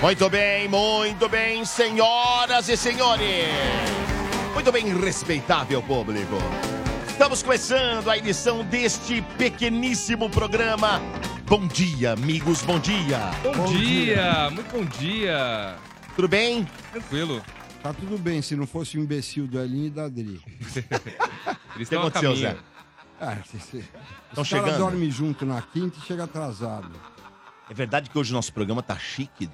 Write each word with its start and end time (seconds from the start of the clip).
Muito 0.00 0.30
bem, 0.30 0.68
muito 0.68 1.28
bem, 1.28 1.64
senhoras 1.64 2.68
e 2.68 2.76
senhores. 2.76 3.48
Muito 4.54 4.70
bem, 4.70 4.96
respeitável 4.96 5.82
público. 5.82 6.36
Estamos 7.08 7.42
começando 7.42 8.08
a 8.08 8.16
edição 8.16 8.64
deste 8.64 9.20
pequeníssimo 9.36 10.30
programa. 10.30 11.00
Bom 11.46 11.66
dia, 11.66 12.12
amigos, 12.12 12.62
bom 12.62 12.78
dia. 12.78 13.18
Bom, 13.42 13.66
dia. 13.72 14.50
muito 14.50 14.70
bom 14.70 14.84
dia. 14.84 15.76
Tudo 16.14 16.28
bem? 16.28 16.64
Tranquilo. 16.92 17.42
Tá 17.82 17.92
tudo 17.92 18.18
bem, 18.18 18.40
se 18.40 18.54
não 18.54 18.66
fosse 18.66 18.98
o 18.98 19.00
imbecil 19.00 19.46
do 19.48 19.58
Elinho 19.58 19.86
e 19.86 19.90
da 19.90 20.04
Adri. 20.04 20.40
Eles 20.60 20.76
O 21.74 21.76
que 21.76 21.82
estão 21.82 22.00
aconteceu, 22.00 22.30
caminho. 22.30 22.50
Zé? 22.50 22.56
Ah, 23.20 23.36
se, 23.44 23.58
se, 23.58 23.84
Tão 24.32 24.42
os 24.42 24.48
caras 24.48 24.66
chegando. 24.66 24.78
dormem 24.78 25.10
junto 25.10 25.44
na 25.44 25.60
quinta 25.60 25.98
e 25.98 26.06
chega 26.06 26.24
atrasado. 26.24 26.92
É 27.68 27.74
verdade 27.74 28.08
que 28.10 28.16
hoje 28.18 28.30
o 28.30 28.34
nosso 28.34 28.52
programa 28.52 28.80
tá 28.82 28.96
chique. 28.96 29.48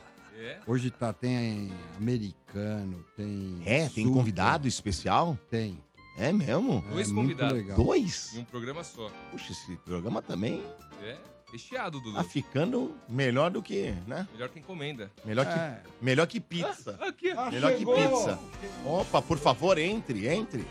É? 0.44 0.60
Hoje 0.66 0.90
tá, 0.90 1.12
tem 1.12 1.72
americano, 1.96 3.04
tem. 3.16 3.62
É, 3.64 3.88
tem 3.88 4.04
super, 4.04 4.18
convidado 4.18 4.68
especial? 4.68 5.38
Tem. 5.50 5.82
É 6.18 6.32
mesmo? 6.32 6.84
Dois 6.90 7.10
é 7.10 7.14
convidados. 7.14 7.52
legal. 7.58 7.76
Dois? 7.76 8.34
Em 8.34 8.40
um 8.40 8.44
programa 8.44 8.84
só. 8.84 9.10
Puxa, 9.30 9.52
esse 9.52 9.76
programa 9.78 10.20
também 10.22 10.62
É 11.02 11.16
recheado, 11.50 12.00
Dudu. 12.00 12.14
tá 12.14 12.24
ficando 12.24 12.94
melhor 13.08 13.50
do 13.50 13.62
que, 13.62 13.92
né? 14.06 14.26
Melhor 14.32 14.48
que 14.48 14.58
encomenda. 14.58 15.10
Melhor 15.24 15.46
que, 15.46 15.52
É. 15.58 15.82
melhor 16.00 16.26
que 16.26 16.40
pizza. 16.40 16.98
Aqui. 17.00 17.30
Ah, 17.30 17.50
Melhor 17.50 17.72
que 17.72 17.78
chegou! 17.78 17.94
pizza. 17.96 18.38
Opa, 18.84 19.22
por 19.22 19.38
favor, 19.38 19.78
entre, 19.78 20.26
entre. 20.28 20.66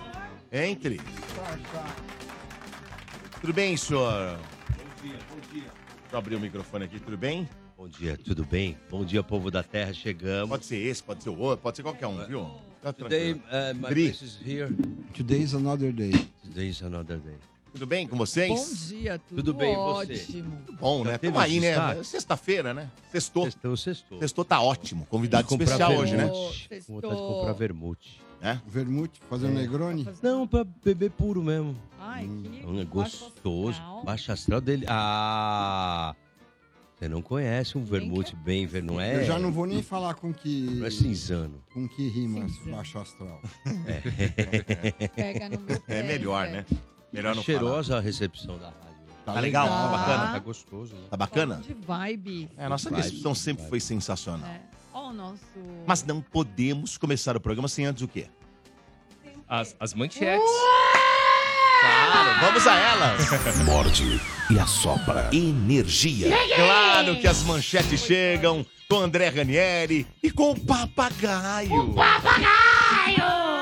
Entre. 0.51 0.97
Tá, 0.97 1.57
tá. 1.71 1.95
Tudo 3.41 3.53
bem, 3.53 3.75
senhor? 3.75 4.37
Bom 4.37 5.07
dia, 5.07 5.19
bom 5.29 5.39
dia. 5.51 5.63
Deixa 5.63 6.13
eu 6.13 6.17
abrir 6.19 6.35
o 6.35 6.39
microfone 6.39 6.85
aqui, 6.85 6.99
tudo 6.99 7.17
bem? 7.17 7.49
Bom 7.83 7.89
dia, 7.89 8.17
tudo 8.17 8.45
bem? 8.45 8.77
Bom 8.89 9.03
dia, 9.03 9.21
povo 9.21 9.51
da 9.51 9.61
terra, 9.61 9.91
chegamos. 9.93 10.47
Pode 10.49 10.65
ser 10.65 10.77
esse, 10.77 11.03
pode 11.03 11.21
ser 11.21 11.29
o 11.29 11.37
outro, 11.37 11.61
pode 11.63 11.75
ser 11.75 11.83
qualquer 11.83 12.07
um, 12.07 12.25
viu? 12.25 12.49
Tá 12.81 12.93
Today, 12.93 13.33
tranquilo. 13.33 13.71
uh, 13.71 13.75
my 13.75 13.89
Dri. 13.89 14.03
place 14.05 14.23
is 14.23 14.39
here. 14.41 14.73
Today's 15.13 15.53
another 15.53 15.91
day. 15.91 16.13
Today 16.45 16.69
is 16.69 16.81
another 16.81 17.17
day. 17.19 17.35
Tudo 17.73 17.85
bem 17.85 18.07
com 18.07 18.15
vocês? 18.15 18.49
Bom 18.49 18.87
dia, 18.99 19.19
tudo, 19.19 19.35
Tudo 19.43 19.53
bem, 19.53 19.73
e 19.73 19.75
você? 19.75 20.13
ótimo. 20.13 20.61
Bom, 20.79 21.03
né? 21.03 21.17
Tamo 21.17 21.37
aí, 21.37 21.59
né? 21.59 22.01
Sexta-feira, 22.05 22.73
né? 22.73 22.89
Sextou. 23.11 23.43
Sextou, 23.51 23.75
sextou. 23.75 24.19
Sextou 24.19 24.45
tá 24.45 24.61
ótimo. 24.61 25.05
Convidado 25.07 25.45
Comprar 25.45 25.65
especial 25.65 25.89
vermute. 25.89 26.13
hoje, 26.13 26.17
né? 26.17 26.53
Sextou. 26.69 26.79
Com 26.87 27.01
vontade 27.01 27.15
de 27.21 27.27
comprar 27.27 27.51
vermute. 27.53 28.21
né? 28.39 28.61
Vermute, 28.65 29.21
fazer 29.29 29.47
um 29.47 29.51
Negroni. 29.53 30.07
Não, 30.21 30.47
pra 30.47 30.63
beber 30.63 31.11
puro 31.11 31.43
mesmo. 31.43 31.75
Ai, 31.99 32.21
que 32.23 32.65
Hum, 32.65 32.79
É 32.79 32.85
baixo 32.85 33.25
gostoso. 33.25 33.81
Baixa 34.05 34.31
astral 34.31 34.61
dele. 34.61 34.85
Ah! 34.87 36.15
Você 37.03 37.09
não 37.09 37.21
conhece 37.21 37.77
um 37.77 37.83
vermute 37.83 38.33
bem, 38.33 38.65
ver- 38.65 38.81
não 38.81 38.97
é? 38.99 39.17
Eu 39.17 39.25
já 39.25 39.37
não 39.37 39.51
vou 39.51 39.65
nem 39.65 39.83
falar 39.83 40.13
com 40.13 40.33
que. 40.33 40.61
Não 40.61 40.85
é 40.85 40.89
cinzano. 40.89 41.61
Com 41.73 41.85
que 41.85 42.07
rima 42.07 42.47
Cinzano. 42.47 42.77
baixo 42.77 42.97
astral. 42.97 43.41
Pega 45.13 45.49
no 45.49 45.59
meu 45.59 45.81
pé, 45.81 45.99
É 45.99 46.03
melhor, 46.03 46.47
né? 46.47 46.65
Melhor 47.11 47.31
Tá 47.31 47.35
não 47.35 47.43
cheirosa 47.43 47.97
a 47.97 47.99
recepção 47.99 48.57
da 48.57 48.67
rádio. 48.67 48.79
Tá 49.25 49.37
legal, 49.41 49.67
tá 49.67 49.87
bacana. 49.89 50.31
Tá 50.31 50.39
gostoso, 50.39 50.93
né? 50.93 50.99
falar. 51.01 51.09
Tá 51.09 51.17
bacana? 51.17 51.55
De 51.57 51.73
vibe. 51.73 52.49
É, 52.57 52.65
a 52.65 52.69
nossa 52.69 52.89
Vai, 52.89 53.01
recepção 53.01 53.35
sempre 53.35 53.63
vai. 53.63 53.69
foi 53.71 53.79
sensacional. 53.81 54.49
É. 54.49 54.61
Ó 54.93 55.09
o 55.09 55.13
nosso... 55.13 55.43
Mas 55.85 56.05
não 56.05 56.21
podemos 56.21 56.97
começar 56.97 57.35
o 57.35 57.41
programa 57.41 57.67
sem 57.67 57.85
antes 57.85 58.01
o 58.01 58.07
quê? 58.07 58.27
As, 59.45 59.75
as 59.77 59.93
manchetes. 59.93 60.49
Claro, 61.83 62.39
vamos 62.39 62.67
a 62.67 62.79
elas. 62.79 63.29
Morde 63.65 64.21
e 64.49 64.59
assopra. 64.59 65.29
Energia. 65.33 66.29
Claro 66.55 67.17
que 67.19 67.27
as 67.27 67.43
manchetes 67.43 68.01
chegam 68.01 68.65
com 68.89 68.99
André 68.99 69.29
Ranieri 69.29 70.07
e 70.21 70.31
com 70.31 70.51
o 70.51 70.59
papagaio. 70.59 71.95
É 71.97 73.11
ele. 73.11 73.52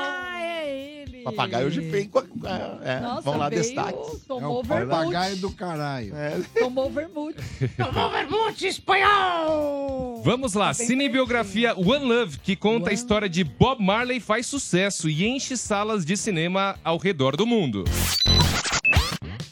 Papagaio 1.24 1.66
hoje 1.66 1.80
vem 1.80 2.08
com 2.08 2.18
a... 2.18 2.24
é, 2.82 3.00
Nossa, 3.00 3.20
vamos 3.22 3.40
lá, 3.40 3.48
veio. 3.48 3.60
É 3.62 4.26
Tomou 4.26 4.60
o 4.60 4.62
vermute. 4.62 4.90
papagaio 4.90 5.36
do 5.36 5.50
caralho. 5.52 6.16
É, 6.16 6.40
Tomou 6.58 6.90
vermute. 6.90 7.38
Vamos 10.24 10.54
lá, 10.54 10.72
bem 10.74 10.86
cinebiografia 10.86 11.74
One 11.76 12.04
Love, 12.04 12.38
que 12.38 12.54
conta 12.56 12.90
a 12.90 12.92
One 12.92 12.94
história 12.94 13.28
de 13.28 13.44
Bob 13.44 13.82
Marley, 13.82 14.20
faz 14.20 14.46
sucesso 14.46 15.08
e 15.08 15.26
enche 15.26 15.56
salas 15.56 16.04
de 16.04 16.16
cinema 16.16 16.78
ao 16.84 16.96
redor 16.98 17.36
do 17.36 17.46
mundo. 17.46 17.84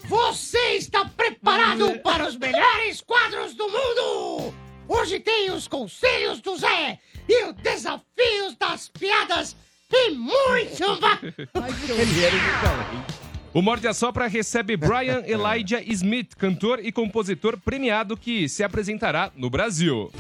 Você 0.09 0.77
está 0.77 1.05
preparado 1.05 1.99
para 2.01 2.27
os 2.27 2.37
melhores 2.37 3.01
quadros 3.01 3.55
do 3.55 3.65
mundo? 3.69 4.55
Hoje 4.89 5.21
tem 5.21 5.51
os 5.53 5.69
conselhos 5.69 6.41
do 6.41 6.57
Zé 6.57 6.99
e 7.29 7.45
os 7.45 7.55
desafios 7.55 8.57
das 8.59 8.89
piadas 8.89 9.57
e 9.93 10.11
muito 10.11 11.01
mais. 11.01 11.21
O 13.53 13.61
Morde 13.61 13.89
a 13.89 13.93
Sopra 13.93 14.29
recebe 14.29 14.77
Brian 14.77 15.25
Elijah 15.27 15.83
Smith, 15.83 16.35
cantor 16.37 16.79
e 16.85 16.93
compositor 16.93 17.59
premiado 17.59 18.17
que 18.17 18.49
se 18.49 18.63
apresentará 18.63 19.33
no 19.35 19.51
Brasil. 19.51 20.11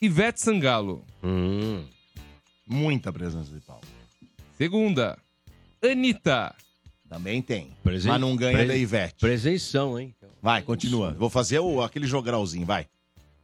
Ivete 0.00 0.40
Sangalo. 0.40 1.04
Hum. 1.22 1.84
Muita 2.66 3.12
presença 3.12 3.50
de 3.52 3.60
palco. 3.60 3.86
Segunda, 4.56 5.18
Anitta. 5.82 6.54
Também 7.08 7.42
tem. 7.42 7.70
Presen- 7.82 8.10
Mas 8.10 8.20
não 8.20 8.34
ganha 8.36 8.58
pre- 8.58 8.66
da 8.66 8.76
Ivete. 8.76 9.20
Presenção, 9.20 9.98
hein? 9.98 10.14
Vai, 10.42 10.62
continua. 10.62 11.12
Vou 11.12 11.30
fazer 11.30 11.58
o, 11.58 11.82
aquele 11.82 12.06
jogralzinho, 12.06 12.66
vai. 12.66 12.86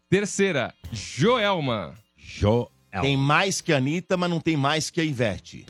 Terceira, 0.08 0.74
Joelma. 0.92 1.94
Joel. 2.16 2.70
Tem 3.00 3.16
mais 3.16 3.60
que 3.60 3.72
a 3.72 3.76
Anitta, 3.76 4.16
mas 4.16 4.28
não 4.28 4.40
tem 4.40 4.56
mais 4.56 4.90
que 4.90 5.00
a 5.00 5.04
Ivete. 5.04 5.64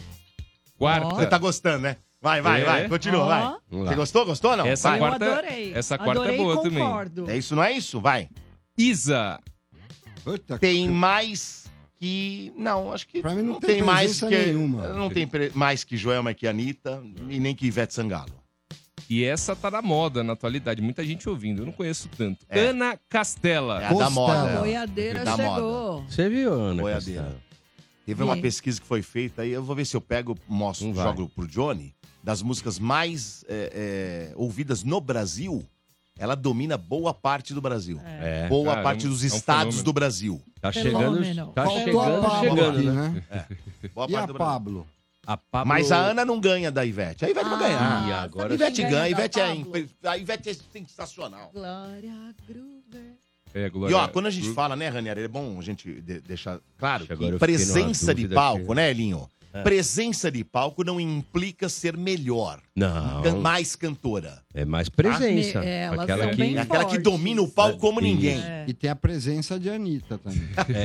Quarta, 0.79 1.15
Você 1.15 1.27
tá 1.27 1.37
gostando, 1.37 1.83
né? 1.83 1.97
Vai, 2.23 2.41
vai, 2.43 2.61
É. 2.61 2.65
vai. 2.65 2.89
Continua, 2.89 3.21
Ó. 3.25 3.27
vai. 3.29 3.57
Vamos 3.71 3.89
Você 3.89 3.95
gostou? 3.95 4.27
Gostou 4.27 4.51
ou 4.51 4.57
não? 4.59 4.67
Essa 4.67 4.91
Vai. 4.91 4.99
Eu 4.99 5.03
quarta- 5.03 5.25
adorei. 5.39 5.73
essa 5.75 5.97
quarta 5.99 6.13
é 6.13 6.23
adorei 6.23 6.37
boa 6.37 6.55
e 6.55 6.63
também. 6.63 6.85
concordo. 6.85 7.31
É 7.31 7.37
isso, 7.37 7.57
não 7.57 7.63
é 7.65 7.73
isso? 7.73 8.01
Vai. 8.01 8.29
Isa. 8.77 9.39
Puta, 10.23 10.59
Tem 10.59 10.89
mais 10.89 11.65
que. 11.99 12.53
Não, 12.57 12.93
acho 12.93 13.09
que. 13.09 13.23
Pra 13.23 13.35
mim 13.35 13.43
não 13.43 13.55
não 13.55 13.61
tem 13.61 13.77
tem 13.77 13.83
mais 13.83 14.19
presença 14.19 14.29
que. 14.29 14.47
nenhuma. 14.53 14.89
Não 14.89 15.09
tem 15.09 15.27
pre- 15.27 15.51
mais 15.55 15.83
que 15.83 15.97
Joelma 15.97 16.35
que 16.35 16.47
Anitta 16.47 17.03
e 17.29 17.41
nem 17.41 17.55
que 17.55 17.67
Ivete 17.67 17.95
Sangalo. 17.95 18.33
E 19.09 19.25
essa 19.25 19.57
tá 19.57 19.71
na 19.71 19.83
moda 19.83 20.23
na 20.23 20.35
atualidade. 20.35 20.81
Muita 20.83 21.05
gente 21.05 21.29
ouvindo. 21.29 21.63
Eu 21.63 21.67
não 21.67 21.73
conheço 21.73 22.09
tanto. 22.17 22.45
É. 22.49 22.61
Ana 22.67 22.99
Castela. 23.09 23.81
É 23.83 23.87
a 23.87 23.89
da 23.89 23.95
Costela. 23.95 24.11
moda. 24.11 24.61
Boiadeira 24.61 25.25
Da 25.25 25.37
chegou. 25.37 26.05
Você 26.09 26.29
viu, 26.29 26.53
Ana? 26.53 26.83
Boiadeira. 26.83 27.23
Castelo? 27.23 27.43
Teve 28.07 28.23
uma 28.23 28.35
Sim. 28.37 28.41
pesquisa 28.43 28.81
que 28.81 28.87
foi 28.87 29.03
feita 29.03 29.43
aí, 29.43 29.51
eu 29.51 29.63
vou 29.63 29.75
ver 29.75 29.85
se 29.85 29.97
eu 29.97 30.01
pego, 30.01 30.37
mostro, 30.49 30.87
Não 30.87 30.95
vai. 30.95 31.05
jogo 31.07 31.29
pro 31.35 31.47
Johnny, 31.47 31.95
das 32.23 32.43
músicas 32.43 32.79
mais 32.79 33.45
é, 33.49 34.31
é, 34.33 34.33
ouvidas 34.37 34.83
no 34.85 35.01
Brasil, 35.01 35.65
ela 36.19 36.35
domina 36.35 36.77
boa 36.77 37.15
parte 37.15 37.55
do 37.55 37.61
Brasil. 37.61 38.01
É. 38.05 38.47
boa 38.49 38.67
Caramba, 38.67 38.83
parte 38.83 39.09
dos 39.09 39.23
é 39.23 39.25
um 39.25 39.37
estados 39.37 39.63
fenômeno. 39.77 39.83
do 39.85 39.93
Brasil. 39.93 40.43
Tá 40.61 40.73
Fenômeno. 40.73 41.25
chegando. 41.25 41.53
Tá 41.53 41.63
a 41.63 41.67
chegando, 41.69 42.41
chegando, 42.41 42.79
aqui, 42.79 42.87
né? 42.91 43.25
né? 43.31 43.47
Boa 43.95 44.07
E 44.07 44.13
parte 44.13 44.25
a 44.25 44.27
do 44.27 44.33
Brasil. 44.35 44.39
Pablo? 44.39 44.87
A 45.27 45.37
Pablo... 45.37 45.69
Mas 45.69 45.91
a 45.93 45.97
Ana 45.99 46.25
não 46.25 46.39
ganha 46.41 46.71
da 46.71 46.85
Ivete. 46.85 47.25
A 47.25 47.31
Ivete 47.31 47.45
vai 47.49 47.55
Ah, 47.55 47.59
ganhar. 47.59 48.09
E 48.09 48.13
agora 48.13 48.53
A 48.53 48.55
Ivete 48.55 48.83
ganha, 48.83 48.89
a 48.89 48.91
ganha 48.91 49.11
Ivete 49.11 49.41
é, 49.41 50.09
a 50.09 50.19
Ivete 50.19 50.51
é 50.51 50.55
sensacional. 50.55 51.51
Glória 51.55 52.35
Groover. 52.47 53.15
É, 53.55 53.67
E 53.67 53.71
Glória. 53.71 53.97
ó, 53.97 54.09
quando 54.09 54.27
a 54.27 54.31
gente 54.31 54.53
fala, 54.53 54.77
né, 54.77 54.89
Ranieri, 54.89 55.23
é 55.23 55.29
bom 55.29 55.59
a 55.59 55.63
gente 55.63 56.01
de- 56.03 56.21
deixar 56.21 56.61
claro 56.79 57.07
que 57.07 57.33
presença 57.39 58.15
de 58.15 58.29
palco, 58.29 58.67
que- 58.69 58.75
né, 58.75 58.91
Elinho? 58.91 59.29
Presença 59.64 60.31
de 60.31 60.44
palco 60.44 60.85
não 60.85 61.00
implica 61.00 61.69
ser 61.69 61.97
melhor, 61.97 62.62
Não, 62.81 63.23
can- 63.23 63.37
mais 63.37 63.77
cantora. 63.77 64.43
é 64.55 64.65
mais 64.65 64.88
presença. 64.88 65.61
Ah, 65.61 65.65
é, 65.65 65.88
Aquela 65.88 66.29
que... 66.35 66.43
É 66.56 66.61
aquela 66.61 66.85
que 66.85 66.99
domina 66.99 67.41
o 67.43 67.49
palco 67.49 67.79
como 67.79 68.00
ninguém. 68.00 68.41
É. 68.43 68.65
E 68.67 68.73
tem 68.75 68.88
a 68.91 68.97
presença 68.97 69.59
de 69.59 69.69
Anitta 69.71 70.19
também. 70.19 70.41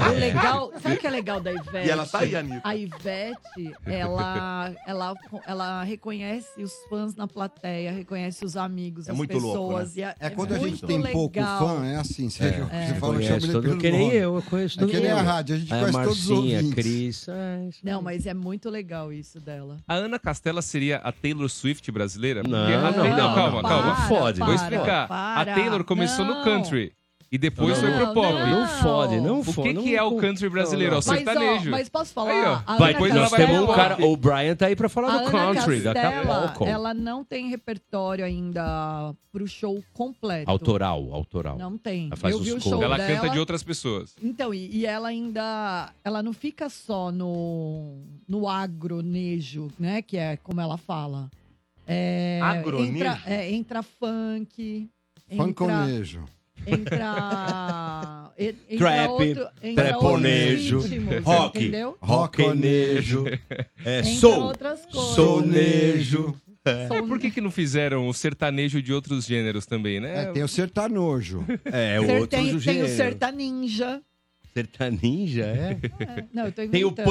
O 0.10 0.14
legal, 0.20 0.72
sabe 0.82 0.96
o 0.96 0.98
que 1.00 1.08
é 1.08 1.10
legal 1.10 1.40
da 1.40 1.52
Ivete? 1.52 1.88
E 1.88 1.90
ela 1.90 2.06
tá 2.06 2.20
aí, 2.20 2.36
Anitta. 2.36 2.62
A 2.64 2.76
Ivete, 2.76 3.74
ela, 3.86 4.72
ela, 4.88 5.14
ela 5.48 5.84
reconhece 5.84 6.62
os 6.64 6.74
fãs 6.90 7.16
na 7.16 7.28
plateia, 7.28 7.92
reconhece 7.92 8.44
os 8.46 8.56
amigos, 8.58 9.08
É 9.08 9.12
as 9.12 9.18
muito 9.18 9.30
pessoas. 9.34 9.56
louco, 9.56 9.80
né? 9.80 9.90
e 9.96 10.02
é, 10.04 10.16
É 10.20 10.30
quando 10.30 10.54
a 10.54 10.60
gente 10.60 10.86
tem 10.86 10.98
legal. 10.98 11.14
pouco 11.14 11.36
fã, 11.40 11.86
é 11.86 11.96
assim. 11.98 12.30
Você, 12.30 12.52
você 12.52 12.54
Você 12.60 12.94
fala, 13.00 13.14
conhece 13.16 13.28
chama 13.28 13.44
ele 13.46 13.52
todo 13.54 13.62
pelo 13.62 13.74
mundo, 13.76 13.82
que 13.82 13.92
nem 13.92 14.12
eu, 14.12 14.36
eu 14.36 14.42
conheço 14.44 14.78
É 14.78 14.80
todo 14.80 14.90
que 14.92 15.00
nem 15.00 15.12
a 15.12 15.22
rádio, 15.22 15.56
a 15.56 15.60
gente 15.60 15.74
É, 15.74 15.80
conhece 15.80 15.92
todos 16.04 16.20
os 16.24 16.30
Marcinha, 16.30 16.58
ouvintes. 16.58 16.74
Cris, 16.76 17.28
é 17.30 17.70
Não, 17.84 18.02
mas 18.02 18.26
é 18.26 18.34
muito 18.34 18.70
legal 18.70 19.12
isso 19.14 19.40
dela. 19.40 19.78
A 19.88 19.96
Ana 19.96 20.20
Castela 20.20 20.62
seria 20.62 20.98
a 20.98 21.12
Taylor 21.12 21.50
Swift 21.50 21.85
brasileira? 21.92 22.42
Não, 22.44 22.50
Porque 22.60 22.74
a 22.74 22.82
não, 22.82 22.94
Taylor- 22.94 23.18
não, 23.18 23.36
calma, 23.36 23.62
não. 23.62 23.70
calma. 23.70 23.88
Não 23.88 23.96
fode, 24.08 24.40
Vou 24.40 24.48
não 24.50 24.56
explicar. 24.56 25.08
para. 25.08 25.42
A 25.42 25.46
Taylor 25.46 25.84
começou 25.84 26.26
no 26.26 26.36
Não. 26.36 26.44
country 26.44 26.94
e 27.32 27.38
depois 27.38 27.78
foi 27.80 27.92
pro 27.92 28.06
Não, 28.06 28.14
pop. 28.14 28.34
não. 28.34 28.50
Não 28.62 28.68
fode, 28.68 29.20
não 29.20 29.40
O 29.40 29.44
fode. 29.44 29.68
que, 29.70 29.74
não- 29.74 29.84
que 29.84 29.96
é 29.96 30.04
o 30.04 30.16
country 30.16 30.48
brasileiro? 30.48 30.96
É 30.96 30.98
o 31.00 31.02
Não, 31.02 31.06
não. 31.08 31.14
Mas, 31.14 31.28
ó, 31.28 31.32
sertanejo. 31.34 31.72
mas 31.72 31.90
posso 31.90 32.14
falar? 32.14 32.32
Aí, 32.32 32.46
ó. 32.46 32.78
Vai, 32.78 32.90
Ana 32.92 33.00
pois 33.00 33.14
nós 33.16 33.32
temos 33.32 33.60
um 33.62 33.68
cara, 33.74 34.06
o 34.06 34.16
Brian 34.16 34.56
tá 34.56 34.68
aí 34.68 34.76
pra 34.76 34.88
falar 34.88 35.08
A 35.08 35.18
do 35.18 35.28
Ana 35.28 35.32
country, 35.56 35.82
daqui 35.82 35.98
a 36.00 36.12
Castela, 36.12 36.42
pouco. 36.50 36.66
ela 36.66 36.94
não 36.94 37.26
tem 37.26 37.50
repertório 37.50 38.24
ainda 38.24 39.14
pro 39.34 39.46
show 39.48 39.84
completo. 39.92 40.50
Autoral, 40.50 41.10
autoral. 41.12 41.58
Não 41.58 41.78
tem. 41.78 42.06
Ela 42.08 42.16
faz 42.16 42.34
Eu 42.34 42.40
os 42.40 42.46
vi 42.46 42.54
o 42.54 42.62
show 42.62 42.82
Ela 42.82 42.96
dela. 42.98 43.14
canta 43.16 43.30
de 43.30 43.40
outras 43.40 43.64
pessoas. 43.64 44.16
Então, 44.24 44.54
e, 44.54 44.70
e 44.74 44.86
ela 44.86 45.10
ainda. 45.10 45.92
Ela 46.06 46.24
não 46.24 46.32
fica 46.32 46.70
só 46.70 47.12
no, 47.12 47.98
no 48.30 48.48
agronejo, 48.48 49.68
né? 49.80 50.02
Que 50.02 50.16
é 50.18 50.38
como 50.38 50.62
ela 50.62 50.78
fala. 50.78 51.30
É, 51.88 52.40
Agronejo? 52.42 52.96
Entra, 52.96 53.22
é, 53.26 53.52
entra 53.52 53.84
funk. 53.84 54.90
Entra, 55.30 55.46
Fanconejo. 55.46 56.26
entra, 56.68 58.32
entra 58.38 58.78
Trap, 58.78 59.10
outro, 59.10 59.48
entra 59.64 59.84
treponejo, 59.86 60.76
outros 60.78 60.92
ritmos, 60.94 61.24
rock. 61.26 61.58
Entendeu? 61.60 61.98
Rocknejo, 62.02 63.26
é, 63.84 64.00
Entra 64.00 64.04
soul, 64.16 64.44
outras 64.44 64.86
coisas. 64.86 65.16
sonejo. 65.16 66.36
É, 66.68 66.88
por 67.04 67.20
que, 67.20 67.30
que 67.30 67.40
não 67.42 67.52
fizeram 67.52 68.08
o 68.08 68.14
sertanejo 68.14 68.82
de 68.82 68.92
outros 68.92 69.26
gêneros 69.26 69.68
também, 69.68 70.00
né? 70.00 70.24
É, 70.24 70.26
tem 70.32 70.42
o 70.44 70.48
sertanojo. 70.48 71.46
É, 71.66 72.00
Ser- 72.00 72.12
outro 72.14 72.28
tem, 72.28 72.46
tem 72.48 72.56
o 72.56 72.60
gênero. 72.60 72.88
sertaninja. 72.88 74.02
Sertaninja, 74.52 75.46
é? 75.46 75.78
É, 76.00 76.24
não, 76.34 76.46
eu 76.46 76.52
tô 76.52 76.68
Tem 76.68 76.84
o 76.84 76.88
inventando. 76.88 77.06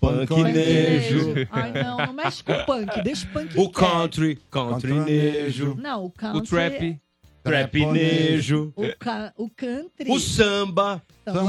Punk, 0.00 0.26
punknejo, 0.28 1.34
Ai, 1.50 1.72
não, 1.72 1.96
não 1.98 2.12
mexe 2.14 2.42
com 2.44 2.52
o 2.52 2.64
punk, 2.64 3.02
deixa 3.02 3.26
o 3.26 3.30
punk 3.30 3.50
o 3.58 3.68
quieto. 3.68 3.72
country, 3.72 4.38
countrynejo, 4.50 5.74
Não, 5.80 6.04
o 6.04 6.10
country... 6.10 6.38
O 6.38 6.42
trap. 6.42 7.00
trapnejo, 7.42 8.72
O, 8.74 8.82
ca- 8.98 9.32
o 9.36 9.48
country... 9.48 10.10
o 10.10 10.18
samba, 10.18 11.00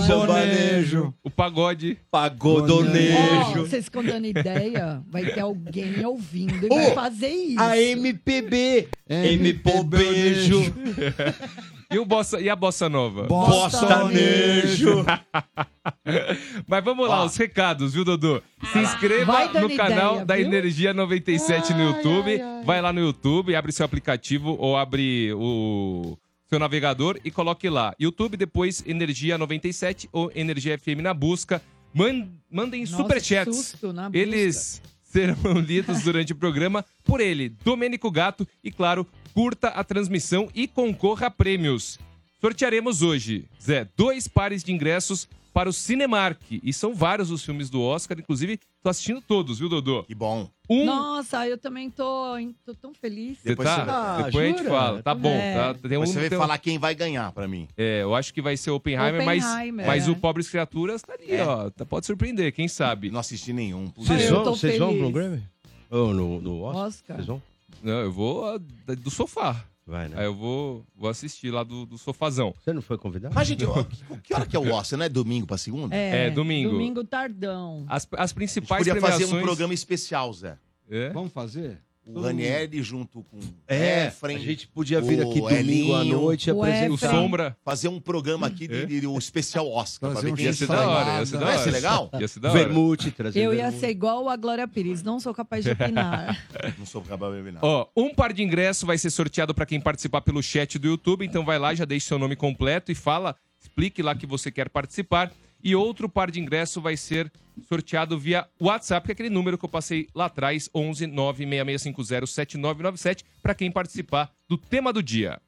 sambanejo, 0.06 1.12
O 1.24 1.30
pagode. 1.30 1.98
Pagodonejo, 2.12 3.66
vocês 3.68 3.86
ficam 3.86 4.04
dando 4.04 4.26
ideia, 4.28 5.02
vai 5.10 5.26
ter 5.26 5.40
alguém 5.40 6.06
ouvindo 6.06 6.66
e 6.66 6.70
vai 6.70 6.94
fazer 6.94 7.30
isso. 7.30 7.60
a 7.60 7.78
MPB, 7.80 8.88
MPBejo. 9.10 10.62
E, 11.90 11.98
o 11.98 12.06
bossa, 12.06 12.40
e 12.42 12.50
a 12.50 12.56
bossa 12.56 12.90
nova? 12.90 13.24
bostanejo. 13.24 15.06
Mas 16.68 16.84
vamos 16.84 17.08
lá, 17.08 17.22
Ó. 17.24 17.26
os 17.26 17.36
recados, 17.38 17.94
viu, 17.94 18.04
Dodô? 18.04 18.42
Se 18.74 18.80
inscreva 18.80 19.32
Vai 19.32 19.52
dando 19.52 19.70
no 19.70 19.76
canal 19.78 20.14
ideia, 20.16 20.26
da 20.26 20.36
viu? 20.36 20.46
Energia 20.46 20.94
97 20.94 21.74
no 21.74 21.84
YouTube. 21.84 22.40
Vai 22.66 22.82
lá 22.82 22.92
no 22.92 23.00
YouTube, 23.00 23.56
abre 23.56 23.72
seu 23.72 23.86
aplicativo 23.86 24.56
ou 24.60 24.76
abre 24.76 25.32
o 25.34 26.18
seu 26.50 26.60
navegador 26.60 27.18
e 27.24 27.32
coloque 27.32 27.70
lá. 27.70 27.94
YouTube, 28.00 28.36
depois 28.36 28.84
Energia 28.86 29.38
97 29.38 30.10
ou 30.12 30.32
Energia 30.36 30.78
FM 30.78 31.02
na 31.02 31.14
busca. 31.14 31.62
Man- 31.94 32.28
mandem 32.52 32.82
Nossa, 32.82 32.98
superchats. 32.98 33.56
que 33.58 33.64
susto 33.64 33.94
na 33.94 34.10
busca. 34.10 34.18
Eles 34.18 34.82
serão 35.04 35.54
lidos 35.66 36.02
durante 36.04 36.34
o 36.34 36.36
programa 36.36 36.84
por 37.04 37.22
ele, 37.22 37.50
Domênico 37.64 38.12
Gato. 38.12 38.46
E 38.64 38.70
claro, 38.72 39.08
curta 39.38 39.68
a 39.68 39.84
transmissão 39.84 40.50
e 40.56 40.68
concorra 40.68 41.28
a 41.28 41.30
prêmios. 41.30 42.00
Sortearemos 42.42 43.04
hoje, 43.04 43.46
Zé, 43.62 43.88
dois 43.96 44.28
pares 44.28 44.64
de 44.64 44.72
ingressos 44.72 45.30
para 45.54 45.70
o 45.70 45.74
Cinemark. 45.74 46.40
E 46.50 46.74
são 46.74 46.92
vários 46.96 47.30
os 47.30 47.46
filmes 47.46 47.70
do 47.70 47.80
Oscar, 47.80 48.18
inclusive 48.18 48.60
tô 48.82 48.90
assistindo 48.90 49.22
todos, 49.22 49.60
viu, 49.60 49.70
Dodô? 49.70 50.02
Que 50.06 50.16
bom. 50.16 50.50
Um. 50.68 50.86
Nossa, 50.86 51.48
eu 51.48 51.56
também 51.56 51.92
tô, 51.92 52.34
tô 52.66 52.74
tão 52.74 52.96
feliz. 52.96 53.38
Você 53.38 53.50
Depois 53.50 53.68
tá? 53.70 53.76
você. 53.86 53.92
Ah, 53.92 54.22
Depois 54.26 54.44
a 54.44 54.48
gente 54.48 54.58
jura? 54.58 54.70
fala. 54.72 55.04
Tá 55.04 55.14
bom, 55.14 55.30
É. 55.30 55.54
tá? 55.54 55.88
Tem 55.88 55.98
um, 55.98 56.02
Mas 56.02 56.10
você 56.10 56.20
vai 56.20 56.30
tem 56.30 56.38
falar 56.40 56.58
quem 56.58 56.80
vai 56.80 56.96
ganhar 56.96 57.32
pra 57.32 57.48
mim. 57.48 57.68
É, 57.78 58.02
eu 58.02 58.16
acho 58.16 58.34
que 58.34 58.42
vai 58.42 58.58
ser 58.58 58.72
Oppenheimer, 58.72 59.24
mas, 59.24 59.46
Oppenheimer, 59.46 59.86
mas 59.86 60.08
é. 60.08 60.12
o 60.12 60.16
Pobres 60.16 60.50
Criaturas 60.50 61.04
tá 61.04 61.14
ali, 61.14 61.32
É. 61.32 61.46
ó. 61.46 61.70
Tá- 61.70 61.86
Pode 61.86 62.08
surpreender, 62.08 62.52
quem 62.54 62.68
sabe. 62.68 63.12
Não 63.12 63.20
assisti 63.20 63.54
nenhum. 63.54 63.92
Vocês 63.96 64.32
vão, 64.32 64.44
vocês 64.46 64.80
vão 64.80 64.98
pro 64.98 65.12
Grammy? 65.12 65.44
Ou 65.92 66.12
no, 66.12 66.42
no 66.42 66.62
Oscar? 66.64 66.86
Oscar. 66.88 67.16
Vocês 67.18 67.28
vão? 67.28 67.42
Não, 67.84 68.00
eu 68.02 68.12
vou 68.12 68.60
da- 68.60 68.96
do 68.96 69.10
sofá. 69.10 69.64
Vai, 69.86 70.10
né? 70.10 70.18
Aí 70.20 70.26
eu 70.26 70.36
vou, 70.36 70.86
vou 70.94 71.10
assistir 71.10 71.50
lá 71.50 71.64
do, 71.64 71.86
do 71.86 71.98
sofazão. 71.98 72.54
Você 72.62 72.74
não 72.74 72.82
foi 72.82 72.98
convidado? 72.98 73.34
Mas, 73.34 73.48
gente, 73.48 73.66
ó, 73.66 73.84
que, 73.86 74.04
que 74.22 74.34
hora 74.34 74.46
que 74.46 74.54
é 74.56 74.60
o 74.60 74.70
Oscar? 74.74 75.00
Não 75.00 75.06
é 75.06 75.10
domingo 75.10 75.48
pra 75.48 75.58
segunda? 75.58 75.96
É, 75.96 76.30
domingo. 76.30 76.72
Domingo 76.72 77.04
tardão. 77.06 77.86
As, 77.88 78.06
as 78.12 78.20
A 78.20 78.26
gente 78.26 78.36
principais 78.36 78.80
podia 78.86 79.00
fazer 79.00 79.14
premiações... 79.20 79.42
um 79.42 79.46
programa 79.46 79.74
especial, 79.74 80.34
Zé. 80.34 80.58
É? 80.90 81.10
Vamos 81.12 81.32
fazer? 81.32 81.80
O 82.14 82.22
Ranieri 82.22 82.82
junto 82.82 83.22
com 83.24 83.38
É, 83.68 84.08
Efren, 84.08 84.38
a 84.38 84.40
gente 84.40 84.68
podia 84.68 85.02
vir 85.02 85.22
aqui 85.22 85.42
domingo 85.42 85.48
à 85.48 85.54
Elinho, 85.60 86.18
noite 86.22 86.50
e 86.50 86.54
o 86.54 86.64
apresentar. 86.64 86.94
O. 86.94 86.98
Sombra. 86.98 87.58
fazer 87.66 87.88
um 87.90 88.00
programa 88.00 88.48
aqui 88.48 88.68
de, 88.68 88.86
de- 88.86 89.00
de- 89.02 89.08
o 89.08 89.18
especial 89.18 89.68
Oscar. 89.70 90.12
Pra 90.12 90.16
Fazer 90.16 90.28
ver 90.28 90.34
um 90.34 90.36
quem 90.38 90.46
Ia 90.46 90.54
ser 90.54 90.68
da 90.68 90.88
hora, 90.90 91.20
ia 91.20 91.26
ser 91.26 91.32
da 91.34 91.40
Não 91.40 91.48
hora. 91.48 91.56
ia 91.58 91.64
ser 91.64 91.72
legal? 91.72 92.10
Ia 92.20 92.28
ser 92.28 92.40
da 92.40 92.50
hora. 92.52 92.60
Vermute, 92.60 93.12
trazer 93.12 93.40
Eu 93.42 93.54
ia 93.54 93.72
ser 93.72 93.90
igual 93.90 94.30
a 94.30 94.36
Glória 94.38 94.68
Pires, 94.68 95.04
não 95.04 95.20
sou 95.20 95.34
capaz 95.34 95.64
de 95.66 95.72
opinar. 95.72 96.38
Não 96.78 96.86
sou 96.86 97.02
capaz 97.02 97.34
de 97.44 97.52
nada. 97.52 97.66
Ó, 97.66 97.88
um 97.96 98.14
par 98.14 98.32
de 98.34 98.42
ingresso 98.44 98.86
vai 98.86 98.98
ser 98.98 99.10
sorteado 99.10 99.54
para 99.54 99.66
quem 99.66 99.80
participar 99.82 100.22
pelo 100.22 100.42
chat 100.42 100.78
do 100.80 100.88
YouTube. 100.88 101.26
Então 101.26 101.44
vai 101.44 101.60
lá, 101.60 101.74
já 101.76 101.86
deixe 101.86 102.08
seu 102.08 102.18
nome 102.20 102.36
completo 102.36 102.92
e 102.92 102.96
fala, 102.96 103.36
explique 103.62 104.02
lá 104.02 104.16
que 104.16 104.26
você 104.26 104.50
quer 104.52 104.70
participar. 104.70 105.32
E 105.64 105.76
outro 105.76 106.08
par 106.08 106.30
de 106.32 106.40
ingresso 106.40 106.80
vai 106.82 106.96
ser 106.96 107.32
sorteado 107.68 108.18
via 108.20 108.48
WhatsApp, 108.60 109.06
que 109.06 109.12
é 109.12 109.14
aquele 109.14 109.30
número 109.30 109.58
que 109.58 109.66
eu 109.66 109.70
passei 109.70 110.08
lá 110.14 110.26
atrás, 110.26 110.70
11 110.74 111.08
96650 111.08 112.28
7997, 112.28 113.24
para 113.42 113.56
quem 113.56 113.72
participar 113.72 114.32
do 114.48 114.58
tema 114.58 114.94
do 114.94 115.02
dia. 115.02 115.40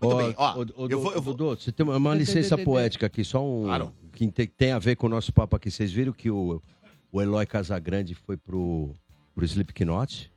Muito 0.00 0.16
bem, 0.16 0.34
ó, 0.36 0.54
eu 0.90 1.00
vou- 1.00 1.12
eu 1.14 1.22
vou- 1.22 1.34
você 1.56 1.72
tem 1.72 1.84
uma, 1.86 2.14
licença 2.14 2.56
poética 2.58 3.06
aqui, 3.06 3.24
só 3.24 3.42
um. 3.44 3.64
Claro. 3.64 3.92
Que 4.12 4.30
tem, 4.30 4.46
tem 4.46 4.72
a 4.72 4.78
ver 4.78 4.94
com 4.96 5.06
o 5.06 5.10
nosso 5.10 5.32
papo 5.32 5.56
aqui. 5.56 5.70
Vocês 5.70 5.90
viram 5.92 6.12
que 6.12 6.30
o, 6.30 6.62
o 7.10 7.20
Eloy 7.22 7.44
Casagrande 7.46 8.14
foi 8.14 8.36
pro, 8.36 8.94
pro 9.34 9.44
Slipknot? 9.44 10.30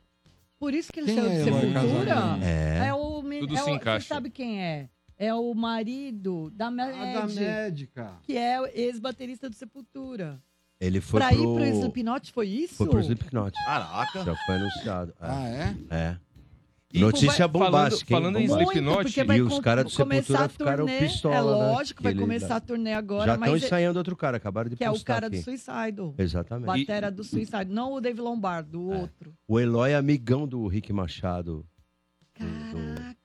Por 0.59 0.73
isso 0.73 0.91
que 0.91 0.99
ele 0.99 1.07
Quem 1.07 1.15
saiu 1.15 1.29
é 1.31 1.37
de 1.37 1.43
sepultura? 1.43 2.39
É. 2.41 2.87
É 2.87 2.93
o, 2.93 3.21
Tudo 3.21 3.55
é 3.55 3.61
se 3.61 3.69
o- 3.69 3.75
encaixa. 3.75 4.01
Você 4.07 4.13
sabe 4.13 4.29
quem 4.29 4.61
é? 4.61 4.89
É 5.19 5.33
o 5.33 5.53
marido 5.53 6.49
da 6.51 6.67
A 6.67 6.69
da 6.71 7.27
Med, 7.27 7.35
médica. 7.39 8.13
que 8.23 8.37
é 8.37 8.59
o 8.61 8.65
ex-baterista 8.67 9.49
do 9.49 9.55
Sepultura. 9.55 10.41
Ele 10.79 11.01
foi 11.01 11.19
pra 11.19 11.29
pro... 11.29 11.37
ir 11.37 11.55
pro 11.55 11.65
Slipknot, 11.65 12.31
foi 12.31 12.47
isso? 12.47 12.75
Foi 12.75 12.87
pro 12.87 13.01
Slipknot. 13.01 13.51
Caraca. 13.65 14.23
Já 14.23 14.35
foi 14.45 14.55
anunciado. 14.55 15.11
É. 15.11 15.15
Ah, 15.19 15.49
é? 15.49 15.75
É. 15.89 16.17
E 16.91 16.99
Notícia 17.01 17.47
vai- 17.47 17.65
bombástica? 17.65 18.09
Falando, 18.15 18.33
falando 18.35 18.39
em. 18.39 18.45
Slipknot, 18.45 19.23
vai 19.25 19.37
E 19.37 19.41
os 19.41 19.59
caras 19.59 19.83
do 19.83 19.89
Sepultura 19.91 20.45
a 20.45 20.49
ficaram 20.49 20.85
turnê, 20.85 20.99
pistola, 21.01 21.35
É 21.35 21.41
né? 21.41 21.71
lógico, 21.73 22.01
vai 22.01 22.13
Que 22.13 22.17
ele- 22.17 22.25
começar 22.25 22.55
a 22.55 22.59
turnê 22.61 22.93
agora, 22.93 23.25
Já 23.25 23.33
estão 23.35 23.51
mas 23.51 23.61
é- 23.61 23.65
ensaiando 23.65 23.99
outro 23.99 24.15
cara, 24.15 24.37
acabaram 24.37 24.69
de 24.69 24.75
que 24.77 24.83
é 24.85 24.89
o 24.89 24.93
postar 24.93 25.13
cara 25.15 25.27
aqui. 25.27 25.37
do 25.37 25.43
Suicide. 25.43 26.13
Exatamente. 26.17 26.65
Batera 26.65 27.11
do 27.11 27.23
Suicide. 27.25 27.65
Não 27.71 27.93
o 27.93 27.99
Dave 28.01 28.19
Lombardo, 28.21 28.87
o 28.87 28.93
É. 28.93 28.97
outro. 29.01 29.33
O 29.47 29.59
Eloy 29.59 29.91
é 29.91 29.95
amigão 29.97 30.47
do 30.47 30.65
Rick 30.65 30.91
Machado. 30.93 31.63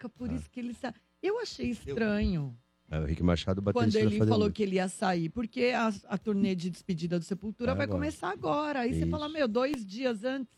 Por 0.09 0.31
Ah. 0.31 0.35
isso 0.35 0.51
que 0.51 0.61
ele 0.61 0.75
sa... 0.75 0.93
Eu 1.23 1.41
achei 1.41 1.71
estranho 1.71 2.55
É, 2.91 2.99
o 3.01 3.05
Rick 3.07 3.23
Machado 3.23 3.63
bateu 3.63 3.81
quando 3.81 3.97
ele 3.97 4.19
falou 4.27 4.51
que 4.51 4.63
ele 4.63 4.77
ia 4.77 4.89
sair, 4.89 5.31
porque 5.31 5.73
a, 5.75 5.93
a 6.09 6.19
turnê 6.19 6.55
de 6.55 6.69
despedida 6.71 7.19
do 7.19 7.25
Sepultura 7.25 7.73
É 7.73 7.75
vai 7.75 7.85
agora. 7.85 7.99
começar 7.99 8.31
agora. 8.31 8.81
Aí 8.81 8.93
você 8.93 9.01
Isso. 9.01 9.11
fala, 9.11 9.29
meu, 9.29 9.49
dois 9.49 9.85
dias 9.87 10.23
antes. 10.23 10.53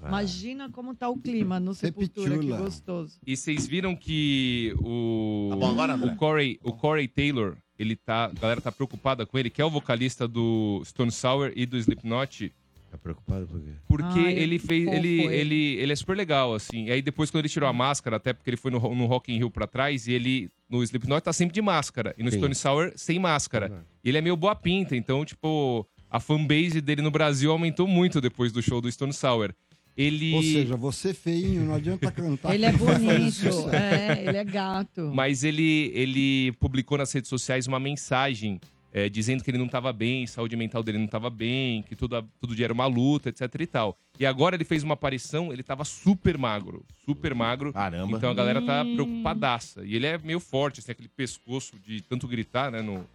Ah. 0.00 0.08
Imagina 0.08 0.70
como 0.70 0.94
tá 0.94 1.08
o 1.08 1.16
clima 1.18 1.58
no 1.60 1.74
Sepultura, 1.74 2.38
que 2.38 2.48
gostoso. 2.48 3.18
E 3.26 3.36
vocês 3.36 3.66
viram 3.66 3.94
que 3.96 4.74
o. 4.80 5.48
Tá 5.50 5.56
bom 5.56 5.70
agora, 5.70 5.94
o 5.96 6.16
Corey, 6.16 6.58
o 6.62 6.72
Corey 6.72 7.08
Taylor, 7.08 7.56
ele 7.78 7.94
tá. 7.96 8.26
A 8.26 8.32
galera 8.32 8.60
tá 8.60 8.70
preocupada 8.72 9.24
com 9.26 9.38
ele, 9.38 9.48
que 9.50 9.60
é 9.60 9.64
o 9.64 9.70
vocalista 9.70 10.26
do 10.28 10.82
Stone 10.84 11.10
Sour 11.12 11.52
e 11.56 11.64
do 11.66 11.76
Slipknot, 11.78 12.52
Tá 12.96 13.02
preocupado 13.02 13.46
por 13.46 13.60
quê? 13.60 13.70
porque 13.86 14.18
Ai, 14.18 14.32
ele 14.32 14.58
fez. 14.58 14.88
Ele, 14.88 15.22
ele. 15.22 15.34
ele, 15.34 15.74
ele 15.76 15.92
é 15.92 15.96
super 15.96 16.16
legal, 16.16 16.54
assim. 16.54 16.86
E 16.86 16.92
aí 16.92 17.02
depois, 17.02 17.30
quando 17.30 17.40
ele 17.44 17.48
tirou 17.48 17.68
a 17.68 17.72
máscara, 17.72 18.16
até 18.16 18.32
porque 18.32 18.50
ele 18.50 18.56
foi 18.56 18.70
no, 18.70 18.78
no 18.94 19.06
Rock 19.06 19.32
in 19.32 19.38
Rio 19.38 19.50
pra 19.50 19.66
trás, 19.66 20.06
e 20.06 20.12
ele. 20.12 20.50
No 20.68 20.82
Slipknot 20.82 21.22
tá 21.22 21.32
sempre 21.32 21.54
de 21.54 21.62
máscara. 21.62 22.14
E 22.18 22.22
no 22.22 22.30
Sim. 22.30 22.38
Stone 22.38 22.54
Sour, 22.54 22.92
sem 22.96 23.18
máscara. 23.18 23.84
Ele 24.02 24.18
é 24.18 24.20
meio 24.20 24.36
boa 24.36 24.54
pinta, 24.54 24.96
então, 24.96 25.24
tipo. 25.24 25.86
A 26.08 26.20
fanbase 26.20 26.80
dele 26.80 27.02
no 27.02 27.10
Brasil 27.10 27.50
aumentou 27.50 27.86
muito 27.86 28.20
depois 28.20 28.52
do 28.52 28.62
show 28.62 28.80
do 28.80 28.90
Stone 28.90 29.12
Sour. 29.12 29.52
Ele. 29.96 30.34
Ou 30.34 30.42
seja, 30.42 30.76
você 30.76 31.14
feinho, 31.14 31.64
não 31.64 31.74
adianta 31.74 32.10
cantar. 32.12 32.54
Ele 32.54 32.66
é 32.66 32.72
bonito, 32.72 33.70
é, 33.72 34.24
ele 34.28 34.36
é 34.36 34.44
gato. 34.44 35.10
Mas 35.14 35.42
ele, 35.42 35.90
ele 35.94 36.52
publicou 36.60 36.98
nas 36.98 37.10
redes 37.12 37.28
sociais 37.30 37.66
uma 37.66 37.80
mensagem 37.80 38.60
é, 38.96 39.10
dizendo 39.10 39.44
que 39.44 39.50
ele 39.50 39.58
não 39.58 39.66
estava 39.66 39.92
bem, 39.92 40.26
saúde 40.26 40.56
mental 40.56 40.82
dele 40.82 40.96
não 40.96 41.04
estava 41.04 41.28
bem, 41.28 41.82
que 41.82 41.94
tudo, 41.94 42.26
tudo 42.40 42.56
dia 42.56 42.64
era 42.64 42.72
uma 42.72 42.86
luta, 42.86 43.28
etc 43.28 43.42
e 43.60 43.66
tal. 43.66 43.94
E 44.18 44.24
agora 44.24 44.56
ele 44.56 44.64
fez 44.64 44.82
uma 44.82 44.94
aparição, 44.94 45.52
ele 45.52 45.62
tava 45.62 45.84
super 45.84 46.38
magro, 46.38 46.82
super 47.04 47.34
magro. 47.34 47.74
Caramba. 47.74 48.16
Então 48.16 48.30
a 48.30 48.32
galera 48.32 48.62
tá 48.62 48.82
Hum. 48.82 48.94
preocupadaça. 48.94 49.84
E 49.84 49.94
ele 49.94 50.06
é 50.06 50.16
meio 50.16 50.40
forte, 50.40 50.80
assim, 50.80 50.92
aquele 50.92 51.10
pescoço 51.10 51.78
de 51.78 52.00
tanto 52.00 52.26
gritar, 52.26 52.72
né, 52.72 52.80
no, 52.80 53.06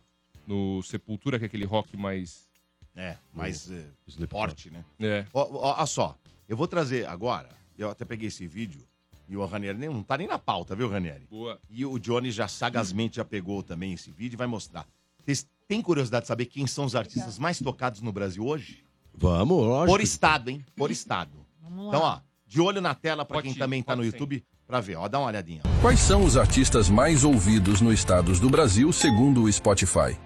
no 0.46 0.84
Sepultura, 0.84 1.40
que 1.40 1.46
é 1.46 1.48
aquele 1.48 1.66
rock 1.66 1.98
mais... 1.98 2.48
É, 2.96 3.18
mais 3.34 3.72
é, 3.72 3.84
Slipknot. 4.06 4.30
forte, 4.30 4.70
né? 4.70 4.86
É. 5.00 5.26
Ó 5.34 5.84
só, 5.88 6.16
eu 6.48 6.56
vou 6.56 6.68
trazer 6.68 7.08
agora, 7.08 7.50
eu 7.76 7.90
até 7.90 8.06
peguei 8.06 8.28
esse 8.28 8.46
vídeo, 8.46 8.82
e 9.28 9.36
o 9.36 9.44
Ranieri 9.46 9.80
nem, 9.80 9.90
não 9.90 10.04
tá 10.04 10.16
nem 10.16 10.28
na 10.28 10.38
pauta, 10.38 10.76
viu, 10.76 10.88
Ranieri? 10.90 11.26
Boa. 11.28 11.60
E 11.72 11.84
o 11.84 11.98
Johnny 11.98 12.30
já 12.30 12.48
sagazmente 12.48 13.16
já 13.16 13.26
pegou 13.26 13.64
também 13.64 13.94
esse 13.94 14.12
vídeo 14.12 14.36
e 14.36 14.38
vai 14.38 14.46
mostrar. 14.46 14.86
Vocês 15.26 15.48
têm 15.72 15.82
curiosidade 15.82 16.24
de 16.24 16.28
saber 16.28 16.48
quem 16.48 16.68
são 16.68 16.84
os 16.84 16.98
artistas 16.98 17.40
mais 17.40 17.58
tocados 17.58 18.02
no 18.02 18.12
Brasil 18.12 18.46
hoje? 18.46 18.80
Vamos, 19.18 19.58
lógico. 19.66 19.88
Por 19.94 20.02
estado, 20.02 20.50
hein? 20.50 20.66
Por 20.76 20.92
estado. 20.92 21.32
Então, 21.66 22.02
ó, 22.02 22.20
de 22.46 22.60
olho 22.60 22.82
na 22.82 22.94
tela 22.94 23.24
pra 23.24 23.36
Pode 23.36 23.48
quem 23.48 23.56
ir, 23.56 23.60
também 23.60 23.82
tá 23.82 23.96
no 23.96 24.04
sim. 24.04 24.10
YouTube 24.10 24.44
pra 24.68 24.82
ver, 24.82 24.98
ó, 24.98 25.08
dá 25.08 25.18
uma 25.18 25.28
olhadinha. 25.30 25.62
Quais 25.82 26.02
são 26.02 26.26
os 26.26 26.36
artistas 26.36 26.90
mais 26.90 27.24
ouvidos 27.24 27.80
no 27.80 27.94
estados 27.94 28.38
do 28.38 28.50
Brasil 28.50 28.92
segundo 28.92 29.44
o 29.44 29.52
Spotify? 29.52 30.18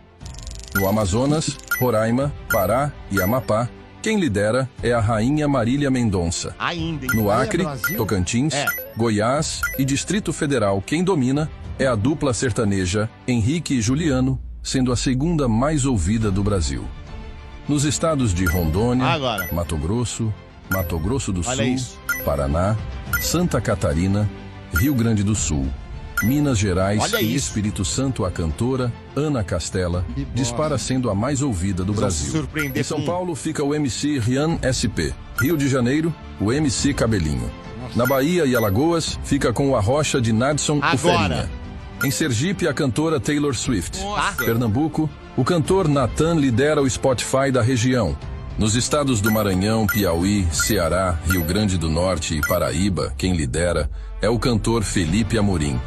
No 0.74 0.88
Amazonas, 0.90 1.56
Roraima, 1.80 2.34
Pará 2.52 2.92
e 3.12 3.22
Amapá, 3.22 3.70
quem 4.02 4.20
lidera 4.20 4.68
é 4.82 4.94
a 4.94 5.00
rainha 5.00 5.48
Marília 5.48 5.92
Mendonça. 5.92 6.56
Ainda, 6.58 7.06
hein? 7.06 7.12
No 7.14 7.30
é 7.32 7.36
Acre, 7.36 7.62
Brasil? 7.64 7.98
Tocantins, 7.98 8.56
É. 8.56 8.66
Goiás 8.98 9.62
e 9.78 9.86
Distrito 9.86 10.34
Federal, 10.34 10.82
quem 10.82 11.04
domina 11.04 11.52
é 11.78 11.86
a 11.86 11.94
dupla 11.94 12.34
sertaneja 12.34 13.08
Henrique 13.28 13.76
e 13.76 13.82
Juliano, 13.82 14.40
sendo 14.66 14.92
a 14.92 14.96
segunda 14.96 15.48
mais 15.48 15.86
ouvida 15.86 16.32
do 16.32 16.44
Brasil. 16.44 16.84
Nos 17.70 17.86
estados 17.86 18.34
de 18.34 18.46
Rondônia, 18.46 19.06
Agora. 19.06 19.48
Mato 19.54 19.78
Grosso, 19.78 20.34
Mato 20.72 20.98
Grosso 20.98 21.32
do 21.32 21.42
Olha 21.46 21.56
Sul, 21.64 21.66
isso. 21.66 22.00
Paraná, 22.26 22.76
Santa 23.22 23.62
Catarina, 23.62 24.28
Rio 24.74 24.96
Grande 24.96 25.24
do 25.24 25.36
Sul, 25.36 25.68
Minas 26.24 26.58
Gerais 26.58 27.00
Olha 27.00 27.22
e 27.22 27.36
isso. 27.36 27.48
Espírito 27.50 27.86
Santo, 27.86 28.26
a 28.26 28.32
cantora 28.32 28.92
Ana 29.16 29.44
Castela 29.44 30.04
dispara 30.34 30.80
sendo 30.80 31.12
a 31.12 31.16
mais 31.16 31.44
ouvida 31.44 31.84
do 31.84 31.94
Brasil. 31.94 32.48
Em 32.74 32.84
São 32.84 33.04
Paulo 33.04 33.36
fica 33.36 33.64
o 33.64 33.74
MC 33.74 34.18
Rian 34.18 34.58
SP. 34.66 35.14
Rio 35.40 35.56
de 35.56 35.70
Janeiro, 35.70 36.14
o 36.42 36.52
MC 36.52 36.92
Cabelinho. 36.92 37.52
Na 37.96 38.08
Bahia 38.08 38.46
e 38.46 38.56
Alagoas 38.56 39.20
fica 39.24 39.54
com 39.54 39.70
o 39.70 39.76
Arrocha 39.76 40.20
de 40.20 40.34
Nadson 40.34 40.80
Agora. 40.82 41.48
Em 42.06 42.12
Sergipe, 42.12 42.68
a 42.68 42.74
cantora 42.74 43.20
Taylor 43.20 43.56
Swift. 43.56 44.00
Nossa. 44.00 44.44
Pernambuco, 44.46 45.10
o 45.36 45.44
cantor 45.44 45.88
Nathan 45.88 46.36
lidera 46.36 46.80
o 46.80 46.88
Spotify 46.88 47.52
da 47.52 47.64
região. 47.64 48.16
Nos 48.60 48.76
estados 48.76 49.20
do 49.22 49.32
Maranhão, 49.32 49.88
Piauí, 49.88 50.46
Ceará, 50.54 51.20
Rio 51.28 51.44
Grande 51.44 51.80
do 51.80 51.90
Norte 51.90 52.38
e 52.38 52.42
Paraíba, 52.48 53.12
quem 53.18 53.36
lidera 53.36 53.90
é 54.22 54.30
o 54.30 54.38
cantor 54.38 54.84
Felipe 54.84 55.36
Amorim. 55.36 55.82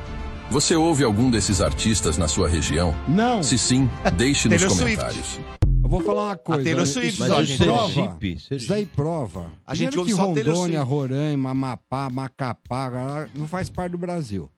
Você 0.51 0.75
ouve 0.75 1.05
algum 1.05 1.31
desses 1.31 1.61
artistas 1.61 2.19
na 2.19 2.27
sua 2.27 2.49
região? 2.49 2.93
Não, 3.07 3.41
Se 3.41 3.57
sim, 3.57 3.89
deixe 4.17 4.49
nos 4.49 4.61
Taylor 4.61 4.77
Swift. 4.77 4.97
comentários. 4.97 5.41
eu 5.85 5.89
vou 5.89 6.01
falar 6.01 6.25
uma 6.25 6.37
coisa. 6.37 6.65
Taylor 6.65 6.83
isso 6.83 6.93
Swift, 6.95 7.21
Mas 7.21 7.29
só, 7.29 7.39
o 7.41 7.45
gente. 7.45 7.65
prova, 7.65 7.93
Sergipe, 7.93 8.39
Isso 8.51 8.69
daí 8.69 8.87
prova. 8.87 9.47
A 9.65 9.73
gente 9.75 9.91
Primeiro 9.93 10.01
ouve 10.01 10.11
que 10.11 10.17
só 10.17 10.35
Taylor 10.35 10.55
Rondônia, 10.57 10.79
Swift. 10.85 10.93
Roraima, 10.95 11.51
Amapá, 11.51 12.11
Macapá, 12.11 13.29
não 13.37 13.47
faz 13.47 13.71
parte 13.71 13.93
do 13.93 13.99
Brasil. 13.99 14.51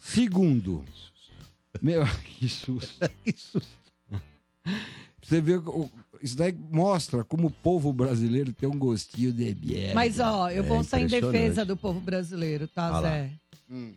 Segundo, 0.00 0.84
meu, 1.80 2.02
que 2.24 2.48
susto. 2.48 3.10
Você 5.22 5.40
vê, 5.40 5.56
o- 5.56 5.90
isso 6.22 6.36
daí 6.36 6.52
mostra 6.70 7.22
como 7.24 7.48
o 7.48 7.50
povo 7.50 7.92
brasileiro 7.92 8.52
tem 8.52 8.68
um 8.68 8.78
gostinho 8.78 9.32
de 9.32 9.54
merda. 9.54 9.94
Mas, 9.94 10.18
ó, 10.18 10.50
eu 10.50 10.64
É 10.64 10.66
vou 10.66 10.82
sair 10.82 11.04
em 11.04 11.06
defesa 11.06 11.64
do 11.64 11.76
povo 11.76 12.00
brasileiro, 12.00 12.66
tá, 12.66 12.88
Ah. 12.98 13.02
Zé? 13.02 13.30
Hum. 13.70 13.92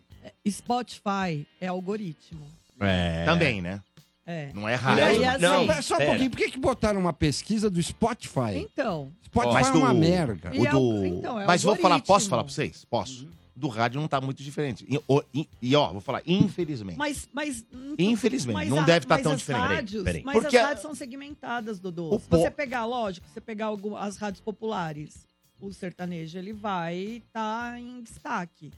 Spotify 0.47 1.45
é 1.59 1.67
algoritmo. 1.67 2.45
É. 2.79 3.25
Também, 3.25 3.61
né? 3.61 3.81
É. 4.25 4.51
Não 4.53 4.69
é 4.69 4.75
raro. 4.75 5.03
aí, 5.03 5.25
assim, 5.25 5.41
Não, 5.41 5.81
só 5.81 5.95
um 5.95 5.97
pera. 5.97 6.09
pouquinho. 6.11 6.29
Por 6.29 6.37
que, 6.37 6.51
que 6.51 6.57
botaram 6.59 6.99
uma 6.99 7.11
pesquisa 7.11 7.69
do 7.69 7.81
Spotify? 7.83 8.55
Então, 8.55 9.11
Spotify 9.25 9.53
Mas 9.53 9.67
é 9.67 9.71
uma 9.73 9.93
do- 9.93 9.99
merda. 9.99 10.51
E 10.53 10.59
O 10.59 10.65
é 10.67 10.71
do... 10.71 10.79
o- 10.79 11.05
então, 11.05 11.39
é 11.41 11.45
Mas 11.45 11.61
vou 11.63 11.75
falar, 11.75 11.99
posso 11.99 12.11
algoritmo. 12.11 12.29
falar 12.29 12.43
pra 12.45 12.53
vocês? 12.53 12.85
Posso. 12.85 13.27
Do 13.55 13.67
rádio 13.67 14.01
não 14.01 14.07
tá 14.07 14.19
muito 14.19 14.41
diferente. 14.41 14.83
E, 14.89 14.97
o- 15.07 15.23
e- 15.33 15.47
e, 15.61 15.75
ó, 15.75 15.91
vou 15.91 16.01
falar, 16.01 16.21
infelizmente. 16.25 16.97
mas... 16.97 17.29
mas 17.31 17.63
Infelizmente, 17.99 18.55
mas 18.55 18.69
não 18.69 18.79
a- 18.79 18.83
deve 18.83 19.05
tá 19.05 19.15
mas 19.15 19.23
tão 19.23 19.35
diferente. 19.35 19.61
Peraí, 19.61 19.75
Rádios, 19.75 20.03
peraí. 20.03 20.23
Mas 20.25 20.33
Porque 20.41 20.57
as 20.57 20.63
a- 20.63 20.67
rádios 20.67 20.81
são 20.81 20.95
segmentadas, 20.95 21.79
Dodô. 21.79 22.15
O 22.15 22.19
Se 22.19 22.27
po- 22.27 22.37
você 22.39 22.49
pegar, 22.49 22.85
lógico, 22.85 23.27
se 23.27 23.33
você 23.35 23.41
pegar 23.41 23.67
algum- 23.67 23.95
as 23.95 24.17
rádios 24.17 24.41
populares, 24.41 25.27
o 25.61 25.71
sertanejo, 25.71 26.37
ele 26.37 26.51
vai 26.51 26.95
estar 27.27 27.79
em 27.79 28.01
destaque. 28.01 28.71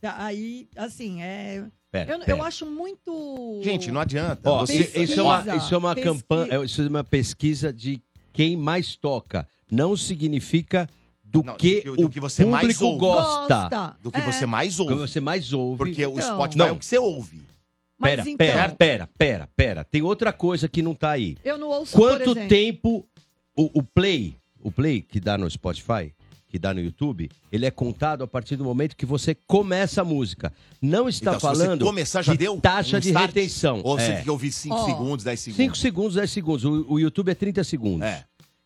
Tá, 0.00 0.14
Aí, 0.24 0.68
assim, 0.76 1.20
é... 1.22 1.64
Pera, 1.90 2.12
Eu, 2.12 2.18
pera. 2.20 2.30
eu 2.32 2.42
acho 2.44 2.66
muito... 2.66 3.60
Gente, 3.64 3.90
não 3.90 4.00
adianta. 4.00 4.48
Ó, 4.50 4.60
Você- 4.60 4.78
Pesquisa. 4.84 5.04
isso 5.04 5.20
é 5.20 5.22
uma, 5.22 5.56
isso 5.56 5.74
é 5.74 5.78
uma 5.78 5.94
Pesquisa. 5.94 6.14
campanha, 6.14 6.64
isso 6.64 6.82
é 6.82 6.88
uma 6.88 7.04
pesquisa 7.04 7.72
de 7.72 8.00
quem 8.32 8.56
mais 8.56 8.94
toca. 8.96 9.46
Não 9.70 9.96
significa 9.96 10.88
do 11.34 11.42
Não, 11.42 11.56
que 11.56 11.80
do 11.82 11.96
do 11.96 12.06
o 12.06 12.10
que 12.10 12.20
você 12.20 12.44
mais 12.44 12.62
público 12.78 12.84
ouve. 12.84 12.98
gosta. 13.00 13.96
do 14.00 14.10
que 14.12 14.18
É. 14.20 14.22
você 14.32 14.46
mais 14.46 14.76
Do 14.76 14.86
que 14.86 14.92
ouve. 14.92 15.08
você 15.08 15.20
mais 15.20 15.52
ouve. 15.52 15.78
Porque 15.78 16.06
o 16.06 16.12
Então. 16.12 16.22
Spotify 16.34 16.58
Não. 16.58 16.66
é 16.66 16.72
o 16.72 16.76
que 16.76 16.86
você 16.86 16.98
ouve. 16.98 17.42
Mas 17.98 18.10
Pera, 18.16 18.22
então, 18.30 18.36
pera, 18.46 18.68
pera, 18.68 19.08
pera, 19.18 19.48
pera. 19.56 19.84
Tem 19.84 20.02
outra 20.02 20.32
coisa 20.32 20.68
que 20.68 20.82
não 20.82 20.94
tá 20.94 21.10
aí. 21.10 21.36
eu 21.44 21.56
não 21.58 21.68
ouço, 21.68 21.96
Quanto 21.96 22.34
tempo 22.48 23.06
o, 23.56 23.78
o 23.78 23.82
play, 23.82 24.36
o 24.62 24.70
play 24.70 25.00
que 25.00 25.18
dá 25.20 25.38
no 25.38 25.48
Spotify, 25.48 26.12
que 26.48 26.58
dá 26.58 26.72
no 26.74 26.80
YouTube, 26.80 27.30
ele 27.52 27.66
é 27.66 27.70
contado 27.70 28.22
a 28.22 28.26
partir 28.26 28.56
do 28.56 28.64
momento 28.64 28.96
que 28.96 29.06
você 29.06 29.34
começa 29.34 30.02
a 30.02 30.04
música. 30.04 30.52
Não 30.82 31.08
está 31.08 31.30
Então, 31.34 31.40
falando 31.40 31.84
começar, 31.84 32.22
já 32.22 32.32
de 32.32 32.38
deu 32.38 32.60
taxa 32.60 32.96
um 32.96 33.00
de 33.00 33.08
start? 33.08 33.26
retenção. 33.26 33.80
Ou 33.84 33.96
você 33.98 34.04
É. 34.06 34.14
tem 34.16 34.24
que 34.24 34.30
ouvir 34.30 34.52
5 34.52 34.74
Ó, 34.74 34.84
segundos, 34.86 35.24
10 35.24 35.40
5 35.40 35.56
segundos. 35.56 35.80
segundos, 35.80 36.14
10 36.14 36.30
segundos. 36.30 36.64
O, 36.64 36.92
o 36.94 37.00
YouTube 37.00 37.30
é 37.30 37.34
30 37.34 37.62
segundos. 37.64 38.06
É. 38.06 38.24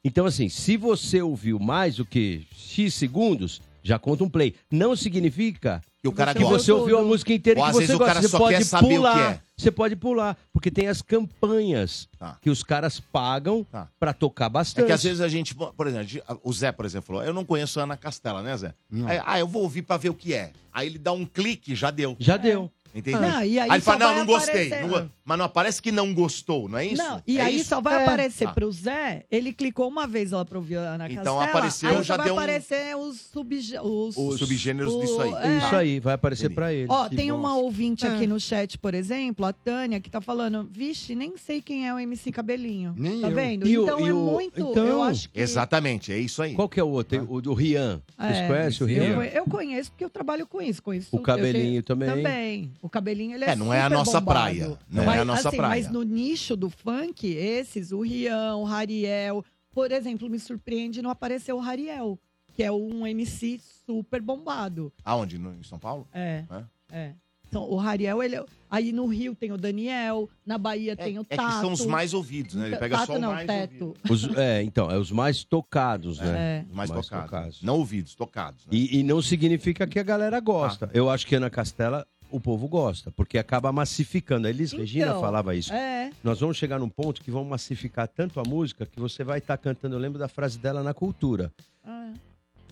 Então, 0.09 0.25
assim, 0.25 0.49
se 0.49 0.75
você 0.79 1.21
ouviu 1.21 1.59
mais 1.59 1.97
do 1.97 2.05
que 2.07 2.47
X 2.57 2.95
segundos, 2.95 3.61
já 3.83 3.99
conta 3.99 4.25
um 4.25 4.29
play. 4.29 4.55
Não 4.71 4.97
significa 4.97 5.83
Que 6.01 6.09
o 6.09 6.13
cara 6.13 6.33
que 6.33 6.41
gosta. 6.43 6.59
você 6.59 6.73
ouviu 6.73 6.99
a 6.99 7.03
música 7.03 7.31
inteira 7.33 7.61
Ou 7.61 7.65
que 7.67 7.71
às 7.71 7.75
você 7.77 7.81
vezes 7.81 7.95
o 7.95 7.99
gosta. 7.99 8.15
cara 8.15 8.23
Você 8.23 8.29
só 8.31 8.39
pode 8.39 8.57
quer 8.57 8.65
saber 8.65 8.87
o 8.87 8.89
que 8.89 8.95
pular. 8.97 9.33
é. 9.33 9.41
Você 9.55 9.71
pode 9.71 9.97
pular. 9.97 10.39
Porque 10.51 10.71
tem 10.71 10.87
as 10.89 11.03
campanhas 11.03 12.09
Tá. 12.19 12.39
que 12.41 12.49
os 12.49 12.63
caras 12.63 12.99
pagam 13.01 13.65
Tá. 13.65 13.89
pra 14.01 14.15
tocar 14.15 14.47
É 14.47 14.49
bastante. 14.49 14.87
que 14.87 14.93
às 14.93 15.03
vezes 15.03 15.21
a 15.21 15.29
gente, 15.29 15.55
por 15.55 15.87
exemplo, 15.87 16.23
o 16.43 16.53
Zé, 16.55 16.73
por 16.73 16.87
exemplo, 16.87 17.07
falou, 17.09 17.23
eu 17.23 17.35
não 17.35 17.45
conheço 17.45 17.79
a 17.81 17.83
Ana 17.83 17.97
Castela, 17.97 18.43
né, 18.43 18.57
Zé? 18.57 18.75
Aí, 19.07 19.21
ah, 19.27 19.39
eu 19.39 19.47
vou 19.47 19.63
ouvir 19.63 19.83
pra 19.83 19.97
ver 19.99 20.09
o 20.09 20.15
que 20.15 20.33
é. 20.33 20.53
Aí 20.73 20.87
ele 20.87 20.99
dá 20.99 21.13
um 21.13 21.27
clique, 21.27 21.75
já 21.75 21.91
deu. 21.91 22.17
Já 22.19 22.37
deu. 22.39 22.71
Entendeu? 22.95 23.21
Não, 23.21 23.45
e 23.45 23.59
aí 23.59 23.71
ele 23.71 23.81
fala, 23.81 23.99
não, 23.99 24.07
vai 24.09 24.19
não 24.19 24.27
gostei. 24.27 24.67
aparecer- 24.67 24.83
não 24.83 24.89
go- 24.89 25.11
Mas 25.25 25.39
não 25.39 25.45
aparece 25.45 25.83
que 25.83 25.93
não 25.93 26.15
gostou, 26.15 26.69
não 26.69 26.79
é 26.79 26.87
isso? 26.87 27.03
Não, 27.03 27.23
e 27.27 27.39
É 27.39 27.43
aí 27.43 27.57
isso? 27.57 27.69
só 27.69 27.81
vai 27.83 28.01
É. 28.01 28.03
aparecer 28.03 28.47
Tá. 28.47 28.53
pro 28.55 28.73
Zé, 28.73 29.25
ele 29.31 29.53
clicou 29.53 29.87
uma 29.87 30.07
vez 30.07 30.31
lá 30.31 30.43
pra 30.45 30.57
ouvir 30.59 30.77
a 30.79 30.95
Ana 30.95 31.07
Então 31.07 31.37
Castela, 31.37 31.45
apareceu, 31.45 31.89
aí 31.91 31.97
já 31.97 32.03
só 32.05 32.17
vai 32.17 32.27
deu 32.27 32.35
um- 32.35 32.39
aparecer 32.39 32.97
os, 32.97 33.21
subgê- 33.21 33.79
os, 33.81 34.17
Os 34.17 34.39
subgêneros 34.39 34.95
o- 34.95 35.01
disso 35.01 35.21
aí. 35.21 35.33
é. 35.35 35.59
Isso 35.59 35.77
aí, 35.77 36.01
vai 36.01 36.15
aparecer 36.15 36.49
pra 36.51 36.73
ele. 36.73 36.87
Ó, 36.89 37.09
Que 37.09 37.17
tem 37.17 37.31
uma 37.31 37.51
bosta. 37.51 37.63
ouvinte 37.65 38.07
É. 38.07 38.09
aqui 38.09 38.27
no 38.27 38.41
chat, 38.41 38.79
por 38.79 38.95
exemplo, 38.95 39.45
a 39.45 39.53
Tânia, 39.53 40.01
que 40.01 40.09
tá 40.11 40.21
falando, 40.21 40.67
vixe, 40.73 41.15
nem 41.15 41.37
sei 41.37 41.61
quem 41.61 41.87
é 41.87 41.93
o 41.95 41.99
MC 41.99 42.33
Cabelinho. 42.33 42.95
Nem 42.97 43.21
tá 43.21 43.29
eu. 43.29 43.35
vendo? 43.35 43.67
E 43.69 43.79
o- 43.79 43.83
então 43.83 44.01
e 44.01 44.09
é 44.09 44.13
o- 44.15 44.17
muito, 44.17 44.61
então- 44.61 44.87
eu 44.87 45.03
acho 45.03 45.29
que... 45.29 45.39
Exatamente, 45.39 46.11
é 46.13 46.19
isso 46.19 46.41
aí. 46.43 46.55
Qual 46.55 46.69
que 46.69 46.81
é 46.81 46.83
o 46.83 46.89
outro? 46.89 47.19
Tem 47.19 47.27
O 47.29 47.41
do 47.43 47.53
Rian. 47.53 48.01
Vocês 48.19 48.37
É, 48.39 48.47
conhecem 48.49 48.87
o 48.87 48.91
eu, 48.91 49.03
Rian? 49.05 49.15
conhe- 49.17 49.31
eu 49.35 49.45
conheço 49.45 49.91
porque 49.91 50.05
eu 50.05 50.11
trabalho 50.11 50.47
com 50.47 50.63
isso. 50.63 50.83
Conheço, 50.83 51.09
O 51.15 51.21
cabelinho 51.21 51.83
também. 51.83 52.09
Também. 52.09 52.73
O 52.83 52.89
cabelinho, 52.89 53.35
ele 53.35 53.45
é 53.45 53.51
É, 53.51 53.57
não 53.57 53.73
é 53.73 53.81
a 53.81 53.85
super 53.85 53.97
nossa 53.97 54.21
bombado. 54.21 54.41
praia. 54.41 54.79
Não 54.91 55.05
mas, 55.05 55.17
é 55.17 55.21
a 55.21 55.25
nossa 55.25 55.49
assim, 55.49 55.57
praia. 55.57 55.83
Mas 55.83 55.93
no 55.93 56.03
nicho 56.03 56.57
do 56.57 56.69
funk, 56.71 57.27
esses, 57.27 57.93
o 57.93 58.01
Rian, 58.03 58.57
o 58.57 58.65
Rariel... 58.65 59.45
Por 59.71 59.93
exemplo, 59.93 60.29
me 60.29 60.41
surpreende 60.41 61.01
não 61.01 61.11
aparecer 61.11 61.53
o 61.53 61.59
Rariel, 61.61 62.19
que 62.53 62.65
é 62.65 62.73
um 62.73 63.07
MC 63.07 63.61
super 63.87 64.21
bombado. 64.21 64.93
Aonde? 65.05 65.39
No, 65.39 65.55
em 65.55 65.63
São 65.63 65.79
Paulo? 65.79 66.09
É, 66.13 66.43
É? 66.51 66.65
é. 66.91 67.15
Então, 67.47 67.63
o 67.63 67.77
Rariel, 67.77 68.23
ele... 68.23 68.37
é- 68.37 68.45
Aí 68.71 68.93
no 68.93 69.07
Rio 69.07 69.35
tem 69.35 69.53
o 69.53 69.57
Daniel, 69.57 70.29
na 70.45 70.59
Bahia 70.59 70.95
tem 70.97 71.19
o 71.19 71.25
É 71.31 71.37
Tato. 71.37 71.49
que 71.55 71.61
são 71.61 71.73
os 71.73 71.87
mais 71.87 72.13
ouvidos, 72.13 72.55
né? 72.57 72.67
Ele 72.67 72.77
pega 72.77 72.97
Tato 72.99 73.07
só 73.13 73.17
o 73.17 73.19
não, 73.21 73.33
mais 73.33 73.47
Teto. 73.47 73.95
Os- 74.11 74.25
é, 74.37 74.63
então, 74.63 74.91
é 74.91 74.99
os 74.99 75.11
mais 75.13 75.45
tocados, 75.45 76.19
né? 76.19 76.59
É. 76.59 76.65
Os 76.69 76.75
mais, 76.75 76.91
Mais 76.91 77.07
tocados. 77.07 77.31
tocados. 77.31 77.63
Não 77.63 77.79
ouvidos, 77.79 78.15
tocados. 78.15 78.67
né? 78.67 78.71
E, 78.73 78.99
e 78.99 79.03
não 79.03 79.23
significa 79.23 79.87
que 79.87 79.99
a 79.99 80.03
galera 80.03 80.39
gosta. 80.41 80.87
Ah. 80.87 80.91
Eu 80.93 81.09
acho 81.09 81.27
que 81.27 81.35
Ana 81.37 81.49
Castela, 81.49 82.07
o 82.31 82.41
povo 82.41 82.69
gosta, 82.69 83.11
porque 83.11 83.39
acaba 83.39 83.71
massificando. 83.73 84.47
A 84.47 84.51
Elis 84.51 84.73
Então, 84.73 84.81
Regina 84.81 85.15
falava 85.19 85.55
isso. 85.55 85.73
É, 85.73 86.11
Nós 86.23 86.41
vamos 86.41 86.57
chegar 86.57 86.79
num 86.79 86.89
ponto 86.89 87.23
que 87.23 87.31
vão 87.31 87.45
massificar 87.45 88.07
tanto 88.09 88.39
a 88.41 88.43
música 88.47 88.85
que 88.87 88.99
você 89.01 89.25
vai 89.25 89.39
estar 89.39 89.57
cantando. 89.57 89.95
Eu 89.95 89.99
lembro 90.01 90.19
da 90.19 90.29
frase 90.29 90.59
dela 90.59 90.83
na 90.83 90.93
cultura. 90.95 91.53
é. 91.87 92.13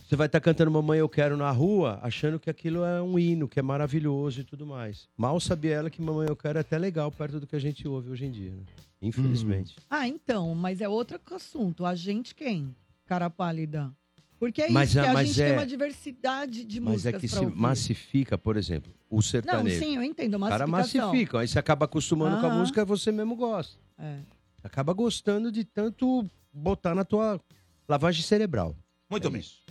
Você 0.09 0.15
vai 0.15 0.27
estar 0.27 0.39
cantando 0.41 0.71
Mamãe 0.71 1.01
Eu 1.01 1.09
Quero 1.09 1.37
na 1.37 1.51
rua, 1.51 1.99
achando 2.01 2.39
que 2.39 2.49
aquilo 2.49 2.85
é 2.85 3.03
um 3.03 3.19
hino, 3.19 3.49
que 3.49 3.59
é 3.59 3.63
maravilhoso 3.63 4.41
e 4.41 4.45
tudo 4.45 4.65
mais. 4.65 5.09
Mal 5.17 5.41
sabia 5.41 5.75
ela 5.75 5.91
que 5.91 6.01
Mamãe 6.01 6.29
Eu 6.29 6.37
Quero 6.37 6.59
é 6.59 6.61
até 6.61 6.79
legal 6.79 7.11
perto 7.11 7.41
do 7.41 7.47
que 7.47 7.57
a 7.57 7.59
gente 7.59 7.89
ouve 7.89 8.11
hoje 8.11 8.25
em 8.25 8.31
dia, 8.31 8.53
né? 8.53 8.63
Infelizmente. 9.03 9.75
Ah, 9.91 10.07
então, 10.07 10.55
mas 10.55 10.81
é 10.81 10.89
outro 10.89 11.19
assunto. 11.33 11.85
A 11.85 11.97
gente 11.97 12.37
quem? 12.37 12.73
Cara 13.05 13.29
pálida. 13.29 13.91
Porque 14.39 14.63
é 14.63 14.69
Mas, 14.71 14.91
isso, 14.91 15.01
que 15.01 15.07
ah, 15.07 15.11
a 15.11 15.15
mas 15.15 15.29
gente 15.29 15.43
é- 15.43 15.47
tem 15.49 15.57
uma 15.59 15.67
diversidade 15.67 16.65
de 16.65 16.81
Mas 16.81 16.89
é 17.07 17.11
músicas 17.13 17.21
que 17.23 17.29
pra 17.29 17.39
se 17.39 17.45
ouvir. 17.45 17.57
massifica, 17.59 18.37
por 18.37 18.57
exemplo, 18.57 18.93
o 19.09 19.17
Não, 19.17 19.23
sertanejo. 19.23 19.79
sim, 19.79 19.97
eu 19.97 20.03
entendo, 20.03 20.37
O 20.37 20.41
cara 20.41 20.67
massifica, 20.67 21.41
aí 21.41 21.49
você 21.49 21.59
acaba 21.59 21.87
acostumando 21.87 22.39
com 22.41 22.47
a 22.47 22.51
música 22.51 22.85
você 22.85 23.11
mesmo 23.11 23.35
gosta. 23.35 23.79
É. 23.99 24.19
Acaba 24.63 24.93
gostando 24.93 25.51
de 25.51 25.65
tanto 25.65 26.29
botar 26.53 26.95
na 26.95 27.05
tua 27.05 27.41
lavagem 27.89 28.23
cerebral. 28.23 28.77
Muito 29.09 29.27
É 29.29 29.31
bem. 29.31 29.41
isso. 29.41 29.63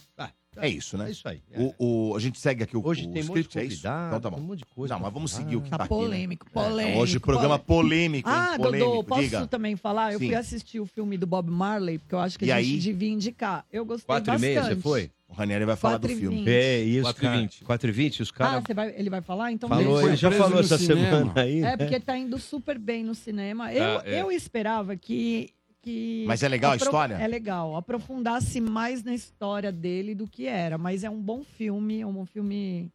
Ah, 0.58 0.66
É 0.66 0.70
isso, 0.70 0.98
né? 0.98 1.08
É 1.08 1.12
isso 1.12 1.28
aí. 1.28 1.42
É. 1.52 1.60
O, 1.62 2.10
o- 2.12 2.16
a 2.16 2.20
gente 2.20 2.40
segue 2.40 2.64
aqui 2.64 2.76
o, 2.78 2.86
Hoje 2.86 3.06
o 3.08 3.12
tem 3.12 3.24
um 3.24 3.28
monte 3.28 3.36
de 3.36 3.40
script, 3.42 3.60
é 3.60 3.66
isso? 3.66 3.80
Então 3.88 4.20
tá 4.22 4.30
tem 4.30 4.32
um 4.32 4.42
bom. 4.42 4.48
monte 4.50 4.60
de 4.60 4.66
coisa. 4.66 4.94
Não, 4.94 5.02
mas 5.02 5.14
vamos 5.14 5.32
seguir 5.32 5.56
o 5.56 5.62
que 5.62 5.70
tá, 5.70 5.78
Tá 5.80 5.84
aqui, 5.86 5.94
né? 5.94 6.00
polêmico, 6.00 6.46
É, 6.48 6.50
polêmico. 6.54 7.00
hoje 7.00 7.20
programa 7.20 7.60
polêmico, 7.60 8.30
hein? 8.30 8.36
Ah, 8.36 8.54
polêmico. 8.58 8.90
Dodô, 8.92 9.04
posso 9.04 9.22
Diga. 9.24 9.48
também 9.48 9.76
falar? 9.76 10.14
Eu 10.14 10.20
Sim. 10.20 10.28
fui 10.28 10.36
assistir 10.36 10.80
o 10.80 10.86
filme 10.86 11.18
do 11.18 11.26
Bob 11.28 11.50
Marley, 11.50 12.00
porque 12.00 12.16
eu 12.16 12.20
acho 12.20 12.38
que 12.40 12.46
E 12.46 12.52
a 12.52 12.62
gente 12.62 12.74
aí? 12.74 12.80
devia 12.80 13.10
indicar. 13.10 13.66
Eu 13.72 13.86
gostei 13.86 14.06
Quatro 14.08 14.30
e 14.30 14.34
bastante. 14.34 14.42
meia, 14.54 14.64
você 14.64 14.76
foi? 14.76 15.12
O 15.28 15.34
Ranieri 15.34 15.66
vai 15.66 15.76
falar 15.76 15.98
do 15.98 16.02
Quatro 16.02 16.16
e 16.18 16.20
filme. 16.20 16.38
vinte. 16.38 16.50
É, 16.50 16.86
e 16.86 16.98
os 16.98 17.04
4 17.04 17.24
e 17.24 17.28
cara- 17.28 17.38
20. 17.42 17.64
4 17.64 17.90
e 17.90 17.92
20, 17.92 18.22
os 18.22 18.30
Ah, 18.30 18.34
caras... 18.34 18.64
você 18.66 18.74
vai, 18.76 18.94
ele 18.96 19.10
vai 19.10 19.22
falar? 19.22 19.52
Então 19.52 19.68
falou, 19.68 20.08
ele 20.08 20.16
já 20.16 20.32
falou 20.32 20.54
no 20.54 20.60
essa 20.60 20.78
cinema. 20.78 21.02
semana 21.20 21.34
aí. 21.42 21.62
É, 21.64 21.76
porque 21.76 22.00
tá 22.00 22.16
indo 22.16 22.38
super 22.40 22.78
bem 22.78 23.04
no 23.04 23.16
cinema. 23.16 23.74
Eu, 23.74 23.84
Ah, 23.84 24.04
é. 24.06 24.22
eu 24.22 24.32
esperava 24.32 24.96
que, 24.96 25.50
que. 25.86 26.26
Mas 26.28 26.42
é 26.44 26.48
legal 26.50 26.72
a 26.74 26.76
história? 26.76 27.14
É 27.16 27.28
legal. 27.28 27.76
Aprofundasse 27.78 28.60
mais 28.60 29.04
na 29.04 29.14
história 29.14 29.72
dele 29.72 30.16
do 30.16 30.28
que 30.28 30.48
era. 30.48 30.78
Mas 30.78 31.04
é 31.04 31.10
um 31.10 31.22
bom 31.22 31.44
filme, 31.44 32.02
é 32.02 32.08
um 32.08 32.12
bom 32.14 32.26
filme 32.26 32.92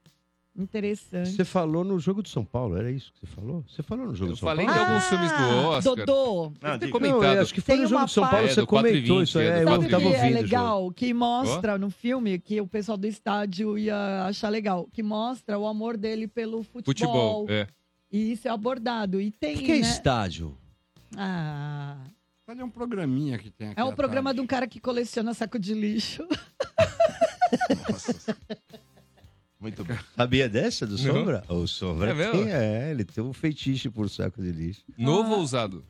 interessante. 0.56 1.30
Você 1.30 1.44
falou 1.44 1.84
no 1.84 1.98
jogo 1.98 2.22
do 2.22 2.28
São 2.28 2.44
Paulo, 2.44 2.76
era 2.76 2.90
isso 2.90 3.12
que 3.12 3.20
você 3.20 3.26
falou? 3.26 3.64
Você 3.68 3.82
falou 3.82 4.06
no 4.06 4.14
jogo 4.14 4.30
Eu 4.32 4.34
do 4.34 4.38
São 4.38 4.48
falei 4.48 4.66
Paulo? 4.66 4.80
de 4.80 4.86
alguns 4.86 5.04
filmes 5.04 5.30
do 5.30 5.36
Oscar. 5.68 5.76
Ah, 5.76 5.80
Dodô, 5.80 6.52
Não. 6.60 6.70
Não, 6.78 6.90
comentado. 6.90 7.36
eu 7.36 7.42
acho 7.42 7.54
que 7.54 7.60
foi 7.60 7.74
Tem 7.76 7.82
no 7.84 7.88
jogo 7.88 8.04
do 8.04 8.10
São 8.10 8.28
Paulo, 8.28 8.48
você 8.48 8.60
É, 8.60 8.62
do 8.62 8.66
4 8.66 8.88
e 8.88 8.92
comentou 8.92 9.18
20, 9.20 9.28
isso. 9.28 9.38
é, 9.38 9.46
É, 9.46 9.62
eu 9.62 9.64
não 9.64 9.88
tava 9.88 10.02
é 10.02 10.06
ouvindo. 10.06 10.22
jogo. 10.22 10.34
legal? 10.42 10.90
Que 10.92 11.14
mostra 11.14 11.78
no 11.78 11.88
filme, 11.90 12.38
que 12.38 12.60
o 12.60 12.66
pessoal 12.66 12.98
do 12.98 13.06
estádio 13.06 13.78
ia 13.78 14.24
achar 14.26 14.48
legal, 14.48 14.88
que 14.92 15.02
mostra 15.02 15.58
o 15.58 15.66
amor 15.66 15.96
dele 15.96 16.26
pelo 16.26 16.62
futebol. 16.64 16.84
Futebol, 16.84 17.46
é. 17.48 17.66
E 18.12 18.32
isso 18.32 18.48
é 18.48 18.50
abordado. 18.50 19.20
E 19.20 19.30
tem, 19.30 19.54
O 19.56 19.58
que 19.60 19.70
é 19.72 19.74
né? 19.76 19.80
estádio? 19.80 20.58
Ah, 21.16 21.96
Olha 22.50 22.64
um 22.64 22.68
programinha 22.70 23.38
que 23.38 23.48
tem 23.48 23.68
aqui. 23.68 23.80
é 23.80 23.84
um 23.84 23.94
programa 23.94 24.34
de 24.34 24.40
um 24.40 24.46
cara 24.46 24.66
que 24.66 24.80
coleciona 24.80 25.32
saco 25.34 25.56
de 25.56 25.72
lixo. 25.72 26.26
Nossa. 27.88 28.36
Muito 29.60 29.84
bem. 29.84 29.96
Sabia 30.16 30.48
dessa 30.48 30.84
do 30.84 30.98
Não. 30.98 31.14
Sombra? 31.14 31.44
O 31.48 31.66
Sombra 31.68 32.10
É 32.10 32.14
mesmo? 32.14 32.32
tem, 32.32 32.50
é, 32.52 32.90
ele 32.90 33.04
tem 33.04 33.22
um 33.22 33.32
feitiço 33.32 33.92
por 33.92 34.10
saco 34.10 34.42
de 34.42 34.50
lixo. 34.50 34.82
Novo 34.98 35.32
Ah. 35.34 35.36
ou 35.36 35.42
usado? 35.44 35.84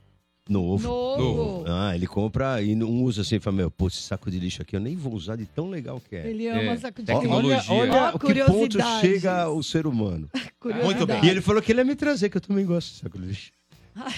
Novo. 0.51 0.87
Novo. 0.87 1.65
Ah, 1.67 1.95
ele 1.95 2.07
compra 2.07 2.61
e 2.61 2.75
não 2.75 2.91
usa 3.05 3.23
assim, 3.23 3.41
fala, 3.41 3.57
meu, 3.57 3.71
pô, 3.71 3.87
esse 3.87 4.03
saco 4.03 4.31
de 4.31 4.39
lixo 4.39 4.61
aqui 4.61 4.77
eu 4.77 4.81
nem 4.81 4.97
vou 4.97 5.15
usar 5.15 5.37
de 5.37 5.47
tão 5.47 5.71
legal 5.71 5.99
que 5.99 6.15
é. 6.15 6.29
Ele 6.29 6.47
ama 6.47 6.61
É, 6.61 6.77
saco 6.77 7.03
de 7.03 7.11
lixo. 7.11 7.27
Olha, 7.31 7.63
olha 7.71 7.93
Ó, 8.13 8.17
o 8.17 8.19
que 8.19 8.35
ponto 8.45 8.79
chega 9.01 9.49
o 9.49 9.63
ser 9.63 9.87
humano. 9.87 10.29
Muito 10.85 11.07
bem. 11.07 11.25
E 11.25 11.31
ele 11.31 11.41
falou 11.41 11.63
que 11.63 11.73
ele 11.73 11.81
ia 11.81 11.85
me 11.87 11.97
trazer, 11.97 12.29
que 12.29 12.37
eu 12.37 12.41
também 12.43 12.67
gosto 12.67 12.93
de 12.93 12.99
saco 13.01 13.19
de 13.19 13.27
lixo. 13.29 13.51
Ó, 13.97 14.11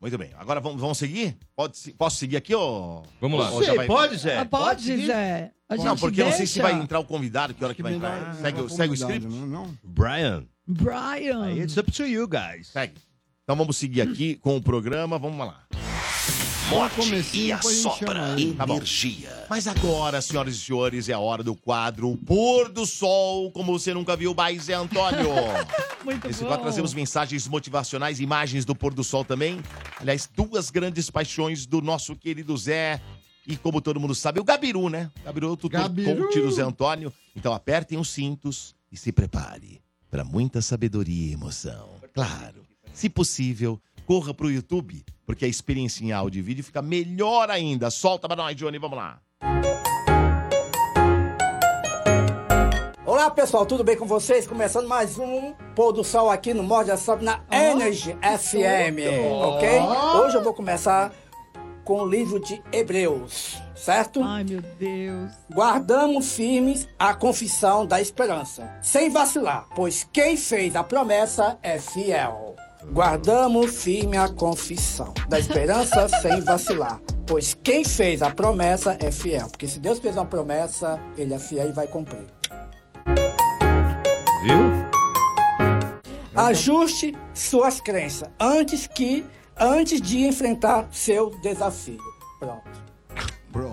muito 0.00 0.18
bem. 0.18 0.30
Agora 0.38 0.60
vamos, 0.60 0.80
vamos 0.80 0.98
seguir? 0.98 1.36
Pode, 1.54 1.92
posso 1.94 2.16
seguir 2.16 2.36
aqui, 2.36 2.54
ô? 2.54 3.02
Vamos 3.20 3.38
lá. 3.40 3.50
Ou 3.50 3.62
vai- 3.76 3.86
pode, 3.86 4.16
Zé? 4.16 4.38
Ah, 4.38 4.44
pode? 4.44 5.06
Zé? 5.06 5.52
A 5.68 5.76
Não, 5.76 5.96
porque 5.96 6.20
eu 6.20 6.26
não 6.26 6.32
sei 6.32 6.46
se 6.46 6.60
deixa? 6.60 6.70
vai 6.72 6.80
entrar 6.80 7.00
o 7.00 7.04
convidado, 7.04 7.52
que 7.52 7.64
hora 7.64 7.74
que 7.74 7.82
vai 7.82 7.94
entrar. 7.94 8.34
Segue, 8.36 8.60
o- 8.60 8.68
segue 8.68 8.92
o 8.92 8.94
script? 8.94 9.26
Não, 9.26 9.46
não. 9.46 9.78
Brian, 9.82 10.44
Brian. 10.66 11.52
it's 11.54 11.76
up 11.76 11.90
to 11.90 12.04
you 12.06 12.28
guys. 12.28 12.68
Segue. 12.68 12.94
Então 13.42 13.56
vamos 13.56 13.76
seguir 13.76 14.02
aqui 14.02 14.36
com 14.36 14.56
o 14.56 14.62
programa, 14.62 15.18
vamos 15.18 15.38
lá. 15.38 15.66
Só 16.68 16.86
o 16.86 16.90
comecinho, 16.90 17.56
depois 17.56 17.86
a 17.86 17.88
gente 17.88 17.98
chama 17.98 18.40
ele. 18.40 18.54
Tá. 18.54 18.66
Mas 19.48 19.68
agora, 19.68 20.20
senhoras 20.20 20.56
e 20.56 20.58
senhores, 20.58 21.08
é 21.08 21.12
a 21.12 21.18
hora 21.18 21.42
do 21.42 21.54
quadro 21.54 22.16
Pôr 22.26 22.68
do 22.68 22.84
Sol, 22.84 23.52
como 23.52 23.78
você 23.78 23.94
nunca 23.94 24.16
viu, 24.16 24.34
mais 24.34 24.64
Zé 24.64 24.74
Antônio. 24.74 25.28
Muito 26.04 26.26
Nesse 26.26 26.40
bom. 26.42 26.48
quadro 26.48 26.64
trazemos 26.64 26.92
mensagens 26.92 27.46
motivacionais, 27.46 28.18
imagens 28.18 28.64
do 28.64 28.74
pôr 28.74 28.92
do 28.94 29.02
sol 29.02 29.24
também. 29.24 29.60
Aliás, 30.00 30.28
duas 30.32 30.70
grandes 30.70 31.10
paixões 31.10 31.66
do 31.66 31.80
nosso 31.80 32.14
querido 32.14 32.56
Zé. 32.56 33.00
E 33.46 33.56
como 33.56 33.80
todo 33.80 33.98
mundo 34.00 34.14
sabe, 34.14 34.40
o 34.40 34.44
Gabiru, 34.44 34.88
né? 34.88 35.10
Gabiru, 35.24 35.48
é 35.48 35.50
o 35.50 35.56
tutor 35.56 35.80
Gabiru. 35.80 36.24
coach 36.24 36.40
do 36.40 36.50
Zé 36.50 36.62
Antônio. 36.62 37.12
Então 37.34 37.52
apertem 37.52 37.98
os 37.98 38.10
cintos 38.10 38.74
e 38.90 38.96
se 38.96 39.12
prepare 39.12 39.80
para 40.10 40.24
muita 40.24 40.60
sabedoria 40.62 41.30
e 41.30 41.32
emoção. 41.32 42.00
Claro, 42.12 42.64
se 42.92 43.08
possível, 43.08 43.80
corra 44.04 44.32
pro 44.32 44.50
YouTube, 44.50 45.04
porque 45.26 45.44
a 45.44 45.48
experiência 45.48 46.04
em 46.04 46.12
áudio 46.12 46.38
e 46.38 46.42
vídeo 46.42 46.64
fica 46.64 46.80
melhor 46.80 47.50
ainda. 47.50 47.90
Solta 47.90 48.28
pra 48.28 48.36
nós, 48.36 48.54
Johnny, 48.54 48.78
vamos 48.78 48.96
lá. 48.96 49.18
Olá 53.04 53.30
pessoal, 53.30 53.66
tudo 53.66 53.82
bem 53.82 53.96
com 53.96 54.06
vocês? 54.06 54.46
Começando 54.46 54.86
mais 54.86 55.18
um 55.18 55.52
pôr 55.74 55.92
do 55.92 56.04
sol 56.04 56.30
aqui 56.30 56.54
no 56.54 56.62
Morde 56.62 56.90
a 56.90 56.96
Sobe 56.96 57.24
na 57.24 57.40
Energy 57.50 58.12
FM, 58.22 58.98
ok? 59.42 59.68
Hoje 60.20 60.36
eu 60.36 60.42
vou 60.42 60.54
começar 60.54 61.12
com 61.84 62.02
o 62.02 62.08
livro 62.08 62.40
de 62.40 62.60
Hebreus, 62.72 63.62
certo? 63.76 64.22
Ai, 64.22 64.44
meu 64.44 64.60
Deus. 64.60 65.30
Guardamos 65.52 66.34
firmes 66.34 66.88
a 66.98 67.14
confissão 67.14 67.86
da 67.86 68.00
esperança, 68.00 68.76
sem 68.82 69.08
vacilar, 69.08 69.68
pois 69.74 70.06
quem 70.12 70.36
fez 70.36 70.74
a 70.74 70.82
promessa 70.82 71.58
é 71.62 71.78
fiel. 71.78 72.55
Guardamos 72.92 73.82
firme 73.82 74.16
a 74.16 74.28
confissão 74.28 75.12
da 75.28 75.38
esperança 75.38 76.08
sem 76.08 76.40
vacilar, 76.40 77.00
pois 77.26 77.54
quem 77.62 77.84
fez 77.84 78.22
a 78.22 78.30
promessa 78.30 78.96
é 79.00 79.10
fiel. 79.10 79.48
Porque 79.48 79.66
se 79.66 79.78
Deus 79.80 79.98
fez 79.98 80.16
uma 80.16 80.24
promessa, 80.24 81.00
ele 81.16 81.34
é 81.34 81.38
fiel 81.38 81.68
e 81.68 81.72
vai 81.72 81.86
cumprir. 81.86 82.26
Viu? 84.42 84.86
Ajuste 86.34 87.16
suas 87.34 87.80
crenças 87.80 88.28
antes 88.38 88.86
que 88.86 89.24
antes 89.58 90.00
de 90.00 90.26
enfrentar 90.26 90.88
seu 90.92 91.30
desafio. 91.40 91.98
Pronto. 92.38 92.85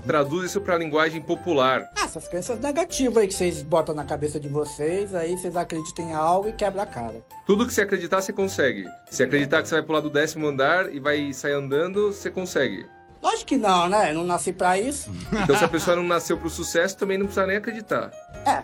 Traduz 0.06 0.46
isso 0.52 0.62
pra 0.62 0.78
linguagem 0.78 1.22
popular. 1.22 1.90
Ah, 1.98 2.06
Essas 2.06 2.28
crenças 2.28 2.60
negativas 2.60 3.18
aí 3.18 3.28
que 3.28 3.34
vocês 3.34 3.62
botam 3.62 3.94
na 3.96 4.04
cabeça 4.04 4.40
de 4.40 4.48
vocês, 4.48 5.14
aí 5.16 5.38
vocês 5.38 5.56
acreditam 5.56 6.10
em 6.10 6.14
algo 6.14 6.50
e 6.50 6.54
quebra 6.54 6.84
a 6.84 6.86
cara. 6.86 7.24
Tudo 7.46 7.66
que 7.66 7.74
você 7.74 7.82
acreditar, 7.82 8.22
você 8.22 8.34
consegue. 8.34 8.86
Se 9.10 9.24
acreditar 9.24 9.62
que 9.62 9.68
você 9.70 9.76
vai 9.76 9.84
pular 9.84 10.00
do 10.02 10.10
décimo 10.10 10.48
andar 10.48 10.94
e 10.94 11.00
vai 11.00 11.32
sair 11.34 11.54
andando, 11.54 12.14
você 12.14 12.30
consegue. 12.30 12.86
Lógico 13.22 13.46
que 13.46 13.58
não, 13.58 13.88
né? 13.88 14.12
Eu 14.12 14.16
não 14.16 14.24
nasci 14.26 14.52
pra 14.54 14.78
isso. 14.78 15.10
Então, 15.44 15.58
se 15.58 15.64
a 15.64 15.68
pessoa 15.68 15.96
não 15.96 16.04
nasceu 16.04 16.38
pro 16.38 16.50
sucesso, 16.50 16.98
também 16.98 17.18
não 17.18 17.26
precisa 17.26 17.48
nem 17.48 17.58
acreditar. 17.58 18.12
É. 18.46 18.64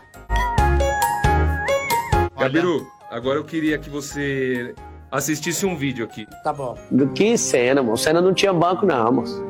Gabiru, 2.37 2.87
Agora 3.09 3.39
eu 3.39 3.43
queria 3.43 3.77
que 3.79 3.89
você 3.89 4.75
assistisse 5.11 5.65
um 5.65 5.75
vídeo 5.75 6.05
aqui. 6.05 6.27
Tá 6.43 6.53
bom. 6.53 6.77
Que 7.15 7.35
cena, 7.39 7.81
moço. 7.81 8.03
O 8.03 8.05
Senna 8.05 8.21
não 8.21 8.33
tinha 8.35 8.53
banco, 8.53 8.85
não, 8.85 9.11
moço. 9.11 9.48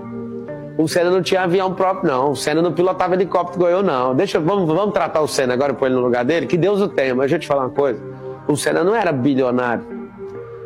O 0.79 0.87
Senna 0.87 1.11
não 1.11 1.21
tinha 1.21 1.41
avião 1.41 1.73
próprio, 1.73 2.09
não. 2.09 2.31
O 2.31 2.35
Senna 2.37 2.61
não 2.61 2.71
pilotava 2.71 3.13
helicóptero 3.13 3.57
igual 3.57 3.69
eu, 3.69 3.83
não. 3.83 4.15
Deixa, 4.15 4.39
vamos, 4.39 4.65
vamos 4.65 4.93
tratar 4.93 5.19
o 5.19 5.27
Senna 5.27 5.53
agora, 5.53 5.73
pôr 5.73 5.87
ele 5.87 5.95
no 5.95 6.01
lugar 6.01 6.23
dele? 6.23 6.45
Que 6.45 6.55
Deus 6.55 6.79
o 6.79 6.87
tenha, 6.87 7.13
mas 7.13 7.29
deixa 7.29 7.35
eu 7.35 7.39
te 7.41 7.47
falar 7.47 7.63
uma 7.63 7.69
coisa. 7.69 8.01
O 8.47 8.55
Senna 8.55 8.81
não 8.81 8.95
era 8.95 9.11
bilionário. 9.11 9.83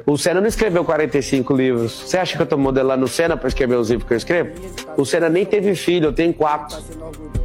O 0.06 0.16
Senna 0.16 0.40
não 0.40 0.48
escreveu 0.48 0.86
45 0.86 1.52
livros. 1.56 2.04
Você 2.06 2.20
acha 2.20 2.38
que 2.38 2.44
eu 2.44 2.46
tô 2.46 2.60
modelando 2.60 3.06
o 3.06 3.08
Senna 3.08 3.36
pra 3.36 3.48
escrever 3.48 3.76
os 3.76 3.90
livros 3.90 4.08
que 4.08 4.14
eu 4.14 4.18
escrevo? 4.18 4.52
O 4.96 5.04
Senna 5.04 5.30
nem 5.30 5.46
teve 5.46 5.74
filho, 5.74 6.10
eu 6.10 6.14
tenho 6.14 6.32
quatro. 6.32 6.78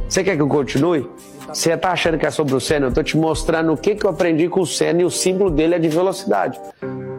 Você 0.07 0.23
quer 0.23 0.35
que 0.35 0.41
eu 0.43 0.47
continue? 0.47 1.09
Você 1.51 1.75
tá 1.75 1.89
achando 1.89 2.19
que 2.19 2.25
é 2.27 2.29
sobre 2.29 2.53
o 2.53 2.59
Senna? 2.59 2.85
Eu 2.85 2.93
tô 2.93 3.01
te 3.01 3.17
mostrando 3.17 3.73
o 3.73 3.77
que, 3.77 3.95
que 3.95 4.05
eu 4.05 4.11
aprendi 4.11 4.47
com 4.47 4.61
o 4.61 4.67
Senna 4.67 5.01
e 5.01 5.05
o 5.05 5.09
símbolo 5.09 5.49
dele 5.49 5.73
é 5.73 5.79
de 5.79 5.89
velocidade. 5.89 6.61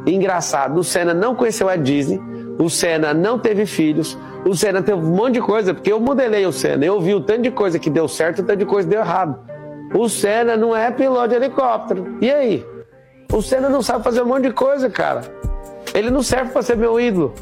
Engraçado, 0.06 0.78
o 0.78 0.84
Senna 0.84 1.12
não 1.12 1.34
conheceu 1.34 1.68
a 1.68 1.74
Disney, 1.74 2.20
o 2.60 2.68
Senna 2.68 3.14
não 3.14 3.38
teve 3.38 3.64
filhos, 3.66 4.18
o 4.44 4.54
Senna 4.54 4.82
teve 4.82 4.98
um 4.98 5.14
monte 5.14 5.34
de 5.34 5.40
coisa, 5.40 5.72
porque 5.72 5.92
eu 5.92 5.98
modelei 5.98 6.44
o 6.46 6.52
Senna, 6.52 6.84
eu 6.84 7.00
vi 7.00 7.14
o 7.14 7.20
tanto 7.20 7.42
de 7.42 7.50
coisa 7.50 7.78
que 7.78 7.88
deu 7.88 8.06
certo 8.06 8.40
o 8.40 8.44
tanto 8.44 8.58
de 8.58 8.66
coisa 8.66 8.86
que 8.86 8.94
deu 8.94 9.02
errado. 9.02 9.38
O 9.94 10.08
Senna 10.08 10.56
não 10.56 10.76
é 10.76 10.90
piloto 10.90 11.28
de 11.28 11.34
helicóptero. 11.34 12.18
E 12.20 12.30
aí? 12.30 12.66
O 13.32 13.42
Senna 13.42 13.68
não 13.68 13.82
sabe 13.82 14.04
fazer 14.04 14.22
um 14.22 14.26
monte 14.26 14.44
de 14.44 14.52
coisa, 14.52 14.88
cara. 14.88 15.22
Ele 15.94 16.10
não 16.10 16.22
serve 16.22 16.52
pra 16.52 16.62
ser 16.62 16.76
meu 16.76 17.00
ídolo. 17.00 17.34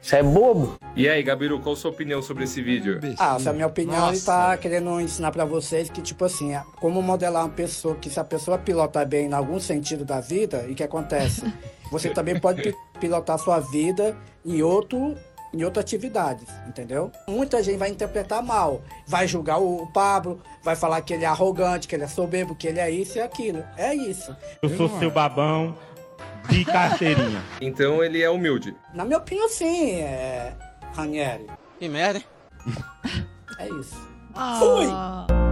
Você 0.00 0.16
é 0.16 0.22
bobo. 0.22 0.76
E 0.94 1.08
aí, 1.08 1.22
Gabiru, 1.22 1.60
qual 1.60 1.74
a 1.74 1.76
sua 1.76 1.90
opinião 1.90 2.22
sobre 2.22 2.44
esse 2.44 2.62
vídeo? 2.62 2.98
Ah, 3.18 3.36
essa 3.36 3.50
é 3.50 3.52
a 3.52 3.54
minha 3.54 3.66
opinião, 3.66 3.96
ele 4.08 4.16
Nossa, 4.16 4.26
tá 4.26 4.48
velho. 4.50 4.62
querendo 4.62 5.00
ensinar 5.00 5.32
pra 5.32 5.44
vocês 5.44 5.90
que, 5.90 6.00
tipo 6.00 6.24
assim, 6.24 6.54
é 6.54 6.62
como 6.80 7.02
modelar 7.02 7.44
uma 7.44 7.50
pessoa, 7.52 7.94
que 7.96 8.08
se 8.08 8.18
a 8.18 8.24
pessoa 8.24 8.56
pilota 8.58 9.04
bem 9.04 9.26
em 9.26 9.32
algum 9.34 9.58
sentido 9.60 10.04
da 10.04 10.20
vida, 10.20 10.64
e 10.68 10.72
o 10.72 10.74
que 10.74 10.82
acontece? 10.84 11.42
Você 11.90 12.10
também 12.10 12.38
pode 12.38 12.62
pi- 12.62 12.74
pilotar 13.00 13.36
a 13.36 13.38
sua 13.38 13.58
vida 13.60 14.16
em 14.44 14.62
outro. 14.62 15.16
Em 15.50 15.64
outras 15.64 15.82
atividades, 15.82 16.44
entendeu? 16.66 17.10
Muita 17.26 17.62
gente 17.62 17.78
vai 17.78 17.88
interpretar 17.88 18.42
mal, 18.42 18.82
vai 19.06 19.26
julgar 19.26 19.56
o 19.58 19.86
Pablo, 19.94 20.42
vai 20.62 20.76
falar 20.76 21.00
que 21.00 21.14
ele 21.14 21.24
é 21.24 21.26
arrogante, 21.26 21.88
que 21.88 21.96
ele 21.96 22.04
é 22.04 22.06
soberbo, 22.06 22.54
que 22.54 22.66
ele 22.68 22.78
é 22.78 22.90
isso 22.90 23.16
e 23.16 23.20
aquilo. 23.22 23.64
É 23.74 23.94
isso. 23.94 24.36
Eu 24.62 24.68
sou 24.76 24.90
seu 24.98 25.10
babão 25.10 25.74
de 26.48 26.64
carteirinha. 26.64 27.42
Então 27.60 28.02
ele 28.02 28.22
é 28.22 28.30
humilde. 28.30 28.74
Na 28.94 29.04
minha 29.04 29.18
opinião, 29.18 29.48
sim, 29.48 29.92
é. 29.96 30.56
Ranieri. 30.94 31.46
Que 31.78 31.88
merda. 31.88 32.22
É 33.58 33.68
isso. 33.68 33.96
Ah, 34.34 35.26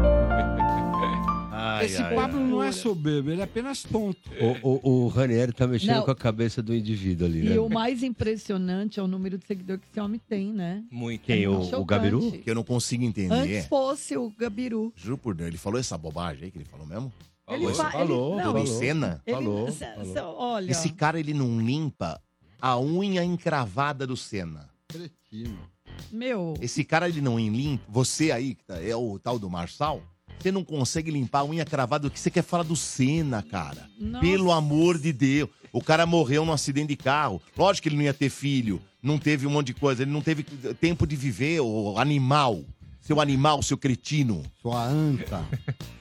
Ai, 1.58 1.86
Esse 1.86 2.02
ai, 2.02 2.14
Pablo 2.14 2.38
não 2.38 2.62
é 2.62 2.70
soberbo, 2.70 3.30
ele 3.30 3.40
é 3.40 3.44
apenas 3.44 3.82
tonto. 3.82 4.30
O, 4.62 4.78
o, 4.78 5.04
o 5.04 5.08
Ranieri 5.08 5.52
tá 5.52 5.66
mexendo 5.66 5.96
Não. 5.96 6.04
com 6.04 6.10
a 6.10 6.14
cabeça 6.14 6.62
do 6.62 6.74
indivíduo 6.74 7.26
ali, 7.26 7.42
né? 7.42 7.54
E 7.54 7.58
o 7.58 7.68
mais 7.68 8.02
impressionante 8.02 9.00
é 9.00 9.02
o 9.02 9.06
número 9.06 9.38
de 9.38 9.46
seguidor 9.46 9.78
que 9.78 9.86
esse 9.90 9.98
homem 9.98 10.20
tem, 10.28 10.52
né? 10.52 10.84
Muito. 10.90 11.22
Quem? 11.22 11.46
O, 11.48 11.60
o 11.60 11.64
Chocante. 11.64 11.86
Gabiru? 11.86 12.32
Que 12.32 12.50
eu 12.50 12.54
não 12.54 12.62
consigo 12.62 13.04
entender. 13.04 13.34
Antes 13.34 13.66
fosse 13.66 14.16
o 14.18 14.30
Gabiru. 14.38 14.92
Juro 14.94 15.16
por 15.16 15.34
Deus, 15.34 15.48
ele 15.48 15.56
falou 15.58 15.80
essa 15.80 15.96
bobagem 15.96 16.44
aí 16.44 16.50
que 16.50 16.58
ele 16.58 16.66
falou 16.66 16.86
mesmo? 16.86 17.10
Ele 17.48 17.58
Falou 17.64 17.74
fa- 17.74 17.88
isso? 17.88 17.96
ele- 17.98 18.06
falou, 18.08 18.36
não, 18.36 18.52
Do 18.52 18.58
falou. 18.58 18.66
Senna? 18.66 19.22
Ele, 19.26 19.36
Falou, 19.36 19.72
falou. 19.72 20.36
olha, 20.38 20.70
Esse 20.70 20.90
cara, 20.90 21.20
ele 21.20 21.32
não 21.34 21.60
limpa 21.60 22.20
a 22.60 22.78
unha 22.80 23.22
encravada 23.24 24.06
do 24.06 24.16
Senna. 24.16 24.68
Cretino. 24.88 25.58
meu, 26.10 26.54
Esse 26.60 26.82
cara, 26.84 27.08
ele 27.08 27.20
não 27.20 27.38
limpa. 27.38 27.84
Você 27.88 28.32
aí, 28.32 28.54
que 28.54 28.64
tá- 28.64 28.80
é 28.82 28.94
o 28.96 29.18
tal 29.18 29.38
do 29.38 29.48
Marçal, 29.48 30.02
você 30.38 30.50
não 30.50 30.64
consegue 30.64 31.10
limpar 31.10 31.40
a 31.40 31.44
unha 31.44 31.64
cravada. 31.64 32.06
O 32.08 32.10
que 32.10 32.18
você 32.18 32.30
quer 32.30 32.42
falar 32.42 32.64
do 32.64 32.74
Senna, 32.76 33.42
cara? 33.42 33.88
Nossa. 33.98 34.20
Pelo 34.24 34.50
amor 34.52 34.98
de 34.98 35.12
Deus. 35.12 35.48
O 35.72 35.82
cara 35.82 36.04
morreu 36.06 36.44
num 36.44 36.52
acidente 36.52 36.88
de 36.88 36.96
carro. 36.96 37.40
Lógico 37.56 37.84
que 37.84 37.88
ele 37.90 37.96
não 37.96 38.02
ia 38.04 38.14
ter 38.14 38.28
filho. 38.30 38.80
Não 39.02 39.18
teve 39.18 39.46
um 39.46 39.50
monte 39.50 39.68
de 39.68 39.74
coisa. 39.74 40.02
Ele 40.02 40.10
não 40.10 40.20
teve 40.22 40.42
tempo 40.80 41.06
de 41.06 41.14
viver, 41.16 41.60
o 41.60 41.96
animal. 41.98 42.64
Seu 43.00 43.20
animal, 43.20 43.62
seu 43.62 43.76
cretino. 43.78 44.42
Sua 44.60 44.84
anta. 44.84 45.44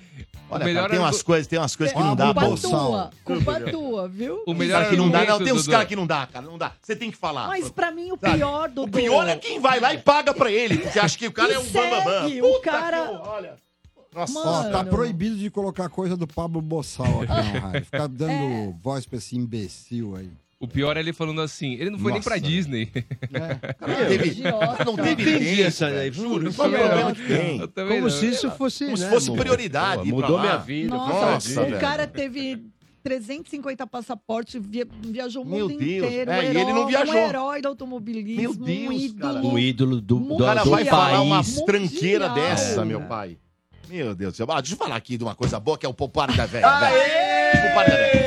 Olha, 0.49 0.63
melhor 0.65 0.81
cara, 0.81 0.89
tem 0.89 0.99
era 0.99 1.05
umas 1.07 1.21
coisas, 1.23 1.47
tem 1.47 1.57
umas 1.59 1.75
coisas 1.75 1.95
que 1.95 2.01
não 2.03 2.15
dá, 2.15 2.33
tua, 2.33 3.09
culpa 3.23 3.59
tua, 3.61 4.07
viu? 4.07 4.41
O 4.41 4.45
Tem 4.45 4.53
melhor 4.55 4.77
cara 4.83 4.89
que 4.89 4.97
não 4.97 5.09
dá, 5.09 5.25
não. 5.25 5.39
Tem 5.39 5.53
uns 5.53 5.67
caras 5.67 5.87
que 5.87 5.95
não 5.95 6.05
dá, 6.07 6.27
cara. 6.27 6.45
Não 6.45 6.57
dá. 6.57 6.71
Você 6.81 6.95
tem 6.95 7.09
que 7.11 7.17
falar. 7.17 7.47
Mas 7.47 7.69
pra 7.69 7.91
mim 7.91 8.11
o 8.11 8.17
pior 8.17 8.69
do 8.69 8.83
O 8.83 8.87
pior 8.87 9.27
é 9.27 9.35
quem 9.37 9.59
vai 9.59 9.79
lá 9.79 9.93
e 9.93 9.97
paga 9.97 10.33
pra 10.33 10.51
ele. 10.51 10.77
Porque 10.77 10.99
acha 10.99 11.17
que 11.17 11.27
o 11.27 11.31
cara 11.31 11.51
E 11.51 11.55
é 11.55 11.59
um 11.59 11.63
bambambam. 11.65 12.51
o 12.51 12.59
cara- 12.61 13.11
olha. 13.25 13.55
Nossa. 14.13 14.39
Ó, 14.39 14.63
tá 14.63 14.77
Mano. 14.77 14.89
proibido 14.91 15.35
de 15.35 15.49
colocar 15.49 15.89
coisa 15.89 16.15
do 16.15 16.25
Pablo 16.25 16.61
Bossal 16.61 17.23
aqui 17.23 17.27
na 17.27 17.59
rádio. 17.59 17.83
Ficar 17.85 18.07
dando 18.07 18.31
É. 18.31 18.73
voz 18.81 19.05
pra 19.05 19.17
esse 19.17 19.35
imbecil 19.35 20.15
aí. 20.15 20.31
O 20.57 20.67
pior 20.67 20.95
é 20.95 21.01
ele 21.01 21.11
falando 21.11 21.41
assim, 21.41 21.73
ele 21.73 21.89
não 21.89 21.99
foi 21.99 22.11
nem 22.13 22.19
Nossa, 22.19 22.29
pra 22.29 22.39
velho. 22.39 22.47
Disney. 22.47 22.85
Cara, 22.87 23.61
não 23.81 24.07
teve, 24.07 24.41
não 24.85 24.95
teve 24.95 25.31
Entendi 25.35 25.63
essa 25.63 25.89
daí. 25.91 26.11
Juro, 26.11 26.47
Isso 26.49 26.63
é 26.63 26.67
o 26.67 26.75
é 26.75 27.13
tem? 27.13 27.59
Eu 27.59 27.67
também 27.67 27.95
Como 27.97 28.07
não. 28.09 28.09
se 28.09 28.25
isso 28.27 28.49
fosse, 28.51 28.85
Como 28.85 28.97
se 28.97 29.03
né, 29.03 29.09
fosse 29.09 29.29
amor? 29.29 29.39
prioridade 29.41 30.09
Pô, 30.09 30.17
pra 30.17 30.27
Mudou 30.27 30.39
minha 30.39 30.57
vida. 30.57 30.95
Nossa, 30.95 31.25
Nossa, 31.31 31.61
o 31.61 31.65
velho. 31.65 31.79
cara 31.79 32.07
teve 32.07 32.63
350 33.03 33.85
passaportes, 33.85 34.59
via- 34.65 34.87
viajou 35.01 35.43
o 35.43 35.45
Meu 35.45 35.67
mundo 35.69 35.77
Deus. 35.77 36.03
inteiro. 36.05 36.31
É, 36.31 36.39
um 36.39 36.41
e 36.41 36.45
ele 36.47 36.59
herói, 36.59 36.73
não 36.73 36.87
viajou. 36.87 37.13
Um 37.13 37.17
herói 37.17 37.61
do 37.61 37.67
automobilismo, 37.67 38.41
Meu 38.41 38.53
Deus, 38.55 38.87
um 38.87 38.91
ídolo. 38.93 39.33
cara. 39.33 39.45
Um 39.45 39.59
ídolo 39.59 40.01
do, 40.01 40.19
do, 40.19 40.33
O 40.35 40.37
cara 40.37 40.63
do 40.63 40.69
vai 40.69 40.85
falar 40.85 41.21
uma 41.21 41.43
país. 41.43 41.61
tranqueira 41.63 42.29
Mundial. 42.29 42.47
dessa, 42.49 42.85
meu 42.85 43.01
pai. 43.01 43.37
Meu 43.89 44.15
Deus 44.15 44.33
do 44.33 44.37
céu. 44.37 44.47
Ah, 44.49 44.61
deixa 44.61 44.73
eu 44.73 44.77
falar 44.79 44.95
aqui 44.95 45.17
de 45.17 45.23
uma 45.23 45.35
coisa 45.35 45.59
boa, 45.59 45.77
que 45.77 45.85
é 45.85 45.89
o 45.89 45.93
Popar 45.93 46.35
da 46.35 46.45
Velha. 46.45 46.79
velho. 46.79 47.69
Popar 47.69 47.87
da 47.89 47.95
Velha. 47.97 48.24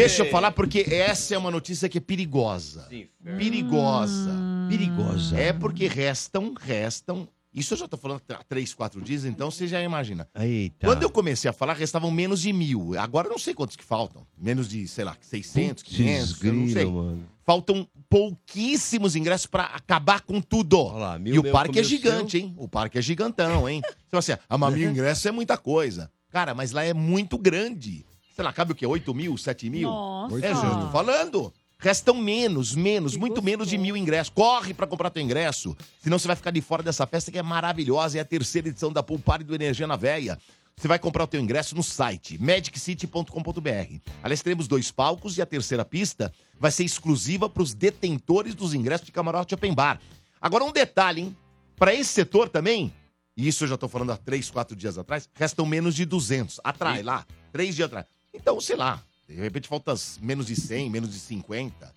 Deixa 0.00 0.22
eu 0.22 0.30
falar, 0.30 0.52
porque 0.52 0.86
essa 0.88 1.34
é 1.34 1.38
uma 1.38 1.50
notícia 1.50 1.86
que 1.86 1.98
é 1.98 2.00
perigosa. 2.00 2.88
Perigosa. 3.36 4.34
Perigosa. 4.66 5.36
É 5.38 5.52
porque 5.52 5.86
restam, 5.86 6.54
restam. 6.58 7.28
Isso 7.52 7.74
eu 7.74 7.78
já 7.78 7.88
tô 7.88 7.98
falando 7.98 8.22
há 8.30 8.44
três, 8.44 8.72
quatro 8.72 9.02
dias, 9.02 9.26
então 9.26 9.50
você 9.50 9.66
já 9.66 9.82
imagina. 9.82 10.26
Eita. 10.34 10.86
Quando 10.86 11.02
eu 11.02 11.10
comecei 11.10 11.50
a 11.50 11.52
falar, 11.52 11.74
restavam 11.74 12.10
menos 12.10 12.40
de 12.40 12.50
mil. 12.50 12.98
Agora 12.98 13.26
eu 13.26 13.30
não 13.30 13.38
sei 13.38 13.52
quantos 13.52 13.76
que 13.76 13.84
faltam. 13.84 14.26
Menos 14.38 14.68
de, 14.68 14.88
sei 14.88 15.04
lá, 15.04 15.16
600, 15.20 15.82
500, 15.82 16.44
eu 16.44 16.52
não 16.52 16.64
sei. 16.64 16.74
grilo, 16.76 16.92
mano. 16.92 17.28
Faltam 17.44 17.86
pouquíssimos 18.08 19.16
ingressos 19.16 19.46
pra 19.46 19.64
acabar 19.64 20.22
com 20.22 20.40
tudo. 20.40 20.78
Olha 20.78 20.98
lá, 20.98 21.18
mil 21.18 21.34
e 21.34 21.38
o 21.38 21.42
meu 21.42 21.52
parque 21.52 21.78
é 21.78 21.82
gigante, 21.82 22.38
hein? 22.38 22.54
O 22.56 22.68
parque 22.68 22.96
é 22.98 23.02
gigantão, 23.02 23.68
hein? 23.68 23.82
Então 24.08 24.18
assim, 24.18 24.32
a 24.48 24.58
mas 24.58 24.74
mil 24.74 24.90
ingressos 24.90 25.26
é 25.26 25.30
muita 25.30 25.56
coisa. 25.58 26.10
Cara, 26.30 26.54
mas 26.54 26.70
lá 26.72 26.84
é 26.84 26.94
muito 26.94 27.36
grande. 27.36 28.04
Sei 28.40 28.44
lá, 28.46 28.54
cabe 28.54 28.72
o 28.72 28.74
quê? 28.74 28.86
8 28.86 29.12
mil, 29.12 29.36
7 29.36 29.68
mil? 29.68 29.90
Nossa. 29.90 30.46
É, 30.46 30.54
tô 30.54 30.88
falando. 30.90 31.52
Restam 31.78 32.14
menos, 32.14 32.74
menos, 32.74 33.12
Que 33.12 33.18
muito 33.18 33.42
menos 33.42 33.68
de 33.68 33.76
mil 33.76 33.94
ingressos. 33.94 34.32
Corre 34.34 34.72
pra 34.72 34.86
comprar 34.86 35.10
teu 35.10 35.22
ingresso. 35.22 35.76
Senão 36.02 36.18
você 36.18 36.26
vai 36.26 36.34
ficar 36.34 36.50
de 36.50 36.62
fora 36.62 36.82
dessa 36.82 37.06
festa 37.06 37.30
que 37.30 37.38
é 37.38 37.42
maravilhosa. 37.42 38.16
É 38.16 38.22
a 38.22 38.24
terceira 38.24 38.68
edição 38.68 38.90
da 38.90 39.02
Pool 39.02 39.18
Party 39.18 39.44
do 39.44 39.54
Energia 39.54 39.86
na 39.86 39.94
Veia. 39.94 40.38
Você 40.74 40.88
vai 40.88 40.98
comprar 40.98 41.24
o 41.24 41.26
teu 41.26 41.38
ingresso 41.38 41.76
no 41.76 41.82
site 41.82 42.42
magiccity.com.br. 42.42 44.00
Aliás, 44.22 44.40
teremos 44.40 44.66
dois 44.66 44.90
palcos 44.90 45.36
e 45.36 45.42
a 45.42 45.46
terceira 45.46 45.84
pista 45.84 46.32
vai 46.58 46.70
ser 46.70 46.84
exclusiva 46.84 47.46
para 47.46 47.62
os 47.62 47.74
detentores 47.74 48.54
dos 48.54 48.72
ingressos 48.72 49.04
de 49.04 49.12
camarote 49.12 49.54
open 49.54 49.74
bar. 49.74 50.00
Agora 50.40 50.64
um 50.64 50.72
detalhe, 50.72 51.20
hein? 51.20 51.36
Para 51.76 51.94
esse 51.94 52.10
setor 52.10 52.48
também, 52.48 52.90
e 53.36 53.46
isso 53.46 53.64
eu 53.64 53.68
já 53.68 53.76
tô 53.76 53.88
falando 53.88 54.12
há 54.12 54.16
três, 54.16 54.50
quatro 54.50 54.74
dias 54.74 54.96
atrás, 54.96 55.28
restam 55.34 55.66
menos 55.66 55.94
de 55.94 56.06
200. 56.06 56.60
Atrás, 56.64 57.04
lá, 57.04 57.26
três 57.52 57.74
dias 57.74 57.86
atrás. 57.86 58.06
Então, 58.32 58.60
sei 58.60 58.76
lá, 58.76 59.02
de 59.28 59.34
repente 59.34 59.68
falta 59.68 59.94
menos 60.20 60.46
de 60.46 60.56
100, 60.56 60.90
menos 60.90 61.10
de 61.10 61.18
50. 61.18 61.92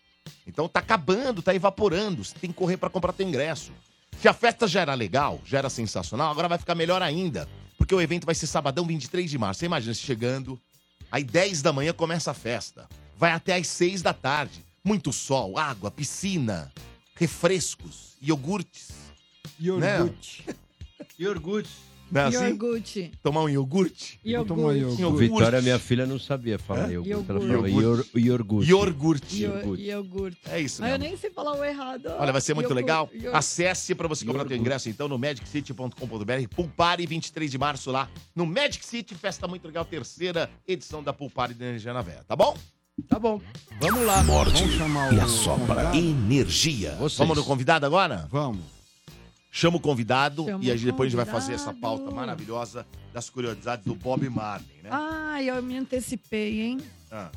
Então 0.46 0.68
tá 0.68 0.80
acabando, 0.80 1.42
tá 1.42 1.54
evaporando. 1.54 2.24
Você 2.24 2.36
tem 2.36 2.52
que 2.52 2.56
correr 2.56 2.78
para 2.78 2.90
comprar 2.90 3.14
teu 3.14 3.28
ingresso. 3.28 3.72
Se 4.22 4.28
a 4.28 4.34
festa 4.34 4.68
já 4.68 4.82
era 4.82 4.94
legal, 4.94 5.42
já 5.46 5.58
era 5.58 5.70
sensacional, 5.70 6.32
agora 6.32 6.48
vai 6.48 6.58
ficar 6.58 6.76
melhor 6.76 7.02
ainda. 7.02 7.48
Porque 7.78 7.94
o 7.94 8.02
evento 8.02 8.26
vai 8.26 8.36
ser 8.36 8.48
sabadão 8.48 8.86
23 8.86 9.30
de 9.30 9.38
março. 9.38 9.60
Você 9.60 9.66
imagina 9.66 9.94
você 9.94 10.02
chegando, 10.02 10.60
aí 11.12 11.24
10 11.24 11.62
da 11.62 11.74
manhã 11.74 11.92
começa 11.94 12.32
a 12.32 12.34
festa. 12.34 12.88
Vai 13.18 13.32
até 13.32 13.56
às 13.56 13.68
6 13.68 14.02
da 14.02 14.14
tarde. 14.14 14.64
Muito 14.84 15.12
sol, 15.14 15.58
água, 15.58 15.90
piscina, 15.90 16.72
refrescos, 17.16 18.16
iogurtes. 18.22 18.92
Iogurte. 19.60 20.46
Iogurte. 21.20 21.93
Não 22.14 22.22
é 22.22 22.26
assim? 22.26 22.48
Iogurte. 22.50 23.12
Tomar 23.24 23.42
um 23.44 23.50
iogurte? 23.50 24.20
Tomar 24.48 24.74
Iogurte. 24.76 25.02
iogurte. 25.02 25.28
Vitória, 25.30 25.62
minha 25.62 25.80
filha, 25.80 26.06
não 26.06 26.20
sabia 26.20 26.60
falar 26.60 26.92
iogurte. 26.92 27.12
Ela 27.12 27.24
falava 27.24 27.70
Iogurte. 27.70 28.20
iogurte. 28.20 28.70
Iogurte. 28.70 29.42
Io- 29.44 29.76
Iogurte. 29.76 30.38
É 30.50 30.60
isso 30.62 30.82
Mas 30.82 30.92
eu 30.92 31.00
mesmo. 31.00 31.10
nem 31.12 31.18
sei 31.20 31.30
falar 31.32 31.56
o 31.58 31.64
errado. 31.64 32.06
Olha, 32.20 32.32
vai 32.32 32.42
ser 32.42 32.54
muito 32.54 32.66
Iogurte, 32.68 32.82
legal. 32.86 33.10
iogurte. 33.12 33.36
Acesse 33.38 33.96
para 33.96 34.08
você 34.08 34.26
comprar 34.26 34.46
teu 34.46 34.56
ingresso 34.58 34.90
então 34.90 35.08
no 35.08 35.18
magiccity.com.br. 35.18 36.48
Pulpare 36.56 37.06
23 37.06 37.50
de 37.52 37.58
março 37.58 37.92
lá 37.92 38.10
no 38.36 38.46
Magic 38.46 38.86
City, 38.86 39.16
festa 39.16 39.48
muito 39.48 39.66
legal, 39.66 39.84
terceira 39.86 40.50
edição 40.68 41.02
da 41.04 41.12
Pulpare 41.14 41.54
de 41.54 41.64
Energia 41.64 41.94
na 41.94 42.02
Veia, 42.02 42.24
tá 42.28 42.36
bom? 42.36 42.56
Tá 43.10 43.18
bom. 43.18 43.42
Vamos 43.82 44.06
lá. 44.06 44.22
Vamos 44.22 44.54
chamar 44.78 45.12
o 45.12 45.16
E 45.16 45.20
assopra 45.20 45.66
convidado? 45.66 45.98
energia. 45.98 46.92
Vocês. 47.00 47.18
Vamos 47.18 47.36
no 47.38 47.44
convidado 47.44 47.86
agora? 47.88 48.28
Vamos. 48.32 48.62
Chama 49.56 49.78
o 49.78 49.80
convidado 49.80 50.46
Chama 50.46 50.66
e 50.66 50.76
depois 50.80 51.06
a 51.06 51.10
gente 51.12 51.16
vai 51.16 51.26
fazer 51.26 51.54
essa 51.54 51.72
pauta 51.72 52.10
maravilhosa 52.10 52.88
das 53.14 53.30
curiosidades 53.30 53.86
do 53.86 53.94
Bob 53.94 54.28
Marley, 54.28 54.82
né? 54.82 54.90
Ai, 54.92 55.48
eu 55.48 55.62
me 55.62 55.78
antecipei, 55.78 56.60
hein? 56.60 56.80
Ah. 57.12 57.30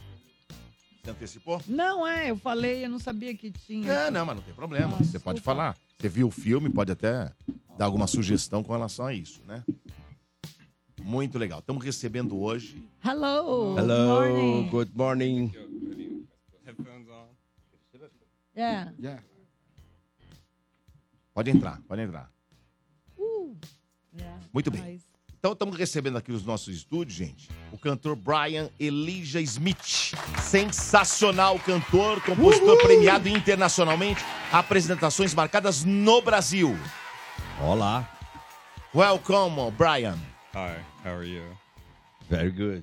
Você 1.04 1.10
antecipou? 1.10 1.60
Não, 1.68 2.06
é, 2.06 2.30
eu 2.30 2.36
falei, 2.38 2.86
eu 2.86 2.88
não 2.88 2.98
sabia 2.98 3.34
que 3.36 3.50
tinha. 3.50 3.92
É, 3.92 4.10
não, 4.10 4.24
mas 4.24 4.36
não 4.36 4.42
tem 4.42 4.54
problema. 4.54 4.96
Você 4.96 5.18
pode 5.18 5.42
falar. 5.42 5.76
Você 5.98 6.08
viu 6.08 6.28
o 6.28 6.30
filme, 6.30 6.70
pode 6.70 6.90
até 6.90 7.30
dar 7.76 7.84
alguma 7.84 8.06
sugestão 8.06 8.64
com 8.64 8.72
relação 8.72 9.04
a 9.04 9.12
isso, 9.12 9.42
né? 9.46 9.62
Muito 11.02 11.36
legal. 11.38 11.58
Estamos 11.58 11.84
recebendo 11.84 12.40
hoje. 12.40 12.82
Hello. 13.04 13.78
Hello, 13.78 14.06
Morning. 14.06 14.68
good 14.70 14.90
morning. 14.96 15.52
Yeah. 18.56 19.22
Pode 21.36 21.50
entrar, 21.50 21.78
pode 21.86 22.00
entrar. 22.00 22.30
Uh. 23.14 23.54
Yeah. 24.18 24.40
Muito 24.54 24.70
bem. 24.70 24.98
Então 25.38 25.52
estamos 25.52 25.76
recebendo 25.76 26.16
aqui 26.16 26.32
nos 26.32 26.46
nossos 26.46 26.74
estúdios, 26.74 27.14
gente, 27.14 27.50
o 27.70 27.76
cantor 27.76 28.16
Brian 28.16 28.70
Elijah 28.80 29.38
Smith. 29.42 30.14
Sensacional 30.40 31.58
cantor, 31.58 32.22
compositor 32.22 32.78
premiado 32.78 33.28
internacionalmente, 33.28 34.24
apresentações 34.50 35.34
marcadas 35.34 35.84
no 35.84 36.22
Brasil. 36.22 36.74
Olá. 37.60 38.10
Welcome, 38.94 39.70
Brian. 39.72 40.16
Hi, 40.54 40.80
how 41.04 41.18
are 41.18 41.28
you? 41.28 41.44
Very 42.30 42.50
good. 42.50 42.82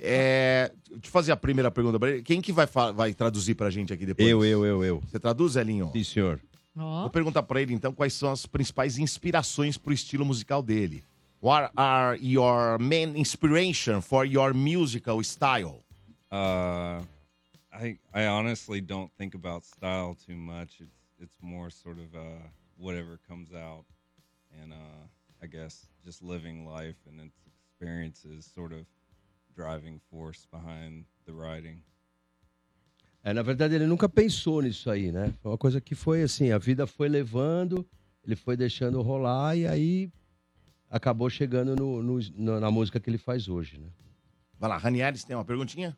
É, 0.00 0.72
deixa 0.90 1.06
eu 1.06 1.10
fazer 1.12 1.30
a 1.30 1.36
primeira 1.36 1.70
pergunta 1.70 2.00
pra 2.00 2.10
ele. 2.10 2.22
Quem 2.24 2.40
que 2.40 2.50
vai, 2.50 2.66
vai 2.92 3.14
traduzir 3.14 3.54
pra 3.54 3.70
gente 3.70 3.92
aqui 3.92 4.04
depois? 4.04 4.28
Eu, 4.28 4.44
eu, 4.44 4.66
eu, 4.66 4.84
eu. 4.84 5.00
Você 5.06 5.20
traduz, 5.20 5.54
Elinho? 5.54 5.88
Sim, 5.92 6.02
senhor. 6.02 6.40
Vou 6.76 7.10
perguntar 7.10 7.42
pra 7.42 7.60
ele, 7.60 7.72
então, 7.72 7.92
quais 7.92 8.12
são 8.12 8.30
as 8.30 8.44
principais 8.44 8.98
inspirações 8.98 9.78
pro 9.78 9.92
estilo 9.94 10.24
musical 10.26 10.62
dele. 10.62 11.02
What 11.40 11.72
are 11.76 12.18
your 12.20 12.78
main 12.78 13.16
inspiration 13.16 14.00
for 14.02 14.26
your 14.26 14.52
musical 14.54 15.22
style? 15.22 15.82
Uh, 16.30 17.02
I 17.72 17.98
I 18.12 18.26
honestly 18.26 18.80
don't 18.80 19.10
think 19.16 19.34
about 19.34 19.64
style 19.64 20.14
too 20.14 20.36
much. 20.36 20.80
It's 20.80 20.96
it's 21.18 21.38
more 21.40 21.70
sort 21.70 21.98
of 21.98 22.14
uh, 22.14 22.48
whatever 22.76 23.18
comes 23.28 23.52
out, 23.52 23.84
and 24.62 24.72
uh, 24.72 25.06
I 25.42 25.46
guess 25.46 25.86
just 26.04 26.22
living 26.22 26.66
life 26.66 26.96
and 27.06 27.20
its 27.20 27.36
experiences 27.46 28.50
sort 28.54 28.72
of 28.72 28.86
driving 29.54 30.00
force 30.10 30.46
behind 30.50 31.04
the 31.26 31.32
writing. 31.32 31.82
É, 33.26 33.32
na 33.32 33.42
verdade, 33.42 33.74
ele 33.74 33.86
nunca 33.88 34.08
pensou 34.08 34.62
nisso 34.62 34.88
aí, 34.88 35.10
né? 35.10 35.34
Foi 35.42 35.50
uma 35.50 35.58
coisa 35.58 35.80
que 35.80 35.96
foi 35.96 36.22
assim, 36.22 36.52
a 36.52 36.58
vida 36.58 36.86
foi 36.86 37.08
levando, 37.08 37.84
ele 38.24 38.36
foi 38.36 38.56
deixando 38.56 39.02
rolar 39.02 39.56
e 39.56 39.66
aí 39.66 40.12
acabou 40.88 41.28
chegando 41.28 41.74
no, 41.74 42.00
no- 42.00 42.20
no- 42.36 42.60
na 42.60 42.70
música 42.70 43.00
que 43.00 43.10
ele 43.10 43.18
faz 43.18 43.48
hoje, 43.48 43.78
né? 43.78 43.88
Vai 44.60 44.70
lá, 44.70 44.76
Ranieri, 44.78 45.18
você 45.18 45.26
tem 45.26 45.34
uma 45.34 45.44
perguntinha? 45.44 45.96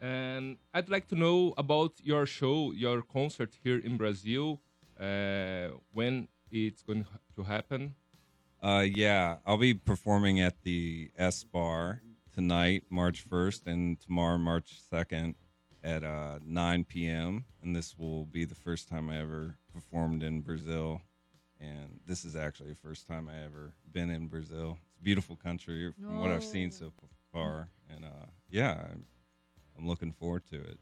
And 0.00 0.56
I'd 0.74 0.88
like 0.88 1.06
to 1.08 1.14
know 1.14 1.52
about 1.58 1.94
your 2.02 2.24
show, 2.26 2.72
your 2.72 3.02
concert 3.02 3.50
here 3.62 3.86
in 3.86 3.98
Brazil, 3.98 4.58
uh, 4.96 5.78
when 5.94 6.26
it's 6.50 6.82
going 6.82 7.04
to 7.36 7.42
happen. 7.42 7.94
Uh, 8.62 8.80
yeah, 8.96 9.40
I'll 9.46 9.58
be 9.58 9.74
performing 9.74 10.40
at 10.40 10.54
the 10.64 11.10
S 11.18 11.44
Bar 11.44 12.00
tonight, 12.32 12.84
March 12.88 13.28
1st, 13.28 13.66
and 13.66 14.00
tomorrow, 14.00 14.38
March 14.38 14.80
2nd, 14.90 15.34
at 15.82 16.04
uh, 16.04 16.38
9 16.44 16.84
p.m. 16.84 17.44
And 17.62 17.74
this 17.74 17.98
will 17.98 18.26
be 18.26 18.44
the 18.44 18.54
first 18.54 18.88
time 18.88 19.10
I 19.10 19.18
ever 19.20 19.56
performed 19.72 20.22
in 20.22 20.40
Brazil. 20.40 21.00
And 21.60 22.00
this 22.06 22.24
is 22.24 22.36
actually 22.36 22.70
the 22.70 22.88
first 22.88 23.06
time 23.06 23.28
I 23.28 23.44
ever 23.44 23.72
been 23.92 24.10
in 24.10 24.28
Brazil. 24.28 24.78
It's 24.88 25.00
a 25.00 25.04
beautiful 25.04 25.36
country 25.36 25.92
from 25.92 26.20
what 26.20 26.30
I've 26.30 26.44
seen 26.44 26.70
so 26.70 26.92
far. 27.32 27.68
And 27.94 28.04
uh, 28.04 28.26
yeah, 28.48 28.72
I'm, 28.90 29.04
I'm 29.78 29.86
looking 29.86 30.12
forward 30.12 30.44
to 30.50 30.56
it. 30.56 30.78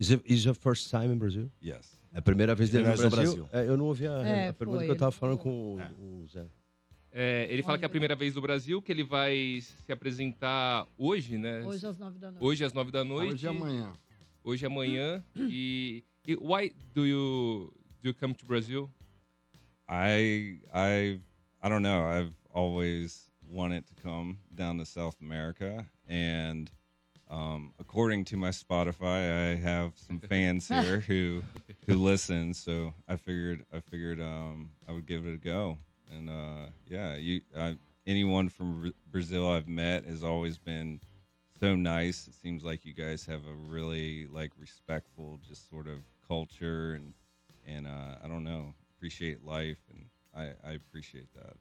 Is 0.00 0.10
it 0.10 0.22
is 0.24 0.44
your 0.46 0.54
first 0.54 0.90
time 0.90 1.12
in 1.12 1.18
Brazil? 1.18 1.50
Yes. 1.60 1.98
É 2.12 2.18
a 2.18 2.22
primeira 2.22 2.54
vez 2.54 2.70
dele 2.70 2.88
no 2.88 2.96
Brasil? 2.96 3.10
Brasil. 3.10 3.48
É, 3.52 3.68
eu 3.68 3.76
não 3.76 3.84
ouvi 3.84 4.06
a, 4.06 4.12
É, 4.26 4.48
a 4.48 4.52
pergunta 4.52 4.78
foi, 4.78 4.86
que 4.86 4.92
eu 4.92 4.96
tava 4.96 5.12
falando 5.12 5.38
com 5.38 5.76
o, 6.00 6.22
o 6.22 6.26
Zé. 6.26 6.46
É, 7.12 7.46
ele 7.50 7.62
fala 7.62 7.76
que 7.78 7.84
é 7.84 7.86
a 7.86 7.90
primeira 7.90 8.16
vez 8.16 8.34
do 8.34 8.40
Brasil, 8.40 8.80
que 8.80 8.90
ele 8.90 9.04
vai 9.04 9.60
se 9.60 9.92
apresentar 9.92 10.86
hoje, 10.96 11.36
né? 11.36 11.62
Hoje 11.64 11.86
às 11.86 11.98
nove 11.98 12.18
da 12.18 12.30
noite. 12.30 12.44
Hoje 12.44 12.64
às 12.64 12.72
nove 12.72 12.90
da 12.90 13.04
noite. 13.04 13.32
Hoje 13.34 13.46
e 13.46 13.48
amanhã. 13.48 13.92
Hoje 14.44 14.64
e 14.64 14.66
amanhã. 14.66 15.22
e, 15.36 16.04
e 16.26 16.34
why 16.36 16.72
do 16.94 17.04
you 17.06 17.72
do 18.02 18.08
you 18.08 18.14
come 18.14 18.34
to 18.34 18.46
Brazil? 18.46 18.90
I 19.88 20.58
I 20.72 21.20
I 21.62 21.68
don't 21.68 21.82
know. 21.82 22.04
I've 22.04 22.34
always 22.54 23.28
wanted 23.48 23.86
to 23.88 23.94
come 24.02 24.38
down 24.54 24.78
to 24.78 24.86
South 24.86 25.16
America, 25.20 25.86
and 26.08 26.70
um, 27.28 27.72
according 27.78 28.24
to 28.26 28.36
my 28.36 28.50
Spotify, 28.50 29.52
I 29.52 29.56
have 29.56 29.92
some 29.96 30.20
fans 30.28 30.68
here 30.68 31.00
who 31.00 31.42
who 31.86 31.94
listen. 31.96 32.54
So 32.54 32.94
I 33.08 33.16
figured 33.16 33.64
I 33.72 33.80
figured 33.80 34.20
um, 34.20 34.70
I 34.88 34.92
would 34.92 35.06
give 35.06 35.26
it 35.26 35.34
a 35.34 35.38
go. 35.38 35.78
And 36.10 36.28
uh, 36.30 36.66
yeah, 36.88 37.16
you 37.16 37.40
I, 37.56 37.76
anyone 38.06 38.48
from 38.48 38.80
Bra- 38.80 38.90
Brazil 39.10 39.48
I've 39.48 39.68
met 39.68 40.04
has 40.06 40.24
always 40.24 40.58
been 40.58 41.00
so 41.60 41.76
nice. 41.76 42.26
It 42.26 42.34
seems 42.34 42.62
like 42.64 42.84
you 42.84 42.94
guys 42.94 43.26
have 43.26 43.42
a 43.46 43.54
really 43.54 44.26
like 44.32 44.52
respectful, 44.58 45.38
just 45.46 45.68
sort 45.68 45.86
of 45.86 45.98
culture 46.26 46.94
and 46.94 47.12
and 47.66 47.86
uh, 47.86 48.24
I 48.24 48.28
don't 48.28 48.44
know, 48.44 48.74
appreciate 48.96 49.44
life, 49.44 49.78
and 49.90 50.06
I, 50.34 50.54
I 50.64 50.74
appreciate 50.74 51.28
that. 51.34 51.56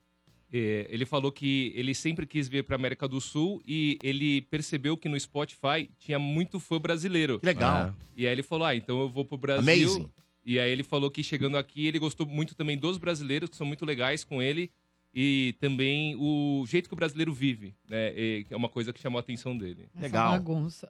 É, 0.52 0.88
ele 0.90 1.06
falou 1.06 1.32
que 1.32 1.72
ele 1.76 1.94
sempre 1.94 2.26
quis 2.26 2.48
vir 2.48 2.64
para 2.64 2.76
América 2.76 3.08
do 3.08 3.22
Sul 3.22 3.62
e 3.68 4.00
ele 4.02 4.42
percebeu 4.42 4.98
que 4.98 5.08
no 5.08 5.20
Spotify 5.20 5.88
tinha 6.00 6.18
muito 6.18 6.60
fã 6.60 6.80
brasileiro. 6.80 7.40
Que 7.40 7.46
legal. 7.46 7.94
E 8.16 8.26
aí 8.26 8.32
ele 8.34 8.42
falou: 8.42 8.66
Ah, 8.66 8.76
então 8.76 9.00
eu 9.02 9.10
vou 9.10 9.24
pro 9.24 9.38
Brasil. 9.38 9.92
Amazing. 9.92 10.10
E 10.44 10.60
aí 10.60 10.72
ele 10.72 10.82
falou 10.82 11.12
que 11.12 11.22
chegando 11.22 11.58
aqui 11.58 11.86
ele 11.86 12.00
gostou 12.00 12.26
muito 12.26 12.56
também 12.56 12.76
dos 12.76 12.98
brasileiros, 12.98 13.50
que 13.50 13.56
são 13.56 13.68
muito 13.68 13.86
legais 13.86 14.24
com 14.24 14.42
ele. 14.42 14.72
E 15.14 15.56
também 15.60 16.16
o 16.20 16.64
jeito 16.68 16.88
que 16.88 16.94
o 16.94 16.96
brasileiro 16.96 17.34
vive, 17.34 17.74
né? 17.90 18.14
e 18.16 18.44
que 18.48 18.54
é 18.54 18.58
uma 18.58 18.70
coisa 18.70 18.94
que 18.94 19.00
chamou 19.02 19.18
a 19.18 19.22
atenção 19.22 19.58
dele. 19.58 19.90
Essa 19.96 20.04
Legal. 20.04 20.32
bagunça. 20.34 20.88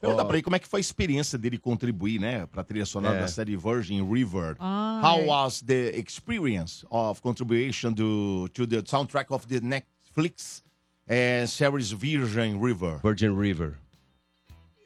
Pergunta 0.00 0.24
pra 0.24 0.36
ele 0.36 0.42
como 0.42 0.56
é 0.56 0.58
que 0.58 0.66
foi 0.66 0.80
a 0.80 0.80
experiência 0.80 1.38
dele 1.38 1.58
contribuir, 1.58 2.18
né, 2.18 2.46
pra 2.46 2.64
trilha 2.64 2.86
sonora 2.86 3.18
É. 3.18 3.20
da 3.20 3.28
série 3.28 3.54
Virgin 3.56 4.02
River. 4.10 4.56
Ah, 4.58 5.00
How 5.04 5.20
é. 5.20 5.26
was 5.26 5.60
the 5.62 5.90
experience 5.98 6.84
of 6.90 7.20
contribution 7.20 7.92
to, 7.94 8.48
to 8.54 8.66
the 8.66 8.82
soundtrack 8.86 9.30
of 9.32 9.46
the 9.46 9.60
Netflix 9.60 10.62
uh, 11.08 11.46
series 11.46 11.90
Virgin 11.92 12.58
River? 12.58 13.00
Virgin 13.02 13.36
River. 13.38 13.78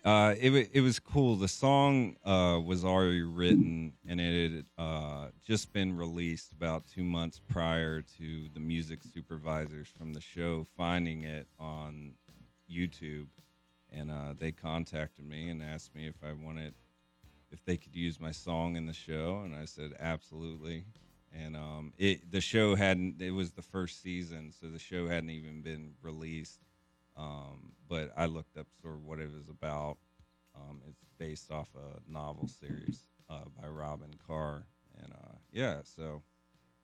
Uh, 0.06 0.36
it 0.40 0.70
it 0.72 0.82
was 0.82 1.00
cool. 1.00 1.34
The 1.34 1.48
song 1.48 2.14
uh, 2.24 2.60
was 2.64 2.84
already 2.84 3.22
written, 3.22 3.92
and 4.08 4.20
it 4.20 4.52
had 4.52 4.64
uh, 4.78 5.26
just 5.44 5.72
been 5.72 5.96
released 5.96 6.52
about 6.52 6.84
two 6.86 7.02
months 7.02 7.40
prior 7.48 8.02
to 8.16 8.48
the 8.54 8.60
music 8.60 9.00
supervisors 9.02 9.88
from 9.88 10.12
the 10.12 10.20
show 10.20 10.64
finding 10.76 11.24
it 11.24 11.48
on 11.58 12.12
YouTube, 12.70 13.26
and 13.92 14.12
uh, 14.12 14.34
they 14.38 14.52
contacted 14.52 15.28
me 15.28 15.48
and 15.48 15.60
asked 15.60 15.92
me 15.92 16.06
if 16.06 16.14
I 16.22 16.34
wanted 16.34 16.74
if 17.50 17.64
they 17.64 17.76
could 17.76 17.96
use 17.96 18.20
my 18.20 18.30
song 18.30 18.76
in 18.76 18.86
the 18.86 18.92
show, 18.92 19.42
and 19.44 19.56
I 19.56 19.64
said 19.64 19.90
absolutely. 19.98 20.84
And 21.36 21.56
um, 21.56 21.92
it 21.98 22.30
the 22.30 22.40
show 22.40 22.76
hadn't. 22.76 23.20
It 23.20 23.32
was 23.32 23.50
the 23.50 23.62
first 23.62 24.02
season, 24.04 24.52
so 24.52 24.68
the 24.68 24.78
show 24.78 25.08
hadn't 25.08 25.30
even 25.30 25.62
been 25.62 25.94
released. 26.00 26.60
Um, 27.16 27.72
but 27.88 28.12
I 28.16 28.26
looked 28.26 28.56
up 28.56 28.66
sort 28.82 28.94
of 28.94 29.04
what 29.04 29.18
it 29.20 29.30
was 29.32 29.48
about. 29.48 29.96
Um, 30.54 30.80
it's 30.88 31.04
based 31.18 31.50
off 31.50 31.68
a 31.74 32.10
novel 32.10 32.48
series 32.48 33.00
uh, 33.28 33.44
by 33.60 33.68
Robin 33.68 34.10
Carr, 34.26 34.64
and 35.02 35.12
uh, 35.12 35.34
yeah, 35.52 35.80
so 35.84 36.22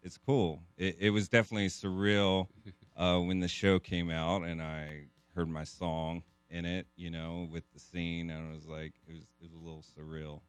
it's 0.03 0.19
cool. 0.19 0.61
It, 0.77 0.97
it 1.01 1.11
was 1.11 1.29
definitely 1.29 1.69
surreal 1.69 2.49
uh, 2.97 3.19
when 3.19 3.41
the 3.41 3.49
show 3.49 3.79
came 3.79 4.11
out, 4.11 4.43
and 4.45 4.61
I 4.63 5.07
heard 5.35 5.49
my 5.49 5.65
song 5.65 6.23
in 6.51 6.67
it, 6.67 6.87
you 6.97 7.11
know, 7.11 7.49
with 7.51 7.65
the 7.73 7.81
scene, 7.81 8.31
and 8.31 8.51
I 8.51 8.55
was 8.55 8.67
like, 8.67 8.93
it 9.09 9.13
was 9.13 9.23
it 9.41 9.43
was 9.43 9.53
a 9.53 9.59
little 9.59 9.83
surreal. 9.83 10.43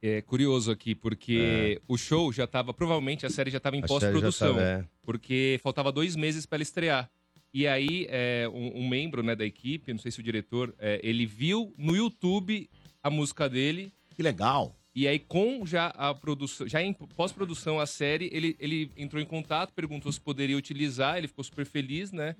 É 0.00 0.22
curioso 0.22 0.70
aqui, 0.70 0.94
porque 0.94 1.80
o 1.88 1.96
show 1.96 2.32
já 2.32 2.46
tava. 2.46 2.72
Provavelmente 2.72 3.26
a 3.26 3.30
série 3.30 3.50
já 3.50 3.58
tava 3.58 3.76
em 3.76 3.82
A 3.82 3.88
série 3.88 4.00
já 4.00 4.10
pós-produção. 4.12 4.54
tava, 4.54 4.62
é. 4.62 4.84
Porque 5.02 5.58
faltava 5.60 5.90
dois 5.90 6.14
meses 6.14 6.46
para 6.46 6.58
ela 6.58 6.62
estrear. 6.62 7.10
E 7.52 7.66
aí, 7.66 8.06
é, 8.10 8.48
um, 8.52 8.80
um 8.82 8.88
membro 8.88 9.22
né, 9.22 9.34
da 9.34 9.44
equipe, 9.44 9.92
não 9.92 9.98
sei 9.98 10.10
se 10.10 10.20
o 10.20 10.22
diretor, 10.22 10.74
é, 10.78 11.00
ele 11.02 11.24
viu 11.24 11.72
no 11.78 11.96
YouTube 11.96 12.68
a 13.02 13.08
música 13.10 13.48
dele. 13.48 13.92
Que 14.14 14.22
legal. 14.22 14.74
E 14.94 15.06
aí, 15.06 15.18
com 15.18 15.64
já 15.64 15.86
a 15.88 16.12
produção, 16.12 16.66
já 16.66 16.82
em 16.82 16.92
pós-produção 16.92 17.78
a 17.78 17.86
série, 17.86 18.28
ele, 18.32 18.56
ele 18.58 18.90
entrou 18.96 19.22
em 19.22 19.24
contato, 19.24 19.72
perguntou 19.72 20.10
se 20.10 20.20
poderia 20.20 20.56
utilizar, 20.56 21.16
ele 21.16 21.28
ficou 21.28 21.44
super 21.44 21.64
feliz, 21.64 22.10
né? 22.12 22.34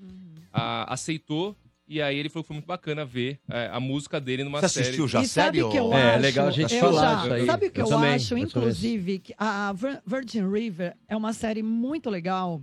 A- 0.52 0.92
aceitou. 0.92 1.56
E 1.90 2.02
aí 2.02 2.18
ele 2.18 2.28
falou 2.28 2.42
que 2.44 2.48
foi 2.48 2.54
muito 2.56 2.66
bacana 2.66 3.02
ver 3.02 3.38
é, 3.48 3.70
a 3.72 3.80
música 3.80 4.20
dele 4.20 4.44
numa 4.44 4.60
Você 4.60 4.68
série. 4.68 4.86
assistiu 4.88 5.08
já 5.08 5.20
a 5.20 5.22
E 5.22 5.26
sabe 5.28 5.58
que 5.70 5.76
eu 5.78 5.90
É, 5.94 6.10
acho? 6.12 6.20
legal 6.22 6.48
a 6.48 6.50
gente 6.50 6.74
eu 6.74 6.80
falar 6.80 7.28
já-. 7.28 7.46
Sabe 7.46 7.66
o 7.66 7.70
que 7.70 7.80
Eu 7.80 7.84
eu, 7.84 7.88
também, 7.90 8.10
acho, 8.14 8.28
também. 8.28 8.44
inclusive, 8.44 9.18
que 9.20 9.34
a 9.38 9.72
Vir- 9.72 10.02
Virgin 10.06 10.50
River 10.50 10.94
é 11.08 11.16
uma 11.16 11.32
série 11.32 11.62
muito 11.62 12.10
legal 12.10 12.62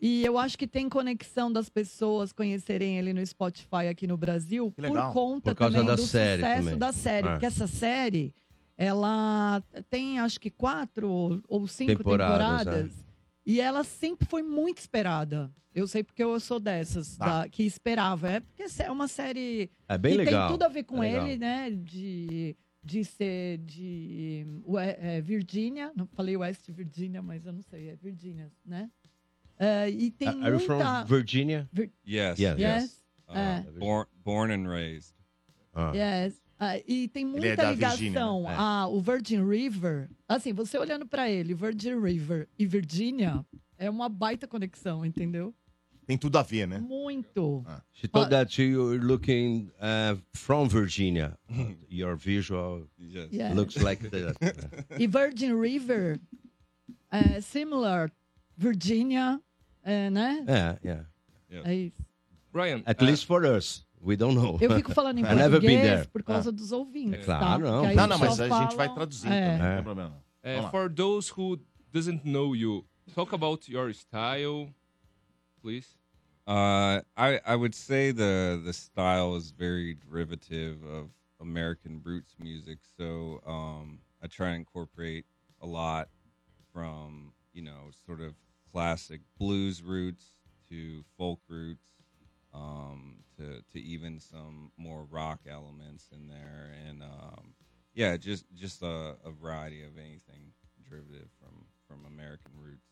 E 0.00 0.24
eu 0.24 0.38
acho 0.38 0.56
que 0.56 0.66
tem 0.66 0.88
conexão 0.88 1.50
das 1.52 1.68
pessoas 1.68 2.32
conhecerem 2.32 2.98
ele 2.98 3.12
no 3.12 3.24
Spotify 3.26 3.88
aqui 3.90 4.06
no 4.06 4.16
Brasil 4.16 4.70
por 4.70 4.82
legal. 4.82 5.12
conta 5.12 5.54
Por 5.54 5.64
também 5.66 5.84
da 5.84 5.96
do 5.96 6.02
série 6.02 6.42
sucesso 6.42 6.62
também. 6.64 6.78
da 6.78 6.92
série. 6.92 7.26
É. 7.26 7.30
Porque 7.32 7.46
essa 7.46 7.66
série, 7.66 8.34
ela 8.76 9.62
tem 9.90 10.20
acho 10.20 10.38
que 10.38 10.50
quatro 10.50 11.42
ou- 11.48 11.66
cinco 11.66 11.96
Temporadas, 11.96 12.58
temporadas. 12.64 12.90
é. 12.92 13.08
E 13.44 13.60
ela 13.60 13.82
sempre 13.82 14.26
foi 14.28 14.42
muito 14.42 14.78
esperada. 14.78 15.50
Eu 15.74 15.86
sei 15.88 16.02
porque 16.04 16.22
eu 16.22 16.38
sou 16.38 16.60
dessas, 16.60 17.16
Tá. 17.16 17.42
da- 17.42 17.48
que 17.48 17.62
esperava. 17.64 18.30
É 18.30 18.40
porque 18.40 18.64
é 18.82 18.90
uma 18.90 19.08
série 19.08 19.70
É 19.88 19.98
bem 19.98 20.12
que 20.12 20.18
legal. 20.18 20.48
tem 20.48 20.54
tudo 20.56 20.62
a 20.64 20.68
ver 20.68 20.84
com 20.84 21.02
É 21.02 21.08
legal. 21.12 21.26
ele, 21.26 21.38
né? 21.38 21.70
De, 21.70 22.56
de 22.84 23.04
ser 23.04 23.58
de 23.58 24.46
é, 24.98 25.20
Virgínia. 25.20 25.92
Não 25.96 26.06
falei 26.06 26.36
West 26.36 26.68
Virginia, 26.70 27.20
mas 27.22 27.44
eu 27.46 27.52
não 27.52 27.62
sei, 27.62 27.88
é 27.90 27.96
Virgínia, 27.96 28.50
né? 28.64 28.90
É, 29.58 29.90
e 29.90 30.10
tem 30.10 30.28
Are 30.28 30.52
you 30.52 30.60
from 30.60 30.76
muita... 30.76 31.04
Virginia? 31.04 31.68
Vir- 31.72 31.92
Yes. 32.06 32.38
Yes. 32.38 32.58
Yes. 32.58 33.02
Uh, 33.28 33.36
É. 33.36 33.62
born, 33.78 34.06
born 34.24 34.52
and 34.54 34.68
raised. 34.68 35.14
Ah. 35.74 35.92
Yes. 35.94 36.40
Ah, 36.60 36.76
e 36.86 37.06
tem 37.08 37.24
é 37.24 37.26
muita 37.26 37.70
ligação 37.70 38.42
né? 38.42 38.52
É. 38.52 38.56
ao 38.56 39.00
Virgin 39.00 39.44
River. 39.48 40.08
Assim, 40.28 40.52
você 40.52 40.76
olhando 40.76 41.06
pra 41.06 41.30
ele, 41.30 41.54
Virgin 41.54 42.00
River 42.00 42.48
e 42.58 42.66
Virgínia, 42.66 43.44
é 43.76 43.88
uma 43.88 44.08
baita 44.08 44.46
conexão, 44.48 45.04
entendeu? 45.06 45.54
Tem 46.04 46.16
tudo 46.18 46.36
a 46.38 46.42
ver, 46.42 46.66
né? 46.66 46.78
Muito. 46.78 47.62
She 47.92 48.08
told 48.08 48.30
that 48.30 48.60
you're 48.60 48.98
looking 48.98 49.70
uh, 49.78 50.18
from 50.34 50.66
Virginia. 50.66 51.38
Your 51.90 52.16
visual 52.16 52.88
Yeah. 52.98 53.54
looks 53.54 53.76
like 53.76 54.08
that. 54.08 54.36
E 54.98 55.06
Virgin 55.06 55.54
River, 55.60 56.18
é 57.10 57.40
similar, 57.40 58.10
Virgínia, 58.56 59.40
é, 59.90 60.10
né? 60.10 60.44
yeah, 60.48 60.78
yeah. 60.84 61.70
É 61.70 61.74
isso. 61.74 61.96
Brian, 62.52 62.82
At 62.86 63.02
least 63.02 63.26
for 63.26 63.44
us. 63.44 63.86
We 64.00 64.16
don't 64.16 64.34
know. 64.36 64.56
Eu 64.60 64.74
fico 64.76 64.92
falando 64.92 65.18
em 65.18 65.22
I've 65.26 65.34
never 65.34 65.60
been 65.60 65.70
português 65.70 65.82
there. 66.00 66.08
por 66.08 66.22
causa 66.22 66.50
Ah. 66.50 66.52
dos 66.52 66.70
ouvintes, 66.72 67.20
É 67.20 67.24
claro, 67.24 67.44
tá? 67.44 67.58
não. 67.58 67.94
Não, 67.94 68.06
não, 68.06 68.18
mas 68.18 68.38
a 68.40 68.44
gente 68.48 68.76
vai 68.76 68.86
falam- 68.86 68.94
traduzindo 68.94 69.32
É. 69.32 69.40
também, 69.44 69.58
não 69.58 69.66
É. 69.66 69.74
tem 69.74 69.84
problema. 69.84 70.24
Uh, 70.44 70.70
for 70.70 70.88
those 70.92 71.32
who 71.36 71.58
doesn't 71.92 72.22
know 72.24 72.54
you, 72.54 72.84
talk 73.14 73.34
about 73.34 73.68
your 73.70 73.92
style, 73.92 74.72
please. 75.60 75.88
Uh, 76.46 77.02
I 77.16 77.40
I 77.44 77.56
would 77.56 77.74
say 77.74 78.12
the 78.12 78.60
the 78.64 78.72
style 78.72 79.36
is 79.36 79.50
very 79.50 79.94
derivative 79.94 80.78
of 80.86 81.10
American 81.40 82.00
roots 82.04 82.34
music. 82.38 82.78
So 82.96 83.42
um, 83.44 83.98
I 84.22 84.28
try 84.28 84.50
to 84.52 84.56
incorporate 84.56 85.26
a 85.60 85.66
lot 85.66 86.08
from 86.72 87.32
you 87.52 87.62
know 87.62 87.90
sort 88.06 88.20
of 88.22 88.34
classic 88.72 89.20
blues 89.38 89.82
roots 89.82 90.38
to 90.68 91.04
folk 91.16 91.40
roots 91.48 91.88
um, 92.52 93.16
to 93.36 93.62
to 93.72 93.78
even 93.78 94.20
some 94.20 94.70
more 94.76 95.04
rock 95.10 95.40
elements 95.46 96.10
in 96.12 96.28
there, 96.28 96.72
and 96.88 97.02
um, 97.02 97.54
yeah, 97.94 98.16
just 98.16 98.44
just 98.54 98.82
a, 98.82 99.16
a 99.24 99.30
variety 99.30 99.82
of 99.82 99.98
anything 99.98 100.52
derivative 100.88 101.28
from 101.40 101.66
from 101.86 102.04
American 102.06 102.52
roots. 102.56 102.84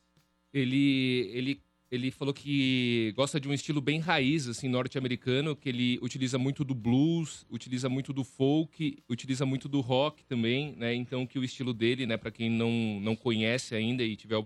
Ele, 0.53 1.31
ele, 1.35 1.61
ele 1.91 2.11
falou 2.11 2.33
que 2.33 3.13
gosta 3.15 3.39
de 3.39 3.47
um 3.47 3.53
estilo 3.53 3.81
bem 3.83 4.01
raiz, 4.01 4.49
assim, 4.49 4.69
norte-americano, 4.69 5.55
que 5.55 5.69
ele 5.69 5.99
utiliza 6.01 6.39
muito 6.39 6.65
do 6.65 6.75
blues, 6.75 7.45
utiliza 7.51 7.91
muito 7.91 8.11
do 8.11 8.25
folk, 8.25 9.03
utiliza 9.07 9.45
muito 9.45 9.69
do 9.69 9.81
rock 9.81 10.25
também, 10.25 10.75
né? 10.77 10.95
Então 10.95 11.27
que 11.27 11.39
o 11.39 11.45
estilo 11.45 11.75
dele, 11.75 12.07
né, 12.07 12.17
para 12.17 12.31
quem 12.31 12.49
não, 12.49 12.99
não 13.01 13.15
conhece 13.15 13.75
ainda 13.75 14.03
e 14.03 14.17
tiver 14.17 14.43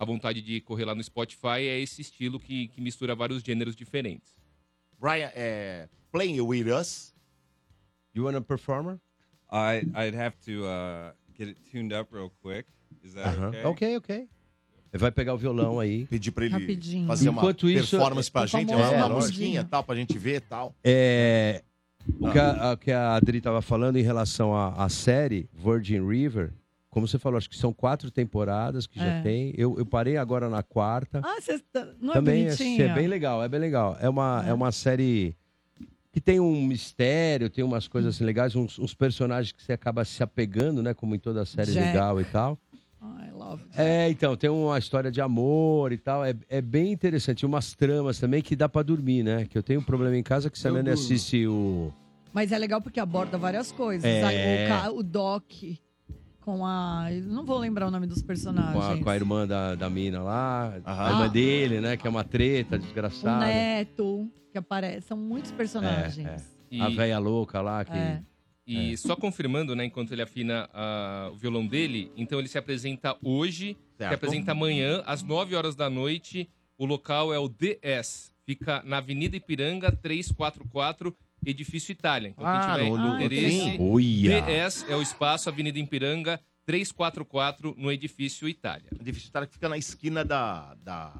a 0.00 0.04
vontade 0.06 0.40
de 0.40 0.60
correr 0.62 0.86
lá 0.86 0.94
no 0.94 1.02
Spotify, 1.04 1.60
é 1.68 1.78
esse 1.78 2.00
estilo 2.00 2.40
que, 2.40 2.68
que 2.68 2.80
mistura 2.80 3.14
vários 3.14 3.42
gêneros 3.42 3.76
diferentes. 3.76 4.34
Brian, 4.98 5.30
é, 5.34 5.88
Playing 6.10 6.40
With 6.40 6.72
Us. 6.72 7.14
You 8.14 8.24
want 8.24 8.36
a 8.36 8.40
performer? 8.40 8.98
I 9.52 9.82
I'd 9.94 10.16
have 10.16 10.36
to 10.46 10.64
uh, 10.64 11.12
get 11.36 11.48
it 11.48 11.60
tuned 11.70 11.92
up 11.94 12.12
real 12.14 12.30
quick. 12.42 12.66
Is 13.04 13.12
that 13.14 13.36
Aham. 13.38 13.48
okay? 13.50 13.64
Ok, 13.64 13.96
ok. 13.98 14.16
Ele 14.92 15.00
vai 15.00 15.10
pegar 15.12 15.34
o 15.34 15.38
violão 15.38 15.78
aí. 15.78 16.06
Pedir 16.10 16.32
pra 16.32 16.46
ele 16.46 16.54
Rapidinho. 16.54 17.06
fazer 17.06 17.28
uma 17.28 17.42
Enquanto 17.42 17.68
isso, 17.68 17.90
performance 17.96 18.30
pra 18.30 18.42
o 18.42 18.46
gente, 18.46 18.74
uma, 18.74 18.90
uma 18.90 19.06
lógico. 19.06 19.14
musiquinha 19.16 19.64
tal, 19.64 19.84
pra 19.84 19.94
gente 19.94 20.18
ver 20.18 20.36
e 20.36 20.40
tal. 20.40 20.74
É, 20.82 21.62
o 22.18 22.30
que 22.32 22.38
a, 22.38 22.72
a- 22.72 22.76
que 22.76 22.90
a 22.90 23.14
Adri 23.16 23.38
estava 23.38 23.60
falando 23.62 23.96
em 23.96 24.02
relação 24.02 24.56
à 24.56 24.88
série 24.88 25.48
Virgin 25.52 26.06
River, 26.08 26.52
como 26.90 27.06
você 27.06 27.18
falou, 27.18 27.38
acho 27.38 27.48
que 27.48 27.56
são 27.56 27.72
quatro 27.72 28.10
temporadas 28.10 28.86
que 28.86 28.98
já 28.98 29.04
É. 29.06 29.22
tem. 29.22 29.54
Eu, 29.56 29.76
eu 29.78 29.86
parei 29.86 30.16
agora 30.16 30.48
na 30.48 30.62
quarta. 30.62 31.20
Ah, 31.24 31.40
você 31.40 31.58
tá- 31.72 31.88
não 32.00 32.10
é 32.10 32.14
Também 32.14 32.42
é, 32.42 32.44
bonitinha? 32.46 32.84
é 32.86 32.94
bem 32.94 33.06
legal, 33.06 33.42
é 33.42 33.48
bem 33.48 33.60
legal. 33.60 33.96
É 34.00 34.08
uma, 34.08 34.44
é. 34.46 34.52
uma 34.52 34.72
série 34.72 35.34
que 36.12 36.20
tem 36.20 36.40
um 36.40 36.66
mistério, 36.66 37.48
tem 37.48 37.62
umas 37.62 37.86
coisas 37.86 38.16
assim 38.16 38.24
legais, 38.24 38.56
uns, 38.56 38.78
uns 38.78 38.92
personagens 38.92 39.52
que 39.52 39.62
você 39.62 39.72
acaba 39.72 40.04
se 40.04 40.22
apegando, 40.22 40.82
né? 40.82 40.92
Como 40.92 41.14
em 41.14 41.18
toda 41.20 41.44
série 41.46 41.72
Jack. 41.72 41.86
legal 41.86 42.20
e 42.20 42.24
tal. 42.24 42.58
I 43.02 43.30
love 43.32 43.62
É, 43.76 44.10
então, 44.10 44.36
tem 44.36 44.50
uma 44.50 44.76
história 44.78 45.10
de 45.10 45.20
amor 45.22 45.90
e 45.92 45.96
tal. 45.96 46.22
É, 46.24 46.34
é 46.48 46.60
bem 46.60 46.92
interessante. 46.92 47.42
E 47.42 47.46
umas 47.46 47.72
tramas 47.72 48.18
também 48.18 48.42
que 48.42 48.54
dá 48.56 48.68
pra 48.68 48.82
dormir, 48.82 49.22
né? 49.22 49.46
Que 49.48 49.56
eu 49.56 49.62
tenho 49.62 49.80
um 49.80 49.84
problema 49.84 50.16
em 50.16 50.22
casa 50.22 50.50
que 50.50 50.58
se 50.58 50.66
a 50.68 50.70
durmo. 50.70 50.90
assiste 50.90 51.46
o. 51.46 51.92
Mas 52.32 52.52
é 52.52 52.58
legal 52.58 52.82
porque 52.82 53.00
aborda 53.00 53.38
várias 53.38 53.70
coisas. 53.72 54.04
É. 54.04 54.68
O, 54.90 54.98
o 54.98 55.02
Doc 55.02 55.44
com 56.56 56.66
a. 56.66 57.06
Não 57.26 57.44
vou 57.44 57.58
lembrar 57.58 57.86
o 57.86 57.90
nome 57.90 58.06
dos 58.06 58.20
Com 58.20 58.26
personagens. 58.26 58.84
a, 58.84 59.02
com 59.02 59.10
a 59.10 59.14
irmã 59.14 59.46
da, 59.46 59.74
da 59.74 59.88
mina 59.90 60.22
lá, 60.22 60.74
Aham. 60.86 61.04
a 61.06 61.10
irmã 61.10 61.28
dele, 61.28 61.80
né? 61.80 61.96
Que 61.96 62.06
é 62.06 62.10
uma 62.10 62.24
treta 62.24 62.76
O 62.76 62.78
desgraçada. 62.78 63.46
Neto, 63.46 64.28
que 64.52 64.58
aparece. 64.58 65.06
São 65.08 65.16
muitos 65.16 65.50
personagens. 65.52 66.26
É, 66.26 66.30
é. 66.30 66.36
E- 66.70 66.80
A 66.80 66.88
velha 66.88 67.18
louca 67.18 67.60
lá 67.60 67.84
que. 67.84 67.92
É. 67.92 68.22
E 68.66 68.96
só 68.96 69.16
confirmando, 69.16 69.74
né, 69.74 69.84
enquanto 69.86 70.12
ele 70.12 70.22
afina 70.22 70.68
ah, 70.72 71.30
o 71.32 71.36
violão 71.36 71.66
dele, 71.66 72.12
então 72.16 72.38
ele 72.38 72.46
se 72.46 72.56
apresenta 72.56 73.16
hoje, 73.20 73.76
se 73.92 73.98
Certo. 73.98 74.14
apresenta 74.14 74.52
amanhã, 74.52 75.02
às 75.06 75.22
9 75.24 75.56
horas 75.56 75.74
da 75.74 75.90
noite. 75.90 76.48
O 76.78 76.86
local 76.86 77.34
é 77.34 77.38
o 77.38 77.48
DS, 77.48 78.32
fica 78.46 78.80
na 78.86 78.98
Avenida 78.98 79.34
Ipiranga 79.36 79.90
344, 79.90 81.14
Edifício 81.44 81.92
Itália. 81.92 82.28
Então, 82.28 82.44
quem 82.44 82.52
Ah, 82.54 82.74
tiver 82.74 82.90
no- 82.90 83.16
interesse. 83.22 83.78
DS 83.78 84.86
é 84.88 84.96
o 84.96 85.02
espaço 85.02 85.48
Avenida 85.48 85.78
Ipiranga 85.78 86.40
344, 86.66 87.74
no 87.78 87.90
Edifício 87.90 88.48
Itália. 88.48 88.86
Edifício 89.00 89.28
Itália 89.28 89.46
que 89.46 89.54
fica 89.54 89.68
na 89.68 89.76
esquina 89.78 90.24
da, 90.24 90.74
da. 90.84 91.10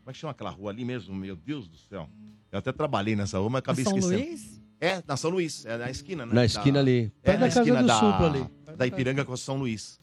Como 0.00 0.10
é 0.10 0.12
que 0.12 0.18
chama 0.18 0.30
aquela 0.30 0.50
rua 0.50 0.70
ali 0.70 0.84
mesmo? 0.84 1.14
Meu 1.14 1.36
Deus 1.36 1.68
do 1.68 1.76
céu. 1.76 2.08
Eu 2.50 2.58
até 2.60 2.72
trabalhei 2.72 3.14
nessa 3.14 3.38
rua, 3.38 3.50
mas 3.50 3.58
acabei 3.58 3.84
São 3.84 3.98
esquecendo. 3.98 4.22
Luís? 4.24 4.60
É, 4.80 5.02
na 5.06 5.16
São 5.16 5.30
Luís. 5.30 5.66
É 5.66 5.76
na 5.76 5.90
esquina, 5.90 6.24
né? 6.24 6.32
Na 6.32 6.44
esquina 6.44 6.78
ali. 6.78 7.12
É, 7.22 7.26
Perto 7.26 7.40
na 7.40 7.46
da 7.46 7.48
esquina 7.48 7.80
do 7.82 7.86
da, 7.88 7.94
Supla 7.98 8.26
ali. 8.30 8.76
da 8.76 8.86
Ipiranga 8.86 9.24
com 9.24 9.36
São 9.36 9.56
Luís. 9.58 10.00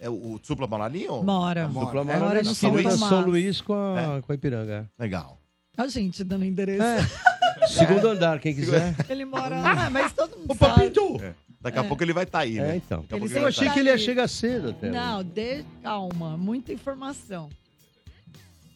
É, 0.00 0.10
o, 0.10 0.34
o 0.34 0.40
Supla 0.42 0.66
mora 0.66 0.84
ali? 0.84 1.08
Ou... 1.08 1.22
Mora. 1.24 1.66
Supla 1.68 2.00
É, 2.00 2.04
mora 2.04 2.18
Mora 2.18 2.42
na 2.42 2.48
no 2.50 2.54
São 2.54 2.72
da 2.74 2.82
Tomás. 2.82 2.98
São 3.00 3.20
Luís 3.22 3.60
com 3.62 3.72
a, 3.72 4.16
É. 4.18 4.20
com 4.20 4.32
a 4.32 4.34
Ipiranga. 4.34 4.90
Legal. 4.98 5.40
A 5.76 5.86
gente 5.88 6.22
dando 6.22 6.44
endereço. 6.44 6.82
É. 6.82 6.98
Segundo 7.68 8.08
andar, 8.08 8.38
quem 8.40 8.54
quiser. 8.54 8.94
Ele 9.08 9.24
mora 9.24 9.60
lá, 9.60 9.90
mas 9.90 10.12
todo 10.12 10.36
mundo 10.36 10.50
Ô, 10.50 10.54
sabe. 10.54 10.74
Papito! 10.90 11.22
É. 11.22 11.34
Daqui 11.60 11.78
a 11.78 11.84
É. 11.84 11.88
pouco 11.88 12.02
ele 12.02 12.12
vai 12.12 12.24
estar 12.24 12.40
aí, 12.40 12.54
né? 12.56 12.74
É, 12.74 12.76
então. 12.76 13.00
Daqui 13.02 13.14
a 13.14 13.16
Ele 13.16 13.20
pouco 13.20 13.28
sempre 13.28 13.42
Eu 13.44 13.48
achei 13.48 13.66
tá 13.68 13.72
que 13.74 13.80
ele 13.80 13.88
ia 13.88 13.98
chegar 13.98 14.28
cedo 14.28 14.70
até. 14.70 14.90
Não, 14.90 15.24
dê 15.24 15.64
calma. 15.82 16.36
Muita 16.36 16.72
informação. 16.72 17.48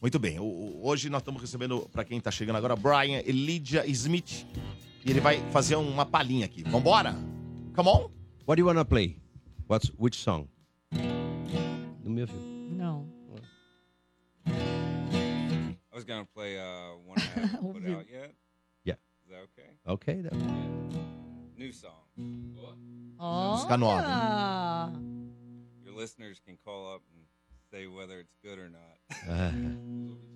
Muito 0.01 0.17
bem. 0.17 0.39
o- 0.39 0.43
o- 0.43 0.81
hoje 0.87 1.09
nós 1.09 1.21
estamos 1.21 1.41
recebendo, 1.41 1.87
para 1.91 2.03
quem 2.03 2.19
tá 2.21 2.31
chegando 2.31 2.55
agora, 2.55 2.75
Brian 2.75 3.21
Elijah 3.25 3.85
Smith. 3.87 4.45
E 5.05 5.11
ele 5.11 5.19
vai 5.19 5.39
fazer 5.51 5.75
uma 5.75 6.05
palhinha 6.05 6.45
aqui. 6.45 6.63
Vambora? 6.63 7.13
Come 7.75 7.89
on? 7.89 8.09
What 8.47 8.55
do 8.55 8.59
you 8.61 8.65
wanna 8.67 8.83
play? 8.85 9.17
What's, 9.69 9.91
which 9.99 10.17
song? 10.17 10.47
Não 12.03 12.11
me 12.11 12.21
ouviu. 12.21 12.35
Não. 12.71 13.07
I 14.47 15.95
was 15.95 16.03
gonna 16.05 16.25
play 16.33 16.57
uh, 16.57 16.95
one 17.05 17.17
I 17.17 17.39
haven't 17.39 17.59
put 17.73 17.85
out 17.93 18.05
yet. 18.11 18.33
That 19.29 19.43
okay? 19.53 19.69
Ok, 19.85 20.23
that- 20.23 20.33
New 21.57 21.71
song. 21.73 22.03
Música 23.17 23.77
nova. 23.77 24.91
Your 25.85 25.93
listeners 25.95 26.39
can 26.45 26.57
call 26.63 26.95
up 26.95 27.03
and 27.13 27.25
say 27.71 27.85
whether 27.87 28.19
it's 28.19 28.35
good 28.43 28.57
or 28.59 28.69
not. 28.69 28.97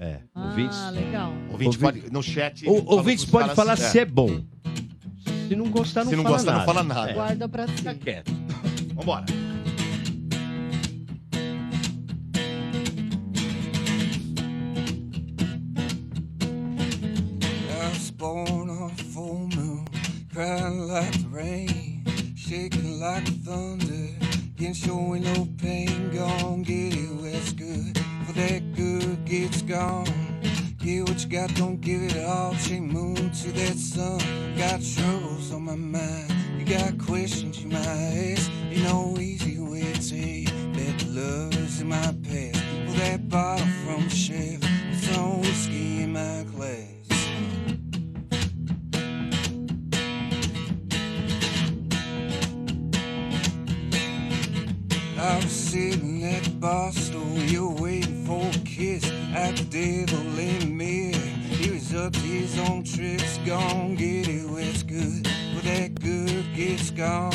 É. 0.00 0.22
Ouvintes. 0.32 0.78
Ah, 0.78 0.90
legal. 0.90 1.32
Ouvinte 1.50 1.76
Ouvi- 1.76 1.80
pode, 1.80 2.10
no 2.12 2.22
chat. 2.22 2.64
O, 2.68 2.94
ouvintes 2.94 3.24
pode 3.24 3.52
falar 3.56 3.72
é. 3.72 3.76
se 3.76 3.98
é 3.98 4.04
bom. 4.04 4.28
Se 5.48 5.56
não 5.56 5.68
gostar, 5.70 6.04
não 6.04 6.10
Se 6.10 6.16
não 6.16 6.22
fala 6.22 6.36
gostar, 6.36 6.52
não 6.52 6.58
nada. 6.60 6.72
fala 6.72 6.84
nada. 6.84 7.10
É. 7.10 7.14
Guarda 7.14 7.48
pra 7.48 7.66
si. 7.66 7.72
Fica 7.78 7.94
quieto. 7.96 8.30
Vambora. 8.94 9.26
Ain't 24.68 24.76
showing 24.76 25.22
no 25.22 25.48
pain. 25.56 26.10
Gone 26.10 26.62
get 26.62 26.94
it 26.94 27.10
where 27.20 27.34
it's 27.34 27.52
good 27.52 27.96
for 28.26 28.32
that 28.34 28.74
good 28.74 29.24
gets 29.24 29.62
gone. 29.62 30.06
Get 30.78 31.08
what 31.08 31.24
you 31.24 31.30
got, 31.30 31.54
don't 31.54 31.80
give 31.80 32.02
it 32.02 32.24
all. 32.24 32.54
Chain 32.54 32.88
moon 32.92 33.30
to 33.30 33.52
that 33.52 33.76
sun. 33.76 34.18
Got 34.58 34.82
troubles 34.82 35.52
on 35.52 35.62
my 35.62 35.74
mind. 35.74 36.32
You 36.58 36.66
got 36.66 36.98
questions 36.98 37.62
you 37.62 37.70
might 37.70 37.86
ask. 37.86 38.50
You 38.70 38.82
know, 38.82 39.16
easy 39.18 39.58
way 39.58 39.92
to 39.92 40.02
say 40.02 40.44
that 40.44 41.06
love 41.08 41.56
is 41.56 41.80
in 41.80 41.88
my 41.88 42.14
past. 42.24 42.62
Pull 42.84 42.94
that 42.94 43.28
bottle 43.28 43.67
bar 56.60 56.90
stool, 56.92 57.38
you 57.38 57.68
were 57.68 57.82
waiting 57.82 58.24
for 58.24 58.44
a 58.46 58.64
kiss 58.64 59.04
at 59.34 59.56
the 59.56 59.64
devil 59.64 60.38
in 60.38 60.76
mirror. 60.76 61.12
He 61.14 61.70
was 61.70 61.94
up 61.94 62.12
to 62.12 62.18
his 62.18 62.58
own 62.68 62.82
tricks, 62.82 63.38
gone 63.46 63.94
get 63.94 64.28
it 64.28 64.48
where 64.50 64.62
it's 64.62 64.82
good. 64.82 65.22
But 65.54 65.64
that 65.64 66.00
good 66.00 66.44
gets 66.54 66.90
gone. 66.90 67.32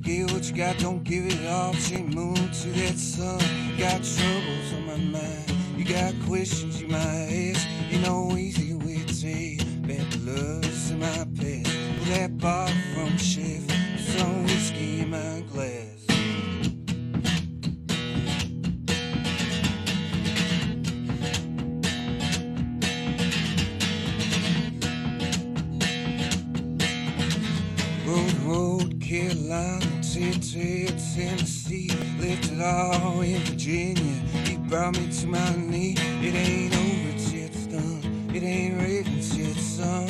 Get 0.00 0.32
what 0.32 0.48
you 0.48 0.56
got, 0.56 0.78
don't 0.78 1.04
give 1.04 1.26
it 1.26 1.46
all. 1.46 1.74
Chain 1.74 2.10
moon 2.14 2.34
to 2.34 2.68
that 2.80 2.96
sun. 2.96 3.40
Got 3.78 4.02
troubles 4.04 4.72
on 4.74 4.86
my 4.86 4.96
mind. 5.18 5.52
You 5.76 5.84
got 5.84 6.14
questions 6.26 6.80
you 6.80 6.88
might 6.88 7.52
ask. 7.52 7.68
You 7.90 7.98
know, 8.00 8.36
easy 8.36 8.74
way 8.74 9.04
to 9.04 9.14
say 9.14 9.56
that 9.56 10.18
love's 10.24 10.90
in 10.90 11.00
my 11.00 11.06
past. 11.06 11.76
Pull 11.98 12.14
that 12.14 12.38
bottle 12.38 12.74
from 12.94 13.16
shelf. 13.18 13.70
Some 13.98 14.44
whiskey 14.44 15.00
in 15.00 15.10
my 15.10 15.42
glass. 15.52 15.85
Carolina, 29.16 29.80
Tennessee, 30.02 30.86
Tennessee. 31.14 31.88
Left 32.20 32.52
it 32.52 32.60
all 32.60 33.22
in 33.22 33.40
Virginia. 33.44 34.20
He 34.44 34.58
brought 34.58 34.92
me 34.98 35.10
to 35.10 35.26
my 35.26 35.56
knee. 35.56 35.94
It 36.20 36.34
ain't 36.34 36.76
over 36.76 37.30
till 37.30 37.46
it's 37.46 37.66
done. 37.66 38.30
It 38.34 38.42
ain't 38.42 38.78
written 38.78 39.22
till 39.22 39.46
it's 39.46 39.62
sung. 39.62 40.06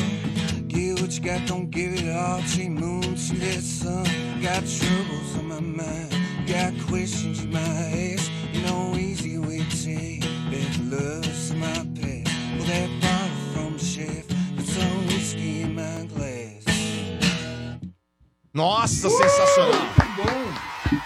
Get 0.66 1.00
what 1.00 1.16
you 1.16 1.22
got, 1.22 1.46
don't 1.46 1.70
give 1.70 1.92
it 1.94 2.16
all. 2.16 2.42
Chain 2.52 2.74
moon 2.74 3.14
to 3.14 3.34
that 3.38 3.62
sun. 3.62 4.04
Got 4.42 4.64
troubles 4.66 5.36
on 5.38 5.46
my 5.46 5.61
mind. 5.61 6.12
Got 6.48 6.72
questions 6.88 7.44
you 7.44 7.50
might 7.52 7.62
ask. 7.62 8.28
You 8.52 8.62
know, 8.62 8.96
easy 8.96 9.38
way 9.38 9.59
to 9.59 9.76
say 9.76 10.18
that 10.18 10.80
love's 10.90 11.52
in 11.52 11.61
my 11.61 11.68
past. 11.94 12.26
Well, 12.59 12.66
that 12.66 12.90
bottle 13.00 13.52
from 13.52 13.72
the 13.78 13.84
chef. 13.84 14.36
Nossa, 18.57 19.11
sensacional. 19.11 19.72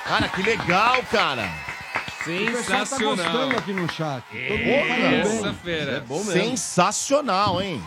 Cara, 0.05 0.29
que 0.29 0.41
legal, 0.41 1.03
cara. 1.11 1.51
O 2.21 2.25
pessoal 2.25 2.87
tá 2.87 2.99
gostando 2.99 3.57
aqui 3.59 3.73
no 3.73 3.89
chat. 3.93 4.25
Todo 4.31 4.59
mundo 4.59 4.69
É, 4.71 5.21
essa 5.21 5.53
fera. 5.55 6.05
Sensacional, 6.33 7.61
hein? 7.61 7.83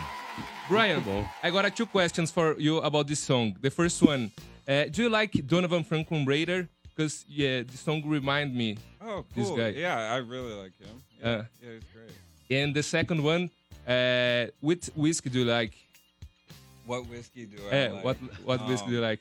Brian, 0.68 1.02
I 1.42 1.50
got 1.50 1.74
two 1.74 1.86
questions 1.86 2.30
for 2.30 2.56
you 2.58 2.76
about 2.84 3.06
this 3.08 3.20
song. 3.20 3.54
The 3.62 3.70
first 3.70 4.02
one, 4.02 4.30
uh, 4.68 4.84
do 4.90 5.04
you 5.04 5.08
like 5.08 5.40
Donovan 5.40 5.82
Franklin 5.82 6.26
Raider? 6.26 6.68
Because 6.94 7.24
yeah, 7.26 7.62
the 7.62 7.78
song 7.78 8.02
remind 8.04 8.54
me 8.54 8.76
Oh, 9.00 9.24
this 9.34 9.48
cool. 9.48 9.56
guy. 9.56 9.70
Yeah, 9.70 10.12
I 10.12 10.18
really 10.18 10.52
like 10.52 10.72
him. 10.78 11.02
Yeah, 11.22 11.26
Uh, 11.26 11.44
yeah 11.62 11.70
he's 11.72 11.84
great. 11.94 12.60
And 12.62 12.74
the 12.74 12.82
second 12.82 13.22
one, 13.24 13.48
uh, 13.88 14.48
which 14.60 14.90
whiskey 14.94 15.30
do 15.30 15.38
you 15.38 15.44
like? 15.46 15.72
What 16.84 17.06
whiskey 17.08 17.46
do 17.46 17.56
I 17.72 17.86
Uh, 17.86 17.94
like? 17.94 18.04
What 18.04 18.16
what 18.44 18.68
whiskey 18.68 18.88
do 18.88 18.94
you 18.96 19.00
like? 19.00 19.20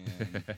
Man, 0.00 0.56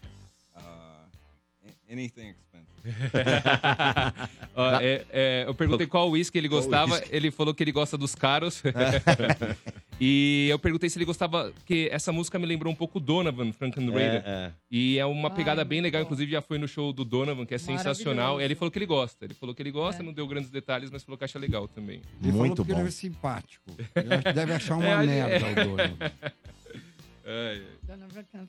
uh, 0.56 1.68
anything 1.90 2.30
expensive. 2.30 2.72
Ó, 4.56 4.80
é, 4.80 5.04
é, 5.10 5.44
eu 5.46 5.54
perguntei 5.54 5.86
qual 5.86 6.10
whisky 6.10 6.36
ele 6.38 6.48
gostava, 6.48 6.94
whisky? 6.94 7.08
ele 7.12 7.30
falou 7.30 7.54
que 7.54 7.62
ele 7.62 7.70
gosta 7.72 7.96
dos 7.96 8.12
caros. 8.14 8.60
e 10.00 10.48
eu 10.50 10.58
perguntei 10.58 10.90
se 10.90 10.98
ele 10.98 11.04
gostava, 11.04 11.52
que 11.64 11.88
essa 11.92 12.10
música 12.12 12.38
me 12.40 12.46
lembrou 12.46 12.72
um 12.72 12.76
pouco 12.76 12.98
Donovan, 12.98 13.52
Franklin 13.52 13.88
É, 13.90 13.94
Raider. 13.94 14.22
é. 14.26 14.52
E 14.68 14.98
é 14.98 15.06
uma 15.06 15.28
Ai, 15.28 15.34
pegada 15.36 15.64
bem 15.64 15.80
legal, 15.80 16.02
inclusive 16.02 16.32
já 16.32 16.42
foi 16.42 16.58
no 16.58 16.66
show 16.66 16.92
do 16.92 17.04
Donovan, 17.04 17.46
que 17.46 17.54
é 17.54 17.58
sensacional. 17.58 18.40
E 18.40 18.44
ele 18.44 18.56
falou 18.56 18.70
que 18.72 18.78
ele 18.78 18.86
gosta. 18.86 19.24
Ele 19.24 19.34
falou 19.34 19.54
que 19.54 19.62
ele 19.62 19.70
gosta, 19.70 20.02
não 20.02 20.12
deu 20.12 20.26
grandes 20.26 20.50
detalhes, 20.50 20.90
mas 20.90 21.04
falou 21.04 21.16
que 21.16 21.24
acha 21.24 21.38
legal 21.38 21.68
também. 21.68 22.02
Ele 22.20 22.32
falou 22.32 22.56
porque 22.56 22.72
ele 22.72 22.80
é 22.80 22.90
simpático. 22.90 23.70
Deve 24.34 24.52
achar 24.54 24.76
uma 24.76 25.04
É, 25.04 25.06
merda 25.06 25.46
é. 25.46 25.50
o 25.50 25.54
Donovan. 25.54 25.96
Ai, 27.24 27.66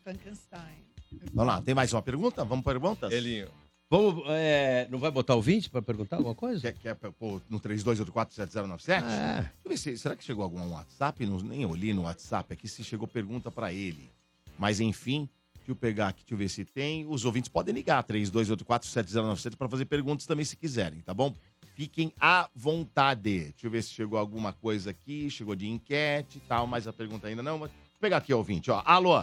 Frankenstein. 0.04 0.86
Vamos 1.34 1.54
lá, 1.54 1.62
tem 1.62 1.76
mais 1.76 1.94
uma 1.94 2.02
pergunta? 2.02 2.44
Vamos 2.44 2.64
para 2.64 2.74
perguntas? 2.74 3.12
Elinho. 3.12 3.50
Vamos, 3.90 4.24
é, 4.30 4.88
não 4.90 4.98
vai 4.98 5.12
botar 5.12 5.36
o 5.36 5.42
20 5.42 5.70
pra 5.70 5.80
perguntar 5.82 6.16
alguma 6.16 6.34
coisa? 6.34 6.62
Quer, 6.72 6.96
quer 6.96 7.12
pôr 7.12 7.40
no 7.48 7.60
32847097? 7.60 8.90
É. 8.90 9.36
Deixa 9.36 9.52
eu 9.64 9.70
ver 9.70 9.78
se, 9.78 9.98
será 10.00 10.16
que 10.16 10.24
chegou 10.24 10.44
algum 10.44 10.68
WhatsApp? 10.72 11.24
Não, 11.26 11.40
nem 11.40 11.64
olhei 11.66 11.94
no 11.94 12.02
WhatsApp 12.04 12.54
aqui 12.54 12.68
se 12.68 12.84
chegou 12.84 13.08
pergunta 13.08 13.52
pra 13.52 13.72
ele. 13.72 14.10
Mas 14.58 14.80
enfim, 14.80 15.30
deixa 15.58 15.72
eu 15.72 15.76
pegar 15.76 16.08
aqui, 16.08 16.22
deixa 16.22 16.34
eu 16.34 16.38
ver 16.40 16.50
se 16.50 16.66
tem. 16.66 17.06
Os 17.06 17.24
ouvintes 17.24 17.50
podem 17.50 17.76
ligar, 17.76 18.04
32847097 18.04 19.56
para 19.56 19.70
fazer 19.70 19.86
perguntas 19.86 20.26
também 20.26 20.44
se 20.44 20.58
quiserem, 20.58 21.02
tá 21.02 21.14
bom? 21.14 21.36
Fiquem 21.76 22.12
à 22.20 22.50
vontade. 22.56 23.52
Deixa 23.52 23.68
eu 23.68 23.70
ver 23.70 23.84
se 23.84 23.90
chegou 23.90 24.18
alguma 24.18 24.54
coisa 24.54 24.90
aqui, 24.90 25.30
chegou 25.30 25.56
de 25.56 25.68
enquete 25.68 26.38
e 26.38 26.42
tal, 26.42 26.66
mas 26.66 26.88
a 26.88 26.94
pergunta 26.94 27.28
ainda 27.28 27.44
não. 27.44 27.60
Mas... 27.60 27.72
Vou 28.04 28.10
pegar 28.10 28.18
aqui, 28.18 28.34
ouvinte, 28.34 28.70
ó. 28.70 28.82
Alô? 28.86 29.14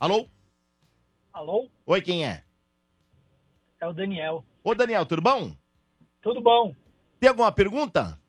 Alô? 0.00 0.28
Alô? 1.32 1.70
Oi, 1.86 2.02
quem 2.02 2.26
é? 2.26 2.42
É 3.80 3.86
o 3.86 3.92
Daniel. 3.92 4.44
Ô, 4.64 4.74
Daniel, 4.74 5.06
tudo 5.06 5.22
bom? 5.22 5.56
Tudo 6.20 6.40
bom? 6.40 6.74
Tem 7.20 7.28
alguma 7.28 7.52
pergunta? 7.52 8.20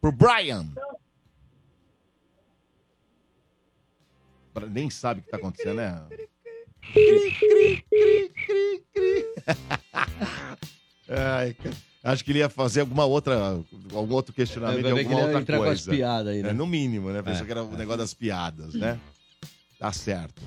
Pro 0.00 0.10
Brian? 0.10 0.72
Bra- 4.54 4.66
Nem 4.68 4.88
sabe 4.88 5.20
o 5.20 5.22
que 5.22 5.28
tá 5.28 5.36
acontecendo, 5.36 5.76
né? 5.76 6.02
Cri, 6.94 7.30
cri, 7.32 7.84
cri, 7.90 8.28
cri, 8.46 8.84
cri. 8.94 9.24
Ai, 11.36 11.52
cara. 11.52 11.89
Acho 12.02 12.24
que 12.24 12.32
ele 12.32 12.38
ia 12.38 12.48
fazer 12.48 12.80
alguma 12.80 13.04
outra, 13.04 13.60
algum 13.92 14.14
outro 14.14 14.32
questionamento 14.32 14.82
que 14.82 14.88
alguma 14.90 15.00
ele 15.14 15.22
outra 15.22 15.40
entrar 15.40 15.56
com 15.58 15.62
as 15.64 15.68
coisa. 15.84 15.90
piadas 15.90 16.32
aí, 16.32 16.42
né? 16.42 16.50
É, 16.50 16.52
no 16.52 16.66
mínimo, 16.66 17.10
né? 17.10 17.20
Pensou 17.22 17.42
É. 17.42 17.44
que 17.44 17.50
era 17.52 17.62
o 17.62 17.76
negócio 17.76 17.98
das 17.98 18.14
piadas, 18.14 18.74
né? 18.74 18.98
Tá 19.78 19.92
certo. 19.92 20.42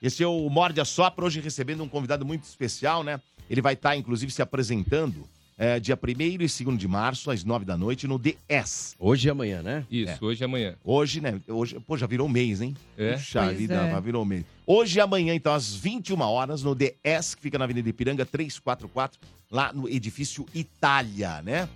Esse 0.00 0.22
é 0.22 0.26
o 0.26 0.48
Morde 0.48 0.80
a 0.80 0.84
Sopra, 0.84 1.24
hoje 1.24 1.40
recebendo 1.40 1.82
um 1.82 1.88
convidado 1.88 2.24
muito 2.24 2.44
especial, 2.44 3.02
né? 3.02 3.20
Ele 3.50 3.60
vai 3.60 3.74
estar, 3.74 3.94
inclusive, 3.96 4.32
se 4.32 4.40
apresentando 4.40 5.26
é, 5.56 5.78
dia 5.78 5.96
1 5.96 6.20
e 6.22 6.38
2 6.38 6.78
de 6.78 6.88
março, 6.88 7.30
às 7.30 7.44
9 7.44 7.64
da 7.64 7.76
noite, 7.76 8.06
no 8.06 8.18
DS. 8.18 8.94
Hoje 8.98 9.28
e 9.28 9.30
amanhã, 9.30 9.62
né? 9.62 9.86
Isso, 9.90 10.24
hoje 10.24 10.42
e 10.42 10.44
amanhã. 10.44 10.76
Hoje, 10.82 11.20
né? 11.20 11.40
Hoje, 11.48 11.78
pô, 11.80 11.96
já 11.96 12.06
virou 12.06 12.28
mês, 12.28 12.60
hein? 12.60 12.74
É? 12.98 13.12
Puxa 13.14 13.44
Pois 13.44 13.58
vida, 13.58 13.74
é. 13.74 13.90
já 13.90 14.00
virou 14.00 14.24
mês. 14.24 14.44
Hoje 14.66 14.98
e 14.98 15.00
amanhã, 15.00 15.34
então, 15.34 15.52
às 15.54 15.74
21 15.74 16.20
horas, 16.20 16.62
no 16.62 16.74
DS, 16.74 17.34
que 17.36 17.42
fica 17.42 17.58
na 17.58 17.64
Avenida 17.64 17.88
Ipiranga 17.88 18.24
344, 18.26 19.20
lá 19.50 19.72
no 19.72 19.88
edifício 19.88 20.44
Itália, 20.54 21.40
né? 21.42 21.68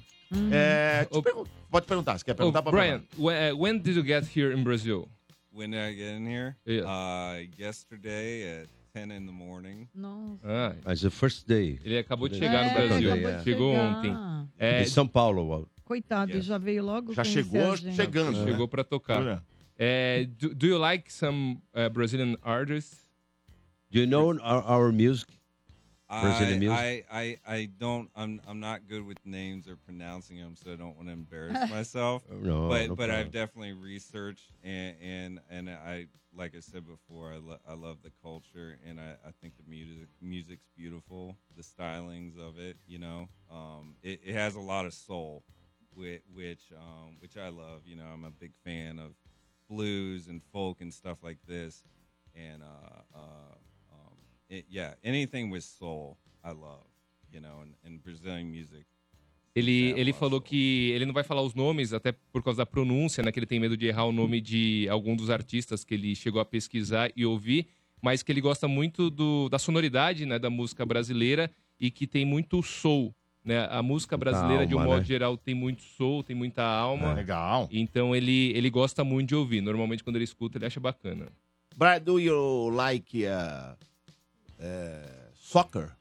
É, 0.53 1.05
te 1.11 1.22
pergun- 1.22 1.47
pode 1.70 1.87
perguntar, 1.87 2.18
você 2.18 2.24
quer 2.24 2.33
Oh, 2.33 2.37
perguntar 2.37 2.62
pra 2.62 2.70
Brian, 2.72 3.03
when, 3.16 3.53
uh, 3.53 3.57
when 3.62 3.79
did 3.79 3.97
you 3.97 4.05
get 4.05 4.24
here 4.37 4.53
in 4.55 4.62
Brazil? 4.62 5.09
When 5.51 5.70
did 5.70 5.81
I 5.81 5.95
get 5.95 6.16
in 6.18 6.26
here? 6.26 6.55
Yeah. 6.66 6.87
Uh, 6.87 7.49
yesterday 7.59 8.62
at 8.62 8.68
10 9.07 9.11
in 9.12 9.26
the 9.26 9.32
morning. 9.32 9.88
Nossa. 9.94 10.40
Ah, 10.44 10.74
Mas 10.84 11.01
the 11.01 11.11
first 11.11 11.46
day. 11.46 11.78
ele 11.84 11.99
acabou 11.99 12.28
de 12.28 12.36
É, 12.36 12.38
chegar 12.38 12.64
no 12.66 12.74
Brasil. 12.74 13.12
acabou 13.12 13.36
de 13.38 13.44
Chegou 13.44 13.72
chegar. 13.72 13.96
ontem. 13.99 14.49
É, 14.59 14.82
Em 14.82 14.86
São 14.86 15.07
Paulo. 15.07 15.68
Coitado, 15.84 16.32
ele 16.32 16.42
já 16.42 16.59
veio 16.59 16.84
logo 16.84 17.14
Já 17.14 17.22
conhecer 17.22 17.44
chegou 17.44 17.72
a 17.72 17.76
gente. 17.76 17.96
chegando, 17.96 18.38
né? 18.38 18.44
Chegou 18.44 18.68
pra 18.68 18.84
tocar. 18.84 19.42
É, 19.78 20.24
do, 20.38 20.55
do 20.55 20.66
you 20.66 20.76
like 20.78 21.11
some 21.12 21.62
uh, 21.74 21.88
Brazilian 21.88 22.36
artists? 22.42 23.07
Do 23.90 24.01
you 24.01 24.07
know 24.07 24.36
our, 24.42 24.62
our 24.66 24.92
music? 24.92 25.28
Brazilian 26.11 26.57
I, 26.57 26.59
music? 26.59 26.78
I, 26.78 27.05
I, 27.11 27.38
I 27.62 27.66
don't. 27.78 28.11
I'm 28.16 28.40
I'm 28.46 28.61
not 28.61 28.80
good 28.88 29.03
with 29.07 29.18
names 29.24 29.68
or 29.68 29.76
pronouncing 29.76 30.38
them, 30.38 30.57
so 30.57 30.72
I 30.72 30.76
don't 30.76 30.96
want 30.96 31.09
to 31.09 31.12
embarrass 31.12 31.70
myself. 31.70 32.22
No, 32.30 32.68
but 32.68 32.88
no 32.88 32.96
but 32.96 33.11
I've 33.11 33.30
definitely 33.30 33.72
researched 33.74 34.51
and 34.64 34.96
and 35.03 35.40
and 35.51 35.68
I 35.70 36.07
like 36.39 36.55
I 36.57 36.61
said 36.61 36.86
before, 36.86 37.32
I, 37.32 37.39
lo- 37.39 37.61
I 37.68 37.74
love 37.74 37.99
the 38.03 38.12
culture 38.22 38.78
and 38.89 39.01
I, 39.01 39.16
I 39.26 39.30
think 39.41 39.55
the 39.57 39.68
music 39.68 40.09
music's 40.20 40.68
beautiful. 40.76 41.36
The 41.57 41.62
stylings 41.62 42.39
of 42.39 42.59
it, 42.59 42.76
you 42.86 42.99
know, 42.99 43.28
um, 43.51 43.97
it, 44.03 44.20
it 44.24 44.34
has 44.34 44.55
a 44.55 44.61
lot 44.61 44.86
of 44.86 44.95
soul, 44.95 45.45
which 45.95 46.22
which 46.32 46.72
um, 46.76 47.16
which 47.20 47.36
I 47.36 47.49
love. 47.49 47.82
You 47.86 47.97
know, 47.97 48.07
I'm 48.12 48.24
a 48.24 48.30
big 48.30 48.53
fan 48.64 48.99
of 48.99 49.12
blues 49.68 50.28
and 50.28 50.43
folk 50.53 50.80
and 50.80 50.93
stuff 50.95 51.18
like 51.22 51.39
this, 51.47 51.82
and 52.34 52.62
uh, 52.62 53.03
uh, 53.14 53.55
um, 53.93 54.16
it, 54.49 54.66
yeah, 54.70 54.95
anything 55.05 55.51
with 55.51 55.64
soul, 55.64 56.18
I 56.45 56.53
love. 56.53 56.86
You 57.32 57.41
know, 57.41 57.59
and, 57.62 57.74
and 57.84 58.03
Brazilian 58.03 58.51
music. 58.51 58.86
Ele, 59.59 59.93
ele 59.97 60.13
falou 60.13 60.41
que 60.41 60.91
ele 60.91 61.05
não 61.05 61.13
vai 61.13 61.25
falar 61.25 61.43
os 61.43 61.55
nomes, 61.55 61.93
até 61.93 62.13
por 62.13 62.43
causa 62.43 62.59
da 62.59 62.67
pronúncia, 62.67 63.23
né? 63.23 63.33
Que 63.33 63.39
ele 63.39 63.47
tem 63.47 63.59
medo 63.59 63.77
de 63.77 63.87
errar 63.87 64.05
o 64.05 64.13
nome 64.13 64.41
de 64.41 64.87
algum 64.89 65.17
dos 65.17 65.31
artistas 65.31 65.85
que 65.85 65.95
ele 65.95 66.15
chegou 66.15 66.41
a 66.41 66.45
pesquisar 66.45 67.11
e 67.17 67.27
ouvir, 67.27 67.67
mas 68.01 68.23
que 68.23 68.31
ele 68.31 68.41
gosta 68.41 68.69
muito 68.69 69.11
do, 69.11 69.49
da 69.49 69.59
sonoridade 69.59 70.25
né, 70.25 70.39
da 70.39 70.49
música 70.49 70.87
brasileira 70.87 71.51
e 71.81 71.91
que 71.91 72.07
tem 72.07 72.25
muito 72.25 72.63
soul. 72.63 73.15
Né? 73.45 73.67
A 73.71 73.83
música 73.83 74.17
brasileira, 74.17 74.67
de 74.67 74.75
um 74.75 74.79
alma, 74.79 74.91
modo 74.91 75.01
né? 75.01 75.07
geral, 75.07 75.37
tem 75.37 75.55
muito 75.55 75.83
soul, 75.83 76.23
tem 76.23 76.37
muita 76.37 76.63
alma. 76.63 77.13
É, 77.13 77.15
legal. 77.15 77.69
Então 77.73 78.15
ele, 78.15 78.53
ele 78.55 78.69
gosta 78.69 79.03
muito 79.03 79.29
de 79.29 79.35
ouvir. 79.35 79.61
Normalmente, 79.61 80.05
quando 80.05 80.17
ele 80.17 80.25
escuta, 80.25 80.59
ele 80.59 80.67
acha 80.67 80.79
bacana. 80.79 81.29
Brad, 81.77 82.03
do 82.03 82.19
you 82.19 82.69
like 82.71 83.25
uh, 83.25 83.75
uh, 84.61 85.33
soccer? 85.35 85.97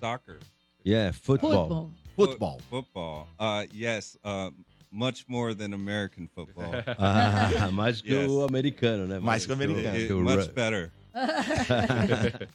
Soccer. 0.00 0.38
Yeah, 0.84 1.12
football. 1.12 1.68
Football. 1.68 2.05
Football. 2.16 2.60
Football. 2.70 3.28
Uh, 3.38 3.64
yes, 3.72 4.16
uh, 4.24 4.50
much 4.90 5.24
more 5.28 5.54
than 5.54 5.72
American 5.74 6.28
football. 6.34 6.74
Ah, 6.98 7.68
mais 7.72 8.00
que 8.00 8.14
o 8.14 8.42
americano, 8.44 9.06
né? 9.06 9.18
Mais 9.20 9.44
que 9.46 9.52
o 9.52 9.54
americano. 9.54 9.96
It- 9.96 10.10
much 10.12 10.54
better. 10.54 10.90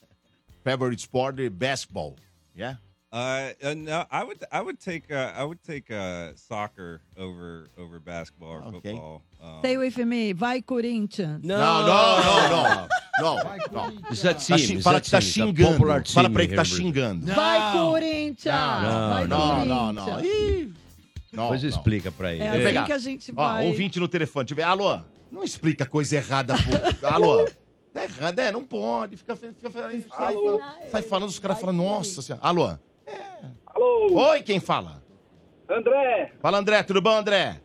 Favorite 0.64 1.00
sport, 1.00 1.38
basketball. 1.58 2.16
Yeah? 2.56 2.76
Uh, 3.12 3.50
uh, 3.64 3.74
no, 3.74 4.06
I 4.10 4.24
would, 4.24 4.44
I 4.52 4.62
would 4.62 4.80
take, 4.80 5.12
uh, 5.12 5.34
I 5.36 5.44
would 5.44 5.62
take 5.64 5.92
uh, 5.92 6.32
soccer 6.36 7.02
over 7.18 7.68
over 7.78 8.00
basketball 8.00 8.50
or 8.52 8.64
Okay. 8.76 8.92
football. 8.94 9.22
Um, 9.42 9.60
Stay 9.60 9.76
with 9.78 9.98
me. 9.98 10.32
Vai, 10.34 10.62
Corinthians. 10.62 11.44
Não, 11.44 11.58
Não, 11.58 11.88
não, 11.88 12.50
não, 12.50 12.88
não. 13.22 13.36
Não, 13.36 13.92
não. 13.92 14.12
Isso 14.12 14.28
é 14.28 14.34
Tá 14.34 14.40
time, 14.40 14.60
xing- 14.60 14.74
isso 14.76 14.84
fala 14.84 14.98
é 14.98 15.02
que 15.02 15.12
tá 15.12 15.20
time, 15.22 15.32
xingando. 15.48 15.72
popular 15.74 16.04
Fala 16.08 16.30
pra 16.30 16.44
ele 16.44 16.50
que 16.50 16.56
tá 16.56 16.64
xingando. 16.66 17.26
Vai, 17.34 17.72
Corinthians. 17.74 18.56
Vai, 18.56 19.28
Não, 19.28 19.66
não, 19.66 19.94
não. 19.94 20.20
Ih, 20.26 20.74
não, 21.32 21.44
Depois 21.44 21.62
não. 21.64 21.70
explica 21.70 22.12
pra 22.12 22.34
ele. 22.34 22.44
É 22.44 22.48
Vou 22.50 22.56
assim 22.56 22.64
pegar. 22.66 22.86
que 22.86 22.92
a 22.94 22.98
gente 22.98 23.32
Ó, 23.32 23.36
vai. 23.36 23.68
ouvinte 23.68 24.00
no 24.00 24.08
telefone. 24.08 24.46
Tiver, 24.46 24.64
alô, 24.64 25.00
não 25.32 25.44
explica 25.44 25.86
coisa 25.86 26.16
errada. 26.18 26.56
Pô. 26.56 27.08
Alô, 27.08 27.48
tá 27.94 28.04
errado, 28.04 28.40
é, 28.40 28.52
não 28.52 28.64
pode. 28.66 29.16
Fica, 29.18 29.36
fica, 29.36 29.54
fica- 29.54 29.72
sai, 29.82 30.36
sai 30.92 31.02
falando, 31.04 31.30
os 31.30 31.40
caras 31.40 31.60
falam, 31.60 31.76
nossa 31.76 32.22
senhora. 32.22 32.44
Alô, 32.46 32.78
Alô, 33.68 34.30
oi, 34.30 34.42
quem 34.44 34.60
fala? 34.60 35.02
André, 35.70 36.34
Fala, 36.42 36.58
André, 36.60 36.84
tudo 36.84 37.02
bom, 37.02 37.12
André? 37.18 37.62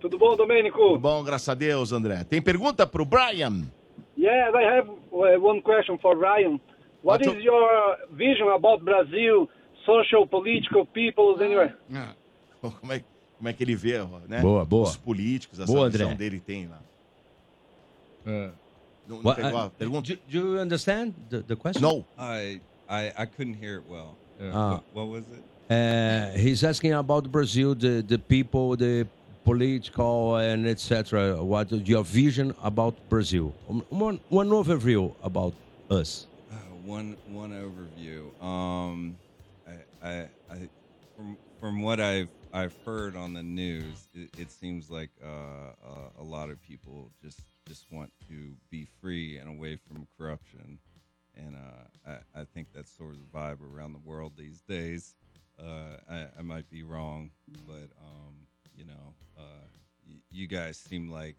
tudo 0.00 0.18
bom, 0.18 0.36
Domênico? 0.36 0.76
Tudo 0.76 0.98
bom, 0.98 1.22
graças 1.22 1.48
a 1.48 1.54
Deus, 1.54 1.92
André. 1.92 2.24
Tem 2.24 2.42
pergunta 2.42 2.84
pro 2.86 3.04
Brian? 3.04 3.62
Yes, 4.24 4.54
I 4.54 4.62
have 4.76 4.88
uh, 4.88 5.38
one 5.50 5.60
question 5.60 5.98
for 5.98 6.16
Ryan. 6.16 6.58
What 7.02 7.20
is 7.20 7.34
your 7.44 7.96
vision 8.12 8.48
about 8.48 8.82
Brazil, 8.82 9.50
social, 9.84 10.26
political 10.26 10.86
peoples, 10.86 11.42
anyway? 11.42 11.70
Como 12.62 12.92
é, 12.92 13.04
como 13.36 13.48
é 13.48 13.52
que 13.52 13.62
ele 13.62 13.76
vê, 13.76 13.98
né? 14.26 14.40
Boa, 14.40 14.64
boa. 14.64 14.84
Os 14.88 14.96
políticos, 14.96 15.60
essa 15.60 15.70
Boa, 15.70 15.90
visão 15.90 16.06
André. 16.06 16.16
dele 16.16 16.40
tem 16.40 16.66
lá. 16.66 16.80
Ah. 18.26 18.50
Não, 19.06 19.16
não 19.18 19.24
What- 19.24 19.42
pegou 19.42 19.58
a 19.58 19.66
uh, 19.66 19.70
pergunta? 19.70 20.14
do, 20.14 20.20
do 20.26 20.38
you 20.38 20.58
understand 20.58 21.12
the, 21.28 21.42
the 21.42 21.54
question? 21.56 21.82
No. 21.82 22.06
I, 22.18 22.62
I, 22.88 23.12
I 23.18 23.26
couldn't 23.26 23.58
hear 23.62 23.80
it 23.80 23.84
well. 23.86 24.16
Ah. 24.40 24.70
What, 24.70 24.84
what 24.94 25.08
was 25.10 25.24
it? 25.28 25.42
Uh, 25.70 26.36
he's 26.38 26.64
asking 26.64 26.94
about 26.94 27.30
Brazil, 27.30 27.74
the, 27.74 28.02
the 28.02 28.18
people, 28.18 28.76
the 28.76 29.06
political 29.44 30.36
and 30.36 30.66
etc. 30.66 31.42
What 31.42 31.70
is 31.72 31.86
your 31.88 32.04
vision 32.04 32.54
about 32.62 32.94
Brazil? 33.08 33.54
Um, 33.68 33.84
One, 33.90 34.20
one 34.30 34.48
overview 34.48 35.14
about 35.22 35.54
us. 35.90 36.26
Uh, 36.50 36.56
one 36.84 37.16
one 37.28 37.52
overview. 37.52 38.20
Um, 38.42 39.16
I, 39.68 40.08
I, 40.08 40.28
I 40.50 40.68
from 41.16 41.36
from 41.60 41.82
what 41.82 42.00
I've 42.00 42.28
I've 42.52 42.74
heard 42.84 43.16
on 43.16 43.34
the 43.34 43.42
news, 43.42 44.08
it, 44.14 44.30
it 44.38 44.50
seems 44.50 44.90
like 44.90 45.10
uh, 45.22 45.26
uh, 45.28 46.20
a 46.20 46.22
lot 46.22 46.50
of 46.50 46.60
people 46.62 47.10
just 47.22 47.40
just 47.68 47.86
want 47.90 48.12
to 48.28 48.52
be 48.70 48.86
free 49.00 49.38
and 49.38 49.48
away 49.48 49.76
from 49.76 50.06
corruption, 50.18 50.78
and 51.36 51.54
uh, 51.56 52.10
I, 52.36 52.40
I 52.40 52.44
think 52.44 52.68
that's 52.74 52.90
sort 52.96 53.12
of 53.14 53.18
the 53.18 53.38
vibe 53.38 53.58
around 53.60 53.92
the 53.92 54.08
world 54.08 54.32
these 54.36 54.60
days. 54.62 55.14
Uh, 55.58 55.96
I, 56.10 56.26
I 56.38 56.42
might 56.42 56.68
be 56.70 56.82
wrong, 56.82 57.30
but 57.66 57.88
um, 58.02 58.34
you 58.76 58.84
know, 58.84 59.14
uh, 59.36 59.66
y- 60.06 60.20
you 60.30 60.46
guys 60.46 60.76
seem 60.76 61.10
like 61.10 61.36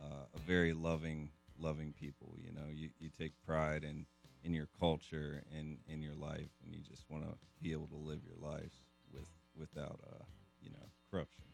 uh, 0.00 0.26
a 0.34 0.38
very 0.46 0.72
loving, 0.72 1.30
loving 1.58 1.92
people. 1.92 2.34
You 2.38 2.52
know, 2.52 2.68
you, 2.72 2.90
you 2.98 3.10
take 3.10 3.32
pride 3.46 3.84
in 3.84 4.06
in 4.42 4.54
your 4.54 4.68
culture 4.78 5.42
and 5.54 5.78
in 5.86 6.00
your 6.02 6.14
life, 6.14 6.50
and 6.64 6.74
you 6.74 6.80
just 6.82 7.04
want 7.10 7.24
to 7.24 7.36
be 7.62 7.72
able 7.72 7.88
to 7.88 7.96
live 7.96 8.20
your 8.24 8.38
life 8.40 8.72
with 9.12 9.28
without, 9.54 10.00
uh, 10.10 10.24
you 10.62 10.70
know, 10.70 10.88
corruption. 11.10 11.44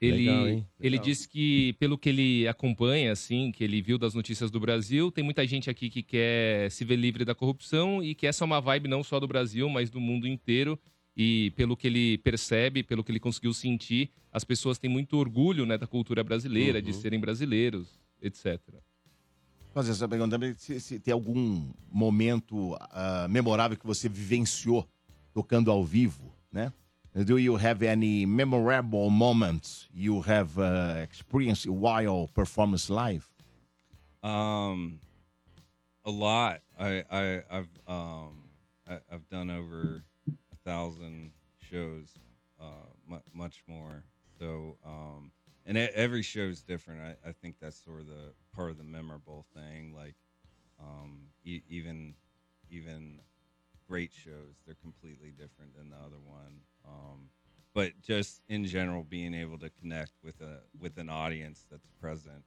Ele, 0.00 0.26
Legal, 0.26 0.66
ele 0.80 0.98
disse 0.98 1.26
que, 1.26 1.72
pelo 1.74 1.96
que 1.96 2.08
ele 2.10 2.46
acompanha, 2.48 3.12
assim, 3.12 3.50
que 3.52 3.64
ele 3.64 3.80
viu 3.80 3.96
das 3.96 4.12
notícias 4.12 4.50
do 4.50 4.60
Brasil, 4.60 5.10
tem 5.10 5.24
muita 5.24 5.46
gente 5.46 5.70
aqui 5.70 5.88
que 5.88 6.02
quer 6.02 6.70
se 6.70 6.84
ver 6.84 6.96
livre 6.96 7.24
da 7.24 7.34
corrupção 7.34 8.02
e 8.02 8.14
que 8.14 8.26
essa 8.26 8.44
é 8.44 8.46
uma 8.46 8.60
vibe 8.60 8.88
não 8.88 9.02
só 9.02 9.18
do 9.18 9.26
Brasil, 9.28 9.66
mas 9.68 9.88
do 9.90 10.00
mundo 10.00 10.26
inteiro. 10.26 10.78
E 11.16 11.52
pelo 11.56 11.76
que 11.76 11.86
ele 11.86 12.18
percebe, 12.18 12.82
pelo 12.82 13.04
que 13.04 13.12
ele 13.12 13.20
conseguiu 13.20 13.54
sentir, 13.54 14.10
as 14.32 14.42
pessoas 14.44 14.78
têm 14.78 14.90
muito 14.90 15.16
orgulho 15.16 15.64
né, 15.64 15.78
da 15.78 15.86
cultura 15.86 16.24
brasileira, 16.24 16.82
de 16.82 16.90
Uhum. 16.90 17.00
serem 17.00 17.20
brasileiros, 17.20 18.00
etc. 18.20 18.58
Fazer 19.72 19.92
essa 19.92 20.08
pergunta 20.08 20.30
também, 20.32 20.54
se, 20.54 20.80
se 20.80 20.98
tem 21.00 21.12
algum 21.12 21.72
momento 21.90 22.76
ah, 22.90 23.26
memorável 23.28 23.76
que 23.76 23.86
você 23.86 24.08
vivenciou 24.08 24.88
tocando 25.32 25.70
ao 25.70 25.84
vivo, 25.84 26.32
né? 26.52 26.72
Do 27.26 27.38
you 27.38 27.54
have 27.56 27.86
any 27.86 28.26
memorable 28.26 29.08
moments 29.08 29.88
you 29.94 30.18
have 30.20 30.58
uh, 30.58 31.00
experienced 31.08 31.68
while 31.70 32.26
performance 32.34 32.90
live? 32.92 33.24
Um, 34.22 34.98
a 36.04 36.10
lot. 36.10 36.60
I, 36.76 37.04
I 37.10 37.42
I've 37.50 37.68
um 37.86 38.42
I, 38.86 38.94
I've 39.12 39.28
done 39.30 39.48
over 39.50 40.02
thousand 40.64 41.32
shows, 41.58 42.14
uh, 42.60 42.88
mu 43.08 43.18
much 43.32 43.62
more. 43.66 44.04
So 44.38 44.78
um, 44.84 45.32
and 45.66 45.78
every 45.78 46.22
show 46.22 46.42
is 46.42 46.62
different. 46.62 47.00
I, 47.00 47.28
I 47.28 47.32
think 47.32 47.56
that's 47.60 47.82
sort 47.82 48.00
of 48.00 48.06
the 48.06 48.32
part 48.54 48.70
of 48.70 48.78
the 48.78 48.84
memorable 48.84 49.46
thing. 49.54 49.94
Like 49.94 50.16
um, 50.80 51.28
e- 51.44 51.62
even 51.68 52.14
even 52.70 53.20
great 53.88 54.12
shows, 54.12 54.60
they're 54.66 54.76
completely 54.82 55.30
different 55.30 55.76
than 55.76 55.90
the 55.90 55.96
other 55.96 56.20
one. 56.24 56.60
Um, 56.86 57.28
but 57.74 58.00
just 58.00 58.42
in 58.48 58.64
general, 58.66 59.02
being 59.02 59.34
able 59.34 59.58
to 59.58 59.70
connect 59.70 60.12
with 60.22 60.40
a 60.40 60.60
with 60.78 60.96
an 60.98 61.08
audience 61.08 61.66
that's 61.70 61.88
present 62.00 62.44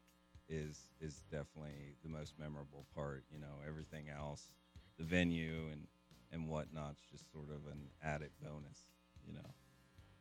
is 0.49 0.89
is 1.01 1.23
definitely 1.31 1.95
the 2.03 2.09
most 2.09 2.33
memorable 2.39 2.85
part. 2.95 3.23
You 3.31 3.39
know, 3.39 3.55
everything 3.67 4.05
else, 4.09 4.49
the 4.97 5.03
venue 5.03 5.67
and 5.71 5.87
and 6.33 6.47
whatnot's 6.47 7.01
just 7.11 7.29
sort 7.31 7.49
of 7.49 7.67
an 7.69 7.89
added 8.01 8.31
bonus. 8.41 8.91
You 9.25 9.33
know. 9.33 9.53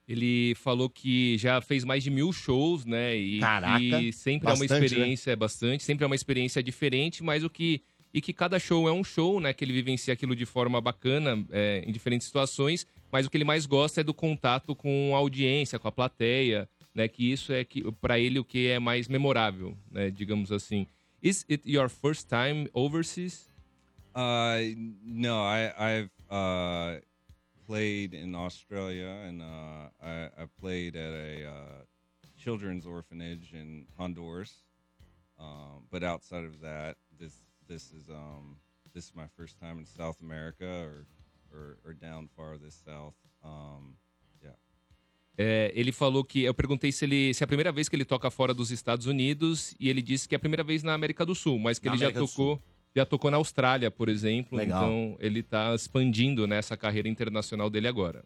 Ele 0.09 0.55
falou 0.55 0.89
que 0.89 1.37
já 1.37 1.61
fez 1.61 1.83
mais 1.85 2.05
de 2.05 2.11
mil 2.11 2.33
shows, 2.33 2.85
né? 2.85 3.17
E 3.17 3.41
Caraca, 3.41 3.79
que 3.81 4.13
sempre 4.13 4.49
é 4.49 4.53
uma 4.53 4.59
bastante, 4.59 4.81
né? 4.81 4.87
experiência, 4.87 5.31
é 5.33 5.37
bastante, 5.37 5.83
sempre 5.83 6.05
é 6.05 6.07
uma 6.07 6.15
experiência 6.15 6.63
diferente, 6.63 7.23
mas 7.23 7.43
o 7.43 7.51
que. 7.51 7.83
E 8.15 8.21
que 8.21 8.33
cada 8.33 8.59
show 8.59 8.89
é 8.89 8.93
um 8.93 9.05
show, 9.05 9.41
né? 9.41 9.53
Que 9.53 9.65
ele 9.65 9.73
vivencia 9.73 10.15
aquilo 10.15 10.35
de 10.35 10.47
forma 10.47 10.81
bacana, 10.81 11.45
é, 11.51 11.83
em 11.85 11.93
diferentes 11.93 12.27
situações, 12.27 12.87
mas 13.13 13.27
o 13.27 13.31
que 13.31 13.37
ele 13.37 13.45
mais 13.45 13.67
gosta 13.67 14.01
é 14.01 14.05
do 14.05 14.15
contato 14.15 14.75
com 14.75 15.13
a 15.15 15.19
audiência, 15.19 15.79
com 15.79 15.89
a 15.89 15.93
plateia, 15.93 16.69
né? 16.95 17.09
Que 17.09 17.31
isso 17.31 17.53
é 17.53 17.65
que 17.65 17.83
para 18.01 18.19
ele 18.19 18.39
o 18.39 18.45
que 18.45 18.69
é 18.69 18.79
mais 18.79 19.09
memorável, 19.09 19.77
né? 19.91 20.11
Digamos 20.11 20.53
assim. 20.53 20.87
Is 21.23 21.45
it 21.51 21.69
your 21.69 21.91
first 21.91 22.29
time 22.29 22.71
overseas? 22.73 23.51
Uh, 24.17 24.75
no, 25.05 25.43
I, 25.43 25.73
I've 25.79 26.11
uh, 26.31 27.01
played 27.67 28.15
in 28.15 28.35
Australia 28.35 29.09
and 29.27 29.43
uh, 29.43 29.91
I, 30.03 30.31
I 30.39 30.47
played 30.59 30.97
at 30.97 31.13
a 31.13 31.47
uh, 31.47 31.83
children's 32.43 32.87
orphanage 32.87 33.53
in 33.53 33.85
Honduras. 33.99 34.65
Um, 35.39 35.85
but 35.91 36.03
outside 36.03 36.45
of 36.45 36.63
that, 36.63 36.97
this 37.21 37.35
this 37.69 37.93
is 37.93 38.09
um, 38.09 38.57
this 38.95 39.05
is 39.05 39.13
my 39.15 39.27
first 39.37 39.61
time 39.61 39.79
in 39.79 39.85
South 39.85 40.17
America 40.23 40.65
or 40.65 41.07
or, 41.53 41.77
or 41.85 41.93
down 41.93 42.29
farthest 42.35 42.85
south. 42.85 43.15
Um. 43.45 43.97
É, 45.39 45.71
ele 45.75 45.93
falou 45.93 46.25
que. 46.25 46.45
Eu 46.45 46.55
perguntei 46.55 46.91
se, 46.91 47.05
ele, 47.05 47.35
se 47.35 47.43
é 47.43 47.45
a 47.45 47.47
primeira 47.47 47.71
vez 47.71 47.91
que 47.91 47.95
ele 47.95 48.07
toca 48.07 48.31
fora 48.31 48.55
dos 48.55 48.71
Estados 48.71 49.05
Unidos 49.05 49.75
e 49.79 49.91
ele 49.91 50.01
disse 50.01 50.27
que 50.27 50.35
é 50.35 50.37
a 50.37 50.39
primeira 50.39 50.65
vez 50.65 50.83
na 50.83 50.95
América 50.95 51.27
do 51.27 51.35
Sul, 51.35 51.59
mas 51.59 51.79
que 51.79 51.85
Na 51.85 51.93
ele 51.93 51.99
já 52.01 52.07
América 52.07 52.21
do 52.21 52.27
tocou. 52.27 52.63
Já 52.97 53.05
tocou 53.05 53.31
na 53.31 53.37
Austrália, 53.37 53.91
por 53.91 54.09
exemplo. 54.09 54.57
Legal. 54.57 54.83
Então 54.83 55.17
ele 55.21 55.43
tá 55.43 55.75
expandindo 55.75 56.47
nessa 56.47 56.77
carreira 56.79 57.07
internacional 57.09 57.69
dele 57.69 57.87
agora. 57.87 58.25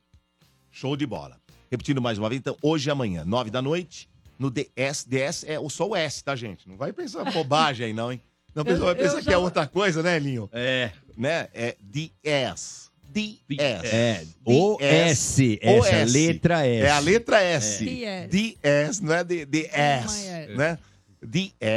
Show 0.70 0.96
de 0.96 1.04
bola. 1.04 1.36
Repetindo 1.68 2.00
mais 2.00 2.18
uma 2.18 2.28
vez, 2.28 2.38
então, 2.38 2.56
hoje 2.62 2.88
e 2.88 2.90
amanhã, 2.92 3.24
nove 3.24 3.50
da 3.50 3.60
noite, 3.60 4.08
no 4.38 4.48
DS. 4.48 5.04
DS 5.08 5.44
é 5.48 5.58
o- 5.58 5.68
só 5.68 5.88
o 5.88 5.96
S, 5.96 6.22
tá, 6.22 6.36
gente? 6.36 6.68
Não 6.68 6.76
vai 6.76 6.92
pensar 6.92 7.24
bobagem 7.32 7.86
aí, 7.86 7.92
não, 7.92 8.12
hein? 8.12 8.20
Não, 8.54 8.64
pessoal 8.64 8.94
vai 8.94 9.04
Eu- 9.06 9.16
que 9.16 9.22
já- 9.22 9.32
é 9.32 9.36
outra 9.36 9.66
coisa, 9.66 10.02
né, 10.04 10.18
Linho? 10.20 10.48
É. 10.52 10.90
Né? 11.16 11.48
É 11.52 11.76
DS. 11.80 12.90
DS. 13.12 13.48
É, 13.58 14.24
O-S, 14.44 15.58
essa 15.60 16.04
letra 16.12 16.64
S. 16.64 16.86
É 16.86 16.90
a 16.90 16.98
letra 17.00 17.42
S. 17.42 18.04
É. 18.04 18.28
DS, 18.28 19.00
não 19.00 19.14
é 19.14 19.24
de, 19.24 19.44
DS, 19.44 19.72
É. 20.28 20.48
né? 21.22 21.28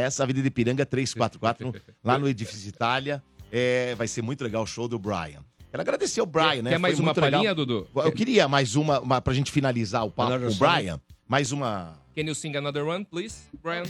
DS, 0.06 0.20
Avenida 0.20 0.48
Ipiranga 0.48 0.86
344, 0.86 1.74
lá 2.04 2.18
no 2.18 2.28
Edifício 2.28 2.70
Itália. 2.70 3.24
É, 3.52 3.94
vai 3.96 4.08
ser 4.08 4.22
muito 4.22 4.44
legal 4.44 4.64
o 4.64 4.66
show 4.66 4.88
do 4.88 4.98
Brian. 4.98 5.44
Quero 5.70 5.82
agradecer 5.82 6.20
ao 6.20 6.26
Brian, 6.26 6.62
né? 6.64 6.72
Quer 6.72 6.78
mais 6.80 6.96
Foi 6.96 7.06
uma 7.06 7.14
palhinha, 7.14 7.54
Dudu? 7.54 7.88
Eu 7.96 8.12
queria 8.12 8.48
mais 8.48 8.76
uma, 8.76 9.00
uma 9.00 9.22
pra 9.22 9.34
gente 9.34 9.52
finalizar 9.52 10.06
o 10.06 10.12
papo 10.12 10.32
Another 10.32 10.50
com 10.50 10.56
o? 10.56 10.58
Brian. 10.58 11.02
Mais 11.28 11.52
uma. 11.52 11.94
Can 12.16 12.22
you 12.22 12.36
sing 12.36 12.56
another 12.56 12.86
one, 12.86 13.04
please, 13.06 13.44
Brian? 13.62 13.84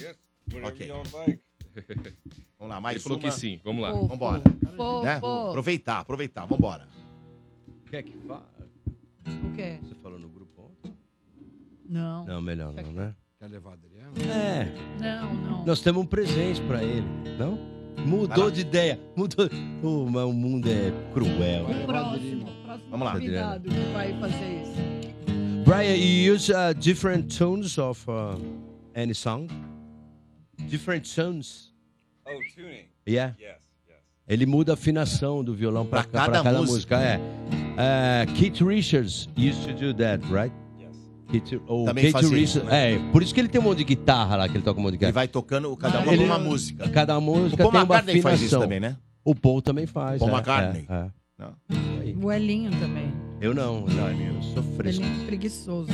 Ok. 0.64 0.91
Vamos 2.58 2.76
lá, 2.76 2.80
mais 2.80 2.95
Ele 2.95 3.04
falou 3.04 3.18
uma. 3.18 3.24
que 3.30 3.32
sim, 3.32 3.60
vamos 3.62 3.82
lá. 3.82 3.91
Vambora. 3.91 4.41
Fofo. 4.78 5.04
Né? 5.04 5.18
Aproveitar, 5.18 5.99
aproveitar, 5.99 6.45
vambora. 6.45 6.88
Quer 7.89 8.04
que 8.04 8.16
fala? 8.26 8.47
O 9.28 9.54
quê? 9.54 9.80
Você 9.84 9.95
falou 9.95 10.18
no 10.18 10.30
grupo 10.30 10.62
ontem? 10.62 10.95
Não. 11.89 12.24
Não, 12.26 12.41
melhor 12.41 12.72
não, 12.72 12.93
né? 12.93 13.14
Quer 13.44 13.50
levar 13.50 13.74
Adriano? 13.74 14.14
É. 14.32 14.72
Não, 15.02 15.34
não. 15.34 15.66
Nós 15.66 15.82
temos 15.82 16.02
um 16.02 16.06
presente 16.06 16.62
pra 16.62 16.82
ele, 16.82 17.06
não? 17.38 17.60
Mudou 18.06 18.50
de 18.50 18.62
ideia. 18.62 18.98
Mudou. 19.18 19.50
Oh, 19.84 20.10
mas 20.10 20.24
o 20.24 20.32
mundo 20.32 20.70
é 20.70 20.94
cruel. 21.14 21.66
O 21.66 21.86
próximo, 21.86 22.48
o 22.48 22.64
próximo 22.64 22.89
Vamos 22.89 23.06
lá. 23.06 23.12
convidado 23.12 23.70
que 23.70 23.91
vai 23.91 24.18
fazer 24.18 24.62
isso. 24.62 25.66
Brian, 25.66 25.94
you 25.94 26.34
use 26.34 26.50
uh, 26.54 26.74
different 26.74 27.38
tones 27.38 27.78
of 27.78 28.02
uh, 28.10 28.39
any 28.96 29.14
song? 29.14 29.50
Different 30.70 31.14
tones. 31.14 31.74
Oh, 32.26 32.39
tuning. 32.56 32.86
Yeah. 33.06 33.36
Yes. 33.38 33.58
Ele 34.26 34.46
muda 34.46 34.72
a 34.72 34.76
afinação 34.76 35.44
do 35.44 35.54
violão 35.54 35.86
para 35.86 36.06
cada, 36.06 36.41
cada 36.44 36.62
música. 36.62 36.98
É. 36.98 37.18
Uh, 37.18 38.34
Keith 38.36 38.62
Richards 38.62 39.28
used 39.36 39.68
to 39.68 39.74
do 39.74 39.94
that, 39.96 40.24
right? 40.32 40.62
Keith, 41.42 41.62
oh, 41.68 41.86
Também 41.86 42.04
Keith 42.06 42.14
fazia 42.14 42.38
Richards. 42.38 42.70
né? 42.70 42.94
É, 42.94 43.00
por 43.12 43.24
isso 43.24 43.34
que 43.34 43.40
ele 43.40 43.48
tem 43.48 43.60
um 43.60 43.64
monte 43.64 43.80
de 43.80 43.84
guitarra 43.86 44.36
lá, 44.36 44.48
que 44.50 44.56
ele 44.56 44.64
toca 44.64 44.80
um 44.80 44.84
monte 44.84 44.92
de 44.94 44.98
guitarra. 44.98 45.10
Ele 45.10 45.14
vai 45.16 45.28
tocando 45.28 45.76
cada 45.76 46.00
uma 46.00 46.14
Ele- 46.14 46.24
uma 46.26 46.38
música. 46.38 46.88
Cada 46.90 47.20
música 47.20 47.56
O 47.56 47.58
Paul 47.58 47.72
tem 47.72 47.80
uma 47.80 47.84
McCartney 47.86 48.12
afinação. 48.20 48.32
faz 48.32 48.42
isso 48.42 48.60
também, 48.60 48.80
né? 48.80 48.98
O 49.26 49.34
Paul 49.34 49.62
também 49.62 49.86
faz. 49.88 50.20
Paul 50.20 50.30
é, 50.32 50.34
McCartney. 50.34 50.86
é, 50.90 50.94
é. 50.94 51.08
Não. 51.40 51.54
O 52.28 52.32
Elinho 52.32 52.72
também. 52.80 53.12
Eu 53.42 53.54
não, 53.54 53.82
não, 53.88 54.10
eu 54.12 54.42
sou 54.54 54.64
fresco. 54.78 55.02
Elinho 55.02 55.26
preguiçoso. 55.26 55.90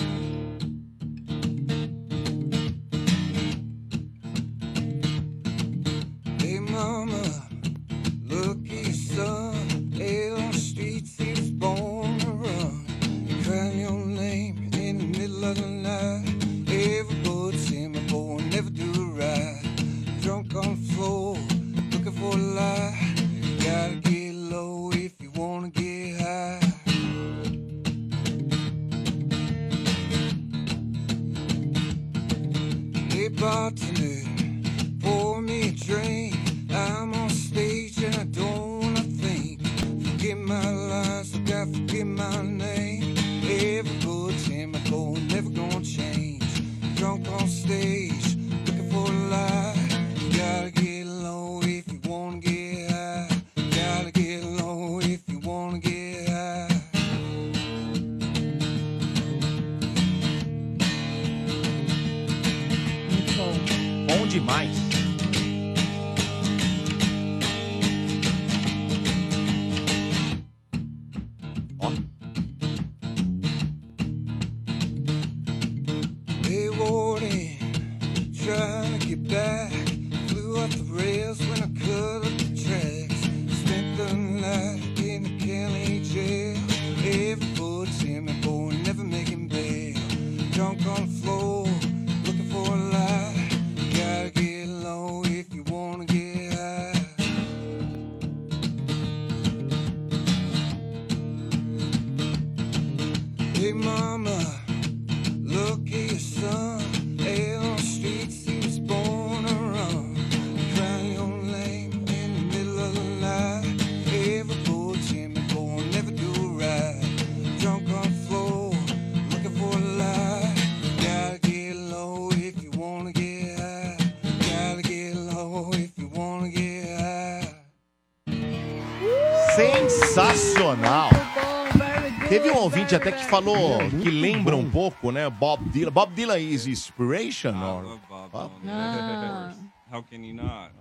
Falou 133.29 133.77
que 134.01 134.09
lembra 134.09 134.55
um 134.55 134.69
pouco, 134.69 135.11
né? 135.11 135.29
Bob 135.29 135.63
Dylan. 135.69 135.91
Bob 135.91 136.13
Dylan 136.13 136.39
is 136.39 136.67
inspiration? 136.67 137.51
or- 137.55 137.99
Bob? 138.31 138.51
Ah. 138.67 139.53
How 139.91 140.03
can 140.03 140.17
you 140.23 140.33
not? 140.35 140.71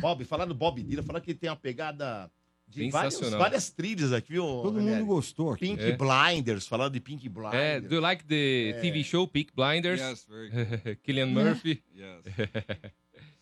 Bob, 0.00 0.24
falar 0.24 0.44
do 0.46 0.54
Bob 0.54 0.82
Dylan, 0.82 1.02
falar 1.02 1.20
que 1.20 1.34
tem 1.34 1.48
uma 1.50 1.56
pegada 1.56 2.30
de 2.68 2.88
várias, 2.90 3.14
Sensacional. 3.14 3.40
várias 3.40 3.70
trilhas 3.70 4.12
aqui, 4.12 4.32
viu? 4.34 4.44
Todo 4.44 4.80
mundo 4.80 5.04
gostou 5.06 5.52
aqui. 5.52 5.66
Pink 5.68 5.82
É. 5.82 5.96
Blinders, 5.96 6.66
falando 6.68 6.92
de 6.92 7.00
Pink 7.00 7.28
Blinders. 7.28 7.54
É, 7.54 7.80
do 7.80 7.94
you 7.94 8.00
like 8.00 8.24
the 8.24 8.78
TV 8.80 9.02
show 9.02 9.26
Peak 9.26 9.52
Blinders? 9.54 10.00
Yes, 10.00 10.26
very 10.28 10.96
Killian 11.02 11.26
Murphy? 11.26 11.82
Yes. 11.94 12.22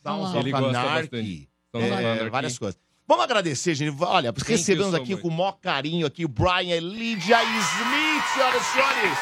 Sounds 0.02 0.34
Ele 0.34 0.52
of 0.54 0.62
gosta 0.62 0.78
Anarchy. 0.80 1.00
bastante. 1.10 1.48
Of 1.74 1.84
É, 1.84 1.92
Anarchy. 2.12 2.30
várias 2.30 2.58
coisas. 2.58 2.80
Vamos 3.08 3.24
agradecer, 3.24 3.74
gente. 3.74 3.96
Olha, 4.02 4.32
Thank 4.34 4.50
recebemos 4.50 4.90
so 4.90 4.96
aqui 4.98 5.12
much. 5.12 5.22
com 5.22 5.28
o 5.28 5.32
maior 5.32 5.52
carinho 5.52 6.06
aqui 6.06 6.26
o 6.26 6.28
Brian 6.28 6.76
e 6.76 6.80
Lydia 6.80 7.42
Smith, 7.42 8.24
senhoras 8.34 8.60
e 8.60 8.72
senhores. 8.72 9.18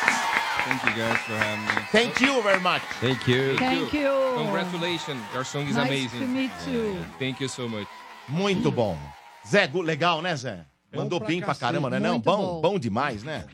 Thank 0.66 0.86
you 0.88 0.94
guys 0.94 1.20
for 1.20 1.36
having 1.36 1.60
me. 1.62 1.86
Thank 1.92 2.24
you 2.24 2.42
very 2.42 2.60
much. 2.60 2.82
Thank 3.00 3.30
you. 3.30 3.56
Thank 3.56 3.96
you. 3.96 4.10
Congratulations, 4.34 5.22
your 5.32 5.44
song 5.44 5.68
is 5.68 5.76
Nice 5.76 5.86
amazing. 5.86 6.18
to 6.18 6.26
meet 6.26 6.50
you. 6.66 6.96
Thank 7.20 7.40
you 7.40 7.48
so 7.48 7.68
much. 7.68 7.86
Muito 8.28 8.72
bom. 8.72 8.98
Zé, 9.46 9.70
legal, 9.72 10.20
né, 10.20 10.34
Zé? 10.34 10.66
Mandou 10.92 11.20
bem 11.20 11.40
pra 11.40 11.54
caramba, 11.54 11.88
né? 11.88 12.00
Não, 12.00 12.18
bom. 12.18 12.60
bom 12.60 12.78
demais, 12.80 13.22
né? 13.22 13.44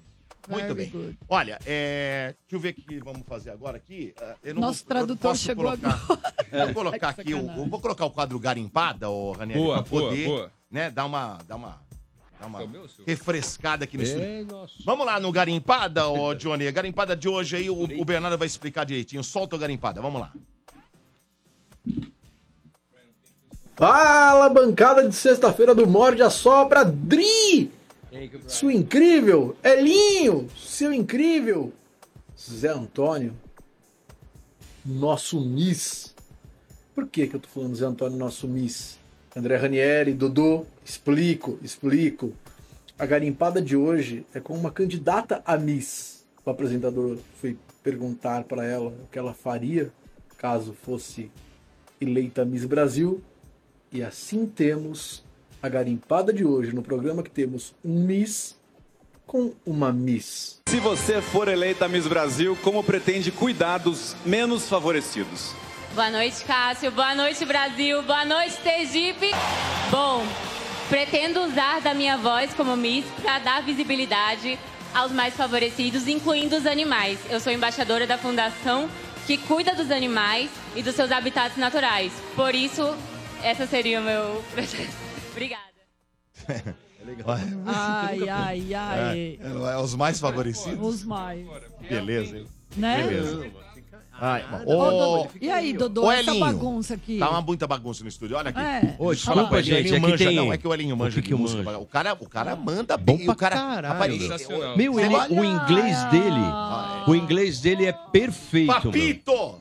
Muito 0.48 0.74
bem. 0.74 0.90
good. 0.90 1.18
Olha, 1.28 1.58
é, 1.64 2.34
deixa 2.40 2.56
eu 2.56 2.60
ver 2.60 2.70
o 2.70 2.74
que 2.74 2.98
vamos 2.98 3.22
fazer 3.26 3.50
agora 3.50 3.76
aqui. 3.76 4.12
Eu 4.42 4.54
não 4.54 4.62
Nosso 4.62 4.84
vou- 4.84 4.96
eu 4.96 5.04
tradutor 5.06 5.36
chegou 5.36 5.64
colocar, 5.64 5.88
agora. 6.02 6.64
Vou 6.66 6.74
colocar 6.74 7.14
que 7.14 7.20
aqui, 7.20 7.34
o, 7.34 7.68
vou 7.68 7.80
colocar 7.80 8.04
o 8.06 8.10
quadro 8.10 8.38
garimpada, 8.38 9.08
ô 9.08 9.32
Ranieri, 9.32 9.60
Boa, 9.60 9.82
pra 9.82 9.90
boa, 9.90 10.02
poder, 10.10 10.26
boa. 10.26 10.52
né, 10.70 10.90
dar 10.90 11.04
uma, 11.06 11.38
dar 11.46 11.56
uma, 11.56 11.80
dar 12.40 12.46
uma 12.48 12.62
É 12.62 12.66
refrescada 13.06 13.84
aqui 13.84 13.96
no 13.96 14.02
estúdio. 14.02 14.48
Vamos 14.84 15.06
lá 15.06 15.20
no 15.20 15.30
garimpada, 15.30 16.08
ô 16.08 16.34
Johnny. 16.34 16.66
A 16.66 16.72
garimpada 16.72 17.14
de 17.16 17.28
hoje 17.28 17.56
aí, 17.56 17.70
o, 17.70 17.82
o 18.00 18.04
Bernardo 18.04 18.36
vai 18.36 18.46
explicar 18.46 18.84
direitinho. 18.84 19.22
Solta 19.22 19.54
o 19.54 19.58
garimpada, 19.58 20.00
vamos 20.02 20.20
lá. 20.20 20.32
Fala, 23.74 24.48
bancada 24.48 25.08
de 25.08 25.14
sexta-feira 25.14 25.74
do 25.74 25.86
Morde 25.86 26.22
a 26.22 26.30
Sopra, 26.30 26.84
Dri! 26.84 27.70
Sua 28.46 28.74
incrível, 28.74 29.56
Elinho, 29.64 30.46
seu 30.54 30.92
incrível, 30.92 31.72
Zé 32.38 32.68
Antônio, 32.68 33.32
nosso 34.84 35.40
Miss. 35.40 36.14
Por 36.94 37.06
que, 37.06 37.26
que 37.26 37.36
eu 37.36 37.40
tô 37.40 37.48
falando 37.48 37.74
Zé 37.74 37.86
Antônio, 37.86 38.18
nosso 38.18 38.46
Miss? 38.46 38.98
André 39.34 39.56
Ranieri, 39.56 40.12
Dodô, 40.12 40.66
explico, 40.84 41.58
explico. 41.62 42.34
A 42.98 43.06
garimpada 43.06 43.62
de 43.62 43.76
hoje 43.76 44.26
é 44.34 44.40
com 44.40 44.54
uma 44.54 44.70
candidata 44.70 45.42
a 45.46 45.56
Miss. 45.56 46.26
O 46.44 46.50
apresentador 46.50 47.16
foi 47.40 47.56
perguntar 47.82 48.44
para 48.44 48.66
ela 48.66 48.90
o 48.90 49.06
que 49.10 49.18
ela 49.18 49.32
faria 49.32 49.90
caso 50.36 50.74
fosse 50.74 51.30
eleita 51.98 52.44
Miss 52.44 52.66
Brasil. 52.66 53.22
E 53.90 54.02
assim 54.02 54.44
temos 54.44 55.24
a 55.62 55.68
garimpada 55.68 56.32
de 56.32 56.44
hoje 56.44 56.74
no 56.74 56.82
programa 56.82 57.22
que 57.22 57.30
temos 57.30 57.72
um 57.84 58.04
Miss 58.04 58.56
com 59.24 59.52
uma 59.64 59.92
Miss. 59.92 60.60
Se 60.68 60.80
você 60.80 61.22
for 61.22 61.46
eleita 61.46 61.88
Miss 61.88 62.06
Brasil, 62.08 62.58
como 62.62 62.82
pretende 62.82 63.30
cuidar 63.30 63.78
dos 63.78 64.16
menos 64.26 64.68
favorecidos? 64.68 65.54
Boa 65.94 66.10
noite, 66.10 66.44
Cássio. 66.44 66.90
Boa 66.90 67.14
noite, 67.14 67.44
Brasil. 67.44 68.02
Boa 68.02 68.24
noite, 68.24 68.54
Sergipe. 68.62 69.30
Bom, 69.90 70.26
pretendo 70.88 71.40
usar 71.44 71.80
da 71.80 71.94
minha 71.94 72.16
voz 72.16 72.52
como 72.54 72.76
Miss 72.76 73.04
para 73.22 73.38
dar 73.38 73.62
visibilidade 73.62 74.58
aos 74.92 75.12
mais 75.12 75.34
favorecidos, 75.34 76.08
incluindo 76.08 76.56
os 76.56 76.66
animais. 76.66 77.18
Eu 77.30 77.38
sou 77.38 77.52
embaixadora 77.52 78.06
da 78.06 78.18
fundação 78.18 78.88
que 79.26 79.38
cuida 79.38 79.74
dos 79.74 79.90
animais 79.90 80.50
e 80.74 80.82
dos 80.82 80.94
seus 80.94 81.12
habitats 81.12 81.56
naturais. 81.56 82.12
Por 82.34 82.54
isso, 82.54 82.94
essa 83.42 83.66
seria 83.66 84.00
o 84.00 84.02
meu 84.02 84.42
projeto. 84.52 85.01
Obrigada. 85.32 85.62
É 86.48 87.04
legal. 87.04 87.36
Ai, 87.66 88.28
ai, 88.28 88.74
ai. 88.74 89.38
É, 89.40 89.72
é 89.72 89.76
os 89.78 89.94
mais 89.94 90.20
favorecidos? 90.20 90.78
Os 90.80 91.04
mais. 91.04 91.44
Beleza, 91.88 92.38
hein? 92.38 92.46
Né? 92.76 93.02
Beleza. 93.02 93.50
Ai, 94.24 94.44
Ô, 94.66 94.72
ô, 94.72 94.90
Dodô, 94.90 95.28
e 95.40 95.50
aí, 95.50 95.72
Dodô, 95.72 96.04
ô, 96.04 96.12
essa 96.12 96.32
bagunça 96.34 96.94
aqui? 96.94 97.18
Tá 97.18 97.28
uma 97.30 97.40
muita 97.40 97.66
bagunça 97.66 98.04
no 98.04 98.08
estúdio. 98.08 98.36
Olha 98.36 98.50
aqui. 98.50 98.60
É. 98.60 98.94
Ô, 98.98 99.06
pra 99.48 99.58
ele, 99.58 99.62
gente, 99.66 99.94
aqui 99.96 100.16
tem- 100.16 100.36
Não, 100.36 100.52
é 100.52 100.58
que 100.58 100.68
o 100.68 100.72
Elinho 100.72 100.96
manja 100.96 101.10
O 101.10 101.14
que 101.14 101.22
de 101.22 101.26
que 101.28 101.34
eu 101.34 101.38
música. 101.38 101.78
O 101.78 101.86
cara, 101.86 102.12
o 102.12 102.28
cara 102.28 102.54
manda 102.54 102.96
bem. 102.96 103.16
Bom 103.16 103.24
pra 103.24 103.32
o 103.32 103.36
cara, 103.36 103.56
caralho. 103.56 103.88
rapaz. 103.88 104.46
Meu, 104.76 105.00
ele, 105.00 105.14
o 105.30 105.44
inglês 105.44 106.04
dele, 106.04 106.40
o 107.08 107.14
inglês 107.16 107.60
dele 107.60 107.86
é 107.86 107.92
perfeito. 107.92 108.72
Papito! 108.72 109.60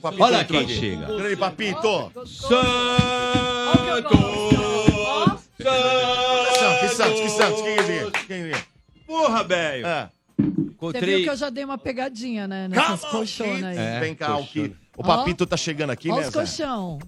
Papito 0.00 0.22
Olha 0.22 0.44
quem 0.44 0.68
chega. 0.68 1.06
Grande 1.06 1.36
Papito! 1.36 2.12
Que 5.58 6.88
Santos, 6.88 7.20
que 7.20 7.28
Santos, 7.30 7.60
quem 7.62 7.72
é 7.72 8.10
Quem 8.26 8.52
é? 8.52 8.62
Porra, 9.06 9.42
velho. 9.42 9.86
É. 9.86 10.08
Você 10.80 11.00
viu 11.00 11.22
que 11.24 11.30
eu 11.30 11.36
já 11.36 11.50
dei 11.50 11.64
uma 11.64 11.76
pegadinha, 11.76 12.46
né? 12.46 12.68
Nessas 12.68 13.04
colchonas 13.06 13.64
aí. 13.64 13.76
É, 13.76 14.00
Vem 14.00 14.14
cá, 14.14 14.36
o 14.36 14.46
que. 14.46 14.72
O 14.96 15.02
Papito 15.02 15.46
tá 15.46 15.56
chegando 15.56 15.90
aqui, 15.90 16.08
né, 16.08 16.26
os 16.28 16.34
colchão. 16.34 16.98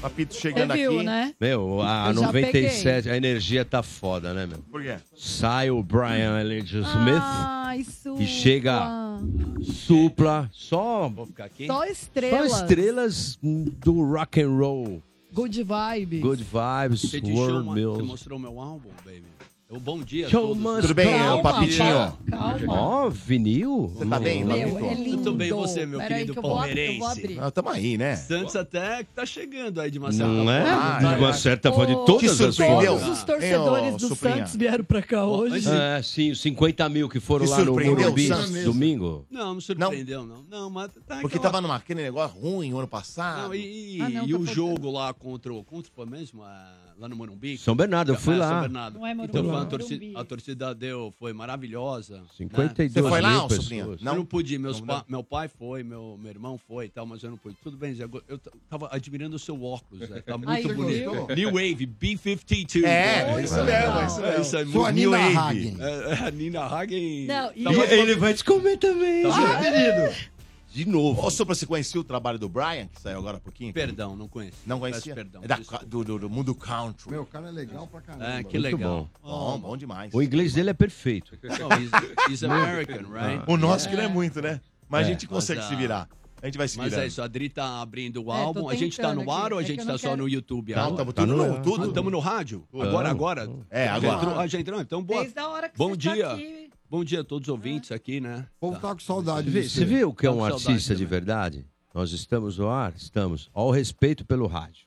Papito 0.00 0.34
chegando 0.34 0.74
viu, 0.74 0.96
aqui. 0.96 1.04
né? 1.04 1.34
Meu, 1.40 1.80
a 1.80 2.08
Eu 2.08 2.14
já 2.14 2.20
97, 2.22 3.08
a 3.08 3.16
energia 3.16 3.64
tá 3.64 3.82
foda, 3.82 4.34
né, 4.34 4.44
meu? 4.46 4.58
Por 4.58 4.82
quê? 4.82 4.96
Sai 5.16 5.70
o 5.70 5.82
Brian 5.82 6.40
Elijah 6.40 6.80
Smith 6.80 7.22
Ai, 7.22 7.84
supla. 7.84 8.22
e 8.22 8.26
chega 8.26 9.18
supla, 9.62 10.50
só, 10.52 11.08
vou 11.08 11.26
ficar 11.26 11.44
aqui, 11.44 11.66
Só 11.66 11.84
estrelas. 11.84 12.50
só 12.50 12.62
estrelas 12.62 13.38
do 13.40 14.04
rock 14.12 14.42
and 14.42 14.50
roll, 14.50 15.02
Good 15.36 15.64
vibes. 15.64 16.22
good 16.22 16.42
vibes, 16.42 17.02
Você 17.02 17.20
te 17.20 17.30
World 17.30 17.66
mano, 17.66 17.94
Você 17.96 18.02
mostrou 18.02 18.38
meu 18.38 18.58
álbum, 18.58 18.88
baby. 19.04 19.35
Um 19.68 19.80
bom 19.80 19.98
dia 20.00 20.28
Show 20.28 20.54
todos. 20.54 20.82
Tudo 20.82 20.94
bem, 20.94 21.28
ô, 21.28 21.42
Papitinho? 21.42 22.16
Calma. 22.30 22.64
Ó, 22.68 23.10
vinil. 23.10 23.88
Você 23.96 24.06
tá 24.06 24.20
bem, 24.20 24.44
Meu, 24.44 24.78
é 24.78 24.94
lindo. 24.94 25.16
Tudo 25.24 25.32
bem 25.34 25.50
você, 25.50 25.84
meu 25.84 25.98
Pera 25.98 26.14
aí 26.14 26.20
querido 26.20 26.34
que 26.34 26.40
vou, 26.40 26.50
eu 26.52 26.56
palmeirense? 26.56 26.98
vou 27.00 27.08
abrir. 27.08 27.40
Ah, 27.40 27.50
tamo 27.50 27.68
aí, 27.70 27.98
né? 27.98 28.14
Santos 28.14 28.54
até 28.54 29.02
que 29.02 29.12
tá 29.12 29.26
chegando 29.26 29.80
aí 29.80 29.90
de 29.90 29.98
uma 29.98 30.12
certa 30.12 30.32
Não 30.32 30.48
é? 30.48 30.70
Ah, 30.70 30.98
De 31.00 31.04
é. 31.06 31.16
uma 31.18 31.32
certa 31.32 31.72
forma, 31.72 31.86
de 31.96 32.06
todas 32.06 32.40
as 32.40 32.56
formas. 32.56 32.86
Todos 32.86 33.08
os 33.08 33.24
torcedores 33.24 33.96
do 33.96 34.08
Suplinha? 34.08 34.36
Santos 34.36 34.54
vieram 34.54 34.84
pra 34.84 35.02
cá 35.02 35.24
hoje. 35.24 35.68
É, 35.68 36.00
sim, 36.00 36.30
os 36.30 36.40
50 36.42 36.88
mil 36.88 37.08
que 37.08 37.18
foram 37.18 37.44
Te 37.44 37.50
lá 37.50 37.64
no 37.64 37.72
Morumbi 37.72 38.28
domingo. 38.64 39.26
Não, 39.28 39.54
não 39.54 39.60
surpreendeu, 39.60 40.24
não. 40.24 40.44
Não, 40.48 40.70
mas 40.70 40.92
tá 41.04 41.16
Porque 41.20 41.38
aquela- 41.38 41.42
tava 41.42 41.60
numa, 41.60 41.74
aquele 41.74 42.02
negócio 42.04 42.38
ruim 42.40 42.72
o 42.72 42.78
ano 42.78 42.86
passado. 42.86 43.48
Não, 43.48 43.54
e, 43.54 43.98
Ah, 44.00 44.08
não, 44.10 44.28
e 44.28 44.30
tá 44.32 44.38
o 44.38 44.46
jogo 44.46 44.92
lá 44.92 45.12
contra 45.12 45.52
o. 45.52 45.64
Contra 45.64 45.90
foi 45.92 46.06
mesmo? 46.06 46.44
Ah, 46.44 46.72
lá 46.98 47.08
no 47.08 47.16
Morumbi? 47.16 47.58
São 47.58 47.74
Bernardo, 47.76 48.12
eu 48.12 48.16
fui 48.18 48.34
Ah, 48.34 48.38
lá. 48.38 48.48
São 48.48 48.60
Bernardo. 48.62 48.98
Não 48.98 49.06
é 49.06 49.14
Morumbi, 49.14 49.30
Então 49.30 49.42
uma 49.44 49.52
Morumbi. 49.64 49.70
torcida, 49.70 50.20
a 50.20 50.24
torcida 50.24 50.74
deu, 50.74 51.12
foi 51.18 51.32
maravilhosa. 51.32 52.18
né? 52.18 52.22
52 52.36 52.92
Você 52.92 53.02
foi 53.02 53.20
lá, 53.20 53.48
pessoas. 53.48 54.00
Não? 54.02 54.12
Eu 54.12 54.18
não 54.18 54.24
pude, 54.24 54.58
meus 54.58 54.80
Não, 54.80 54.86
pa- 54.86 54.94
não. 54.96 55.04
meu 55.08 55.24
pai 55.24 55.48
foi, 55.48 55.82
meu, 55.82 56.18
meu 56.20 56.30
irmão 56.30 56.58
foi 56.58 56.86
e 56.86 56.88
tal, 56.88 57.04
mas 57.06 57.22
eu 57.22 57.30
não 57.30 57.36
pude. 57.38 57.56
Tudo 57.62 57.76
bem, 57.76 57.94
Zé, 57.94 58.04
eu 58.28 58.38
tava 58.68 58.88
admirando 58.90 59.36
o 59.36 59.38
seu 59.38 59.62
óculos, 59.62 60.08
Zé, 60.08 60.20
tá 60.20 60.36
muito 60.38 60.50
Ai, 60.50 60.62
bonito. 60.62 61.26
New 61.34 61.52
Wave, 61.52 61.86
B-52. 61.86 62.84
É, 62.84 63.32
pô. 63.32 63.38
isso 63.40 63.54
mesmo, 63.64 63.68
é 63.98 64.06
isso 64.06 64.20
mesmo. 64.20 64.42
Isso 64.42 64.56
é 64.56 64.64
muito 64.64 64.84
a 64.84 64.92
New 64.92 65.10
Nina 65.10 65.22
Wave. 65.22 65.36
Hagen. 65.38 65.76
É, 65.80 65.90
é, 66.12 66.26
a 66.26 66.30
Nina 66.30 66.60
Hagen. 66.64 67.26
Não, 67.26 67.50
e- 67.54 67.64
tá 67.64 67.94
E 67.94 67.98
ele 68.00 68.16
vai 68.16 68.34
te 68.34 68.44
comer 68.44 68.76
também. 68.78 69.22
tá 69.22 69.60
querido. 69.60 70.35
De 70.76 70.84
novo. 70.86 71.24
Ô, 71.26 71.30
Supla, 71.30 71.54
você 71.54 71.64
conhecia 71.64 71.98
o 71.98 72.04
trabalho 72.04 72.38
do 72.38 72.48
Brian, 72.50 72.86
que 72.86 73.00
saiu 73.00 73.18
agora 73.18 73.38
há 73.38 73.40
pouquinho? 73.40 73.72
Perdão, 73.72 74.14
não 74.14 74.28
conheço. 74.28 74.58
Não 74.66 74.78
Peço 74.78 74.90
conhecia? 74.92 75.14
Perdão. 75.14 75.42
É 75.42 75.46
da- 75.48 75.56
do, 75.86 76.04
do- 76.04 76.18
do 76.18 76.28
mundo 76.30 76.54
country. 76.54 77.10
Meu, 77.10 77.22
o 77.22 77.26
cara 77.26 77.48
é 77.48 77.50
legal 77.50 77.86
pra 77.86 78.02
caramba. 78.02 78.24
É, 78.26 78.36
que 78.44 78.58
Muito 78.58 78.76
legal. 78.76 79.08
Bom, 79.22 79.58
bom 79.58 79.76
demais. 79.76 80.12
O 80.12 80.22
inglês 80.22 80.52
dele 80.52 80.68
é 80.70 80.74
perfeito. 80.74 81.32
No, 81.56 81.72
he's, 81.80 81.90
he's 82.30 82.42
American, 82.44 83.10
right? 83.10 83.42
O 83.50 83.56
nosso 83.56 83.88
que 83.88 83.96
não 83.96 84.02
é 84.04 84.08
muito, 84.08 84.42
né? 84.42 84.60
Mas 84.88 85.06
É. 85.06 85.08
a 85.08 85.12
gente 85.12 85.26
consegue 85.26 85.60
Mas, 85.60 85.68
se 85.68 85.74
ah, 85.74 85.78
virar. 85.78 86.08
A 86.42 86.44
gente 86.46 86.58
vai 86.58 86.68
se 86.68 86.76
Mas 86.76 86.90
virando. 86.90 87.04
é 87.04 87.06
isso, 87.08 87.22
a 87.22 87.24
Adri 87.24 87.48
tá 87.48 87.80
abrindo 87.80 88.22
o 88.22 88.30
É, 88.30 88.36
álbum. 88.42 88.68
A 88.68 88.74
gente 88.74 89.00
tá 89.00 89.14
no 89.14 89.30
ar 89.32 89.44
aqui. 89.46 89.52
ou 89.54 89.58
a 89.58 89.62
É 89.62 89.64
gente 89.64 89.78
eu 89.80 89.86
tá 89.86 89.92
não 89.92 89.98
só 89.98 90.08
quero- 90.10 90.22
no 90.22 90.28
YouTube? 90.28 90.74
Não, 90.74 90.82
agora? 90.84 91.12
Tá 91.14 91.24
no- 91.26 91.36
no, 91.36 91.62
tudo. 91.62 91.86
Estamos 91.88 92.12
no 92.12 92.18
rádio? 92.18 92.62
Agora, 92.74 93.08
agora? 93.08 93.50
É, 93.70 93.86
Já 93.86 93.94
agora. 93.94 94.16
entrou? 94.18 94.38
Ah, 94.40 94.46
já 94.46 94.60
entrou? 94.60 94.80
Então, 94.82 95.02
boa. 95.02 95.22
Desde 95.22 95.38
a 95.40 95.48
hora 95.48 95.68
que 95.70 95.78
Bom 95.78 95.88
você 95.90 95.96
dia. 95.96 96.26
tá 96.26 96.32
aqui. 96.34 96.55
Bom 96.88 97.02
dia 97.02 97.20
a 97.20 97.24
todos 97.24 97.48
os 97.48 97.52
ouvintes 97.52 97.90
aqui, 97.90 98.20
né? 98.20 98.46
O 98.60 98.60
povo 98.68 98.80
tá 98.80 98.94
com 98.94 99.00
saudade 99.00 99.50
Você 99.50 99.52
vê, 99.52 99.62
de 99.62 99.68
você 99.68 99.84
vê 99.84 100.04
o 100.04 100.14
que 100.14 100.26
é 100.26 100.30
um 100.30 100.34
Tá 100.38 100.50
saudade 100.50 100.68
artista 100.68 100.94
de 100.94 101.04
verdade? 101.04 101.66
Nós 101.92 102.12
estamos 102.12 102.58
no 102.58 102.68
ar? 102.68 102.94
Estamos. 102.94 103.50
Ao 103.52 103.70
respeito 103.70 104.24
pelo 104.24 104.46
rádio. 104.46 104.85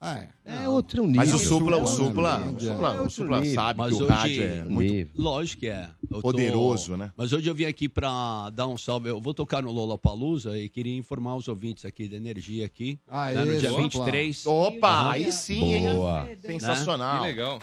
É. 0.00 0.28
É 0.44 0.68
outro 0.68 1.02
nível. 1.04 1.16
Mas 1.16 1.34
o 1.34 1.38
Supla, 1.38 1.76
o 1.76 1.86
Supla, 1.86 2.38
o 2.38 2.60
Supla, 2.60 2.94
É 2.94 3.00
o 3.00 3.10
Supla 3.10 3.40
nível. 3.40 3.54
sabe 3.54 3.78
Mas 3.78 3.88
que 3.88 3.94
o 3.94 4.04
hoje- 4.04 4.12
rádio 4.14 4.42
é 4.44 4.64
muito. 4.64 5.20
Lógico 5.22 5.60
que 5.60 5.66
é. 5.68 5.90
Eu 6.02 6.08
tô- 6.16 6.22
poderoso, 6.22 6.96
né? 6.96 7.12
Mas 7.16 7.32
hoje 7.32 7.50
eu 7.50 7.54
vim 7.54 7.64
aqui 7.64 7.88
pra 7.88 8.48
dar 8.50 8.68
um 8.68 8.78
salve. 8.78 9.08
Eu 9.08 9.20
vou 9.20 9.34
tocar 9.34 9.60
no 9.62 9.72
Lollapalooza 9.72 10.56
e 10.56 10.68
queria 10.68 10.96
informar 10.96 11.34
os 11.34 11.48
ouvintes 11.48 11.84
aqui 11.84 12.06
da 12.08 12.16
energia 12.16 12.64
aqui. 12.64 12.98
Ah, 13.08 13.32
né, 13.32 13.44
no 13.44 13.58
dia 13.58 13.72
opa. 13.72 13.82
23. 13.82 14.46
Opa, 14.46 15.10
aí 15.10 15.32
sim, 15.32 15.74
hein? 15.74 15.94
Boa. 15.94 16.28
Sensacional. 16.42 17.20
Que 17.22 17.26
legal. 17.26 17.58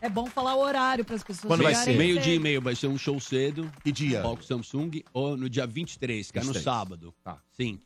É 0.00 0.08
bom 0.08 0.26
falar 0.26 0.54
o 0.54 0.60
horário 0.60 1.04
para 1.04 1.16
as 1.16 1.24
pessoas 1.24 1.48
Quando 1.48 1.64
vai 1.64 1.74
ser? 1.74 1.96
Meio 1.98 2.20
dia 2.20 2.34
e 2.34 2.38
meio 2.38 2.62
vai 2.62 2.76
ser 2.76 2.86
um 2.86 2.96
show 2.96 3.18
cedo. 3.18 3.68
Que 3.82 3.90
dia? 3.90 4.22
Palco 4.22 4.44
Samsung. 4.44 5.02
Ou 5.12 5.36
no 5.36 5.50
dia 5.50 5.66
23, 5.66 6.30
que 6.30 6.38
é 6.38 6.42
no 6.42 6.52
23. 6.52 6.64
sábado. 6.64 7.12
Tá. 7.24 7.38
Sim. 7.50 7.80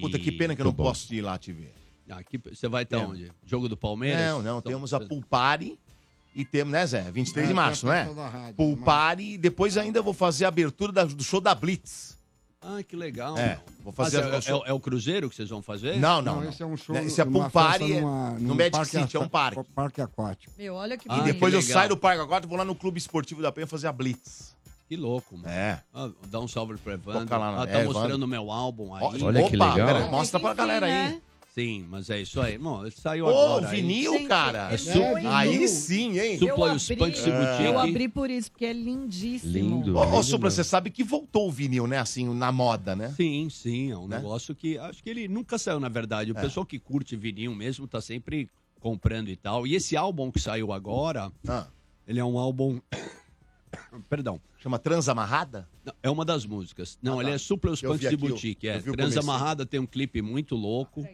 Puta, 0.00 0.18
que 0.18 0.30
pena 0.30 0.54
que 0.54 0.60
eu 0.60 0.66
não 0.66 0.72
posso 0.74 1.12
ir 1.14 1.22
lá 1.22 1.36
te 1.38 1.52
ver. 1.52 1.74
Aqui, 2.10 2.38
você 2.38 2.68
vai 2.68 2.84
estar 2.84 2.98
É. 2.98 3.06
onde? 3.06 3.32
Jogo 3.44 3.68
do 3.68 3.76
Palmeiras? 3.76 4.20
Não, 4.20 4.42
não, 4.42 4.58
Então, 4.58 4.72
temos 4.72 4.94
a 4.94 5.00
Pool 5.00 5.22
Party 5.28 5.78
e 6.34 6.44
temos, 6.44 6.72
né, 6.72 6.86
Zé? 6.86 7.02
23 7.10 7.46
de 7.48 7.52
É, 7.52 7.56
março, 7.56 7.86
tem 7.86 8.14
não 8.14 8.72
é? 8.72 8.76
Party 8.84 9.22
e 9.34 9.38
depois 9.38 9.76
ainda 9.76 10.00
vou 10.02 10.12
fazer 10.14 10.44
a 10.44 10.48
abertura 10.48 10.92
da- 10.92 11.04
do 11.04 11.24
show 11.24 11.40
da 11.40 11.54
Blitz. 11.54 12.14
Ah, 12.60 12.82
que 12.82 12.96
legal. 12.96 13.36
É, 13.38 13.48
meu. 13.50 13.58
vou 13.84 13.92
fazer 13.92 14.18
Ah, 14.18 14.26
a- 14.26 14.34
é, 14.36 14.38
é- 14.38 14.70
é 14.70 14.72
o 14.72 14.80
Cruzeiro 14.80 15.28
que 15.30 15.36
vocês 15.36 15.48
vão 15.48 15.62
fazer? 15.62 15.98
Não, 15.98 16.20
não, 16.20 16.36
Não, 16.36 16.42
não. 16.42 16.48
esse 16.50 16.62
é 16.62 16.66
um 16.66 16.76
show. 16.76 16.96
Esse 16.96 17.20
é 17.20 17.24
numa 17.24 17.42
Pool 17.42 17.50
Party 17.50 17.78
festa 17.78 17.94
é 17.94 18.00
numa- 18.00 18.30
no 18.38 18.54
Magic 18.56 18.70
parque 18.72 18.90
City, 18.98 19.16
é 19.16 19.20
um 19.20 19.28
parque. 19.28 19.62
Parque 19.74 20.00
aquático. 20.00 20.52
Meu, 20.58 20.74
olha 20.74 20.96
que 20.96 21.06
Ah, 21.08 21.18
E 21.18 21.22
depois 21.22 21.52
eu 21.54 21.60
legal. 21.60 21.72
saio 21.74 21.88
do 21.90 21.96
Parque 21.96 22.22
Aquático 22.22 22.48
e 22.48 22.50
vou 22.50 22.58
lá 22.58 22.64
no 22.64 22.74
Clube 22.74 22.98
Esportivo 22.98 23.40
da 23.42 23.52
Penha 23.52 23.66
fazer 23.66 23.86
a 23.86 23.92
Blitz. 23.92 24.56
Que 24.88 24.96
louco, 24.96 25.36
mano. 25.36 25.48
É. 25.48 25.80
Ah, 25.94 26.10
dá 26.28 26.40
um 26.40 26.48
salve 26.48 26.76
pro 26.78 26.92
Evandro. 26.92 27.20
Toca 27.22 27.36
lá 27.38 27.62
ah, 27.62 27.66
tá 27.66 27.72
é, 27.80 27.84
mostrando 27.84 28.22
o 28.22 28.26
meu 28.28 28.50
álbum 28.50 28.94
aí. 28.94 29.22
Olha 29.22 29.48
que 29.48 29.56
Opa, 29.56 29.72
legal. 29.74 29.86
pera, 29.86 30.06
mostra 30.08 30.40
pra 30.40 30.54
galera 30.54 30.86
aí. 30.86 31.22
Sim, 31.58 31.86
mas 31.88 32.10
é 32.10 32.20
isso 32.20 32.38
aí. 32.38 32.58
Bom, 32.58 32.82
ele 32.82 32.90
saiu 32.90 33.24
Ô, 33.24 33.30
agora. 33.30 33.68
aí. 33.70 33.76
vinil, 33.80 34.12
Gente, 34.12 34.28
cara. 34.28 34.70
é 34.70 34.76
su- 34.76 34.98
muito 34.98 35.26
Aí 35.28 35.66
sim, 35.68 36.18
hein? 36.18 36.38
Supla 36.38 36.72
e 36.74 36.76
os 36.76 36.86
Punks 36.86 37.24
de 37.24 37.30
Boutique. 37.30 37.62
Eu 37.64 37.78
abri 37.78 38.08
por 38.10 38.28
isso, 38.28 38.50
porque 38.52 38.66
é 38.66 38.74
lindíssimo. 38.74 39.52
Lindo. 39.54 39.96
Ô, 39.96 40.04
lindo 40.04 40.22
Supla, 40.22 40.50
você 40.50 40.62
sabe 40.62 40.90
que 40.90 41.02
voltou 41.02 41.48
o 41.48 41.50
vinil, 41.50 41.86
né? 41.86 41.96
Assim, 41.98 42.28
na 42.34 42.52
moda, 42.52 42.94
né? 42.94 43.08
Sim, 43.16 43.48
sim, 43.48 43.90
é 43.90 43.96
um 43.96 44.06
Né? 44.06 44.16
negócio 44.18 44.54
que 44.54 44.76
acho 44.76 45.02
que 45.02 45.08
ele 45.08 45.26
nunca 45.28 45.56
saiu, 45.56 45.80
na 45.80 45.88
verdade. 45.88 46.30
O 46.30 46.36
É. 46.36 46.42
pessoal 46.42 46.66
que 46.66 46.78
curte 46.78 47.16
vinil 47.16 47.54
mesmo 47.54 47.88
tá 47.88 48.02
sempre 48.02 48.50
comprando 48.78 49.28
e 49.30 49.36
tal. 49.36 49.66
E 49.66 49.74
esse 49.74 49.96
álbum 49.96 50.30
que 50.30 50.38
saiu 50.38 50.72
agora, 50.74 51.32
Ah, 51.48 51.66
ele 52.06 52.20
é 52.20 52.24
um 52.24 52.38
álbum. 52.38 52.78
Perdão. 54.10 54.38
chama 54.58 54.78
Transamarrada? 54.78 55.66
Não, 55.84 55.94
É 56.02 56.10
uma 56.10 56.24
das 56.24 56.44
músicas. 56.44 56.98
Não, 57.02 57.18
Ah, 57.18 57.22
ele 57.22 57.30
tá. 57.30 57.34
é 57.36 57.38
Supla 57.38 57.70
e 57.70 57.72
os 57.74 57.80
Punks 57.80 58.10
de 58.10 58.16
Boutique. 58.16 58.68
É. 58.68 58.78
Transamarrada 58.80 59.64
tem 59.64 59.80
um 59.80 59.86
clipe 59.86 60.20
muito 60.20 60.54
louco. 60.54 61.06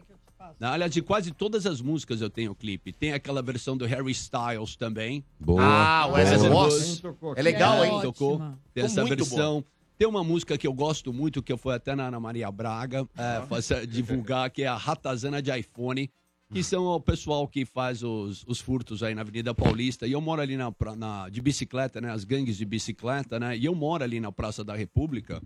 Na, 0.59 0.73
aliás, 0.73 0.91
de 0.91 1.01
quase 1.01 1.31
todas 1.31 1.65
as 1.65 1.81
músicas 1.81 2.21
eu 2.21 2.29
tenho 2.29 2.53
clipe. 2.55 2.91
Tem 2.91 3.13
aquela 3.13 3.41
versão 3.41 3.75
do 3.77 3.85
Harry 3.85 4.11
Styles 4.11 4.75
também. 4.75 5.23
Boa. 5.39 5.61
Ah, 5.63 6.07
o 6.07 6.11
Wesley 6.13 6.49
boa. 6.49 6.63
Ross. 6.65 7.01
É 7.35 7.41
legal, 7.41 7.83
É 7.83 7.87
hein? 7.87 7.93
ótima. 7.93 8.01
Tocou. 8.13 8.41
Tem 8.73 8.83
essa 8.85 9.01
muito 9.05 9.15
versão. 9.23 9.63
Tem 9.97 10.07
uma 10.07 10.23
música 10.23 10.57
que 10.57 10.65
eu 10.67 10.73
gosto 10.73 11.13
muito, 11.13 11.41
que 11.41 11.51
eu 11.53 11.57
fui 11.57 11.73
até 11.73 11.95
na 11.95 12.07
Ana 12.07 12.19
Maria 12.19 12.51
Braga 12.51 13.07
é, 13.17 13.45
fazer- 13.47 13.85
divulgar, 13.87 14.49
que 14.49 14.63
é 14.63 14.67
a 14.67 14.75
Ratazana 14.75 15.41
de 15.41 15.57
iPhone. 15.57 16.09
que 16.51 16.61
são 16.63 16.85
o 16.85 16.99
pessoal 16.99 17.47
que 17.47 17.65
faz 17.65 18.03
os, 18.03 18.43
os 18.47 18.59
furtos 18.59 19.01
aí 19.01 19.15
na 19.15 19.21
Avenida 19.21 19.55
Paulista. 19.55 20.05
E 20.05 20.11
eu 20.11 20.21
moro 20.21 20.39
ali 20.39 20.55
na, 20.55 20.71
na- 20.95 21.27
de 21.29 21.41
bicicleta, 21.41 21.99
né? 21.99 22.11
As 22.11 22.23
gangues 22.23 22.57
de 22.57 22.65
bicicleta, 22.65 23.39
né? 23.39 23.57
E 23.57 23.65
eu 23.65 23.73
moro 23.73 24.03
ali 24.03 24.19
na 24.19 24.31
Praça 24.31 24.63
da 24.63 24.75
República. 24.75 25.41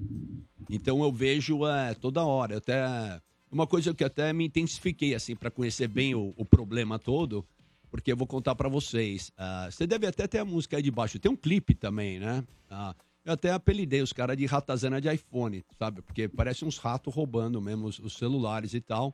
Então 0.70 1.02
eu 1.04 1.12
vejo 1.12 1.66
é, 1.66 1.94
toda 1.94 2.26
hora. 2.26 2.58
Até 2.58 3.22
uma 3.52 3.68
coisa 3.68 3.94
que 3.94 4.04
até 4.04 4.32
me 4.34 4.46
intensifiquei 4.46 5.16
assim 5.16 5.36
para 5.36 5.50
conhecer 5.52 5.88
bem 5.88 6.16
o, 6.16 6.34
o 6.36 6.46
problema 6.46 7.00
todo, 7.00 7.46
porque 7.90 8.12
eu 8.12 8.18
vou 8.18 8.28
contar 8.28 8.56
para 8.56 8.70
vocês. 8.70 9.32
Ah, 9.38 9.68
você 9.72 9.88
deve 9.88 10.08
até 10.08 10.28
ter 10.28 10.40
a 10.40 10.46
música 10.46 10.78
aí 10.78 10.84
de 10.84 10.92
baixo. 10.92 11.20
Tem 11.20 11.32
um 11.32 11.36
clipe 11.36 11.74
também, 11.74 12.20
né? 12.20 12.44
Ah, 12.70 12.96
eu 13.24 13.34
até 13.34 13.52
apelidei 13.52 14.02
os 14.02 14.14
caras 14.14 14.38
de 14.38 14.46
ratazana 14.46 15.02
de 15.02 15.14
iPhone, 15.14 15.64
sabe? 15.78 16.02
Porque 16.02 16.28
parece 16.28 16.64
uns 16.64 16.78
ratos 16.78 17.14
roubando 17.14 17.62
mesmo 17.62 17.88
os, 17.88 18.00
os 18.00 18.14
celulares 18.14 18.74
e 18.74 18.82
tal. 18.82 19.14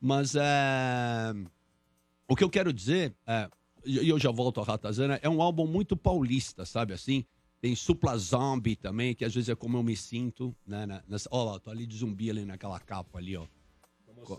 Mas 0.00 0.34
é, 0.34 1.34
o 2.28 2.36
que 2.36 2.44
eu 2.44 2.50
quero 2.50 2.72
dizer, 2.72 3.14
é, 3.26 3.50
e 3.84 4.08
eu 4.08 4.18
já 4.18 4.30
volto 4.30 4.60
a 4.60 4.64
Ratazana, 4.64 5.18
é 5.22 5.28
um 5.28 5.40
álbum 5.40 5.66
muito 5.66 5.96
paulista, 5.96 6.64
sabe 6.64 6.92
assim? 6.92 7.24
Tem 7.60 7.74
Supla 7.74 8.16
Zombie 8.16 8.76
também, 8.76 9.14
que 9.14 9.24
às 9.24 9.34
vezes 9.34 9.48
é 9.48 9.54
como 9.54 9.76
eu 9.76 9.82
me 9.82 9.96
sinto, 9.96 10.54
né? 10.66 11.02
Nessa, 11.08 11.28
ó 11.32 11.52
lá, 11.52 11.58
tô 11.58 11.70
ali 11.70 11.86
de 11.86 11.96
zumbi 11.96 12.30
ali 12.30 12.44
naquela 12.44 12.78
capa 12.78 13.18
ali, 13.18 13.36
ó. 13.36 13.46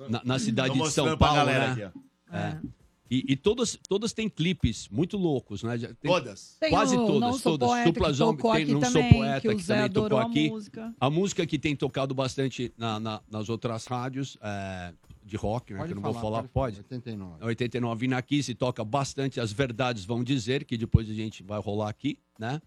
Na, 0.09 0.21
na 0.23 0.39
cidade 0.39 0.79
de 0.79 0.91
São 0.91 1.17
Paulo, 1.17 1.35
galera 1.35 1.75
né? 1.75 1.85
aqui, 1.85 1.99
É. 2.31 2.79
E, 3.11 3.25
e 3.29 3.35
todas, 3.35 3.75
todas 3.89 4.13
têm 4.13 4.29
clipes 4.29 4.87
muito 4.87 5.17
loucos, 5.17 5.63
né? 5.63 5.75
Tem- 5.79 6.11
Todas? 6.11 6.57
Tem 6.59 6.69
Quase 6.69 6.95
o 6.95 7.07
todas, 7.07 7.41
todas. 7.41 7.67
Poeta, 7.67 7.87
Supla 7.87 8.07
que 8.07 8.13
Zombie 8.13 8.41
tem 8.43 8.51
aqui 8.51 8.71
Não 8.71 8.81
Sou 8.81 8.91
também, 8.93 9.13
Poeta, 9.13 9.41
que 9.41 9.55
que, 9.55 9.63
também 9.65 9.89
tocou 9.89 10.05
adorou 10.05 10.19
a 10.19 10.25
aqui. 10.29 10.49
música. 10.51 10.95
A 10.99 11.09
música 11.09 11.47
que 11.47 11.57
tem 11.57 11.75
tocado 11.75 12.13
bastante 12.13 12.71
na- 12.77 12.99
na- 12.99 13.21
nas 13.27 13.49
outras 13.49 13.87
rádios 13.87 14.37
é, 14.43 14.93
de 15.23 15.35
rock, 15.35 15.73
né? 15.73 15.79
Pode 15.79 15.87
que 15.87 15.93
eu 15.93 15.95
não 15.95 16.03
vou 16.03 16.13
falar, 16.13 16.23
falar, 16.23 16.37
pode 16.49 16.75
pode? 16.75 16.77
89. 16.77 17.43
A 17.43 17.47
89 17.47 17.99
vindo 17.99 18.13
aqui 18.13 18.43
se 18.43 18.53
toca 18.53 18.85
bastante 18.85 19.39
As 19.39 19.51
Verdades 19.51 20.05
Vão 20.05 20.23
Dizer, 20.23 20.63
que 20.63 20.77
depois 20.77 21.09
a 21.09 21.13
gente 21.13 21.41
vai 21.41 21.59
rolar 21.59 21.89
aqui, 21.89 22.19
né? 22.37 22.61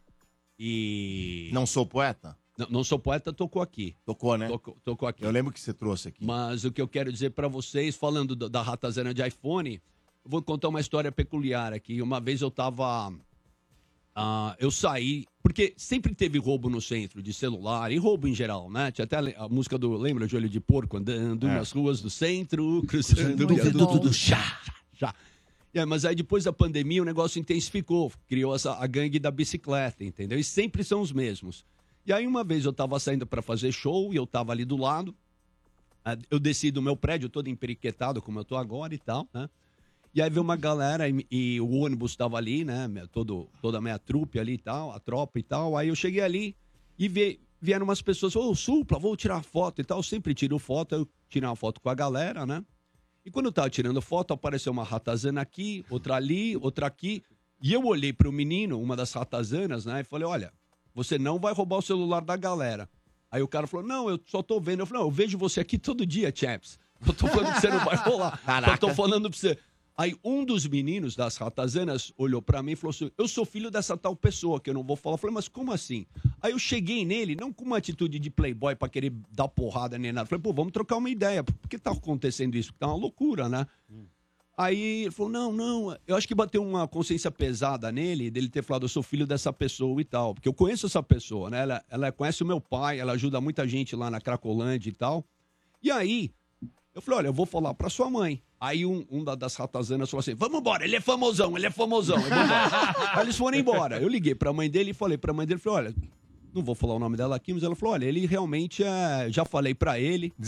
E... 0.59 1.51
Não 1.53 1.67
sou 1.67 1.87
poeta? 1.87 2.37
Não, 2.59 2.67
não 2.69 2.85
sou 2.85 2.99
poeta, 2.99 3.33
tocou 3.33 3.63
aqui. 3.63 3.95
Tocou, 4.05 4.37
né? 4.37 4.47
Tocou, 4.49 4.77
tocou 4.85 5.09
aqui. 5.09 5.25
Eu 5.25 5.31
lembro 5.31 5.53
que 5.53 5.61
você 5.61 5.73
trouxe 5.73 6.09
aqui. 6.09 6.25
Mas 6.25 6.65
o 6.65 6.71
que 6.73 6.81
eu 6.83 6.89
quero 6.89 7.11
dizer 7.13 7.31
pra 7.31 7.49
vocês, 7.49 7.97
falando 7.97 8.37
do- 8.37 8.49
da 8.49 8.61
ratazana 8.63 9.15
de 9.15 9.27
iPhone, 9.27 9.81
eu 10.25 10.31
vou 10.31 10.43
contar 10.43 10.69
uma 10.69 10.81
história 10.81 11.11
peculiar 11.11 11.73
aqui. 11.73 12.03
Uma 12.03 12.21
vez 12.21 12.41
eu 12.43 12.51
tava. 12.51 13.13
ah, 14.15 14.55
eu 14.59 14.71
saí. 14.71 15.25
Porque 15.43 15.73
sempre 15.77 16.15
teve 16.15 16.39
roubo 16.39 16.69
no 16.71 16.81
centro 16.81 17.23
de 17.23 17.33
celular 17.33 17.91
e 17.91 17.97
roubo 17.97 18.29
em 18.29 18.35
geral, 18.35 18.71
né? 18.71 18.93
Tinha 18.93 19.05
até 19.05 19.17
a 19.37 19.49
música 19.49 19.77
do. 19.79 19.97
Lembra, 19.97 20.29
Joelho 20.29 20.49
de 20.49 20.61
Porco? 20.61 20.97
Andando 20.99 21.49
É. 21.49 21.55
nas 21.57 21.73
ruas 21.73 22.01
do 22.01 22.11
centro, 22.11 22.83
cruzando 22.87 23.45
o 23.51 23.55
viaduto 23.55 23.99
do 23.99 24.13
chá, 24.13 24.61
chá. 24.93 25.15
É, 25.75 25.85
mas 25.87 26.05
aí 26.05 26.15
depois 26.15 26.45
da 26.45 26.53
pandemia 26.53 27.01
o 27.01 27.05
negócio 27.05 27.41
intensificou, 27.41 28.13
criou 28.29 28.55
essa, 28.55 28.75
a 28.75 28.87
gangue 28.87 29.19
da 29.19 29.31
bicicleta, 29.31 30.05
entendeu? 30.05 30.39
E 30.39 30.45
sempre 30.45 30.85
são 30.85 31.01
os 31.01 31.11
mesmos. 31.11 31.65
E 32.05 32.13
aí 32.13 32.27
uma 32.27 32.43
vez 32.43 32.65
eu 32.65 32.73
tava 32.73 32.99
saindo 32.99 33.27
para 33.27 33.41
fazer 33.43 33.71
show 33.73 34.13
e 34.13 34.17
eu 34.17 34.27
tava 34.27 34.53
ali 34.53 34.65
do 34.65 34.77
lado, 34.77 35.15
ah, 36.05 36.17
eu 36.31 36.41
desci 36.41 36.71
do 36.71 36.83
meu 36.83 36.97
prédio 36.97 37.29
todo 37.29 37.49
emperiquetado, 37.49 38.21
como 38.21 38.41
eu 38.41 38.45
tô 38.45 38.57
agora 38.57 38.95
e 38.95 38.99
tal, 38.99 39.27
né? 39.33 39.49
E 40.15 40.21
aí 40.21 40.29
veio 40.29 40.43
uma 40.43 40.57
galera 40.57 41.09
e, 41.09 41.27
e 41.31 41.61
o 41.61 41.71
ônibus 41.71 42.15
tava 42.17 42.37
ali, 42.37 42.65
né? 42.65 42.87
Todo, 43.13 43.49
toda 43.63 43.79
a 43.79 43.81
minha 43.81 43.99
trupe 43.99 44.39
ali 44.39 44.55
e 44.55 44.59
tal, 44.59 44.91
a 44.93 45.01
tropa 45.01 45.39
e 45.39 45.43
tal. 45.43 45.77
Aí 45.77 45.89
eu 45.89 45.95
cheguei 45.95 46.21
ali 46.21 46.55
e 46.99 47.09
vi- 47.09 47.41
vieram 47.61 47.85
umas 47.85 48.03
pessoas, 48.03 48.37
ô, 48.37 48.55
Supla, 48.55 48.99
vou 48.99 49.17
tirar 49.17 49.43
foto 49.43 49.81
e 49.81 49.85
tal. 49.85 50.01
Eu 50.01 50.03
sempre 50.03 50.35
tiro 50.35 50.59
foto, 50.59 50.95
eu 50.95 51.09
tirei 51.31 51.49
uma 51.49 51.57
foto 51.57 51.81
com 51.81 51.89
a 51.89 51.95
galera, 51.95 52.45
né? 52.45 52.63
E 53.25 53.31
quando 53.31 53.47
eu 53.47 53.53
tava 53.53 53.71
tirando 53.71 54.03
foto, 54.03 54.35
apareceu 54.35 54.73
uma 54.73 54.85
ratazana 54.85 55.41
aqui, 55.41 55.83
outra 55.89 56.17
ali, 56.17 56.57
outra 56.59 56.87
aqui. 56.89 57.23
E 57.63 57.73
eu 57.73 57.85
olhei 57.87 58.13
pro 58.13 58.33
menino, 58.33 58.83
uma 58.83 58.97
das 58.97 59.13
ratazanas, 59.13 59.87
né? 59.87 60.01
E 60.01 60.05
falei, 60.05 60.27
olha, 60.27 60.53
você 60.95 61.19
não 61.19 61.39
vai 61.39 61.53
roubar 61.53 61.79
o 61.79 61.83
celular 61.83 62.21
da 62.23 62.37
galera. 62.37 62.89
Aí 63.31 63.43
o 63.43 63.49
cara 63.49 63.67
falou, 63.67 63.87
não, 63.87 64.11
eu 64.11 64.21
só 64.27 64.43
tô 64.43 64.61
vendo. 64.61 64.81
Eu 64.81 64.87
falei, 64.87 65.03
não, 65.03 65.09
eu 65.09 65.13
vejo 65.13 65.39
você 65.39 65.61
aqui 65.61 65.79
todo 65.79 66.05
dia, 66.05 66.33
Chaps. 66.35 66.79
Eu 67.07 67.15
tô 67.15 67.27
falando 67.27 67.55
que 67.55 67.61
você 67.61 67.71
não 67.71 67.85
vai 67.85 67.97
rolar. 68.05 68.39
Caraca. 68.45 68.75
Eu 68.75 68.79
tô 68.79 68.95
falando 68.95 69.31
pra 69.31 69.39
você. 69.39 69.59
Aí 69.97 70.17
um 70.25 70.45
dos 70.45 70.67
meninos 70.67 71.15
das 71.15 71.37
ratazanas 71.37 72.13
olhou 72.17 72.41
pra 72.41 72.63
mim 72.63 72.73
e 72.73 72.77
falou 72.77 72.91
assim: 72.91 73.11
Eu 73.17 73.29
sou 73.29 73.45
filho 73.45 73.71
dessa 73.71 73.97
tal 73.97 74.17
pessoa 74.17 74.61
que 74.61 74.71
eu 74.71 74.75
não 74.75 74.83
vou 74.83 74.97
falar. 74.97 75.15
Eu 75.15 75.19
falei, 75.19 75.35
mas 75.35 75.49
como 75.49 75.73
assim? 75.73 76.07
Aí 76.41 76.53
eu 76.53 76.59
cheguei 76.59 77.05
nele, 77.05 77.37
não 77.37 77.53
com 77.53 77.65
uma 77.65 77.77
atitude 77.77 78.19
de 78.19 78.31
playboy 78.31 78.75
pra 78.75 78.89
querer 78.89 79.13
dar 79.31 79.49
porrada 79.49 79.99
nem 79.99 80.13
nada. 80.13 80.25
Eu 80.25 80.29
falei, 80.29 80.43
pô, 80.43 80.53
vamos 80.53 80.73
trocar 80.73 80.97
uma 80.97 81.11
ideia. 81.11 81.45
Por 81.45 81.69
que 81.69 81.79
tá 81.79 81.91
acontecendo 81.91 82.57
isso? 82.57 82.71
Porque 82.73 82.81
tá 82.81 82.87
uma 82.87 82.97
loucura, 82.97 83.49
né? 83.49 83.67
Aí 84.57 85.03
ele 85.03 85.11
falou: 85.11 85.33
não, 85.33 85.53
não, 85.53 85.97
eu 86.07 86.15
acho 86.17 86.29
que 86.29 86.35
bateu 86.35 86.63
uma 86.63 86.87
consciência 86.87 87.31
pesada 87.31 87.91
nele, 87.91 88.31
dele 88.31 88.49
ter 88.49 88.63
falado, 88.63 88.83
eu 88.85 88.89
sou 88.89 89.03
filho 89.03 89.27
dessa 89.27 89.53
pessoa 89.53 90.01
e 90.01 90.05
tal. 90.05 90.35
Porque 90.35 90.49
eu 90.49 90.53
conheço 90.53 90.87
essa 90.87 91.03
pessoa, 91.03 91.49
né? 91.51 91.63
Ela, 91.63 91.85
ela 91.91 92.13
conhece 92.13 92.43
o 92.43 92.47
meu 92.47 92.61
pai, 92.61 93.01
ela 93.01 93.13
ajuda 93.13 93.41
muita 93.41 93.67
gente 93.67 93.97
lá 93.97 94.11
na 94.11 94.21
Cracolândia 94.21 94.91
e 94.91 94.93
tal. 94.93 95.25
E 95.83 95.91
aí, 95.91 96.31
eu 96.95 97.01
falei, 97.01 97.19
olha, 97.21 97.27
eu 97.29 97.33
vou 97.33 97.47
falar 97.47 97.73
pra 97.75 97.89
sua 97.89 98.11
mãe. 98.11 98.43
Aí 98.61 98.87
um, 98.87 99.05
um 99.11 99.25
da- 99.25 99.35
das 99.35 99.57
ratazanas 99.57 100.09
falou 100.09 100.21
assim, 100.21 100.35
vamos 100.35 100.61
embora, 100.61 100.85
ele 100.85 100.95
é 100.95 101.01
famosão, 101.01 101.57
ele 101.57 101.67
é 101.67 101.71
famosão. 101.71 102.19
embora." 102.19 102.71
aí 103.17 103.23
eles 103.25 103.37
foram 103.37 103.59
embora. 103.59 104.01
Eu 104.01 104.09
liguei 104.09 104.35
pra 104.35 104.53
mãe 104.53 104.71
dele 104.71 104.91
e 104.91 104.95
falei 104.95 105.17
pra 105.19 105.33
mãe 105.33 105.47
dele, 105.47 105.59
falei, 105.59 105.87
olha, 105.87 105.95
não 106.55 106.63
vou 106.63 106.75
falar 106.75 106.95
o 106.95 106.99
nome 106.99 107.17
dela 107.17 107.35
aqui, 107.35 107.53
mas 107.55 107.63
ela 107.65 107.75
falou, 107.75 107.95
olha, 107.95 108.05
ele 108.05 108.25
realmente 108.27 108.85
é... 108.85 109.27
Já 109.31 109.45
falei 109.45 109.75
pra 109.75 109.99
ele. 109.99 110.33
né? 110.39 110.45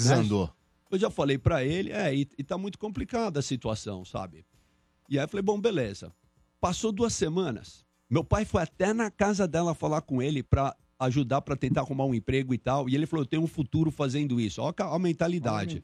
Eu 0.94 0.98
já 0.98 1.10
falei 1.10 1.36
pra 1.38 1.64
ele, 1.64 1.90
é, 1.90 2.14
e, 2.14 2.28
e 2.38 2.44
tá 2.44 2.56
muito 2.56 2.78
complicada 2.78 3.40
a 3.40 3.42
situação, 3.42 4.04
sabe? 4.04 4.44
E 5.08 5.18
aí 5.18 5.24
eu 5.24 5.28
falei, 5.28 5.42
bom, 5.42 5.60
beleza. 5.60 6.12
Passou 6.60 6.92
duas 6.92 7.12
semanas. 7.12 7.84
Meu 8.08 8.22
pai 8.24 8.44
foi 8.44 8.62
até 8.62 8.92
na 8.92 9.10
casa 9.10 9.46
dela 9.46 9.74
falar 9.74 10.00
com 10.02 10.22
ele 10.22 10.42
pra 10.42 10.74
ajudar 10.98 11.42
pra 11.42 11.56
tentar 11.56 11.80
arrumar 11.82 12.04
um 12.04 12.14
emprego 12.14 12.54
e 12.54 12.58
tal. 12.58 12.88
E 12.88 12.94
ele 12.94 13.06
falou, 13.06 13.22
eu 13.24 13.28
tenho 13.28 13.42
um 13.42 13.46
futuro 13.46 13.90
fazendo 13.90 14.40
isso. 14.40 14.62
Olha 14.62 14.74
a 14.78 14.98
mentalidade. 14.98 15.74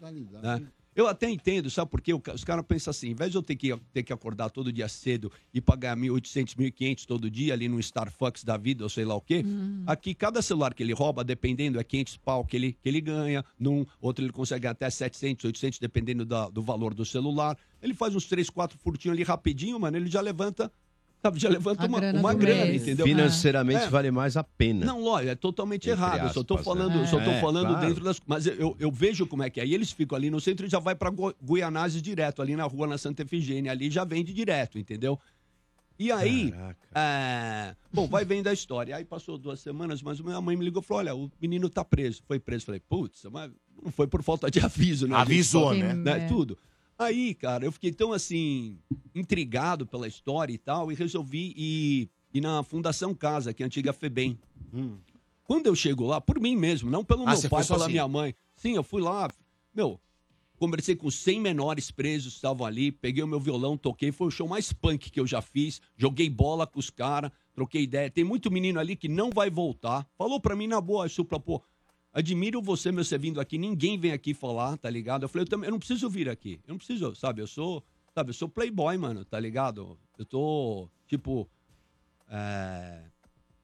né? 0.61 0.73
Eu 0.95 1.07
até 1.07 1.31
entendo, 1.31 1.71
sabe 1.71 1.89
por 1.91 2.01
quê? 2.01 2.13
Os 2.13 2.43
caras 2.45 2.65
pensam 2.67 2.91
assim, 2.91 3.11
em 3.11 3.15
vez 3.15 3.31
de 3.31 3.37
eu 3.39 3.43
ter 3.43 3.55
que, 3.55 3.75
ter 3.93 4.03
que 4.03 4.13
acordar 4.13 4.51
todo 4.51 4.73
dia 4.73 4.89
cedo 4.89 5.31
e 5.55 5.61
pagar 5.61 5.97
1.800, 5.97 6.57
1.500 6.57 7.07
todo 7.07 7.31
dia 7.31 7.55
ali 7.55 7.69
no 7.69 7.79
Starbucks 7.79 8.43
da 8.43 8.57
vida, 8.57 8.83
ou 8.83 8.91
sei 8.91 9.05
lá 9.05 9.15
o 9.15 9.21
quê, 9.21 9.45
aqui 9.87 10.15
cada 10.15 10.43
celular 10.43 10.75
que 10.75 10.83
ele 10.83 10.93
rouba, 10.93 11.23
dependendo, 11.23 11.79
é 11.79 11.85
500 11.85 12.17
pau 12.17 12.45
que 12.45 12.57
ele, 12.57 12.73
que 12.73 12.89
ele 12.89 13.01
ganha, 13.01 13.45
num 13.59 13.87
outro 14.01 14.25
ele 14.25 14.33
consegue 14.33 14.67
até 14.67 14.91
700, 14.91 15.45
800, 15.45 15.79
dependendo 15.79 16.25
da- 16.27 16.49
do 16.51 16.61
valor 16.63 16.93
do 16.93 17.05
celular. 17.05 17.57
Ele 17.81 17.95
faz 17.95 18.15
uns 18.17 18.27
3, 18.27 18.51
4 18.51 18.77
furtinhos 18.79 19.15
ali 19.17 19.23
rapidinho, 19.23 19.79
mano, 19.79 19.97
ele 19.97 20.11
já 20.11 20.21
levanta, 20.21 20.73
já 21.35 21.49
levanta 21.49 21.83
A 21.85 21.87
uma 21.87 22.01
grana 22.01 22.19
uma 22.21 22.35
grana, 22.35 22.65
mês. 22.65 22.83
entendeu? 22.83 23.07
Financeiramente 23.07 23.85
É. 23.85 23.89
vale 23.89 24.11
mais 24.11 24.37
a 24.37 24.45
pena. 24.45 24.87
Não, 24.87 25.03
lógico, 25.03 25.31
é 25.31 25.35
totalmente 25.35 25.89
Entre 25.91 25.93
errado. 26.03 26.27
Eu 26.29 26.33
só 26.33 26.43
tô 26.43 26.55
aspas, 26.55 26.65
falando, 26.65 26.95
né? 26.95 27.03
eu 27.03 27.07
só 27.07 27.19
tô 27.21 27.31
É, 27.31 27.41
falando 27.41 27.69
claro. 27.69 27.87
dentro 27.87 28.03
das. 28.05 28.21
Mas 28.27 28.47
eu, 28.47 28.75
eu 28.79 28.91
vejo 28.91 29.27
como 29.27 29.43
é 29.43 29.51
que 29.51 29.61
é. 29.61 29.67
E 29.67 29.75
eles 29.75 29.93
ficam 29.93 30.17
ali 30.17 30.31
no 30.31 30.41
centro 30.41 30.67
e 30.67 30.69
já 30.71 30.79
vai 30.79 30.95
pra 30.95 31.11
Goi- 31.11 31.35
Guianazes 31.43 32.01
direto, 32.01 32.41
ali 32.41 32.57
na 32.57 32.65
rua, 32.65 32.87
na 32.87 32.97
Santa 32.97 33.23
Efigênia, 33.23 33.71
ali 33.73 33.91
já 33.91 34.05
vende 34.05 34.33
direto, 34.33 34.79
entendeu? 34.79 35.19
E 35.99 36.11
aí, 36.11 36.55
é, 36.95 37.75
bom, 37.93 38.07
vai 38.09 38.25
vendo 38.25 38.47
a 38.49 38.53
história. 38.55 38.97
Aí 38.97 39.05
passou 39.05 39.37
duas 39.37 39.61
semanas, 39.61 40.01
mas 40.03 40.19
minha 40.19 40.41
mãe 40.41 40.57
me 40.57 40.65
ligou 40.65 40.83
e 40.83 40.87
falou: 40.87 41.01
olha, 41.01 41.15
o 41.15 41.31
menino 41.41 41.69
tá 41.69 41.85
preso. 41.85 42.23
Foi 42.27 42.39
preso. 42.41 42.65
Falei, 42.65 42.81
putz, 42.89 43.25
mas 43.31 43.51
não 43.85 43.93
foi 43.93 44.07
por 44.07 44.23
falta 44.23 44.51
de 44.51 44.59
aviso, 44.65 45.07
né? 45.07 45.15
Gente 45.19 45.23
Avisou, 45.23 45.63
só- 45.69 45.75
né? 45.75 45.95
É. 46.07 46.27
Tudo. 46.27 46.57
Aí, 47.01 47.35
cara, 47.35 47.65
eu 47.65 47.73
fiquei 47.73 47.91
tão 47.93 48.13
assim, 48.13 48.79
intrigado 49.15 49.87
pela 49.87 50.07
história 50.07 50.53
e 50.53 50.59
tal, 50.59 50.93
e 50.93 50.95
resolvi 50.95 51.55
ir, 51.57 52.11
ir 52.35 52.41
na 52.43 52.63
Fundação 52.63 53.15
Casa, 53.15 53.55
que 53.55 53.63
é 53.63 53.65
a 53.65 53.69
antiga 53.69 53.91
FEBEM. 53.91 54.39
Quando 55.45 55.67
eu 55.67 55.75
chego 55.75 56.05
lá, 56.05 56.21
por 56.21 56.39
mim 56.39 56.55
mesmo, 56.55 56.91
não 56.91 57.03
pelo 57.03 57.27
Ah, 57.27 57.33
meu 57.33 57.49
pai, 57.49 57.65
pela 57.65 57.89
minha 57.89 58.07
mãe. 58.07 58.35
Sim, 58.55 58.75
eu 58.75 58.83
fui 58.83 59.01
lá, 59.01 59.31
meu, 59.75 59.99
conversei 60.59 60.95
com 60.95 61.11
100 61.11 61.41
menores 61.41 61.91
presos 61.91 62.35
que 62.35 62.39
estavam 62.39 62.67
ali, 62.67 62.93
peguei 62.93 63.25
o 63.25 63.27
meu 63.27 63.41
violão, 63.41 63.79
toquei, 63.79 64.13
foi 64.13 64.27
o 64.27 64.31
show 64.31 64.47
mais 64.47 64.71
punk 64.71 65.11
que 65.11 65.19
eu 65.19 65.27
já 65.27 65.41
fiz, 65.41 65.81
joguei 65.97 66.29
bola 66.29 66.67
com 66.67 66.79
os 66.79 66.91
caras, 66.91 67.31
troquei 67.55 67.85
ideia. 67.85 68.11
Tem 68.11 68.25
muito 68.25 68.51
menino 68.51 68.79
ali 68.79 68.95
que 68.95 69.09
não 69.09 69.31
vai 69.31 69.49
voltar. 69.49 70.07
Falou 70.19 70.39
pra 70.39 70.55
mim 70.55 70.67
na 70.67 70.83
boa, 70.83 71.09
Supla, 71.09 71.41
pô, 71.41 71.63
admiro 72.13 72.61
você, 72.63 72.91
meu, 72.93 73.05
você 73.05 73.19
vindo 73.19 73.41
aqui, 73.41 73.59
ninguém 73.59 73.99
vem 73.99 74.13
aqui 74.13 74.35
falar, 74.35 74.77
tá 74.77 74.91
ligado? 74.91 75.25
Eu 75.25 75.29
falei, 75.29 75.45
eu 75.45 75.49
também, 75.49 75.67
eu 75.69 75.73
não 75.73 75.79
preciso 75.79 76.09
vir 76.09 76.29
aqui, 76.29 76.61
eu 76.67 76.73
não 76.73 76.79
preciso, 76.79 77.15
sabe, 77.15 77.41
eu 77.43 77.47
sou, 77.47 77.83
sabe, 78.15 78.31
eu 78.31 78.35
sou 78.35 78.49
playboy, 78.49 78.97
mano, 78.97 79.25
tá 79.25 79.39
ligado? 79.39 79.99
Eu 80.19 80.25
tô, 80.25 80.89
tipo, 81.07 81.49
é... 82.29 83.03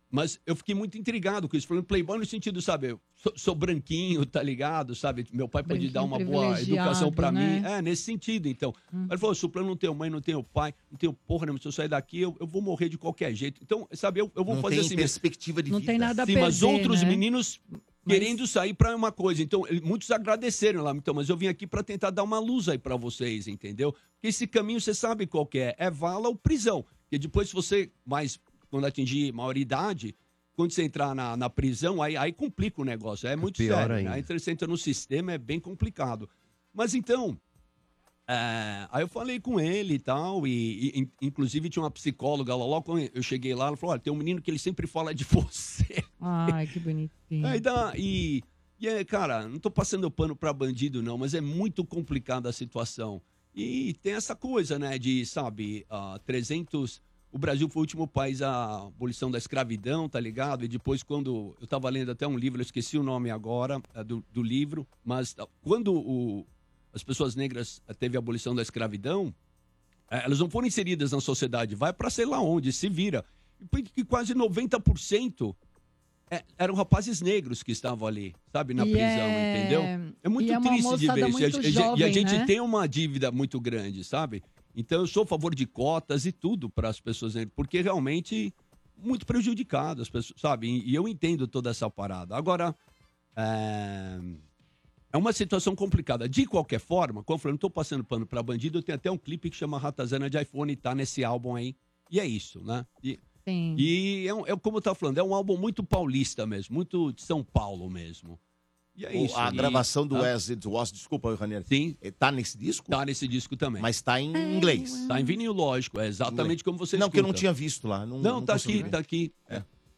Mas 0.09 0.41
eu 0.47 0.55
fiquei 0.55 0.75
muito 0.75 0.97
intrigado 0.97 1.49
com 1.49 1.57
isso. 1.57 1.67
Falando 1.67 1.85
playboy 1.85 2.17
no 2.19 2.25
sentido, 2.25 2.63
sabe? 2.63 2.93
Eu 2.93 3.01
sou, 3.17 3.33
sou 3.37 3.55
branquinho, 3.55 4.25
tá 4.25 4.41
ligado? 4.43 4.95
Sabe? 4.95 5.27
Meu 5.33 5.49
pai 5.49 5.63
pode 5.65 5.89
dar 5.91 6.05
uma 6.05 6.19
boa 6.19 6.61
educação 6.61 7.13
pra 7.13 7.29
privilegiado, 7.31 7.63
mim. 7.67 7.69
né? 7.69 7.79
É, 7.79 7.83
nesse 7.83 8.05
sentido, 8.05 8.49
então. 8.49 8.73
Ele 9.11 9.19
falou, 9.19 9.37
eu 9.55 9.65
não 9.65 9.77
tenho 9.77 9.95
mãe, 9.95 10.09
não 10.09 10.21
tenho 10.21 10.43
pai, 10.43 10.73
não 10.91 10.97
tenho 10.97 11.13
porra 11.13 11.47
nenhuma. 11.47 11.61
Se 11.61 11.67
eu 11.67 11.73
sair 11.73 11.89
daqui, 11.89 12.21
eu, 12.21 12.35
eu 12.41 12.47
vou 12.47 12.63
morrer 12.63 12.89
de 12.89 12.97
qualquer 12.97 13.35
jeito. 13.35 13.61
Então, 13.63 13.87
sabe, 13.93 14.21
eu, 14.21 14.31
eu 14.35 14.45
vou 14.45 14.55
Não 14.55 14.63
fazer 14.63 14.77
tem 14.77 14.87
assim... 14.87 14.97
perspectiva 14.97 15.63
de 15.63 15.71
Não 15.73 15.81
vida. 15.81 15.93
tem 15.93 15.99
nada 15.99 16.23
a 16.23 16.27
Sim, 16.27 16.39
mas 16.39 16.61
perder, 16.61 16.75
outros 16.75 17.03
né? 17.03 17.09
meninos 17.09 17.61
querendo 18.09 18.47
sair 18.47 18.75
para 18.75 18.95
uma 18.95 19.11
coisa. 19.11 19.43
Então, 19.43 19.63
muitos 19.83 20.11
agradeceram 20.11 20.83
lá, 20.83 20.93
então, 20.93 21.15
mas 21.15 21.29
eu 21.29 21.37
vim 21.37 21.49
aqui 21.49 21.67
para 21.67 21.83
tentar 21.83 22.11
dar 22.11 22.23
uma 22.23 22.39
luz 22.39 22.69
aí 22.69 22.79
para 22.79 22.97
vocês, 22.97 23.49
entendeu? 23.49 23.93
Porque 23.93 24.29
esse 24.29 24.47
caminho 24.47 24.81
você 24.81 24.95
sabe 24.95 25.27
qual 25.27 25.47
que 25.47 25.59
é, 25.59 25.75
é 25.79 25.91
vala 25.91 26.29
ou 26.29 26.37
prisão. 26.37 26.85
Porque 27.03 27.19
depois 27.19 27.49
se 27.49 27.55
você 27.55 27.91
mais 28.05 28.39
quando 28.69 28.85
atingir 28.85 29.33
maioridade, 29.33 30.15
quando 30.55 30.73
você 30.73 30.83
entrar 30.83 31.15
na, 31.15 31.37
na 31.37 31.51
prisão, 31.51 32.03
aí, 32.03 32.17
aí 32.17 32.33
complica 32.33 32.81
o 32.81 32.85
negócio, 32.85 33.29
é 33.29 33.37
muito 33.37 33.59
pior 33.59 33.77
sério. 33.77 33.95
ainda. 33.97 34.11
Né? 34.11 34.17
Aí 34.17 34.23
você 34.23 34.51
entra 34.51 34.67
no 34.67 34.77
sistema, 34.77 35.33
é 35.33 35.39
bem 35.39 35.61
complicado. 35.61 36.29
Mas 36.73 36.95
então, 36.95 37.39
é, 38.29 38.89
aí 38.91 39.03
eu 39.03 39.09
falei 39.09 39.39
com 39.41 39.61
ele 39.61 39.95
e 39.95 39.99
tal, 39.99 40.47
e, 40.47 40.51
e, 40.95 41.01
in- 41.01 41.11
inclusive 41.23 41.69
tinha 41.69 41.83
uma 41.83 41.91
psicóloga 41.91 42.55
lá, 42.55 42.65
logo 42.65 42.83
quando 42.87 43.09
eu 43.15 43.23
cheguei 43.23 43.55
lá, 43.55 43.69
ela 43.69 43.77
falou, 43.77 43.93
olha, 43.93 44.01
tem 44.01 44.13
um 44.13 44.17
menino 44.17 44.43
que 44.43 44.51
ele 44.51 44.59
sempre 44.59 44.87
fala 44.87 45.15
de 45.15 45.23
você. 45.25 46.03
Ai, 46.21 46.67
que 46.67 46.81
bonitinho. 46.81 47.47
Aí 47.47 47.61
dá, 47.61 47.93
e, 47.97 48.43
e 48.81 48.89
é, 48.89 49.05
cara, 49.05 49.49
não 49.49 49.59
tô 49.59 49.71
passando 49.71 50.11
pano 50.11 50.35
pra 50.35 50.53
bandido 50.53 51.03
não, 51.03 51.17
mas 51.17 51.35
é 51.35 51.41
muito 51.41 51.85
complicada 51.85 52.49
a 52.49 52.53
situação. 52.53 53.21
E 53.55 53.95
tem 54.03 54.13
essa 54.13 54.35
coisa, 54.35 54.79
né, 54.79 54.99
de, 54.99 55.25
sabe, 55.25 55.87
ah, 55.89 56.21
300... 56.27 57.01
O 57.33 57.39
Brasil 57.39 57.69
foi 57.69 57.81
o 57.81 57.83
último 57.83 58.07
país 58.07 58.41
a 58.41 58.87
abolição 58.87 59.31
da 59.31 59.37
escravidão, 59.37 60.09
tá 60.09 60.19
ligado? 60.19 60.65
E 60.65 60.69
depois, 60.69 61.03
quando 61.03 61.55
eu 61.61 61.67
tava 61.67 61.91
lendo 61.91 62.11
até 62.11 62.27
um 62.27 62.39
livro, 62.39 62.61
eu 62.61 62.63
esqueci 62.63 62.97
o 62.97 63.03
nome 63.03 63.31
agora 63.31 63.81
eh, 63.95 64.05
do, 64.05 64.25
do 64.33 64.43
livro, 64.43 64.87
mas 65.05 65.37
quando 65.61 65.93
o, 65.93 66.47
as 66.97 67.05
pessoas 67.05 67.37
negras 67.37 67.83
eh, 67.87 67.93
teve 67.93 68.17
a 68.17 68.19
abolição 68.21 68.55
da 68.55 68.63
escravidão, 68.63 69.33
eh, 70.11 70.23
elas 70.25 70.39
não 70.41 70.49
foram 70.49 70.67
inseridas 70.67 71.13
na 71.13 71.21
sociedade, 71.21 71.75
vai 71.75 71.93
para 71.93 72.09
sei 72.09 72.25
lá 72.25 72.41
onde, 72.41 72.73
se 72.73 72.89
vira. 72.89 73.23
E 73.95 74.03
quase 74.03 74.35
90% 74.35 75.55
é, 76.31 76.43
eram 76.59 76.75
rapazes 76.75 77.21
negros 77.21 77.63
que 77.63 77.71
estavam 77.71 78.09
ali, 78.09 78.35
sabe, 78.51 78.75
na 78.75 78.85
E 78.87 78.91
prisão, 78.91 79.07
é- 79.09 79.59
entendeu? 79.61 79.83
É 80.23 80.29
muito 80.29 80.53
é 80.53 80.59
triste 80.61 80.97
de 80.97 81.07
ver 81.13 81.29
isso. 81.29 81.39
E 81.41 81.45
a, 81.45 81.51
muito 81.51 81.61
e 81.63 81.67
a- 81.69 81.71
jovem, 81.71 82.13
gente 82.13 82.33
né? 82.33 82.45
tem 82.47 82.61
uma 82.61 82.89
dívida 82.89 83.31
muito 83.31 83.61
grande, 83.61 84.03
sabe? 84.03 84.43
Então 84.75 85.01
eu 85.01 85.07
sou 85.07 85.23
a 85.23 85.27
favor 85.27 85.55
de 85.55 85.65
cotas 85.67 86.27
e 86.27 86.33
tudo 86.33 86.69
para 86.69 86.89
as 86.89 86.99
pessoas 87.01 87.35
negras, 87.35 87.53
porque 87.55 87.81
realmente 87.81 88.53
muito 88.99 89.25
prejudicado 89.27 90.01
as 90.03 90.09
pessoas, 90.09 90.41
sabe? 90.41 90.67
E, 90.67 90.91
e 90.91 90.95
eu 90.95 91.07
entendo 91.07 91.47
toda 91.47 91.71
essa 91.71 91.89
parada. 91.91 92.35
Agora, 92.37 92.75
é, 93.37 94.19
é 95.17 95.19
uma 95.19 95.33
situação 95.33 95.75
complicada. 95.75 96.29
De 96.29 96.47
qualquer 96.47 96.79
forma, 96.79 97.23
como 97.25 97.37
eu 97.37 97.41
falei, 97.41 97.53
não 97.53 97.57
estou 97.57 97.71
passando 97.71 98.05
pano 98.05 98.27
para 98.27 98.43
bandido, 98.43 98.79
eu 98.79 98.83
tenho 98.83 98.97
até 98.97 99.11
um 99.11 99.19
clipe 99.19 99.51
que 99.51 99.57
chama 99.57 99.79
Ratazana 99.79 100.29
de 100.31 100.41
iPhone, 100.41 100.77
tá 100.77 100.95
nesse 100.95 101.25
álbum 101.25 101.55
aí. 101.57 101.75
E 102.11 102.21
é 102.21 102.27
isso, 102.27 102.63
né? 102.63 102.87
E, 103.03 103.19
Sim. 103.49 103.75
e 103.79 104.29
é, 104.29 104.35
um- 104.35 104.47
é 104.47 104.55
como 104.57 104.77
eu 104.77 104.83
tava 104.83 104.95
falando, 104.95 105.19
é 105.19 105.23
um 105.23 105.35
álbum 105.35 105.57
muito 105.57 105.83
paulista 105.83 106.47
mesmo, 106.47 106.75
muito 106.75 107.13
de 107.13 107.23
São 107.23 107.43
Paulo 107.43 107.89
mesmo. 107.91 108.39
E 108.95 109.05
é 109.05 109.11
O- 109.11 109.25
isso. 109.27 109.37
a 109.39 109.49
E- 109.49 109.57
gravação 109.57 110.07
do 110.07 110.15
tá? 110.15 110.23
Wesley 110.23 110.59
Ross, 110.65 110.91
desculpa, 110.93 111.35
Ranieri. 111.35 111.65
Sim. 111.67 111.97
Tá 112.19 112.31
nesse 112.33 112.57
disco? 112.57 112.89
Tá 112.91 113.05
nesse 113.05 113.27
disco 113.29 113.55
também. 113.57 113.83
Mas 113.83 114.01
tá 114.01 114.19
em 114.21 114.33
inglês. 114.57 115.07
Tá 115.07 115.21
em 115.21 115.25
vinil, 115.25 115.53
lógico. 115.53 116.01
É 116.01 116.07
exatamente 116.07 116.65
como 116.65 116.79
você 116.79 116.97
Não, 116.97 117.11
que 117.11 117.19
eu 117.19 117.23
não 117.23 117.29
escuta. 117.31 117.41
tinha 117.41 117.53
visto 117.53 117.87
lá. 117.89 118.07
Não, 118.07 118.19
Não, 118.21 118.43
tá 118.43 118.55
consegui 118.55 118.75
aqui, 118.75 118.83
ver. 118.85 118.91
tá 118.91 118.99
aqui. 118.99 119.33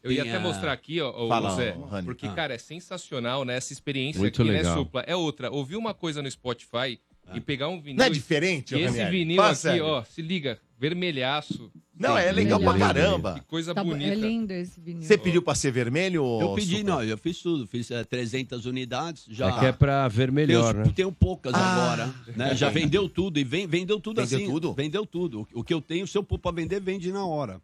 Eu 0.03 0.11
ia 0.11 0.21
até 0.23 0.39
mostrar 0.39 0.71
aqui, 0.71 1.01
ó, 1.01 1.27
Fala, 1.27 1.49
Zé, 1.55 1.75
ó, 1.77 1.85
Rani. 1.85 2.05
porque, 2.05 2.25
Ah. 2.27 2.33
cara, 2.33 2.53
é 2.53 2.57
sensacional, 2.57 3.43
né? 3.43 3.57
Essa 3.57 3.73
experiência 3.73 4.19
Muito 4.19 4.41
aqui, 4.41 4.49
legal. 4.51 4.73
né, 4.75 4.77
Supla? 4.81 5.03
É 5.05 5.15
outra. 5.15 5.51
Ouvir 5.51 5.75
uma 5.75 5.93
coisa 5.93 6.21
no 6.21 6.31
Spotify 6.31 6.99
e 7.33 7.39
pegar 7.41 7.67
um 7.67 7.79
vinil... 7.81 7.97
Não 7.99 8.05
é 8.05 8.09
diferente, 8.09 8.75
E 8.75 8.79
esse 8.81 8.97
Ranieri? 8.97 9.17
vinil 9.19 9.35
Fala 9.37 9.49
aqui, 9.49 9.57
sério. 9.59 9.85
ó, 9.85 10.03
se 10.03 10.21
liga, 10.21 10.57
vermelhaço. 10.79 11.71
Não, 11.97 12.17
é 12.17 12.31
legal 12.31 12.59
pra 12.61 12.77
caramba. 12.77 13.33
Que 13.35 13.41
coisa 13.41 13.73
Tá 13.75 13.83
bo- 13.83 13.89
bonita. 13.91 14.13
é 14.13 14.15
lindo 14.15 14.53
esse 14.53 14.79
vinil. 14.79 15.01
Você 15.03 15.17
pediu 15.17 15.41
pra 15.41 15.53
ser 15.53 15.69
vermelho? 15.71 16.23
Eu 16.39 16.53
pedi, 16.55 16.77
Supla? 16.77 16.95
não, 16.95 17.03
eu 17.03 17.17
fiz 17.17 17.39
tudo. 17.41 17.67
Fiz 17.67 17.91
eh, 17.91 18.03
300 18.05 18.65
unidades. 18.65 19.25
Já 19.29 19.49
É 19.49 19.59
que 19.59 19.65
é 19.65 19.71
pra 19.73 20.07
ver 20.07 20.31
melhor, 20.31 20.73
tenho, 20.73 20.85
né? 20.85 20.93
Tenho 20.95 21.11
poucas 21.11 21.53
Ah. 21.53 21.59
agora. 21.59 22.13
Né? 22.37 22.55
Já 22.55 22.69
vendeu 22.71 23.09
tudo. 23.09 23.37
E 23.37 23.43
vem, 23.43 23.67
vendeu 23.67 23.99
tudo 23.99 24.21
Vendeu 24.21 24.37
assim. 24.39 24.47
tudo? 24.49 24.73
Vendeu 24.73 25.05
tudo. 25.05 25.45
O, 25.53 25.59
o 25.59 25.63
que 25.63 25.73
eu 25.73 25.81
tenho, 25.81 26.07
se 26.07 26.17
eu 26.17 26.23
pôr 26.23 26.39
pra 26.39 26.51
vender, 26.51 26.79
vende 26.79 27.11
na 27.11 27.25
hora. 27.25 27.55
né? 27.55 27.61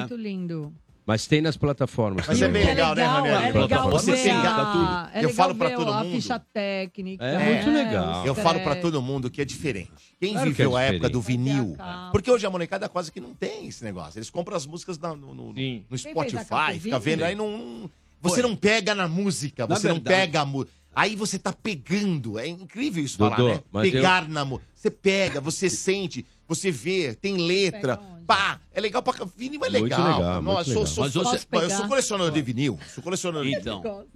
Muito 0.00 0.16
lindo. 0.16 0.72
Mas 1.06 1.26
tem 1.26 1.42
nas 1.42 1.54
plataformas. 1.56 2.26
Mas 2.26 2.40
é 2.40 2.46
também. 2.46 2.64
bem 2.64 2.74
legal, 2.74 2.94
né, 2.94 3.04
Ranieri? 3.04 3.44
É 3.48 3.60
legal 3.60 3.90
Você 3.90 4.12
ver 4.12 4.22
pegar 4.22 4.56
a, 4.56 5.10
é 5.12 5.18
Eu 5.18 5.28
legal 5.28 5.34
falo 5.34 5.54
pra 5.54 5.68
ver 5.68 5.76
todo 5.76 5.92
a 5.92 6.02
mundo. 6.02 6.14
ficha 6.14 6.38
técnica. 6.38 7.24
É 7.24 7.54
muito 7.54 7.70
legal. 7.70 8.26
Eu 8.26 8.34
falo 8.34 8.54
pra 8.60 8.70
créditos. 8.72 8.90
todo 8.90 9.02
mundo 9.02 9.30
que 9.30 9.42
é 9.42 9.44
diferente. 9.44 9.90
Quem 10.18 10.32
Claro 10.32 10.46
que 10.50 10.56
viveu 10.56 10.78
é 10.78 10.80
a 10.80 10.92
época 10.92 11.08
do 11.10 11.20
diferente. 11.20 11.44
vinil. 11.52 11.76
A. 11.78 12.08
Porque 12.10 12.30
hoje 12.30 12.46
a 12.46 12.50
molecada 12.50 12.88
quase 12.88 13.12
que 13.12 13.20
não 13.20 13.34
tem 13.34 13.66
esse 13.66 13.84
negócio. 13.84 14.18
Eles 14.18 14.30
compram 14.30 14.56
as 14.56 14.64
músicas 14.64 14.98
na- 14.98 15.14
no, 15.14 15.34
no- 15.34 15.52
no 15.52 15.84
a 15.92 15.98
Spotify, 15.98 16.80
fica 16.80 16.98
vendo, 16.98 17.22
aí 17.22 17.34
não. 17.34 17.50
não- 17.58 17.90
você 18.22 18.40
não 18.40 18.56
pega 18.56 18.94
na 18.94 19.06
música, 19.06 19.66
Na 19.66 19.76
você 19.76 19.88
não 19.88 19.96
verdade- 19.96 20.16
pega 20.22 20.40
a 20.40 20.44
música. 20.46 20.72
Aí 20.96 21.14
você 21.16 21.38
tá 21.38 21.52
pegando. 21.52 22.38
É 22.38 22.46
incrível 22.46 23.04
isso 23.04 23.18
falar, 23.18 23.36
Dodô, 23.36 23.48
né? 23.54 23.60
mas 23.70 23.90
Pegar 23.90 24.26
na 24.28 24.44
música. 24.44 24.66
Você 24.84 24.90
pega, 24.90 25.40
você 25.40 25.70
sente, 25.70 26.26
você 26.46 26.70
vê, 26.70 27.14
tem 27.14 27.38
letra. 27.38 27.96
Pá, 28.26 28.60
é 28.70 28.78
legal 28.82 29.02
pra. 29.02 29.24
Vinil 29.34 29.64
é 29.64 29.70
Muito 29.70 29.82
legal. 29.82 30.16
legal, 30.18 30.42
Nossa, 30.42 30.74
muito 30.74 30.74
sou, 30.74 30.74
legal. 30.74 30.86
sou, 30.94 31.04
Mas 31.04 31.12
sou- 31.14 31.24
você- 31.24 31.64
eu 31.64 31.70
sou 31.78 31.88
colecionador 31.88 32.32
de 32.34 32.42
vinil. 32.42 32.78
Sou 32.94 33.02
colecionador 33.02 33.46
de 33.48 33.56
Então. 33.56 34.06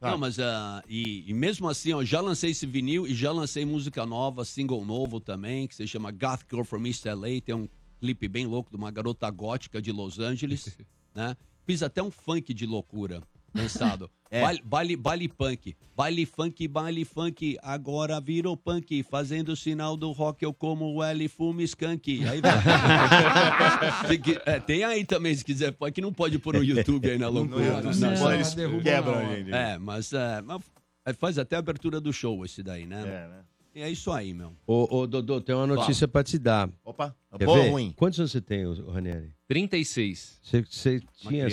Não, 0.00 0.16
mas 0.16 0.38
ah, 0.38 0.82
e, 0.88 1.24
e 1.28 1.34
mesmo 1.34 1.68
assim, 1.68 1.92
ó, 1.92 2.04
já 2.04 2.20
lancei 2.20 2.52
esse 2.52 2.64
vinil 2.66 3.04
e 3.04 3.12
já 3.14 3.32
lancei 3.32 3.64
música 3.64 4.06
nova, 4.06 4.44
single 4.44 4.84
novo 4.84 5.18
também, 5.18 5.66
que 5.66 5.74
se 5.74 5.86
chama 5.88 6.12
Goth 6.12 6.42
Girl 6.48 6.62
from 6.62 6.86
East 6.86 7.04
LA. 7.04 7.40
Tem 7.44 7.52
um 7.54 7.68
clipe 7.98 8.28
bem 8.28 8.46
louco 8.46 8.70
de 8.70 8.76
uma 8.76 8.92
garota 8.92 9.28
gótica 9.28 9.82
de 9.82 9.90
Los 9.90 10.20
Angeles, 10.20 10.68
né? 11.14 11.36
Fiz 11.66 11.82
até 11.82 12.00
um 12.00 12.12
funk 12.12 12.54
de 12.54 12.64
loucura 12.64 13.20
lançado. 13.54 14.10
É. 14.32 14.42
baile, 14.42 14.62
baile, 14.64 14.96
baile 14.96 15.28
punk. 15.28 15.76
Baile 15.96 16.24
funk, 16.24 16.68
baile 16.68 17.04
funk. 17.04 17.58
Agora 17.60 18.20
virou 18.20 18.56
punk. 18.56 19.02
Fazendo 19.02 19.48
o 19.48 19.56
sinal 19.56 19.96
do 19.96 20.12
rock, 20.12 20.44
eu 20.44 20.54
como 20.54 20.84
o 20.94 21.02
L 21.02 21.24
e 21.24 21.26
fumo 21.28 21.60
skunk. 21.62 22.24
Aí 22.28 22.40
vai. 22.40 22.52
Tem 24.06 24.20
que- 24.20 24.40
é, 24.46 24.60
tem 24.60 24.84
aí 24.84 25.04
também, 25.04 25.34
se 25.34 25.44
quiser. 25.44 25.74
É 25.80 25.90
que 25.90 26.00
não 26.00 26.12
pode 26.12 26.38
pôr 26.38 26.54
no 26.54 26.62
YouTube 26.62 27.10
aí 27.10 27.18
na 27.18 27.26
loucura. 27.28 27.82
Não, 27.82 27.90
né? 27.90 27.96
não, 27.98 28.10
Não. 28.12 28.18
pode, 28.18 28.34
eles 28.36 28.54
Derruba 28.54 28.82
quebram 28.84 29.12
na 29.14 29.18
a 29.18 29.24
hora. 29.24 29.36
gente. 29.36 29.52
É, 29.52 29.78
mas, 29.78 30.12
é, 30.12 30.42
mas 30.42 30.62
é, 31.06 31.12
faz 31.12 31.36
até 31.36 31.56
a 31.56 31.58
abertura 31.58 32.00
do 32.00 32.12
show 32.12 32.44
esse 32.44 32.62
daí, 32.62 32.86
né? 32.86 33.00
É, 33.02 33.28
né? 33.28 33.40
E 33.74 33.80
é 33.82 33.90
isso 33.90 34.12
aí, 34.12 34.32
meu. 34.32 34.52
Ô, 34.64 34.96
ô, 34.98 35.06
Dodô, 35.08 35.40
tem 35.40 35.56
uma 35.56 35.66
notícia 35.66 36.06
pra 36.06 36.22
te 36.22 36.38
dar. 36.38 36.70
Opa, 36.84 37.16
Quer 37.36 37.46
bom 37.46 37.56
ou 37.56 37.62
ver? 37.64 37.70
ruim? 37.70 37.92
Quantos 37.96 38.20
anos 38.20 38.30
você 38.30 38.40
tem, 38.40 38.64
Ranieri? 38.92 39.32
36. 39.48 40.38
Você, 40.40 40.62
você 40.62 41.00
tinha 41.18 41.46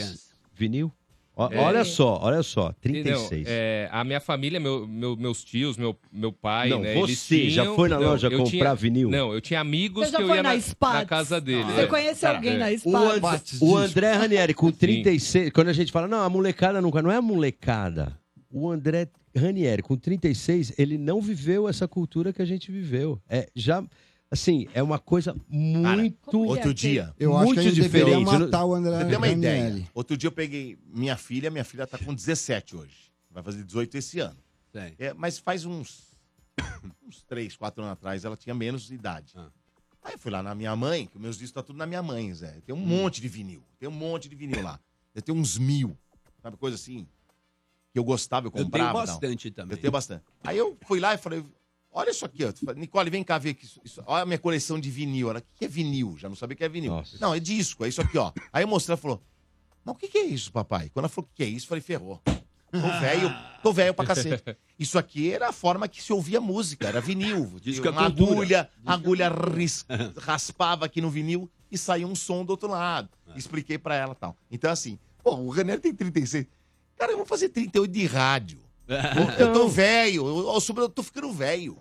vinil? 0.54 0.92
É. 1.52 1.58
Olha 1.60 1.84
só, 1.86 2.20
olha 2.22 2.42
só, 2.42 2.66
Não, 2.68 2.74
36. 2.82 3.46
é, 3.48 3.88
a 3.92 4.04
minha 4.04 4.20
família, 4.20 4.60
meu, 4.60 4.88
meu- 4.88 5.16
meus 5.16 5.44
tios, 5.44 5.78
meu, 5.78 5.96
meu 6.12 6.32
pai, 6.32 6.70
Não, 6.70 6.80
né? 6.80 6.96
você 6.96 7.36
eles 7.36 7.54
já 7.54 7.62
tinham- 7.62 7.76
foi 7.76 7.88
na 7.90 8.00
não, 8.00 8.08
loja 8.08 8.30
comprar 8.30 8.46
tinha- 8.50 8.74
vinil? 8.76 9.10
Não, 9.10 9.32
eu 9.34 9.40
tinha 9.40 9.60
amigos 9.60 10.10
que 10.10 10.16
eu 10.16 10.26
foi 10.28 10.38
ia 10.38 10.44
na 10.44 10.54
na, 10.56 10.94
na 10.94 11.06
casa 11.06 11.40
dele. 11.40 11.64
Você 11.66 11.82
É. 11.82 11.86
conheceu 11.88 12.30
alguém 12.30 12.54
É. 12.54 12.58
na 12.58 12.66
O, 12.70 12.78
Spatz? 13.18 13.62
And- 13.62 13.66
o 13.66 13.78
André 13.78 14.14
Ranieri, 14.14 14.54
com 14.54 14.72
36, 14.72 15.52
quando 15.52 15.68
a 15.68 15.74
gente 15.74 15.92
fala, 15.92 16.08
não, 16.08 16.22
a 16.22 16.30
molecada 16.30 16.82
nunca, 16.82 17.02
não 17.02 17.12
é 17.12 17.18
a 17.18 17.22
molecada. 17.22 18.18
O 18.52 18.70
André 18.72 19.08
Ranieri, 19.36 19.84
com 19.84 19.96
36, 19.96 20.74
ele 20.80 20.98
não 20.98 21.22
viveu 21.22 21.68
essa 21.70 21.88
cultura 21.88 22.34
que 22.34 22.42
a 22.42 22.46
gente 22.46 22.72
viveu. 22.72 23.22
É 23.30 23.48
já, 23.56 23.84
assim, 24.32 24.68
é 24.74 24.82
uma 24.84 25.00
coisa 25.00 25.36
muito. 25.48 26.36
É 26.36 26.48
Outro 26.50 26.70
que- 26.70 26.74
dia. 26.74 27.14
Eu 27.20 27.36
acho 27.36 27.46
Muito 27.46 27.62
que 27.62 27.68
a 27.68 27.72
gente 27.72 27.82
deveria 27.82 28.18
diferente. 28.20 28.40
matar 28.46 28.66
o 28.66 28.74
André 28.74 28.98
Você 29.00 29.06
tem 29.06 29.18
uma 29.18 29.28
ideia. 29.28 29.90
Outro 29.94 30.18
dia 30.18 30.28
eu 30.28 30.32
peguei 30.32 30.78
minha 30.86 31.16
filha, 31.18 31.50
minha 31.50 31.64
filha 31.64 31.86
tá 31.88 31.98
com 31.98 32.14
17 32.14 32.76
hoje. 32.76 33.12
Vai 33.32 33.44
fazer 33.44 33.64
18 33.64 33.96
esse 33.98 34.20
ano. 34.20 34.38
É, 35.00 35.14
mas 35.14 35.40
faz 35.40 35.66
uns, 35.66 36.04
uns 37.08 37.24
3, 37.24 37.56
4 37.56 37.82
anos 37.82 37.94
atrás 37.94 38.24
ela 38.26 38.38
tinha 38.38 38.54
menos 38.54 38.92
idade. 38.92 39.34
Ah. 39.36 39.50
Aí 40.04 40.14
eu 40.14 40.20
fui 40.20 40.32
lá 40.32 40.44
na 40.44 40.54
minha 40.54 40.76
mãe, 40.76 41.08
que 41.08 41.18
meus 41.18 41.38
discos 41.38 41.52
tá 41.54 41.64
tudo 41.64 41.78
na 41.78 41.86
minha 41.86 42.04
mãe, 42.04 42.32
Zé. 42.34 42.60
Tem 42.66 42.74
um 42.76 42.78
Hum. 42.78 42.86
monte 42.86 43.20
de 43.20 43.28
vinil. 43.28 43.64
Tem 43.80 43.90
um 43.90 43.92
monte 43.92 44.30
de 44.30 44.36
vinil 44.36 44.62
lá. 44.62 44.80
Eu 45.16 45.22
tenho 45.22 45.38
uns 45.38 45.58
mil. 45.58 45.98
Sabe, 46.42 46.56
coisa 46.58 46.76
assim. 46.76 47.08
Que 47.92 47.98
eu 48.00 48.04
gostava, 48.04 48.46
eu 48.46 48.50
Eu 48.50 48.54
tenho 48.54 48.66
comprava. 48.66 49.00
não. 49.00 49.06
bastante 49.06 49.50
também. 49.50 49.76
Eu 49.76 49.82
tenho 49.82 49.92
bastante. 49.92 50.24
Aí 50.44 50.58
eu 50.58 50.78
fui 50.86 51.00
lá 51.00 51.16
e 51.16 51.18
falei, 51.18 51.44
olha 51.98 52.12
isso 52.12 52.26
aqui, 52.26 52.44
ó. 52.46 52.74
Nicole, 52.74 53.10
vem 53.10 53.24
cá 53.24 53.38
ver 53.38 53.52
aqui. 53.52 53.66
Isso, 53.66 53.82
isso- 53.84 54.04
olha 54.06 54.24
a 54.24 54.26
minha 54.26 54.38
coleção 54.40 54.80
de 54.80 54.90
vinil. 54.90 55.30
Ela, 55.30 55.40
o 55.40 55.44
que 55.58 55.66
é 55.66 55.68
vinil? 55.68 56.16
Já 56.18 56.30
não 56.30 56.36
sabia 56.36 56.54
o 56.56 56.58
que 56.58 56.64
é 56.64 56.70
vinil. 56.70 56.92
Nossa. 56.92 57.18
Não, 57.20 57.34
é 57.34 57.40
disco, 57.40 57.84
é 57.86 57.88
isso 57.90 58.02
aqui, 58.02 58.18
ó. 58.18 58.32
Aí 58.54 58.64
eu 58.64 58.68
mostrei, 58.68 58.94
ela 58.94 59.02
falou, 59.02 59.22
mas 59.84 59.96
o 59.96 59.98
que, 59.98 60.08
que 60.08 60.18
é 60.18 60.26
isso, 60.26 60.52
papai? 60.52 60.90
Quando 60.94 61.06
ela 61.06 61.10
falou 61.10 61.30
o 61.32 61.36
que 61.36 61.44
é 61.44 61.48
isso, 61.48 61.66
eu 61.66 61.70
falei, 61.70 61.82
ferrou. 61.82 62.22
Tô 62.70 63.00
velho, 63.00 63.34
tô 63.64 63.72
velho 63.74 63.94
pra 63.94 64.06
cacete. 64.06 64.44
Isso 64.78 65.00
aqui 65.00 65.32
era 65.32 65.48
a 65.50 65.52
forma 65.54 65.88
que 65.88 66.04
se 66.04 66.12
ouvia 66.12 66.40
música, 66.42 66.86
era 66.88 67.00
vinil. 67.02 67.58
Disco 67.62 67.88
é 67.88 67.90
uma 67.90 68.02
agulha, 68.36 68.70
a 68.86 68.94
agulha 68.94 69.30
ris- 69.30 69.86
raspava 70.18 70.86
aqui 70.86 71.00
no 71.02 71.10
vinil 71.10 71.50
e 71.72 71.78
saía 71.78 72.06
um 72.06 72.14
som 72.14 72.44
do 72.46 72.50
outro 72.52 72.68
lado. 72.70 73.10
Expliquei 73.38 73.78
pra 73.78 73.96
ela 73.96 74.12
e 74.12 74.16
tal. 74.16 74.36
Então, 74.52 74.70
assim, 74.70 75.00
pô, 75.24 75.34
o 75.36 75.50
René 75.50 75.78
tem 75.78 75.96
36. 75.96 76.46
Cara, 76.98 77.14
eu 77.14 77.18
vou 77.18 77.26
fazer 77.26 77.50
38 77.50 77.90
de 77.92 78.06
rádio. 78.06 78.60
Eu 79.40 79.54
tô 79.54 79.68
velho, 79.68 80.26
eu, 80.28 80.38
eu, 80.40 80.82
eu 80.84 80.90
tô 80.90 81.04
ficando 81.04 81.32
velho. 81.32 81.78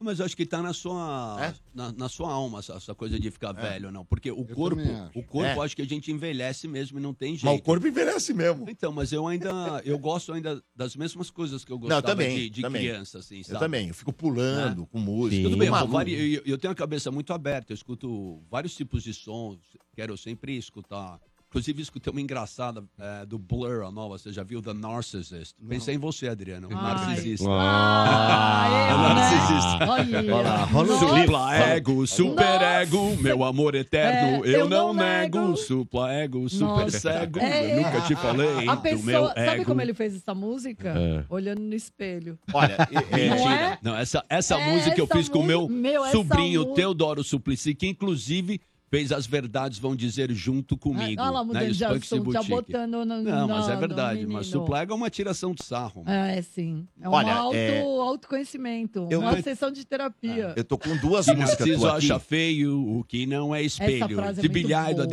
Mas 0.00 0.20
eu 0.20 0.26
acho 0.26 0.36
que 0.36 0.46
tá 0.46 0.62
na 0.62 0.72
sua, 0.72 1.52
na, 1.74 1.90
na 1.92 2.08
sua 2.08 2.32
alma 2.32 2.60
essa, 2.60 2.74
essa 2.74 2.94
coisa 2.94 3.18
de 3.18 3.32
ficar 3.32 3.50
velho, 3.52 3.90
não. 3.90 4.04
Porque 4.04 4.30
o 4.30 4.44
corpo, 4.44 4.76
também 4.76 4.94
acho. 4.94 5.18
o 5.18 5.22
corpo 5.24 5.60
É. 5.60 5.64
acho 5.64 5.74
que 5.74 5.82
a 5.82 5.86
gente 5.86 6.12
envelhece 6.12 6.68
mesmo 6.68 7.00
e 7.00 7.02
não 7.02 7.12
tem 7.12 7.30
jeito. 7.30 7.46
Mas 7.46 7.58
o 7.58 7.62
corpo 7.62 7.84
envelhece 7.84 8.32
mesmo. 8.32 8.64
Então, 8.70 8.92
mas 8.92 9.10
eu 9.12 9.26
ainda, 9.26 9.82
eu 9.84 9.98
gosto 9.98 10.32
ainda 10.32 10.62
das 10.74 10.94
mesmas 10.94 11.30
coisas 11.30 11.64
que 11.64 11.72
eu 11.72 11.76
Não, 11.76 11.80
gostava 11.80 12.06
eu 12.12 12.16
também, 12.16 12.36
de, 12.36 12.50
de 12.50 12.62
também. 12.62 12.82
criança, 12.82 13.18
assim, 13.18 13.38
Eu 13.38 13.44
sabe? 13.44 13.58
também, 13.58 13.88
eu 13.88 13.94
fico 13.94 14.12
pulando 14.12 14.86
com 14.86 15.00
música. 15.00 15.42
Tudo 15.42 15.60
fico 15.60 15.88
bem, 15.98 16.12
eu, 16.14 16.26
eu, 16.34 16.42
eu 16.46 16.58
tenho 16.58 16.70
a 16.70 16.76
cabeça 16.76 17.10
muito 17.10 17.32
aberta, 17.32 17.72
eu 17.72 17.74
escuto 17.74 18.40
vários 18.48 18.76
tipos 18.76 19.02
de 19.02 19.12
sons, 19.12 19.58
quero 19.96 20.16
sempre 20.16 20.56
escutar. 20.56 21.18
Inclusive, 21.50 21.80
escutei 21.80 22.10
uma 22.10 22.20
engraçada 22.20 22.84
é, 22.98 23.24
do 23.24 23.38
Blur, 23.38 23.82
a 23.82 23.90
nova, 23.90 24.18
você 24.18 24.30
já 24.30 24.42
viu? 24.42 24.60
The 24.60 24.74
Narcissist. 24.74 25.54
Pensei 25.66 25.94
em 25.94 25.98
você, 25.98 26.28
Adriano, 26.28 26.68
o 26.68 26.76
Ai. 26.76 26.82
narcisista. 26.82 27.48
Ah, 27.58 28.66
É 28.68 28.92
eu, 28.92 28.98
né? 28.98 29.14
narcisista. 29.14 29.90
Olha. 29.90 30.34
Olha 30.34 30.92
lá. 30.92 30.98
Supla 30.98 31.54
ego, 31.56 32.06
super 32.06 32.60
ego, 32.62 33.16
meu 33.22 33.44
amor 33.44 33.74
eterno, 33.74 34.44
É, 34.44 34.48
eu, 34.48 34.60
eu 34.60 34.68
não 34.68 34.92
não 34.92 34.94
nego. 34.94 35.38
nego. 35.40 35.56
Supla 35.56 36.12
ego, 36.12 36.48
super 36.50 36.66
Nossa. 36.66 37.00
cego, 37.00 37.38
É, 37.40 37.72
eu 37.72 37.76
nunca 37.82 38.00
te 38.02 38.14
falei 38.14 38.68
A 38.68 38.74
do 38.74 38.82
pessoa, 38.82 39.02
meu 39.04 39.26
sabe 39.28 39.50
ego. 39.50 39.64
como 39.64 39.80
ele 39.80 39.94
fez 39.94 40.14
essa 40.16 40.34
música? 40.34 40.88
É. 40.96 41.24
Olhando 41.30 41.60
no 41.60 41.74
espelho. 41.74 42.38
Olha, 42.52 42.76
Não 42.90 43.50
é? 43.50 43.78
Não, 43.82 43.96
essa, 43.96 44.24
essa 44.28 44.56
É, 44.56 44.70
música 44.74 44.98
eu 45.00 45.04
essa 45.04 45.14
fiz 45.16 45.28
com 45.28 45.38
o 45.40 45.44
meu, 45.44 45.68
meu, 45.68 46.04
sobrinho 46.06 46.66
Teodoro 46.74 47.24
Suplicy, 47.24 47.74
que 47.74 47.86
inclusive 47.86 48.60
fez 48.90 49.12
As 49.12 49.26
Verdades 49.26 49.78
Vão 49.78 49.94
Dizer 49.94 50.30
junto 50.32 50.76
comigo. 50.76 51.20
Olha 51.20 51.30
lá, 51.30 51.44
né, 51.44 51.66
de 51.70 51.84
assunto, 51.84 52.32
já 52.32 52.42
botando 52.42 53.04
no, 53.04 53.22
Não, 53.22 53.48
mas 53.48 53.66
no- 53.66 53.72
é 53.72 53.74
no 53.74 53.80
verdade. 53.80 54.26
Mas. 54.26 54.46
Suplega 54.46 54.92
é 54.92 54.96
uma 54.96 55.10
tiração 55.10 55.54
de 55.54 55.64
sarro. 55.64 56.02
É, 56.06 56.40
sim. 56.42 56.86
É 57.00 57.08
um 57.08 57.12
Olha, 57.12 57.34
auto, 57.34 57.56
é- 57.56 57.80
autoconhecimento. 57.80 59.06
Eu- 59.10 59.20
uma 59.20 59.40
sessão 59.42 59.70
de 59.70 59.84
terapia. 59.84 60.52
Eu 60.56 60.64
tô 60.64 60.78
com 60.78 60.96
duas 60.96 61.26
músicas 61.26 61.58
Narciso 61.66 61.86
aqui. 61.88 61.96
acha 62.06 62.18
feio 62.18 62.98
o 62.98 63.04
que 63.04 63.26
não 63.26 63.54
é 63.54 63.62
espelho. 63.62 64.16
frase 64.16 64.40
é 64.40 64.42
Se 64.42 64.48
muito 64.48 64.52
bilhar 64.52 64.94
da 64.94 65.06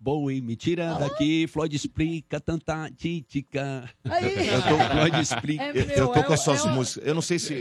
boa. 0.00 0.20
Bowie, 0.20 0.40
me 0.40 0.56
tira 0.56 0.94
daqui. 0.94 1.46
Floyd 1.46 1.76
explica 1.76 2.40
tanta 2.40 2.90
títica. 2.90 3.88
Eu 4.04 4.62
tô, 4.62 4.94
Floyd 4.94 5.20
explica. 5.20 5.62
É 5.64 5.70
Eu, 5.70 5.74
eu 5.74 6.06
tô 6.08 6.14
meu, 6.14 6.24
com 6.24 6.30
é- 6.32 6.34
as 6.34 6.40
suas 6.40 6.64
é- 6.64 6.70
músicas. 6.72 7.06
Eu 7.06 7.14
não 7.14 7.22
sei 7.22 7.38
se. 7.38 7.52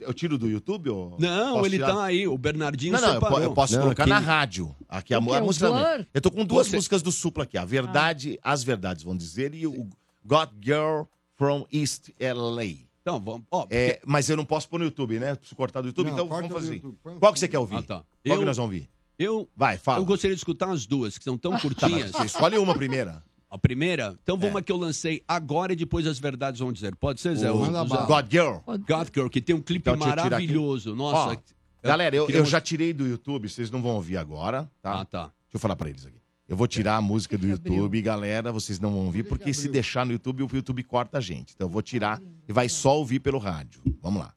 Eu, 0.00 0.12
tiro 0.12 0.36
do 0.36 0.48
YouTube 0.48 0.90
ou. 0.90 1.16
Não, 1.18 1.64
ele 1.64 1.76
tirar? 1.76 1.94
tá 1.94 2.04
aí. 2.04 2.26
O 2.26 2.36
Bernardinho 2.36 2.92
Não, 2.92 3.00
não, 3.00 3.08
eu, 3.14 3.20
po- 3.20 3.26
separou. 3.26 3.44
eu 3.44 3.52
posso 3.54 3.74
Não, 3.74 3.82
colocar 3.82 4.02
aqui- 4.02 4.10
na 4.10 4.18
rádio. 4.18 4.74
Aqui 4.88 5.14
a, 5.14 5.18
a 5.18 5.20
música. 5.20 5.68
Blur? 5.70 6.06
Eu 6.12 6.20
tô 6.20 6.30
com 6.30 6.44
duas 6.44 6.66
Você- 6.66 6.76
músicas 6.76 7.00
do 7.02 7.12
Supla 7.12 7.44
aqui. 7.44 7.56
A 7.56 7.64
Verdade, 7.64 8.38
As 8.42 8.62
Verdades 8.64 9.04
vão 9.04 9.16
dizer 9.16 9.54
e 9.54 9.66
o 9.66 9.88
Got 10.24 10.50
Girl 10.62 11.02
from 11.36 11.64
East 11.72 12.10
LA. 12.18 12.86
Então, 13.00 13.20
vamos. 13.20 13.46
Ó, 13.50 13.66
É, 13.70 14.00
mas 14.04 14.28
eu 14.28 14.36
não 14.36 14.44
posso 14.44 14.68
pôr 14.68 14.78
no 14.78 14.84
YouTube, 14.84 15.18
né? 15.18 15.34
Preciso 15.34 15.56
cortar 15.56 15.80
do 15.80 15.86
YouTube, 15.88 16.06
Não, 16.08 16.12
então 16.14 16.28
vamos 16.28 16.52
fazer. 16.52 16.82
No 16.82 16.92
Qual 17.18 17.32
que 17.32 17.38
você 17.38 17.48
quer 17.48 17.58
ouvir? 17.58 17.76
Ah, 17.76 17.82
tá. 17.82 17.94
Qual 17.96 18.04
Eu- 18.24 18.38
que 18.40 18.44
nós 18.44 18.56
vamos 18.56 18.74
ouvir? 18.74 18.88
Eu, 19.18 19.48
Vai, 19.56 19.76
fala. 19.78 19.98
eu 20.00 20.04
gostaria 20.04 20.34
de 20.34 20.40
escutar 20.40 20.70
as 20.70 20.86
duas, 20.86 21.18
que 21.18 21.24
são 21.24 21.36
tão 21.36 21.52
Tá, 21.52 21.60
curtinhas. 21.60 22.12
mas 22.12 22.20
você 22.20 22.26
escolhe 22.26 22.56
uma 22.58 22.74
primeira. 22.74 23.22
A 23.50 23.56
primeira? 23.58 24.16
Então 24.22 24.36
vamos 24.38 24.56
a 24.56 24.62
que 24.62 24.70
eu 24.70 24.76
lancei 24.76 25.22
agora 25.26 25.72
e 25.72 25.76
depois 25.76 26.06
as 26.06 26.18
verdades 26.18 26.60
vão 26.60 26.70
dizer. 26.70 26.94
Pode 26.94 27.20
ser, 27.20 27.34
Zé? 27.34 27.50
O 27.50 27.64
Zé- 27.64 28.06
God 28.06 28.30
Girl. 28.30 28.56
God 28.66 29.08
Girl, 29.14 29.28
que 29.28 29.40
tem 29.40 29.56
um 29.56 29.60
clipe 29.62 29.88
Então, 29.90 29.94
deixa 29.94 30.08
eu 30.10 30.12
tirar 30.12 30.36
aqui. 30.36 30.46
maravilhoso. 30.46 30.94
Nossa. 30.94 31.32
Ó, 31.32 31.36
galera, 31.82 32.14
eu, 32.14 32.26
queria 32.26 32.40
eu 32.42 32.44
já 32.44 32.60
tirei 32.60 32.92
do 32.92 33.06
YouTube, 33.06 33.48
vocês 33.48 33.70
não 33.70 33.80
vão 33.80 33.92
ouvir 33.92 34.18
agora, 34.18 34.70
tá? 34.82 35.00
Ah, 35.00 35.04
tá. 35.04 35.22
Deixa 35.22 35.54
eu 35.54 35.60
falar 35.60 35.76
pra 35.76 35.88
eles 35.88 36.04
aqui. 36.04 36.18
Eu 36.46 36.56
vou 36.56 36.66
tirar 36.66 36.96
a 36.96 37.00
música 37.00 37.36
do 37.38 37.46
YouTube, 37.46 38.00
galera, 38.02 38.52
vocês 38.52 38.78
não 38.78 38.90
vão 38.90 39.06
ouvir, 39.06 39.22
porque 39.22 39.52
se 39.54 39.68
deixar 39.68 40.04
no 40.06 40.12
YouTube, 40.12 40.42
o 40.44 40.48
YouTube 40.52 40.82
corta 40.82 41.18
a 41.18 41.20
gente. 41.20 41.52
Então 41.54 41.66
eu 41.66 41.70
vou 41.70 41.82
tirar 41.82 42.22
e 42.48 42.52
vai 42.52 42.68
só 42.68 42.96
ouvir 42.98 43.20
pelo 43.20 43.38
rádio. 43.38 43.80
Vamos 44.02 44.20
lá. 44.22 44.32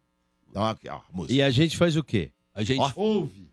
Então 0.50 0.66
aqui, 0.66 0.88
ó, 0.90 0.96
a 0.98 1.02
música. 1.14 1.34
E 1.34 1.42
a 1.42 1.50
gente 1.50 1.78
faz 1.78 1.96
o 1.98 2.04
quê? 2.04 2.32
A 2.54 2.64
gente 2.64 2.80
Ó. 2.82 2.92
ouve. 2.96 3.51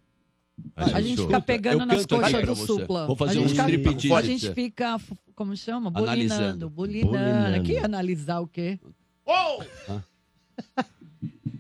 A 0.77 1.01
gente 1.01 1.23
fica 1.23 1.41
pegando 1.41 1.83
Eu 1.83 1.87
nas 1.87 2.05
aqui 2.05 2.15
coxas 2.15 2.47
do 2.47 2.55
supla. 2.57 3.07
Vou 3.07 3.17
fazer 3.17 3.39
a 3.39 3.43
um 3.43 3.49
gente 3.49 3.51
fica- 3.61 3.65
striptease. 3.65 4.13
A 4.15 4.23
gente 4.23 4.53
fica, 4.55 5.01
como 5.35 5.57
chama? 5.57 5.91
Bulinando. 5.91 6.69
Bulinando. 6.71 7.11
Bulinando. 7.11 7.63
Que 7.65 7.79
analisar 7.79 8.41
o 8.41 8.47
quê? 8.47 8.79
Oh! 9.27 9.63
Ah. 9.89 10.03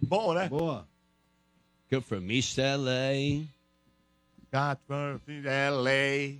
Bom, 0.08 0.32
né? 0.34 0.48
Boa. 0.48 0.86
Girl 1.90 2.00
from 2.02 2.30
East 2.30 2.58
LA. 2.58 3.44
Got 4.52 4.80
from 4.86 5.20
LA. 5.44 6.38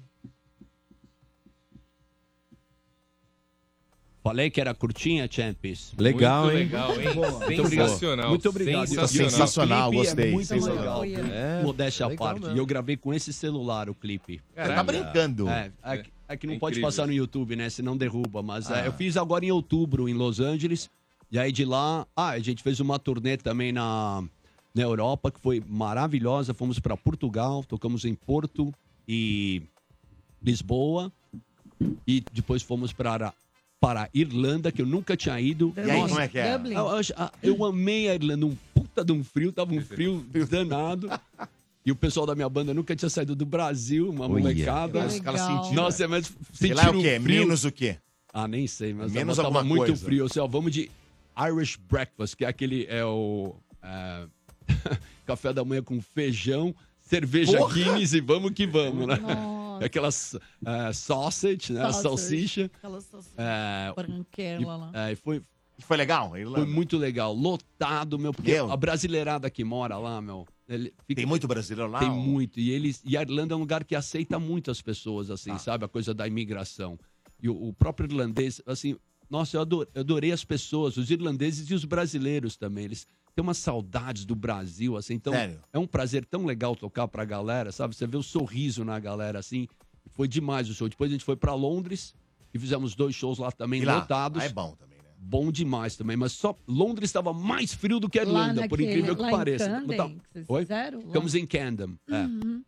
Falei 4.28 4.50
que 4.50 4.60
era 4.60 4.74
curtinha, 4.74 5.26
Champions. 5.30 5.94
Legal, 5.98 6.44
Muito 6.44 6.56
hein? 6.58 6.64
legal, 6.64 6.90
hein? 7.00 7.06
Muito 7.14 7.62
obrigado. 7.62 7.68
Sensacional. 7.88 8.28
Muito 8.28 8.48
obrigado. 8.48 8.86
Sensacional. 8.86 9.30
Sensacional, 9.30 9.90
clipe 9.90 10.04
gostei, 10.06 10.28
É 10.28 10.30
muito 10.32 10.46
sensacional. 10.46 11.00
legal. 11.00 11.24
É, 11.26 11.62
Modéstia 11.62 12.06
à 12.06 12.14
parte. 12.14 12.40
mesmo. 12.42 12.54
E 12.56 12.58
eu 12.58 12.66
gravei 12.66 12.96
com 12.98 13.14
esse 13.14 13.32
celular 13.32 13.88
o 13.88 13.94
clipe. 13.94 14.40
Você 14.54 14.74
tá 14.74 14.82
brincando. 14.82 15.48
É, 15.48 15.72
é, 15.82 15.96
que- 15.98 16.10
é 16.28 16.36
que 16.36 16.46
não 16.46 16.54
É 16.54 16.58
pode 16.58 16.78
passar 16.80 17.06
no 17.06 17.12
YouTube, 17.12 17.56
né? 17.56 17.70
Senão 17.70 17.96
derruba. 17.96 18.42
Mas 18.42 18.70
é, 18.70 18.82
Ah. 18.82 18.86
eu 18.86 18.92
fiz 18.92 19.16
agora 19.16 19.44
em 19.46 19.50
outubro, 19.50 20.08
em 20.08 20.12
Los 20.12 20.40
Angeles. 20.40 20.90
E 21.32 21.38
aí 21.38 21.50
de 21.50 21.64
lá. 21.64 22.06
Ah, 22.14 22.30
a 22.30 22.38
gente 22.38 22.62
fez 22.62 22.80
uma 22.80 22.98
turnê 22.98 23.38
também 23.38 23.72
na, 23.72 24.22
na 24.74 24.82
Europa, 24.82 25.30
que 25.30 25.40
foi 25.40 25.62
maravilhosa. 25.66 26.52
Fomos 26.52 26.78
para 26.78 26.96
Portugal, 26.98 27.64
tocamos 27.64 28.04
em 28.04 28.14
Porto 28.14 28.74
e 29.08 29.62
Lisboa. 30.42 31.10
E 32.06 32.22
depois 32.32 32.60
fomos 32.62 32.92
para. 32.92 33.32
Para 33.80 34.02
a 34.04 34.08
Irlanda, 34.12 34.72
que 34.72 34.82
eu 34.82 34.86
nunca 34.86 35.16
tinha 35.16 35.40
ido. 35.40 35.72
E 35.76 35.90
aí, 35.90 36.00
como 36.00 36.20
é 36.20 36.28
que 36.28 36.38
é? 36.38 36.54
Eu, 36.54 36.88
ah, 37.16 37.32
eu 37.42 37.64
amei 37.64 38.08
a 38.08 38.14
Irlanda, 38.14 38.46
um 38.46 38.56
puta 38.74 39.04
de 39.04 39.12
um 39.12 39.22
frio, 39.22 39.52
tava 39.52 39.72
um 39.72 39.80
frio 39.82 40.24
danado. 40.50 41.08
E 41.86 41.92
o 41.92 41.96
pessoal 41.96 42.26
da 42.26 42.34
minha 42.34 42.48
banda 42.48 42.74
nunca 42.74 42.94
tinha 42.94 43.08
saído 43.08 43.34
do 43.36 43.46
Brasil, 43.46 44.10
uma 44.10 44.28
molecada. 44.28 45.06
Os 45.06 45.20
caras 45.20 45.40
sentiram. 45.40 45.74
Nossa, 45.74 46.08
mas 46.08 46.32
Sei 46.52 46.74
lá 46.74 46.82
sentiram 46.82 47.00
o 47.00 47.02
quê? 47.02 47.20
frio. 47.20 47.40
Menos 47.40 47.64
o 47.64 47.72
quê? 47.72 47.96
Ah, 48.32 48.46
nem 48.46 48.66
sei, 48.66 48.92
mas 48.92 49.12
Menos 49.12 49.36
tava 49.36 49.48
alguma 49.48 49.64
muito 49.64 49.86
coisa. 49.86 50.04
frio. 50.04 50.26
Assim, 50.26 50.38
ó, 50.40 50.46
vamos 50.46 50.72
de 50.72 50.90
Irish 51.38 51.78
Breakfast, 51.88 52.36
que 52.36 52.44
é 52.44 52.48
aquele, 52.48 52.84
é 52.90 53.04
o 53.04 53.54
é, 53.82 54.26
café 55.24 55.52
da 55.52 55.64
manhã 55.64 55.82
com 55.82 56.00
feijão, 56.00 56.74
cerveja 57.00 57.56
Porra! 57.56 57.74
Guinness 57.74 58.12
e 58.12 58.20
vamos 58.20 58.52
que 58.52 58.66
vamos, 58.66 59.06
né? 59.06 59.16
Nossa. 59.16 59.57
Aquelas 59.84 60.34
é, 60.64 60.92
sausage, 60.92 61.72
né? 61.72 61.80
Sausage. 61.80 62.02
Salsicha. 62.02 62.64
Aquela 62.74 63.00
salsicha 63.00 63.34
É, 63.36 63.92
branquela 63.94 64.76
lá. 64.76 64.90
é, 64.94 65.12
e 65.12 65.16
foi, 65.16 65.42
Foi 65.80 65.96
legal? 65.96 66.30
foi 66.30 66.64
muito 66.66 66.96
legal, 66.96 67.32
lotado, 67.34 68.18
meu, 68.18 68.32
porque 68.32 68.52
Meu. 68.52 68.70
a 68.70 68.76
brasileirada 68.76 69.48
que 69.48 69.62
mora 69.62 69.96
lá, 69.96 70.20
meu, 70.20 70.46
ele 70.68 70.92
fica- 71.06 71.20
Tem 71.20 71.26
muito 71.26 71.46
brasileiro 71.46 71.90
lá? 71.90 72.00
tem 72.00 72.10
ó? 72.10 72.14
muito. 72.14 72.58
E 72.58 72.70
eles 72.70 73.00
e 73.04 73.16
a 73.16 73.22
Irlanda 73.22 73.54
é 73.54 73.56
um 73.56 73.60
lugar 73.60 73.84
que 73.84 73.94
aceita 73.94 74.38
muitas 74.40 74.82
pessoas, 74.82 75.30
assim, 75.30 75.52
Ah. 75.52 75.58
sabe? 75.58 75.84
A 75.84 75.88
coisa 75.88 76.12
da 76.12 76.26
imigração. 76.26 76.98
E 77.40 77.48
o, 77.48 77.68
o 77.68 77.72
próprio 77.72 78.06
irlandês, 78.10 78.60
assim, 78.66 78.96
nossa, 79.30 79.56
eu 79.56 79.60
adorei, 79.60 79.88
eu 79.94 80.00
adorei 80.00 80.32
as 80.32 80.44
pessoas, 80.44 80.96
os 80.96 81.10
irlandeses 81.12 81.70
e 81.70 81.74
os 81.74 81.84
brasileiros 81.84 82.56
também. 82.56 82.84
Eles 82.86 83.06
têm 83.38 83.42
umas 83.44 83.58
saudades 83.58 84.24
do 84.24 84.34
Brasil, 84.34 84.96
assim. 84.96 85.14
Então, 85.14 85.32
Sério? 85.32 85.62
é 85.72 85.78
um 85.78 85.86
prazer 85.86 86.24
tão 86.24 86.44
legal 86.44 86.74
tocar 86.74 87.06
pra 87.06 87.24
galera, 87.24 87.70
sabe? 87.70 87.94
Você 87.94 88.04
vê 88.04 88.16
o 88.16 88.22
sorriso 88.22 88.84
na 88.84 88.98
galera, 88.98 89.38
assim. 89.38 89.68
Foi 90.08 90.26
demais 90.26 90.68
o 90.68 90.74
show. 90.74 90.88
Depois 90.88 91.08
a 91.08 91.12
gente 91.12 91.24
foi 91.24 91.36
pra 91.36 91.54
Londres 91.54 92.16
e 92.52 92.58
fizemos 92.58 92.96
dois 92.96 93.14
shows 93.14 93.38
lá 93.38 93.52
também 93.52 93.80
E 93.82 93.84
lá? 93.84 93.98
lotados. 94.00 94.42
Ah, 94.42 94.46
é 94.46 94.48
bom 94.48 94.74
também, 94.74 94.98
né? 94.98 95.04
Bom 95.16 95.52
demais 95.52 95.94
também, 95.96 96.16
mas 96.16 96.32
só 96.32 96.52
Londres 96.66 97.10
estava 97.10 97.32
mais 97.32 97.72
frio 97.72 98.00
do 98.00 98.08
que 98.08 98.18
a 98.18 98.22
Irlanda, 98.22 98.68
por 98.68 98.80
incrível 98.80 99.14
que 99.14 99.22
lá 99.22 99.28
em 99.28 99.30
pareça. 99.30 99.68
Camden, 99.68 99.96
Tá- 99.96 100.10
Oi? 100.48 100.62
fizeram? 100.62 101.00
Ficamos 101.02 101.34
em 101.36 101.46
Camden. 101.46 101.96
é. 102.10 102.22
Uhum. 102.24 102.64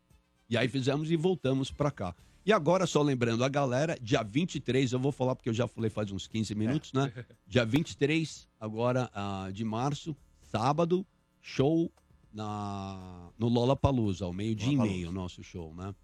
E 0.49 0.57
aí 0.57 0.69
fizemos 0.69 1.11
e 1.11 1.17
voltamos 1.17 1.71
pra 1.73 1.91
cá. 1.91 2.15
E 2.47 2.53
agora, 2.53 2.87
só 2.87 3.03
lembrando 3.03 3.43
a 3.45 3.49
galera, 3.49 3.97
dia 4.01 4.23
23, 4.23 4.93
eu 4.93 4.99
vou 5.01 5.11
falar 5.13 5.35
porque 5.37 5.49
eu 5.49 5.55
já 5.55 5.67
falei 5.69 5.91
faz 5.91 6.11
uns 6.13 6.27
15 6.29 6.55
minutos, 6.55 6.93
né? 6.93 7.13
Dia 7.47 7.65
23, 7.65 8.49
agora 8.59 9.11
ah, 9.15 9.49
de 9.53 9.65
março, 9.65 10.17
sábado, 10.51 11.07
show 11.41 11.91
na, 12.33 13.29
no 13.39 13.49
Lollapalooza, 13.49 14.25
ao 14.25 14.33
meio-dia 14.33 14.73
e 14.73 14.77
meio, 14.77 15.09
o 15.09 15.13
nosso 15.13 15.43
show, 15.43 15.75
né? 15.75 15.95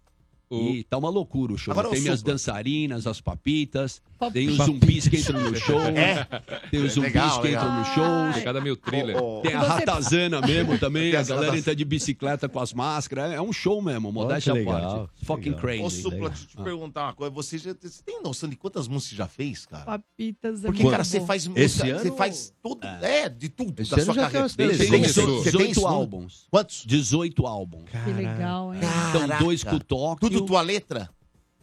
O- 0.49 0.55
E 0.69 0.83
tá 0.85 0.97
uma 0.97 1.09
loucura 1.09 1.53
o 1.53 1.57
show. 1.57 1.71
Agora 1.73 1.89
tem 1.89 1.99
Supla. 2.17 2.33
dançarinas, 2.33 3.05
as 3.05 3.19
papitas, 3.19 4.01
tem 4.33 4.47
os 4.49 4.57
zumbis 4.57 5.07
que 5.07 5.17
entram 5.17 5.41
no 5.41 5.55
show. 5.55 5.79
É? 5.81 6.25
Tem 6.69 6.81
os 6.83 6.93
zumbis 6.93 7.13
Legal, 7.13 7.41
que 7.41 7.47
legal. 7.47 7.63
entram 7.65 7.79
no 7.79 7.85
show. 7.85 8.33
Pegada 8.33 8.61
meio 8.61 8.75
thriller. 8.75 9.17
Ô, 9.17 9.39
ô, 9.39 9.41
Tem 9.41 9.53
a 9.53 9.59
Você- 9.61 9.67
ratazana 9.67 10.41
mesmo 10.41 10.77
também, 10.77 11.11
Tem 11.11 11.19
a 11.19 11.23
galera 11.23 11.57
entra 11.57 11.75
de 11.75 11.85
bicicleta 11.85 12.47
com 12.49 12.59
as 12.59 12.73
máscaras. 12.73 13.31
É 13.33 13.41
um 13.41 13.53
show 13.53 13.81
mesmo, 13.81 14.11
modéstia 14.11 14.53
à 14.53 14.55
que 14.55 14.59
legal, 14.63 14.81
parte. 15.09 15.25
Fucking 15.25 15.49
legal. 15.51 15.61
crazy. 15.61 15.83
Ô, 15.83 15.89
Supla, 15.89 16.11
Legal. 16.11 16.29
deixa 16.29 16.43
eu 16.43 16.47
te 16.49 16.57
perguntar 16.63 17.03
uma 17.03 17.13
coisa. 17.13 17.33
Você, 17.33 17.57
já, 17.57 17.73
você 17.79 18.03
tem 18.03 18.21
noção 18.21 18.49
de 18.49 18.55
quantas 18.55 18.87
músicas 18.87 19.09
você 19.11 19.15
já 19.15 19.27
fez, 19.27 19.65
cara? 19.65 19.83
Papitas 19.85 20.63
é 20.63 20.67
Porque, 20.67 20.89
cara, 20.89 21.03
você 21.03 21.21
faz 21.21 21.43
Esse 21.43 21.49
música, 21.49 21.99
você 21.99 22.07
ano- 22.07 22.17
faz 22.17 22.53
tudo, 22.61 22.85
é, 22.87 23.29
de 23.29 23.49
tudo 23.49 23.81
Esse 23.81 23.91
da 23.91 24.03
sua 24.03 24.13
tem 24.13 24.23
carreira. 24.23 24.49
Tem 24.49 24.67
Você 24.69 24.77
tem 24.87 25.01
18, 25.01 25.05
isso? 25.05 25.21
Você 25.21 25.51
tem 25.51 25.51
18 25.51 25.71
isso? 25.71 25.87
álbuns. 25.87 26.47
Quantos? 26.49 26.83
18 26.85 27.45
álbuns. 27.47 27.83
Que 28.03 28.11
legal, 28.13 28.73
hein? 28.73 28.81
São 29.11 29.39
dois 29.39 29.63
com 29.63 29.75
o 29.75 29.79
Tóquio. 29.79 30.29
Tudo 30.29 30.45
tua 30.45 30.61
letra? 30.61 31.09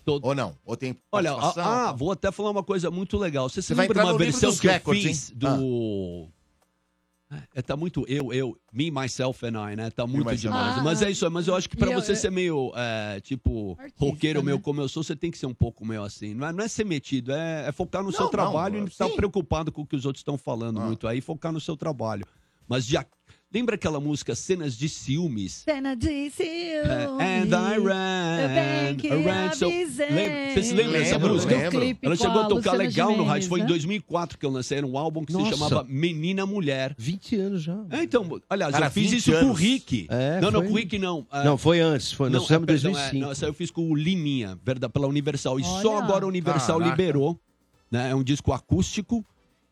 Todo- 0.04 0.24
Ou 0.26 0.34
não? 0.34 0.54
Ou 0.64 0.76
tem 0.76 0.96
Olha, 1.10 1.32
ah, 1.32 1.88
ah, 1.88 1.92
vou 1.92 2.12
até 2.12 2.30
falar 2.30 2.50
uma 2.50 2.62
coisa 2.62 2.90
muito 2.90 3.16
legal. 3.16 3.48
Você 3.48 3.62
se 3.62 3.68
Você 3.68 3.74
lembra 3.74 3.98
uma 4.04 4.12
no 4.12 4.18
livro 4.18 4.32
versão 4.32 4.50
dos 4.50 4.60
que 4.60 4.66
records, 4.68 5.02
eu 5.04 5.08
fiz 5.10 5.30
hein? 5.30 5.36
do... 5.38 6.28
É, 7.52 7.62
tá 7.62 7.76
muito 7.76 8.04
eu, 8.06 8.32
eu, 8.32 8.56
me, 8.72 8.92
myself 8.92 9.44
and 9.44 9.72
I, 9.72 9.74
né? 9.74 9.90
Tá 9.90 10.06
muito 10.06 10.36
demais. 10.36 10.76
I. 10.76 10.82
Mas 10.84 11.02
é 11.02 11.10
isso, 11.10 11.28
mas 11.30 11.48
eu 11.48 11.56
acho 11.56 11.68
que 11.68 11.76
pra 11.76 11.90
eu- 11.90 12.00
você 12.00 12.12
eu- 12.12 12.16
ser 12.16 12.30
meio, 12.30 12.70
é, 12.76 13.18
tipo, 13.22 13.76
roqueiro 13.96 14.38
né? 14.40 14.46
meu 14.46 14.60
como 14.60 14.80
eu 14.80 14.88
sou, 14.88 15.02
você 15.02 15.16
tem 15.16 15.30
que 15.32 15.38
ser 15.38 15.46
um 15.46 15.54
pouco 15.54 15.84
meio 15.84 16.04
assim. 16.04 16.32
Não 16.34 16.46
é, 16.46 16.52
não 16.52 16.62
é 16.62 16.68
ser 16.68 16.84
metido, 16.84 17.32
é, 17.32 17.66
é 17.66 17.72
focar 17.72 18.04
no 18.04 18.12
seu 18.12 18.20
Não, 18.20 18.26
não, 18.26 18.30
trabalho 18.30 18.76
e 18.76 18.80
não 18.80 18.86
estar 18.86 19.08
preocupado 19.08 19.72
com 19.72 19.82
o 19.82 19.86
que 19.86 19.96
os 19.96 20.04
outros 20.04 20.20
estão 20.20 20.38
falando 20.38 20.80
Ah. 20.80 20.84
muito 20.84 21.08
aí, 21.08 21.20
focar 21.20 21.50
no 21.50 21.60
seu 21.60 21.76
trabalho. 21.76 22.24
Mas 22.68 22.86
já. 22.86 23.04
Lembra 23.54 23.76
aquela 23.76 24.00
música 24.00 24.34
Cenas 24.34 24.76
de 24.76 24.88
Ciúmes? 24.88 25.62
Cena 25.64 25.94
de. 25.94 26.08
É, 26.40 27.04
And 27.04 27.46
I 27.46 27.78
ran, 27.78 28.96
I 29.00 29.24
ran 29.24 29.52
so-. 29.52 29.68
Lembra- 29.68 30.54
Você 30.54 30.62
se 30.64 30.74
lembra 30.74 30.98
dessa 30.98 31.12
Lembro, 31.14 31.34
música? 31.34 31.54
lembro. 31.56 31.98
Ela 32.02 32.16
chegou 32.16 32.40
a 32.42 32.46
tocar 32.46 32.72
legal 32.72 33.16
no 33.16 33.22
rádio. 33.22 33.48
Foi 33.48 33.60
em 33.60 33.62
né? 33.62 33.68
2004 33.68 34.38
que 34.38 34.44
eu 34.44 34.50
lancei 34.50 34.82
um 34.82 34.98
álbum 34.98 35.24
que 35.24 35.30
se 35.32 35.38
Nossa. 35.38 35.50
chamava 35.56 35.86
Menina 35.88 36.44
Mulher. 36.44 36.96
20 36.98 37.36
anos 37.36 37.62
já. 37.62 37.78
É, 37.90 38.02
então, 38.02 38.40
aliás, 38.50 38.72
Cara, 38.72 38.86
eu 38.86 38.90
fiz 38.90 39.10
20 39.12 39.18
isso 39.20 39.30
com 39.30 39.36
o 39.36 39.40
anos. 39.40 39.60
Rick. 39.60 40.06
É, 40.10 40.40
não, 40.40 40.50
não, 40.50 40.60
foi- 40.60 40.68
com 40.68 40.74
o 40.74 40.76
Rick 40.76 40.98
não. 40.98 41.26
É, 41.32 41.44
Não, 41.44 41.56
foi 41.56 41.78
antes. 41.78 42.10
Foi, 42.10 42.28
nós 42.30 42.42
fizemos 42.42 42.64
em 42.64 42.66
perdão, 42.66 42.90
2005. 42.92 43.16
É, 43.16 43.20
não, 43.20 43.30
essa 43.30 43.46
eu 43.46 43.54
fiz 43.54 43.70
com 43.70 43.88
o 43.88 43.94
Liminha, 43.94 44.58
verdade, 44.64 44.92
pela 44.92 45.06
Universal. 45.06 45.60
E 45.60 45.64
só 45.64 45.94
Olha. 45.94 46.04
agora 46.04 46.24
a 46.24 46.28
Universal 46.28 46.80
Caraca. 46.80 46.90
liberou. 47.00 47.38
Né? 47.88 48.10
É 48.10 48.14
um 48.16 48.24
disco 48.24 48.52
acústico. 48.52 49.24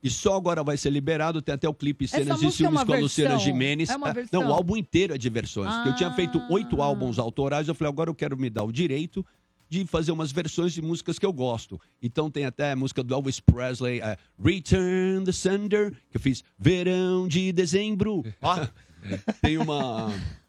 E 0.02 0.10
só 0.10 0.34
agora 0.36 0.64
vai 0.64 0.76
ser 0.76 0.90
liberado. 0.90 1.40
Tem 1.40 1.54
até 1.54 1.68
o 1.68 1.74
clipe 1.74 2.08
Cenas 2.08 2.38
de 2.38 2.44
música 2.44 2.48
é 2.48 2.50
Ciúmes 2.66 2.80
uma 2.80 2.86
com 2.86 2.92
a 2.92 2.98
Luciana? 2.98 3.38
Gimenez. 3.38 3.88
É 3.88 3.96
uma 3.96 4.08
É, 4.08 4.12
versão? 4.12 4.40
não, 4.42 4.50
o 4.50 4.52
álbum 4.52 4.76
inteiro 4.76 5.14
é 5.14 5.18
de 5.18 5.28
versões. 5.30 5.72
porque 5.74 5.88
Eu 5.90 5.94
tinha 5.96 6.12
feito 6.12 6.42
oito 6.50 6.82
Ah. 6.82 6.86
álbuns 6.86 7.18
autorais. 7.18 7.68
Eu 7.68 7.74
falei, 7.74 7.92
agora 7.92 8.10
eu 8.10 8.14
quero 8.14 8.36
me 8.36 8.50
dar 8.50 8.64
o 8.64 8.72
direito 8.72 9.24
de 9.68 9.86
fazer 9.86 10.12
umas 10.12 10.30
versões 10.32 10.72
de 10.74 10.82
músicas 10.82 11.18
que 11.18 11.24
eu 11.24 11.32
gosto. 11.32 11.80
Então 12.02 12.30
tem 12.30 12.44
até 12.44 12.72
a 12.72 12.76
música 12.76 13.02
do 13.02 13.14
Elvis 13.14 13.40
Presley, 13.40 14.00
é, 14.00 14.18
Return 14.42 15.24
the 15.24 15.32
Sender, 15.32 15.92
que 16.10 16.16
eu 16.16 16.20
fiz 16.20 16.42
Verão 16.58 17.26
de 17.28 17.52
Dezembro. 17.52 18.22
tem 19.40 19.56
uma... 19.58 20.12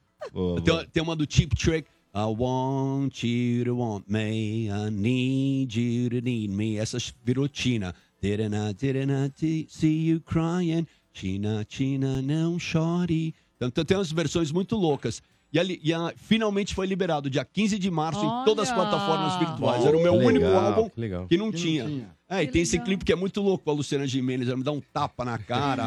Tem, 0.64 0.74
uma- 0.74 0.86
tem 0.86 1.04
uma 1.04 1.16
do 1.18 1.26
Cheap 1.30 1.54
Trick. 1.54 1.88
I 2.16 2.24
want 2.38 3.24
you 3.24 3.66
to 3.66 3.76
want 3.76 4.06
me, 4.08 4.68
I 4.70 4.90
need 4.90 5.76
you 5.78 6.10
to 6.10 6.22
need 6.22 6.48
me. 6.50 6.78
Essa 6.78 6.98
virou 7.26 7.48
Tina. 7.50 7.94
Didn't 8.24 8.56
I, 8.56 8.74
didn't 8.74 9.12
I 9.12 9.66
see 9.70 10.08
you 10.10 10.22
crying? 10.22 10.88
China, 11.12 11.66
China, 11.68 12.22
não 12.22 12.58
chore. 12.58 13.36
Então 13.60 13.84
tem 13.84 13.98
umas 13.98 14.14
versões 14.14 14.50
muito 14.50 14.78
loucas. 14.78 15.22
E, 15.52 15.60
ali, 15.60 15.78
e 15.84 15.94
a- 15.94 16.14
finalmente 16.16 16.74
foi 16.74 16.88
liberado 16.88 17.30
dia 17.30 17.44
15 17.44 17.78
de 17.78 17.92
março 17.92 18.22
em 18.26 18.46
todas 18.46 18.70
as 18.72 18.78
Olha! 18.78 18.90
plataformas 18.90 19.36
virtuais. 19.40 19.86
Era 19.86 19.98
o 19.98 20.02
meu 20.02 20.18
Que 20.18 20.26
único 20.26 20.46
legal, 20.46 20.66
álbum 20.66 20.90
que 20.90 21.00
legal. 21.02 21.28
que 21.28 21.36
não 21.38 21.52
Que 21.52 21.58
não 21.58 21.64
tinha. 21.64 22.16
É, 22.40 22.44
e 22.44 22.48
Que 22.48 22.54
tem 22.54 22.62
esse 22.64 22.80
clipe 22.80 23.04
que 23.06 23.12
é 23.12 23.16
muito 23.16 23.42
louco 23.42 23.64
com 23.64 23.72
a 23.72 23.74
Luciana 23.74 24.08
Gimenez, 24.08 24.48
ela 24.48 24.58
me 24.58 24.64
dá 24.64 24.72
um 24.72 24.82
tapa 24.82 25.24
na 25.26 25.38
cara. 25.38 25.84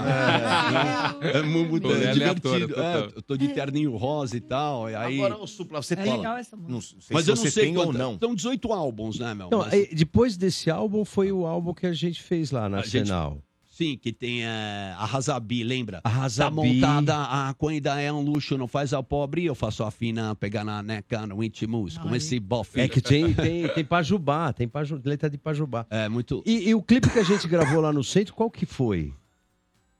É, 1.20 1.38
é 1.38 1.42
muito 1.42 1.82
Pô, 1.82 1.92
é 1.94 2.10
aleatório, 2.10 2.66
divertido. 2.66 2.80
É, 2.80 3.12
eu 3.16 3.22
tô 3.22 3.36
de 3.36 3.48
terninho 3.48 3.96
rosa 3.96 4.36
e 4.36 4.40
tal. 4.40 4.88
E 4.90 4.94
aí... 4.94 5.16
Agora, 5.16 5.36
o 5.42 5.46
Supla, 5.46 5.82
você 5.82 5.94
É 5.94 5.96
tem. 5.96 6.16
legal 6.16 6.36
essa 6.36 6.56
música. 6.56 6.70
Não 6.70 6.78
Mas 7.10 7.24
se 7.24 7.30
eu 7.30 7.36
não 7.36 7.42
sei 7.46 7.64
tem 7.64 7.76
ou 7.78 7.92
não. 7.92 8.18
São 8.18 8.34
18 8.34 8.72
álbuns, 8.72 9.18
né, 9.18 9.34
Mel? 9.34 9.48
Não, 9.50 9.58
Mas- 9.58 9.72
aí, 9.72 9.88
depois 9.94 10.36
desse 10.36 10.70
álbum 10.70 11.04
foi 11.04 11.32
o 11.32 11.46
álbum 11.46 11.74
que 11.74 11.86
a 11.86 11.92
gente 11.92 12.22
fez 12.22 12.50
lá 12.50 12.68
na 12.68 12.78
A 12.78 12.82
gente- 12.82 12.98
Arsenal. 12.98 13.38
Sim, 13.76 13.98
que 13.98 14.10
tem 14.10 14.42
é, 14.42 14.94
a 14.96 15.04
Razabi, 15.04 15.62
lembra? 15.62 16.00
A 16.02 16.08
Razabi. 16.08 16.56
Tá 16.56 16.62
montada 16.62 17.14
a 17.14 17.54
ainda 17.68 18.00
é 18.00 18.10
um 18.10 18.22
luxo, 18.22 18.56
não 18.56 18.66
faz 18.66 18.94
a 18.94 19.02
pobre. 19.02 19.44
Eu 19.44 19.54
faço 19.54 19.84
a 19.84 19.90
fina, 19.90 20.34
pegar 20.34 20.64
na 20.64 20.82
neca, 20.82 21.26
no 21.26 21.44
intimus, 21.44 21.98
com 21.98 22.16
esse 22.16 22.40
bofe. 22.40 22.80
É 22.80 22.88
que 22.88 23.02
tem, 23.02 23.34
tem, 23.34 23.68
tem 23.68 23.84
Pajubá, 23.84 24.50
tem 24.50 24.66
Paju, 24.66 24.98
letra 25.04 25.28
de 25.28 25.36
Pajubá. 25.36 25.86
É, 25.90 26.08
muito... 26.08 26.42
E, 26.46 26.70
e 26.70 26.74
o 26.74 26.80
clipe 26.80 27.10
que 27.10 27.18
a 27.18 27.22
gente 27.22 27.46
gravou 27.46 27.82
lá 27.82 27.92
no 27.92 28.02
centro, 28.02 28.32
qual 28.32 28.50
que 28.50 28.64
foi? 28.64 29.12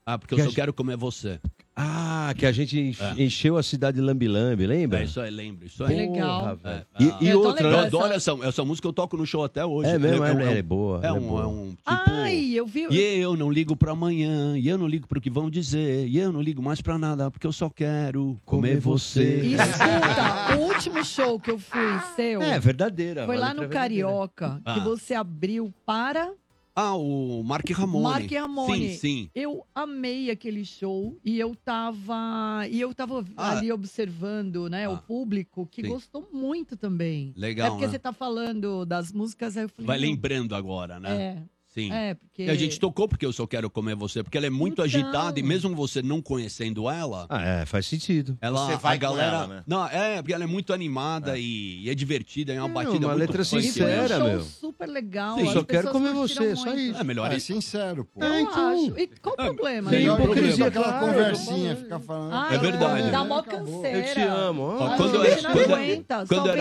Ah, 0.03 0.17
porque 0.17 0.33
Que 0.33 0.41
eu 0.41 0.45
só 0.45 0.49
gente- 0.49 0.55
quero 0.55 0.73
comer 0.73 0.97
você. 0.97 1.39
Ah, 1.79 2.33
que 2.35 2.43
a 2.43 2.51
gente 2.51 2.97
É. 2.99 3.21
encheu 3.23 3.55
a 3.55 3.61
cidade 3.61 3.97
de 3.97 4.01
Lambi-Lambi, 4.03 4.65
lembra? 4.65 4.99
É, 4.99 5.03
isso 5.03 5.21
aí, 5.21 5.29
lembro. 5.29 5.67
Isso 5.67 5.85
Que 5.85 5.91
aí. 5.93 5.95
legal. 6.09 6.57
Velho. 6.57 6.85
É, 6.95 7.03
E, 7.03 7.27
e 7.27 7.33
outra, 7.35 7.63
Eu 7.67 7.69
legal. 7.69 7.85
adoro 7.85 8.13
essa, 8.13 8.31
essa 8.41 8.65
música, 8.65 8.87
eu 8.87 8.93
toco 8.93 9.15
no 9.15 9.27
show 9.27 9.43
até 9.43 9.63
hoje. 9.63 9.87
É 9.91 9.99
mesmo, 9.99 10.23
é, 10.25 10.31
ela 10.31 10.39
um- 10.43 10.47
é 10.47 10.61
boa, 10.63 10.99
É 11.03 11.07
é 11.09 11.13
um, 11.13 11.19
boa. 11.19 11.43
é 11.43 11.45
um 11.45 11.67
tipo... 11.69 11.81
Ai, 11.85 12.51
eu 12.55 12.65
vi. 12.65 12.87
E 12.89 12.99
eu 13.19 13.37
não 13.37 13.51
ligo 13.51 13.75
pra 13.75 13.91
amanhã, 13.91 14.57
e 14.57 14.67
eu 14.67 14.77
não 14.77 14.87
ligo 14.87 15.07
pro 15.07 15.21
que 15.21 15.29
vão 15.29 15.51
dizer, 15.51 16.07
e 16.07 16.17
eu 16.17 16.31
não 16.33 16.41
ligo 16.41 16.63
mais 16.63 16.81
pra 16.81 16.97
nada, 16.97 17.29
porque 17.29 17.45
eu 17.45 17.53
só 17.53 17.69
quero 17.69 18.39
comer 18.43 18.69
Comer 18.69 18.79
você. 18.79 19.41
E 19.43 19.53
escuta, 19.53 20.57
o 20.57 20.61
último 20.63 21.05
show 21.05 21.39
que 21.39 21.51
eu 21.51 21.59
fui 21.59 21.99
seu 22.15 22.41
É, 22.41 22.59
verdadeira. 22.59 23.25
foi 23.27 23.37
lá 23.37 23.53
no 23.53 23.63
é 23.63 23.67
verdadeira. 23.67 23.77
Carioca, 24.07 24.55
que 24.65 24.79
Ah. 24.79 24.83
você 24.83 25.13
abriu 25.13 25.71
para 25.85 26.31
Ah, 26.79 26.95
o 26.95 27.41
Mark 27.43 27.67
Ramone. 27.71 28.03
Mark 28.03 28.31
Ramone. 28.31 28.89
Sim, 28.91 28.97
sim. 28.97 29.29
Eu 29.33 29.65
amei 29.73 30.29
aquele 30.29 30.63
show 30.63 31.17
e 31.25 31.39
eu 31.39 31.55
tava 31.55 32.67
e 32.69 32.79
eu 32.79 32.93
tava 32.93 33.25
Ah. 33.35 33.53
ali 33.57 33.71
observando, 33.71 34.69
né, 34.69 34.87
o 34.87 34.91
Ah. 34.93 34.97
público 34.97 35.65
que 35.65 35.81
Sim. 35.81 35.87
gostou 35.89 36.29
muito 36.31 36.77
também. 36.77 37.33
Legal, 37.35 37.65
É 37.65 37.69
porque 37.71 37.85
né? 37.87 37.91
você 37.91 37.97
tá 37.97 38.13
falando 38.13 38.85
das 38.85 39.11
músicas, 39.11 39.57
aí 39.57 39.63
eu 39.63 39.69
falei, 39.69 39.87
Vai 39.87 39.97
lembrando 39.97 40.53
agora, 40.53 40.99
né? 40.99 41.19
É. 41.19 41.43
Sim. 41.77 41.91
É, 41.93 42.15
porque 42.15 42.43
E 42.43 42.49
a 42.49 42.55
gente 42.55 42.79
tocou 42.79 43.07
porque 43.07 43.25
eu 43.25 43.31
só 43.31 43.45
quero 43.45 43.69
comer 43.69 43.95
você, 43.95 44.23
porque 44.23 44.35
ela 44.37 44.47
é 44.47 44.49
muito 44.49 44.73
Então. 44.73 44.85
agitada 44.85 45.39
e 45.39 45.43
mesmo 45.43 45.75
você 45.75 46.01
não 46.01 46.21
conhecendo 46.21 46.89
ela, 46.89 47.27
Ah, 47.29 47.41
é, 47.43 47.65
faz 47.65 47.85
sentido. 47.85 48.35
ela 48.41 48.65
Você 48.65 48.77
vai 48.77 48.95
a 48.95 48.99
com 48.99 49.01
galera, 49.05 49.37
ela, 49.37 49.47
né? 49.47 49.63
não, 49.67 49.85
é, 49.87 50.21
porque 50.21 50.33
ela 50.33 50.43
é 50.43 50.47
muito 50.47 50.73
animada 50.73 51.37
E, 51.37 51.83
e 51.83 51.89
é 51.89 51.93
divertida, 51.93 52.51
é 52.53 52.59
uma 52.61 52.69
É, 52.69 52.73
batida 52.85 53.05
uma 53.05 53.13
muito 53.15 53.19
letra 53.19 53.43
sincera, 53.43 54.19
meu. 54.19 54.41
super 54.41 54.87
legal. 54.87 55.37
Sim, 55.37 55.53
só 55.53 55.63
quero 55.63 55.91
comer 55.91 56.13
você, 56.13 56.55
só 56.55 56.65
muito. 56.65 56.79
isso. 56.79 56.99
É 56.99 57.03
melhor 57.03 57.31
É 57.31 57.37
isso. 57.37 57.47
sincero, 57.47 58.05
pô. 58.05 58.23
É, 58.23 58.41
então. 58.41 58.73
acho. 58.73 58.99
E 58.99 59.07
qual 59.21 59.33
o 59.33 59.37
problema? 59.37 59.89
Sem 59.91 59.99
né? 59.99 60.05
Melhor 60.05 60.19
hipocrisia, 60.19 60.49
hipocrisia, 60.65 60.67
aquela 60.67 60.99
claro. 60.99 61.05
conversinha, 61.13 61.75
ficar 61.75 61.99
falando. 61.99 62.33
Ai, 62.33 62.55
É 62.55 62.57
verdade. 62.57 63.11
Dá 63.11 63.23
mó 63.23 63.41
canseira. 63.43 63.97
Eu 63.99 64.13
te 64.13 64.21
amo. 64.21 64.61
Ó. 64.63 64.95
quando 64.97 65.15
eu, 65.15 65.23
era, 65.23 65.41
não 65.41 65.51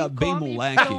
só 0.03 0.09
bem 0.09 0.35
moleque, 0.35 0.93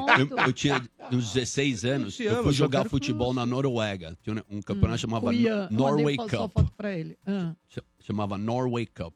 eu 0.48 0.54
tinha 0.54 0.82
uns 1.12 1.34
16 1.34 1.86
anos, 1.86 2.20
eu 2.20 2.32
amo, 2.34 2.44
fui 2.44 2.54
jogar 2.54 2.88
futebol 2.90 3.34
na 3.34 3.46
Noruega. 3.46 4.18
Tinha 4.24 4.44
um 4.50 4.62
campeonato 4.62 5.00
chamava 5.00 5.34
Ian, 5.34 5.68
eu 5.72 5.78
Norway 5.78 6.18
Cup. 6.18 6.30
foto 6.32 6.72
pra 6.76 6.96
ele. 6.98 7.18
Ah. 7.26 7.54
Ch- 7.70 7.80
chamava 8.00 8.38
Norway 8.38 8.86
Cup. 8.86 9.14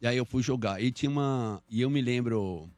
E 0.00 0.06
aí 0.06 0.16
eu 0.16 0.24
fui 0.24 0.42
jogar. 0.42 0.82
E 0.82 0.90
tinha 0.90 1.10
uma. 1.10 1.62
E 1.70 1.80
eu 1.80 1.88
me 1.90 2.00
lembro. 2.02 2.68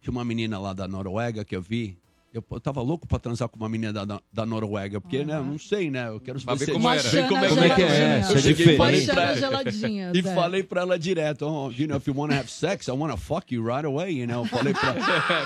Tinha 0.00 0.12
uma 0.12 0.24
menina 0.24 0.58
lá 0.58 0.72
da 0.72 0.86
Noruega 0.88 1.44
que 1.44 1.54
eu 1.56 1.62
vi. 1.62 1.98
Eu, 2.34 2.42
eu 2.50 2.60
tava 2.60 2.80
louco 2.80 3.06
pra 3.06 3.18
transar 3.18 3.46
com 3.46 3.58
uma 3.58 3.68
menina 3.68 3.92
da, 3.92 4.18
da, 4.32 4.46
Noruega, 4.46 4.98
porque, 5.02 5.22
né, 5.22 5.36
eu 5.36 5.44
não 5.44 5.58
sei, 5.58 5.90
né? 5.90 6.08
Eu 6.08 6.18
quero 6.18 6.40
se- 6.40 6.46
como 6.72 6.88
era. 6.88 7.02
ver 7.02 7.28
como 7.28 7.44
é, 7.44 7.48
Como 7.50 7.60
é 7.60 7.74
que 7.74 7.82
é? 7.82 8.22
Eu 8.30 8.36
é 8.36 8.40
cheguei 8.40 8.74
e 8.74 8.76
falei 8.78 9.00
diferente. 9.00 9.14
pra 9.14 9.34
geladinha. 9.36 10.12
e 10.14 10.22
falei 10.22 10.62
pra 10.62 10.80
ela 10.80 10.98
direto, 10.98 11.42
oh, 11.44 11.70
you 11.70 11.86
know, 11.86 11.98
if 11.98 12.06
you 12.08 12.14
wanna 12.16 12.38
have 12.38 12.50
sex, 12.50 12.88
I 12.88 12.92
wanna 12.92 13.18
fuck 13.18 13.54
you 13.54 13.62
right 13.62 13.84
away, 13.84 14.12
you 14.18 14.26
know. 14.26 14.46
Falei 14.46 14.72
pra 14.72 14.94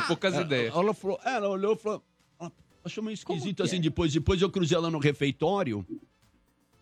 Poucas 0.06 0.32
ela. 0.34 0.44
ideias. 0.44 0.72
Ela 0.76 0.94
falou, 0.94 1.18
ela 1.24 1.48
olhou 1.48 1.72
e 1.74 1.76
falou, 1.76 2.04
achou 2.86 3.04
meio 3.04 3.14
esquisito 3.14 3.62
assim 3.62 3.76
é? 3.76 3.80
depois. 3.80 4.12
Depois 4.12 4.40
eu 4.40 4.50
cruzei 4.50 4.76
ela 4.76 4.90
no 4.90 4.98
refeitório. 4.98 5.84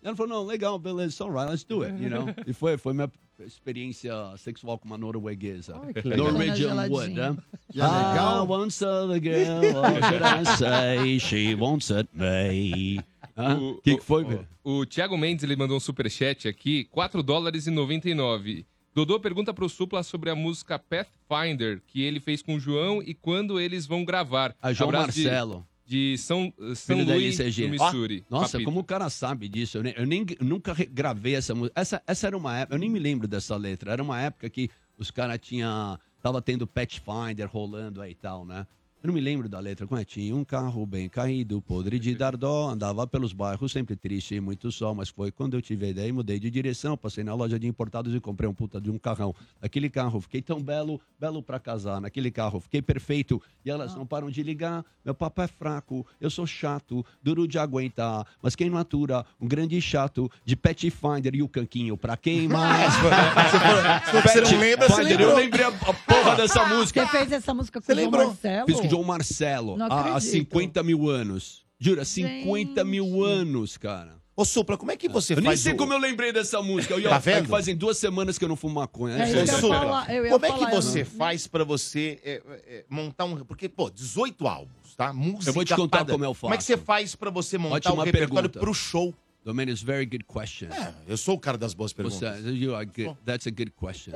Ela 0.03 0.15
falou, 0.15 0.35
não, 0.37 0.45
legal, 0.47 0.79
beleza, 0.79 1.25
all 1.25 1.33
right, 1.33 1.51
let's 1.51 1.65
do 1.65 1.83
it, 1.83 2.03
you 2.03 2.11
know. 2.11 2.27
E 2.47 2.53
foi, 2.53 2.77
foi 2.77 2.93
minha 2.93 3.11
experiência 3.41 4.13
sexual 4.37 4.79
com 4.79 4.85
uma 4.87 4.99
norueguesa. 4.99 5.81
Ai. 5.83 6.17
Norwegian. 6.17 6.75
Wood, 6.91 7.15
né? 7.15 7.37
Legal. 7.75 8.45
I 8.47 8.51
once 8.51 8.79
the 8.85 9.19
girl, 9.21 9.81
what 9.81 10.03
should 10.05 10.23
I 10.23 10.57
say? 10.59 11.19
She 11.19 11.55
won't 11.55 11.83
set 11.85 12.07
me. 12.13 13.01
O 13.37 13.43
O- 13.43 13.81
que, 13.83 13.93
o- 13.95 13.99
que 13.99 14.05
foi, 14.05 14.25
o- 14.25 14.29
velho? 14.29 14.49
O 14.63 14.85
Thiago 14.87 15.17
Mendes 15.17 15.43
ele 15.43 15.57
mandou 15.57 15.77
um 15.77 15.81
superchat 15.81 16.47
aqui, 16.49 16.85
4 16.85 17.23
dólares 17.23 17.67
e 17.67 17.71
99. 17.71 18.65
Dodô 18.95 19.19
pergunta 19.19 19.53
pro 19.55 19.69
Supla 19.69 20.03
sobre 20.05 20.31
a 20.31 20.37
música 20.37 20.79
Pathfinder, 20.79 21.83
que 21.87 22.03
ele 22.03 22.21
fez 22.21 22.43
com 22.43 22.55
o 22.55 22.61
João 22.61 23.03
e 23.03 23.13
quando 23.15 23.59
eles 23.59 23.87
vão 23.87 24.05
gravar. 24.05 24.55
A 24.63 24.73
João 24.73 24.91
Abraço 24.91 25.19
Marcelo. 25.19 25.59
De, 25.61 25.74
São, 26.19 26.53
São 26.75 26.97
Filho 26.97 27.07
da 27.07 27.15
Luís, 27.15 27.37
do 27.37 27.69
Missouri. 27.69 28.25
Nossa, 28.31 28.53
Papito. 28.53 28.65
como 28.65 28.81
o 28.81 28.85
cara 28.85 29.11
sabe 29.11 29.49
disso? 29.49 29.79
Eu, 29.79 29.83
nem, 29.83 29.95
eu 29.97 30.07
nem- 30.07 30.27
nunca 30.41 30.75
gravei 30.91 31.35
essa 31.35 31.55
música. 31.55 31.79
Essa, 31.79 32.03
essa 32.07 32.27
era 32.27 32.37
uma 32.37 32.57
época, 32.59 32.75
eu 32.75 32.79
nem 32.79 32.89
me 32.89 32.99
lembro 32.99 33.29
dessa 33.29 33.57
letra. 33.57 33.93
Era 33.93 34.03
uma 34.03 34.21
época 34.21 34.49
que 34.49 34.71
os 34.99 35.11
caras 35.11 35.39
tinham. 35.41 35.99
Tava 36.23 36.41
tendo 36.41 36.67
Pathfinder 36.67 37.47
rolando 37.51 38.01
aí 38.01 38.13
e 38.13 38.15
tal, 38.15 38.47
né? 38.47 38.67
Eu 39.05 39.09
não 39.09 39.15
me 39.17 39.21
lembro 39.21 39.51
da 39.51 39.61
letra. 39.61 39.87
Como 39.87 40.01
é? 40.01 40.03
Tinha 40.03 40.35
um 40.35 40.43
carro 40.43 40.87
bem 40.87 41.11
caído, 41.11 41.61
podre 41.61 41.99
de 41.99 42.15
dar 42.15 42.39
dó, 42.39 42.71
andava 42.71 43.07
pelos 43.07 43.35
bairros 43.35 43.71
sempre 43.71 43.95
triste 43.95 44.35
e 44.35 44.41
muito 44.41 44.73
sol, 44.73 44.95
mas 44.95 45.11
foi 45.11 45.31
quando 45.31 45.53
eu 45.53 45.61
tive 45.61 45.85
a 45.85 45.89
ideia 45.91 46.09
e 46.09 46.13
mudei 46.13 46.39
de 46.39 46.51
direção, 46.51 46.97
passei 46.97 47.23
na 47.23 47.35
loja 47.35 47.59
de 47.59 47.67
importados 47.67 48.15
e 48.15 48.19
comprei 48.19 48.49
um 48.49 48.55
puta 48.55 48.81
de 48.81 48.91
um 48.91 48.99
carrão. 48.99 49.35
Naquele 49.61 49.91
carro 49.91 50.23
fiquei 50.23 50.41
tão 50.41 50.59
belo, 50.59 50.99
belo 51.21 51.43
pra 51.43 51.61
casar, 51.61 52.01
naquele 52.01 52.31
carro 52.31 52.61
fiquei 52.61 52.81
perfeito 52.81 53.43
e 53.63 53.71
elas 53.71 53.95
não 53.95 54.07
param 54.07 54.31
de 54.31 54.43
ligar, 54.43 54.83
meu 55.05 55.15
papo 55.15 55.43
é 55.43 55.49
fraco, 55.49 56.07
eu 56.19 56.31
sou 56.31 56.47
chato, 56.47 57.05
duro 57.23 57.47
de 57.47 57.59
aguentar, 57.59 58.27
mas 58.41 58.57
quem 58.57 58.71
não 58.71 58.79
atura, 58.79 59.27
um 59.39 59.47
grande 59.47 59.79
chato 59.83 60.31
de 60.47 60.57
Pathfinder 60.57 61.35
e 61.35 61.43
o 61.43 61.49
canquinho 61.49 61.95
pra 61.95 62.17
queimar. 62.17 62.75
Você 64.25 64.41
não 64.41 64.61
lembra, 64.61 64.89
você 64.89 64.95
Pathfinder, 64.95 65.21
eu 65.21 65.37
lembrou. 65.37 65.37
lembrei 65.37 65.65
a, 65.67 65.69
a 65.69 65.93
porra 65.93 66.37
dessa 66.37 66.65
música. 66.67 67.05
Você 67.05 67.11
fez 67.19 67.33
essa 67.33 67.53
música 67.53 67.81
com 67.81 67.85
Você 67.85 67.93
o 67.93 67.97
lembrou? 67.97 68.27
Marcelo? 68.29 68.67
Fiz 68.67 68.81
com 68.81 68.87
o 68.87 68.94
João 68.95 69.05
Marcelo 69.05 69.77
há, 69.83 69.87
há 69.87 70.01
acredito. 70.17 70.31
50 70.31 70.83
mil 70.83 71.09
anos. 71.11 71.65
Jura, 71.79 72.05
50 72.05 72.85
mil 72.85 73.05
Gente. 73.05 73.25
anos, 73.25 73.77
cara. 73.77 74.23
Ô, 74.37 74.45
Supla, 74.45 74.77
como 74.77 74.91
é 74.91 74.97
que 74.97 75.09
você 75.09 75.33
Eu 75.35 75.37
nem 75.37 75.47
faz 75.47 75.61
sei 75.61 75.75
o- 75.75 75.77
como 75.77 75.93
eu 75.93 75.99
lembrei 75.99 76.33
dessa 76.33 76.61
música. 76.63 76.95
Eu, 76.95 77.09
Tá 77.09 77.19
vendo? 77.19 77.49
Fazem 77.49 77.77
duas 77.77 77.99
semanas 77.99 78.37
que 78.39 78.45
eu 78.45 78.49
não 78.49 78.57
fumo 78.57 78.75
maconha. 78.77 79.17
É 79.17 79.43
Ô, 79.43 79.47
Supla, 79.47 79.79
falar, 79.79 80.15
eu 80.15 80.25
ia 80.25 80.31
como 80.33 80.45
é 80.47 80.49
falar, 80.49 80.71
que 80.71 80.75
você 80.77 80.99
não- 81.05 81.11
faz 81.11 81.47
pra 81.47 81.63
você 81.63 82.19
é, 82.25 82.43
é, 82.67 82.85
montar 82.89 83.27
um... 83.27 83.45
Porque, 83.45 83.69
pô, 83.69 83.91
18 83.91 84.47
álbuns, 84.49 84.95
tá? 84.97 85.13
Música 85.13 85.51
Eu 85.51 85.55
vou 85.55 85.65
te 85.65 85.75
contar 85.77 85.99
cada- 85.99 86.13
como 86.13 86.25
eu 86.25 86.35
Como 86.35 86.53
é 86.55 86.57
que 86.57 86.65
você 86.65 86.75
faço. 86.77 86.85
faz 86.87 87.15
pra 87.15 87.31
você 87.31 87.59
montar 87.59 87.77
Ótima 87.77 87.95
um 87.95 88.05
repertório 88.05 88.35
pergunta. 88.51 88.59
pro 88.61 88.75
show? 88.75 89.15
Domênios, 89.45 89.83
very 89.83 90.07
good 90.07 90.25
question. 90.25 90.69
É, 90.73 90.95
eu 91.07 91.17
sou 91.17 91.37
o 91.37 91.39
cara 91.39 91.57
das 91.59 91.75
boas 91.75 91.93
perguntas. 91.93 92.19
Você, 92.43 92.51
you 92.51 92.75
are 92.75 92.87
good. 92.87 93.17
That's 93.27 93.47
a 93.47 93.51
good 93.51 93.73
question. 93.73 94.15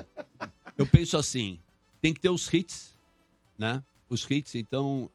Eu 0.77 0.87
penso 0.87 1.17
assim, 1.17 1.61
tem 2.01 2.13
que 2.15 2.21
ter 2.21 2.31
os 2.31 2.53
hits, 2.53 2.97
né? 3.59 3.83
Os 4.09 4.27
hits, 4.31 4.55
então 4.55 5.11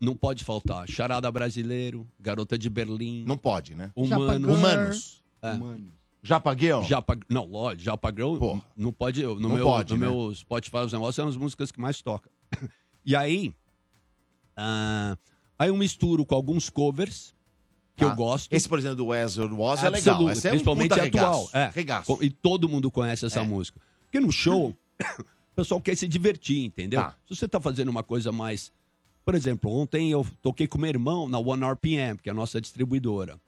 não 0.00 0.16
pode 0.16 0.44
faltar. 0.44 0.88
Charada 0.88 1.30
brasileiro, 1.30 2.06
Garota 2.18 2.58
de 2.58 2.68
Berlim. 2.68 3.24
Não 3.26 3.36
pode, 3.38 3.74
né? 3.74 3.90
Humanos. 3.94 4.48
Humanos. 4.56 5.22
É. 5.42 5.94
Já 6.22 6.40
paguei, 6.40 6.72
ó? 6.72 6.82
Já. 6.82 7.04
Não, 7.28 7.44
lógico, 7.44 7.82
já 7.82 7.96
pagou. 7.96 8.62
Não 8.76 8.92
pode. 8.92 9.22
No, 9.22 9.38
Não 9.38 9.50
meu, 9.50 9.64
pode, 9.66 9.92
no 9.94 9.98
né? 10.00 10.06
meu 10.06 10.34
Spotify, 10.34 10.78
os 10.78 10.92
negócios 10.92 11.16
são 11.16 11.28
as 11.28 11.36
músicas 11.36 11.70
que 11.70 11.80
mais 11.80 12.00
toca. 12.02 12.30
E 13.06 13.14
aí. 13.14 13.54
ah, 14.56 15.16
aí 15.58 15.68
eu 15.68 15.76
misturo 15.76 16.24
com 16.24 16.34
alguns 16.34 16.70
covers 16.70 17.34
que 17.94 18.02
Tá. 18.04 18.10
eu 18.10 18.16
gosto. 18.16 18.50
Esse, 18.52 18.66
por 18.66 18.78
exemplo, 18.78 18.96
do 18.96 19.06
Wesley 19.08 19.46
Woz 19.50 19.82
é 19.84 19.90
legal. 19.90 20.14
Absoluto, 20.14 20.32
Esse 20.32 20.46
é 20.46 20.50
um 20.50 20.52
principalmente 20.52 20.88
puta 20.88 21.04
atual. 21.04 21.32
regaço. 21.44 21.56
É. 21.56 21.70
Regaço. 21.74 22.18
E 22.24 22.30
todo 22.30 22.66
mundo 22.68 22.90
conhece 22.90 23.26
essa 23.26 23.40
É. 23.40 23.42
música. 23.44 23.78
Porque 24.04 24.18
no 24.20 24.32
show, 24.32 24.74
o 25.54 25.62
pessoal 25.62 25.80
quer 25.80 25.96
se 25.96 26.08
divertir, 26.08 26.64
entendeu? 26.64 27.00
Tá. 27.00 27.16
Se 27.28 27.36
você 27.36 27.46
tá 27.46 27.60
fazendo 27.60 27.88
uma 27.88 28.02
coisa 28.02 28.32
mais. 28.32 28.72
Por 29.24 29.36
exemplo, 29.36 29.70
ontem 29.70 30.10
eu 30.10 30.26
toquei 30.42 30.66
com 30.66 30.76
meu 30.76 30.90
irmão 30.90 31.28
na 31.28 31.38
One 31.38 31.64
RPM, 31.64 32.18
que 32.18 32.28
é 32.28 32.32
a 32.32 32.34
nossa 32.34 32.60
distribuidora. 32.60 33.40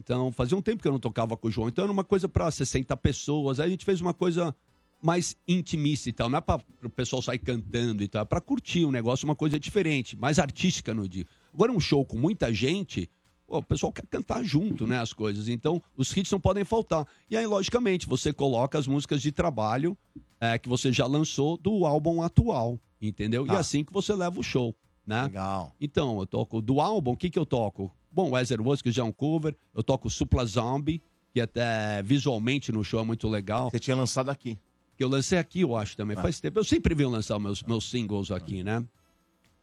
Então, 0.00 0.32
fazia 0.32 0.56
um 0.56 0.62
tempo 0.62 0.80
que 0.80 0.88
eu 0.88 0.92
não 0.92 0.98
tocava 0.98 1.36
com 1.36 1.48
o 1.48 1.50
João. 1.50 1.68
Então, 1.68 1.84
era 1.84 1.92
uma 1.92 2.02
coisa 2.02 2.28
para 2.28 2.50
60 2.50 2.96
pessoas. 2.96 3.60
Aí 3.60 3.66
a 3.66 3.70
gente 3.70 3.84
fez 3.84 4.00
uma 4.00 4.14
coisa 4.14 4.56
mais 5.02 5.36
intimista 5.46 6.08
e 6.08 6.12
tal. 6.12 6.30
Não 6.30 6.38
é 6.38 6.40
para 6.40 6.62
o 6.82 6.90
pessoal 6.90 7.20
sair 7.20 7.38
cantando 7.38 8.02
e 8.02 8.08
tal. 8.08 8.22
É 8.22 8.24
para 8.24 8.40
curtir 8.40 8.86
um 8.86 8.90
negócio, 8.90 9.26
uma 9.26 9.36
coisa 9.36 9.60
diferente, 9.60 10.16
mais 10.16 10.38
artística 10.38 10.94
no 10.94 11.06
dia. 11.06 11.26
Agora, 11.52 11.70
um 11.70 11.78
show 11.78 12.04
com 12.04 12.16
muita 12.16 12.52
gente, 12.52 13.08
pô, 13.46 13.58
o 13.58 13.62
pessoal 13.62 13.92
quer 13.92 14.06
cantar 14.06 14.42
junto, 14.42 14.86
né? 14.86 14.98
As 14.98 15.12
coisas. 15.12 15.46
Então, 15.48 15.82
os 15.94 16.16
hits 16.16 16.32
não 16.32 16.40
podem 16.40 16.64
faltar. 16.64 17.06
E 17.30 17.36
aí, 17.36 17.46
logicamente, 17.46 18.08
você 18.08 18.32
coloca 18.32 18.78
as 18.78 18.86
músicas 18.86 19.20
de 19.20 19.30
trabalho 19.30 19.96
é, 20.40 20.58
que 20.58 20.68
você 20.68 20.90
já 20.92 21.06
lançou 21.06 21.56
do 21.56 21.84
álbum 21.84 22.22
atual, 22.22 22.78
entendeu? 23.00 23.44
E 23.44 23.48
Tá. 23.48 23.58
assim 23.58 23.84
que 23.84 23.92
você 23.92 24.14
leva 24.14 24.40
o 24.40 24.42
show, 24.42 24.74
né? 25.06 25.24
Legal. 25.24 25.74
Então, 25.80 26.18
eu 26.18 26.26
toco 26.26 26.60
do 26.62 26.80
álbum, 26.80 27.12
o 27.12 27.16
que 27.16 27.28
que 27.30 27.38
eu 27.38 27.46
toco? 27.46 27.92
Bom, 28.10 28.30
Weather 28.30 28.60
Was, 28.66 28.82
que 28.82 28.90
já 28.90 29.02
é 29.02 29.04
um 29.04 29.12
cover. 29.12 29.54
Eu 29.74 29.82
toco 29.82 30.10
Supla 30.10 30.44
Zombie, 30.44 31.00
que 31.32 31.40
até 31.40 32.02
visualmente 32.02 32.72
no 32.72 32.82
show 32.82 33.00
é 33.00 33.04
muito 33.04 33.28
legal. 33.28 33.70
Você 33.70 33.78
tinha 33.78 33.94
lançado 33.94 34.30
aqui. 34.30 34.58
Que 34.96 35.04
eu 35.04 35.08
lancei 35.08 35.38
aqui, 35.38 35.60
eu 35.60 35.76
acho, 35.76 35.96
também. 35.96 36.16
Ah. 36.18 36.22
Faz 36.22 36.40
tempo. 36.40 36.58
Eu 36.58 36.64
sempre 36.64 36.94
venho 36.94 37.08
lançar 37.08 37.38
meus, 37.38 37.62
meus 37.62 37.88
singles 37.88 38.30
aqui, 38.30 38.64
né? 38.64 38.84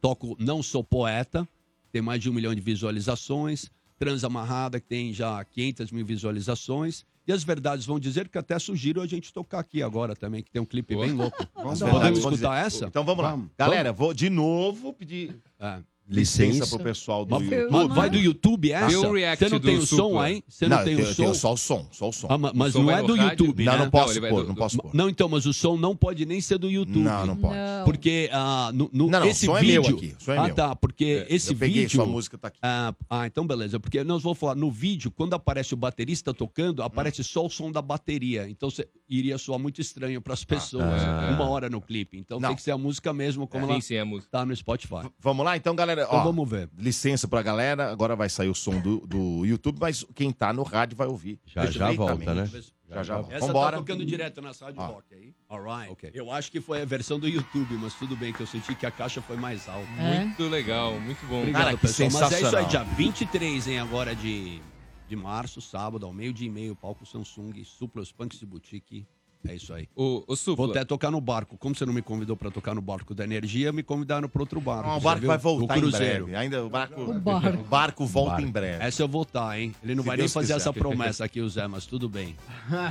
Toco 0.00 0.36
Não 0.38 0.62
Sou 0.62 0.82
Poeta, 0.82 1.46
tem 1.92 2.00
mais 2.00 2.20
de 2.22 2.30
um 2.30 2.32
milhão 2.32 2.54
de 2.54 2.60
visualizações. 2.60 3.70
Transamarrada, 3.98 4.80
que 4.80 4.86
tem 4.86 5.12
já 5.12 5.44
500 5.44 5.90
mil 5.90 6.06
visualizações. 6.06 7.04
E 7.28 7.32
as 7.32 7.44
verdades 7.44 7.84
vão 7.84 8.00
dizer 8.00 8.26
que 8.26 8.38
até 8.38 8.58
sugiro 8.58 9.02
a 9.02 9.06
gente 9.06 9.34
tocar 9.34 9.58
aqui 9.58 9.82
agora 9.82 10.16
também, 10.16 10.42
que 10.42 10.50
tem 10.50 10.62
um 10.62 10.64
clipe 10.64 10.96
bem 10.96 11.12
louco. 11.12 11.36
Podemos 11.54 11.78
vão 11.78 12.32
escutar 12.32 12.64
essa? 12.64 12.86
Então 12.86 13.04
vamos 13.04 13.22
lá. 13.22 13.38
Galera, 13.58 13.92
vou 13.92 14.14
de 14.14 14.30
novo 14.30 14.94
pedir 14.94 15.38
licença 15.60 15.84
Licença. 16.08 16.66
pro 16.66 16.84
pessoal 16.84 17.24
do 17.24 17.34
Mas- 17.38 17.50
YouTube. 17.50 17.70
mas 17.70 17.94
vai 17.94 18.10
do 18.10 18.18
YouTube 18.18 18.72
essa? 18.72 18.98
O 18.98 19.00
Você 19.02 19.12
react 19.12 19.48
não 19.50 19.60
tem 19.60 19.76
o 19.78 19.86
som 19.86 20.18
aí? 20.18 20.42
Você 20.48 20.66
não, 20.68 20.76
Não, 20.78 20.84
tem 20.84 20.92
eu 20.94 20.98
o 20.98 21.02
tenho- 21.02 21.08
eu 21.10 21.14
som? 21.14 21.22
tenho 21.22 21.34
só 21.34 21.52
o 21.52 21.56
som, 21.56 21.88
só 21.92 22.08
o 22.08 22.12
som. 22.12 22.26
Ah, 22.30 22.38
ma- 22.38 22.52
mas 22.54 22.74
O 22.74 22.78
som 22.78 22.84
não 22.84 22.90
é 22.92 23.02
do? 23.02 23.16
YouTube, 23.16 23.64
Não, 23.64 23.72
né? 23.72 23.78
não 23.80 23.90
posso 23.90 24.20
pôr, 24.20 24.46
não 24.46 24.54
posso 24.54 24.78
pôr. 24.78 24.90
Não, 24.94 25.08
então, 25.08 25.28
mas 25.28 25.44
o 25.46 25.52
som 25.52 25.76
não 25.76 25.94
pode 25.96 26.24
nem 26.24 26.40
ser 26.40 26.58
do 26.58 26.70
YouTube. 26.70 26.98
Não, 27.00 27.26
não 27.26 27.36
pode. 27.36 27.54
Não. 27.56 27.84
Porque 27.84 28.28
ah, 28.32 28.70
no, 28.72 28.88
no- 28.92 29.10
Não, 29.10 29.20
não, 29.20 29.26
esse 29.26 29.46
som 29.46 29.56
é 29.56 29.60
vídeo... 29.60 29.82
meu 29.82 29.96
aqui, 29.96 30.14
o 30.18 30.24
som 30.24 30.32
é 30.32 30.38
ah, 30.38 30.54
tá, 30.54 30.76
porque 30.76 31.26
É, 31.28 31.34
esse 31.34 31.52
eu 31.52 31.56
peguei 31.56 31.82
vídeo... 31.82 31.96
sua 31.96 32.06
música, 32.06 32.38
tá 32.38 32.48
aqui. 32.48 32.58
Ah, 32.62 32.94
ah, 33.10 33.26
então 33.26 33.46
beleza. 33.46 33.78
Porque 33.80 34.02
nós 34.04 34.22
vamos 34.22 34.38
falar, 34.38 34.54
no 34.54 34.70
vídeo, 34.70 35.10
quando 35.10 35.34
aparece 35.34 35.74
o 35.74 35.76
baterista 35.76 36.32
tocando, 36.32 36.82
aparece 36.82 37.22
só 37.24 37.44
o 37.44 37.50
som 37.50 37.70
da 37.70 37.82
bateria. 37.82 38.48
Então 38.48 38.70
você 38.70 38.88
iria 39.08 39.36
soar 39.38 39.58
muito 39.58 39.80
estranho 39.80 40.20
para 40.20 40.34
as 40.34 40.44
pessoas. 40.44 40.84
ah. 40.84 41.30
Uma 41.34 41.48
hora 41.48 41.68
no 41.68 41.80
clipe. 41.80 42.16
Então 42.18 42.38
Não. 42.40 42.48
tem 42.50 42.56
que 42.56 42.62
ser 42.62 42.70
a 42.70 42.78
música 42.78 43.12
mesmo, 43.12 43.46
como 43.46 43.64
É. 43.66 43.68
ela 43.68 43.78
é 43.78 44.20
tá 44.30 44.44
no 44.44 44.54
Spotify. 44.54 45.08
Vamos 45.20 45.44
lá, 45.44 45.56
então, 45.56 45.74
galera. 45.74 45.97
Então 46.02 46.18
ó, 46.18 46.24
vamos 46.24 46.48
ver. 46.48 46.68
Licença 46.76 47.26
pra 47.26 47.42
galera. 47.42 47.90
Agora 47.90 48.16
vai 48.16 48.28
sair 48.28 48.48
o 48.48 48.54
som 48.54 48.80
do, 48.80 49.06
do 49.06 49.44
YouTube, 49.44 49.78
mas 49.80 50.04
quem 50.14 50.32
tá 50.32 50.52
no 50.52 50.62
rádio 50.62 50.96
vai 50.96 51.06
ouvir. 51.06 51.38
Já, 51.46 51.66
já 51.66 51.92
volta, 51.92 52.34
né? 52.34 52.46
Já, 52.90 53.02
já 53.02 53.16
volta. 53.16 53.34
Essa 53.34 53.46
Vambora. 53.46 53.72
tá 53.72 53.78
tocando 53.78 54.04
direto 54.04 54.40
na 54.40 54.52
rádio 54.52 54.80
Ó. 54.80 54.86
rock 54.86 55.14
aí. 55.14 55.34
Alright. 55.48 56.10
Eu 56.14 56.32
acho 56.32 56.50
que 56.50 56.60
foi 56.60 56.82
a 56.82 56.84
versão 56.84 57.18
do 57.18 57.28
YouTube, 57.28 57.74
mas 57.74 57.94
tudo 57.94 58.16
bem 58.16 58.32
que 58.32 58.40
eu 58.40 58.46
senti 58.46 58.74
que 58.74 58.86
a 58.86 58.90
caixa 58.90 59.20
foi 59.20 59.36
mais 59.36 59.68
alta. 59.68 59.86
Muito 59.90 60.48
legal, 60.48 60.98
muito 60.98 61.24
bom. 61.26 61.40
Obrigado, 61.40 61.62
Cara, 61.64 61.76
que 61.76 61.82
pessoal. 61.82 62.10
Mas 62.10 62.32
é 62.32 62.40
isso 62.40 62.56
aí, 62.56 62.66
dia 62.66 62.84
23, 62.84 63.68
hein, 63.68 63.78
agora 63.78 64.14
de, 64.14 64.60
de 65.06 65.16
março, 65.16 65.60
sábado, 65.60 66.06
ao 66.06 66.12
meio-dia 66.12 66.46
e 66.46 66.50
meio, 66.50 66.74
palco 66.74 67.04
Samsung, 67.04 67.62
Suplos 67.64 68.10
Punks 68.10 68.38
de 68.38 68.46
Boutique. 68.46 69.06
É 69.46 69.54
isso 69.54 69.72
aí. 69.72 69.88
O, 69.94 70.24
o 70.26 70.36
Supla. 70.36 70.66
Vou 70.66 70.70
até 70.74 70.84
tocar 70.84 71.10
no 71.10 71.20
barco. 71.20 71.56
Como 71.58 71.74
você 71.74 71.86
não 71.86 71.92
me 71.92 72.02
convidou 72.02 72.36
pra 72.36 72.50
tocar 72.50 72.74
no 72.74 72.82
barco 72.82 73.14
da 73.14 73.24
energia, 73.24 73.72
me 73.72 73.82
convidaram 73.82 74.28
para 74.28 74.42
outro 74.42 74.60
barco. 74.60 74.88
Não, 74.88 74.98
o 74.98 75.00
barco 75.00 75.20
viu? 75.20 75.28
vai 75.28 75.38
voltar 75.38 75.74
o 75.74 75.78
em 75.78 75.80
cruzeiro. 75.80 76.24
breve. 76.24 76.36
Ainda 76.38 76.64
o 76.64 76.68
barco, 76.68 77.00
O 77.00 77.20
barco. 77.20 77.58
o 77.58 77.64
barco 77.64 78.06
volta 78.06 78.30
Barco. 78.32 78.46
em 78.46 78.50
breve. 78.50 78.84
Essa 78.84 79.02
eu 79.02 79.08
vou 79.08 79.22
estar, 79.22 79.58
hein? 79.58 79.74
Ele 79.82 79.94
não 79.94 80.02
Se 80.02 80.06
vai 80.08 80.16
Deus 80.16 80.30
nem 80.30 80.34
fazer 80.34 80.54
quiser. 80.54 80.56
essa 80.56 80.72
promessa 80.72 81.24
aqui, 81.24 81.40
o 81.40 81.48
Zé, 81.48 81.66
mas 81.68 81.86
tudo 81.86 82.08
bem. 82.08 82.36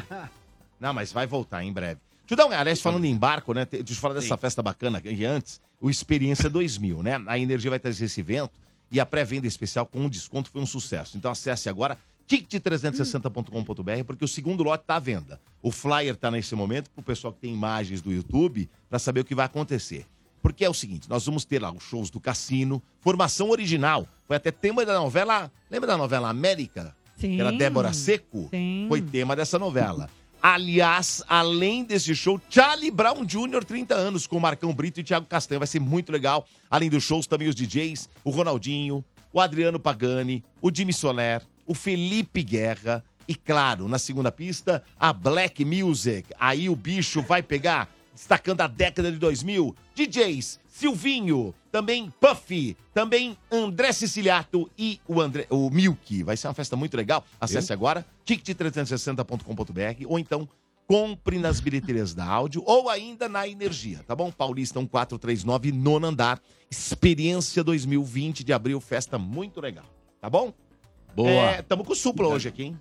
Não, 0.80 0.94
mas 0.94 1.12
vai 1.12 1.26
voltar 1.26 1.64
em 1.64 1.74
breve. 1.74 2.00
Deixa 2.28 2.34
eu 2.34 2.38
dar 2.38 2.46
um. 2.46 2.60
Aliás, 2.60 2.80
falando 2.82 3.06
em 3.06 3.16
barco, 3.18 3.54
né? 3.54 3.66
Deixa 3.70 3.94
eu 3.94 3.96
falar 3.96 4.14
dessa 4.16 4.36
Sim. 4.36 4.42
festa 4.42 4.62
bacana 4.62 5.02
e 5.04 5.26
antes, 5.26 5.60
o 5.82 5.90
Experiência 5.90 6.50
2000, 6.50 7.02
né? 7.02 7.22
A 7.26 7.40
Energia 7.40 7.70
vai 7.72 7.80
trazer 7.80 8.06
esse 8.06 8.20
evento 8.20 8.52
e 8.92 9.00
a 9.00 9.06
pré-venda 9.06 9.48
especial 9.48 9.86
com 9.86 10.02
um 10.02 10.10
desconto 10.10 10.50
foi 10.52 10.62
um 10.62 10.66
sucesso. 10.66 11.18
Então 11.18 11.32
acesse 11.32 11.68
agora 11.70 11.98
ticket360.com.br 12.28 14.04
porque 14.06 14.26
o 14.26 14.28
segundo 14.28 14.64
lote 14.64 14.84
está 14.84 14.96
à 14.96 15.00
venda. 15.00 15.40
O 15.62 15.72
flyer 15.72 16.14
está 16.14 16.30
nesse 16.30 16.56
momento 16.56 16.90
para 16.90 17.02
o 17.02 17.04
pessoal 17.04 17.34
que 17.34 17.40
tem 17.40 17.54
imagens 17.54 18.02
do 18.02 18.12
YouTube 18.12 18.70
para 18.90 19.00
saber 19.00 19.22
o 19.22 19.26
que 19.26 19.36
vai 19.36 19.46
acontecer. 19.46 20.06
Porque 20.42 20.64
é 20.64 20.70
o 20.70 20.74
seguinte, 20.74 21.10
nós 21.10 21.26
vamos 21.26 21.46
ter 21.46 21.62
lá 21.62 21.72
os 21.72 21.84
shows 21.84 22.10
do 22.10 22.20
Cassino, 22.20 22.82
formação 23.02 23.50
original. 23.50 24.08
Foi 24.28 24.36
até 24.36 24.52
tema 24.52 24.86
da 24.86 25.00
novela. 25.00 25.52
Lembra 25.70 25.88
da 25.88 25.98
novela 25.98 26.30
América? 26.30 26.96
Sim. 27.18 27.36
Que 27.36 27.42
era 27.42 27.52
Débora 27.52 27.92
Seco? 27.94 28.48
Sim. 28.52 28.86
Foi 28.88 29.02
tema 29.02 29.36
dessa 29.36 29.58
novela. 29.58 30.10
Aliás, 30.42 31.24
além 31.28 31.84
desse 31.84 32.16
show, 32.16 32.40
Charlie 32.50 32.92
Brown 32.92 33.26
Jr., 33.26 33.66
30 33.66 33.96
anos, 33.96 34.28
com 34.28 34.40
Marcão 34.40 34.74
Brito 34.74 35.00
e 35.00 35.04
Thiago 35.04 35.26
Castanho. 35.26 35.60
Vai 35.60 35.68
ser 35.68 35.80
muito 35.80 36.12
legal. 36.12 36.48
Além 36.70 36.90
dos 36.90 37.04
shows, 37.04 37.26
também 37.26 37.48
os 37.48 37.56
DJs, 37.56 38.08
o 38.24 38.30
Ronaldinho, 38.30 39.04
o 39.34 39.42
Adriano 39.42 39.80
Pagani, 39.80 40.44
o 40.62 40.74
Jimmy 40.74 40.94
Soler, 40.94 41.42
o 41.68 41.74
Felipe 41.76 42.42
Guerra 42.42 43.04
e, 43.28 43.36
claro, 43.36 43.88
na 43.88 44.00
segunda 44.00 44.32
pista, 44.32 44.82
a 44.98 45.12
Black 45.12 45.64
Music. 45.66 46.30
Aí 46.40 46.70
o 46.70 46.76
bicho 46.76 47.22
vai 47.22 47.44
pegar, 47.44 47.90
destacando 48.14 48.62
a 48.62 48.68
década 48.68 49.12
de 49.12 49.18
2000, 49.18 49.76
DJs 49.94 50.60
Silvinho, 50.68 51.54
também 51.72 52.14
Puffy, 52.22 52.78
também 52.94 53.36
André 53.52 53.92
Siciliato 53.92 54.70
e 54.78 55.02
o, 55.08 55.20
André, 55.20 55.48
o 55.50 55.70
Milk. 55.72 56.24
Vai 56.24 56.38
ser 56.38 56.48
uma 56.48 56.54
festa 56.54 56.76
muito 56.76 56.96
legal. 56.96 57.26
Acesse 57.42 57.74
agora 57.74 58.06
ticket360.com.br 58.26 60.06
ou 60.06 60.20
então 60.20 60.48
compre 60.88 61.40
nas 61.40 61.60
bilheterias 61.60 62.14
da 62.14 62.26
áudio 62.26 62.64
ou 62.66 62.90
ainda 62.90 63.28
na 63.28 63.48
Energia, 63.48 64.04
tá 64.08 64.16
bom? 64.16 64.32
Paulista 64.32 64.80
1439, 64.80 65.72
nono 65.72 66.08
andar. 66.08 66.40
Experiência 66.70 67.64
2020 67.64 68.44
de 68.44 68.54
abril, 68.54 68.80
festa 68.80 69.18
muito 69.18 69.60
legal, 69.60 69.86
tá 70.22 70.30
bom? 70.30 70.54
Boa. 71.18 71.30
É, 71.30 71.62
tamo 71.64 71.84
com 71.84 71.94
o 71.94 71.96
Supla 71.96 72.28
hoje 72.28 72.48
aqui, 72.48 72.62
hein? 72.62 72.80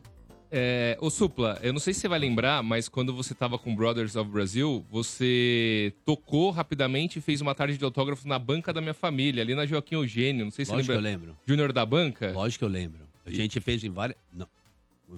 É, 0.53 0.99
ô 1.01 1.09
Supla, 1.09 1.59
eu 1.63 1.73
não 1.73 1.81
sei 1.81 1.95
se 1.95 2.01
você 2.01 2.09
vai 2.09 2.19
lembrar, 2.19 2.63
mas 2.63 2.87
quando 2.87 3.15
você 3.15 3.35
tava 3.35 3.59
com 3.59 3.75
Brothers 3.75 4.15
of 4.15 4.31
Brazil, 4.31 4.85
você 4.91 5.91
tocou 6.05 6.51
rapidamente 6.51 7.19
e 7.19 7.23
fez 7.23 7.41
uma 7.41 7.55
tarde 7.55 7.79
de 7.79 7.85
autógrafo 7.85 8.29
na 8.29 8.39
banca 8.39 8.75
da 8.75 8.83
minha 8.83 8.93
família, 8.93 9.43
ali 9.43 9.55
na 9.55 9.65
Joaquim 9.65 9.95
Eugênio. 9.95 10.45
Não 10.45 10.53
sei 10.53 10.67
se 10.67 10.71
Lógico 10.71 10.87
você 10.87 10.93
que 10.93 10.99
eu 10.99 11.03
lembra. 11.03 11.29
lembro. 11.29 11.41
Júnior 11.47 11.73
da 11.73 11.87
banca? 11.87 12.31
Lógico 12.33 12.59
que 12.59 12.65
eu 12.67 12.69
lembro. 12.69 13.01
A 13.25 13.31
gente 13.31 13.59
fez 13.59 13.83
em 13.83 13.91
várias. 13.91 14.19
Não. 14.31 14.47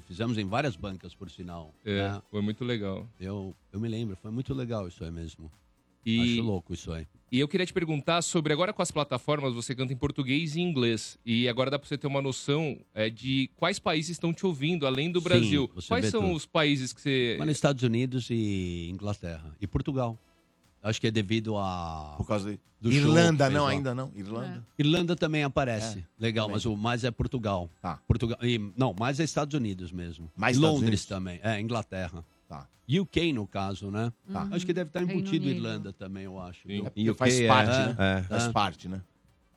Fizemos 0.07 0.39
em 0.39 0.45
várias 0.45 0.77
bancas, 0.77 1.13
por 1.13 1.29
sinal. 1.29 1.75
É, 1.85 2.11
né? 2.11 2.23
foi 2.31 2.41
muito 2.41 2.65
legal. 2.65 3.05
Eu, 3.21 3.53
eu 3.73 3.81
me 3.81 3.89
lembro, 3.89 4.17
foi 4.23 4.31
muito 4.31 4.55
legal 4.55 4.87
isso 4.87 5.03
aí 5.03 5.11
mesmo. 5.11 5.51
E- 6.05 6.35
Acho 6.39 6.43
louco 6.43 6.73
isso 6.75 6.93
aí. 6.93 7.07
E 7.31 7.39
eu 7.39 7.47
queria 7.47 7.67
te 7.67 7.75
perguntar 7.75 8.23
sobre, 8.23 8.55
agora 8.55 8.73
com 8.73 8.81
as 8.81 8.91
plataformas, 8.91 9.53
você 9.53 9.75
canta 9.75 9.93
em 9.93 9.97
português 9.97 10.57
e 10.57 10.63
inglês. 10.63 11.19
E 11.27 11.47
agora 11.47 11.71
dá 11.71 11.79
pra 11.79 11.87
você 11.87 11.99
ter 11.99 12.07
uma 12.07 12.23
noção 12.23 12.79
é, 12.95 13.11
de 13.11 13.51
quais 13.57 13.79
países 13.79 14.13
estão 14.13 14.33
te 14.33 14.47
ouvindo, 14.47 14.87
além 14.87 15.13
do 15.13 15.21
Sim, 15.21 15.25
Brasil. 15.25 15.71
você 15.75 15.89
Quais 15.89 16.07
são 16.07 16.23
tudo. 16.23 16.35
os 16.35 16.47
países 16.47 16.91
que 16.95 17.03
você. 17.03 17.37
Mas 17.39 17.49
nos 17.49 17.57
Estados 17.59 17.83
Unidos 17.83 18.29
e 18.31 18.89
Inglaterra. 18.91 19.55
E 19.61 19.67
Portugal. 19.67 20.19
Acho 20.83 21.01
que 21.01 21.09
é 21.09 21.11
devido 21.11 21.59
a. 21.59 22.15
Por 22.17 22.27
causa 22.27 22.53
de... 22.53 22.61
do 22.81 22.91
Irlanda 22.91 23.45
show 23.47 23.53
não, 23.55 23.65
lá. 23.65 23.71
ainda 23.73 23.95
não. 23.95 24.11
Irlanda. 24.17 24.67
Irlanda 24.79 25.15
também 25.17 25.43
aparece. 25.43 25.99
É, 25.99 26.05
Legal, 26.19 26.47
também. 26.47 26.55
mas 26.57 26.65
o 26.65 26.77
mais 26.77 27.05
é 27.05 27.11
Portugal. 27.11 27.69
Tá. 27.83 28.01
Portugal. 28.09 28.39
E, 28.43 28.59
não, 28.75 28.95
mais 28.99 29.21
é 29.21 29.25
Estados 29.25 29.53
Unidos 29.53 29.93
mesmo. 29.93 30.31
Mais 30.35 30.57
Londres 30.57 30.81
Unidos? 30.83 31.05
também. 31.05 31.41
É, 31.43 31.61
Inglaterra. 31.61 32.25
Tá. 32.49 32.67
UK, 32.89 33.33
no 33.33 33.47
caso, 33.47 33.91
né? 33.91 34.11
Tá. 34.33 34.49
Acho 34.51 34.65
que 34.65 34.73
deve 34.73 34.89
estar 34.89 35.01
Reino 35.01 35.13
embutido 35.15 35.45
Unido. 35.45 35.57
Irlanda 35.59 35.93
também, 35.93 36.25
eu 36.25 36.39
acho. 36.41 36.67
Sim. 36.67 36.87
É 36.87 36.91
porque 36.91 37.15
faz 37.15 37.41
parte, 37.47 37.79
né? 37.79 38.25
Faz 38.29 38.49
parte, 38.49 38.89
né? 38.89 39.03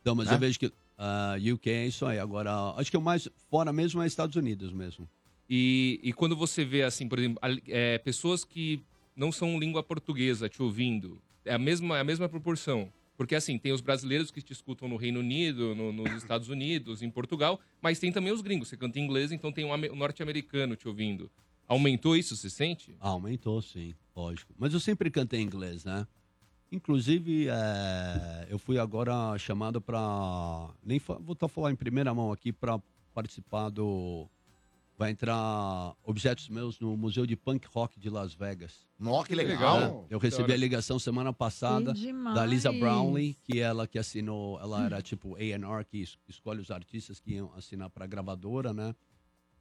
Então, 0.02 0.14
mas 0.16 0.28
Né? 0.28 0.36
eu 0.36 0.40
vejo 0.40 0.60
que 0.60 0.72
ah, 0.98 1.36
UK 1.54 1.70
é 1.70 1.88
isso 1.88 2.06
aí. 2.06 2.20
Agora, 2.20 2.52
acho 2.76 2.92
que 2.92 2.98
o 2.98 3.02
mais 3.02 3.28
fora 3.50 3.72
mesmo 3.72 4.02
é 4.02 4.06
Estados 4.08 4.36
Unidos 4.36 4.72
mesmo. 4.74 5.08
E, 5.50 6.00
e 6.04 6.14
quando 6.14 6.36
você 6.36 6.64
vê, 6.66 6.84
assim, 6.84 7.08
por 7.08 7.20
exemplo, 7.20 7.40
ali- 7.42 7.64
é, 7.68 7.98
pessoas 7.98 8.44
que 8.44 8.82
não 9.16 9.32
são 9.32 9.58
língua 9.60 9.82
portuguesa 9.84 10.48
te 10.50 10.62
ouvindo, 10.62 11.22
é 11.46 11.54
a 11.54 11.58
mesma, 11.60 11.98
é 11.98 12.02
a 12.02 12.04
mesma 12.04 12.28
proporção. 12.30 12.92
Porque, 13.18 13.36
assim, 13.36 13.58
tem 13.58 13.72
os 13.72 13.82
brasileiros 13.82 14.32
que 14.32 14.42
te 14.42 14.52
escutam 14.54 14.88
no 14.88 14.96
Reino 14.96 15.20
Unido, 15.20 15.76
no- 15.76 15.92
nos 15.94 16.12
Estados 16.14 16.50
Unidos, 16.50 17.02
em 17.02 17.10
Portugal, 17.10 17.60
mas 17.82 18.00
tem 18.00 18.12
também 18.12 18.32
os 18.34 18.42
gringos. 18.42 18.68
Você 18.70 18.76
canta 18.78 18.98
em 19.00 19.04
inglês, 19.04 19.32
então 19.32 19.52
tem 19.52 19.64
um 19.66 19.72
ame- 19.74 19.90
um 19.92 19.96
norte-americano 19.96 20.76
te 20.76 20.88
ouvindo. 20.88 21.30
Aumentou 21.68 22.16
isso, 22.18 22.36
você 22.36 22.50
sente? 22.50 22.96
Ah, 23.00 23.10
aumentou, 23.10 23.62
sim, 23.62 23.94
lógico. 24.16 24.54
Mas 24.58 24.74
eu 24.74 24.80
sempre 24.80 25.10
cantei 25.10 25.40
em 25.40 25.44
inglês, 25.44 25.86
né? 25.86 26.06
Inclusive, 26.72 27.48
é, 27.50 28.48
eu 28.50 28.58
fui 28.58 28.78
agora 28.80 29.38
chamado 29.38 29.82
para 29.82 30.70
nem 30.84 31.00
vou 31.00 31.34
estar 31.34 31.48
falar 31.50 31.72
em 31.72 31.76
primeira 31.76 32.14
mão 32.14 32.32
aqui 32.32 32.54
para 32.54 32.80
participar 33.14 33.70
do 33.70 34.28
vai 34.98 35.10
entrar 35.12 35.96
objetos 36.04 36.48
meus 36.48 36.80
no 36.80 36.96
Museu 36.96 37.26
de 37.26 37.36
Punk 37.36 37.66
Rock 37.74 38.00
de 38.00 38.10
Las 38.10 38.34
Vegas. 38.36 38.88
Nó, 39.00 39.24
que 39.24 39.34
legal. 39.34 40.06
É, 40.10 40.14
eu 40.14 40.20
recebi 40.20 40.54
a 40.54 40.58
ligação 40.58 41.00
semana 41.00 41.34
passada 41.34 41.92
da 42.36 42.46
Lisa 42.46 42.72
Brownlee, 42.80 43.34
que 43.44 43.60
ela 43.60 43.88
que 43.88 43.98
assinou, 43.98 44.60
ela 44.62 44.86
era 44.86 45.02
tipo 45.02 45.36
A&R 45.36 45.84
que 45.90 45.98
es- 46.04 46.18
escolhe 46.30 46.62
os 46.62 46.70
artistas 46.70 47.20
que 47.20 47.32
iam 47.34 47.52
assinar 47.56 47.90
para 47.90 48.04
a 48.06 48.08
gravadora, 48.08 48.74
né? 48.74 48.94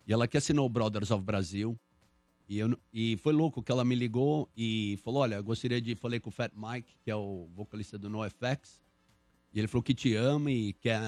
E 0.06 0.12
ela 0.12 0.28
que 0.28 0.36
assinou 0.36 0.66
o 0.66 0.68
Brothers 0.68 1.10
of 1.10 1.24
Brasil. 1.24 1.76
E, 2.50 2.58
eu, 2.58 2.76
e 2.92 3.16
foi 3.18 3.32
louco 3.32 3.62
que 3.62 3.70
ela 3.70 3.84
me 3.84 3.94
ligou 3.94 4.50
e 4.56 4.98
falou: 5.04 5.22
Olha, 5.22 5.36
eu 5.36 5.44
gostaria 5.44 5.80
de. 5.80 5.94
Falei 5.94 6.18
com 6.18 6.30
o 6.30 6.32
Fat 6.32 6.50
Mike, 6.52 6.96
que 7.00 7.08
é 7.08 7.14
o 7.14 7.48
vocalista 7.54 7.96
do 7.96 8.10
NoFX. 8.10 8.82
E 9.54 9.60
ele 9.60 9.68
falou 9.68 9.84
que 9.84 9.94
te 9.94 10.16
ama 10.16 10.50
e 10.50 10.72
quer, 10.72 11.00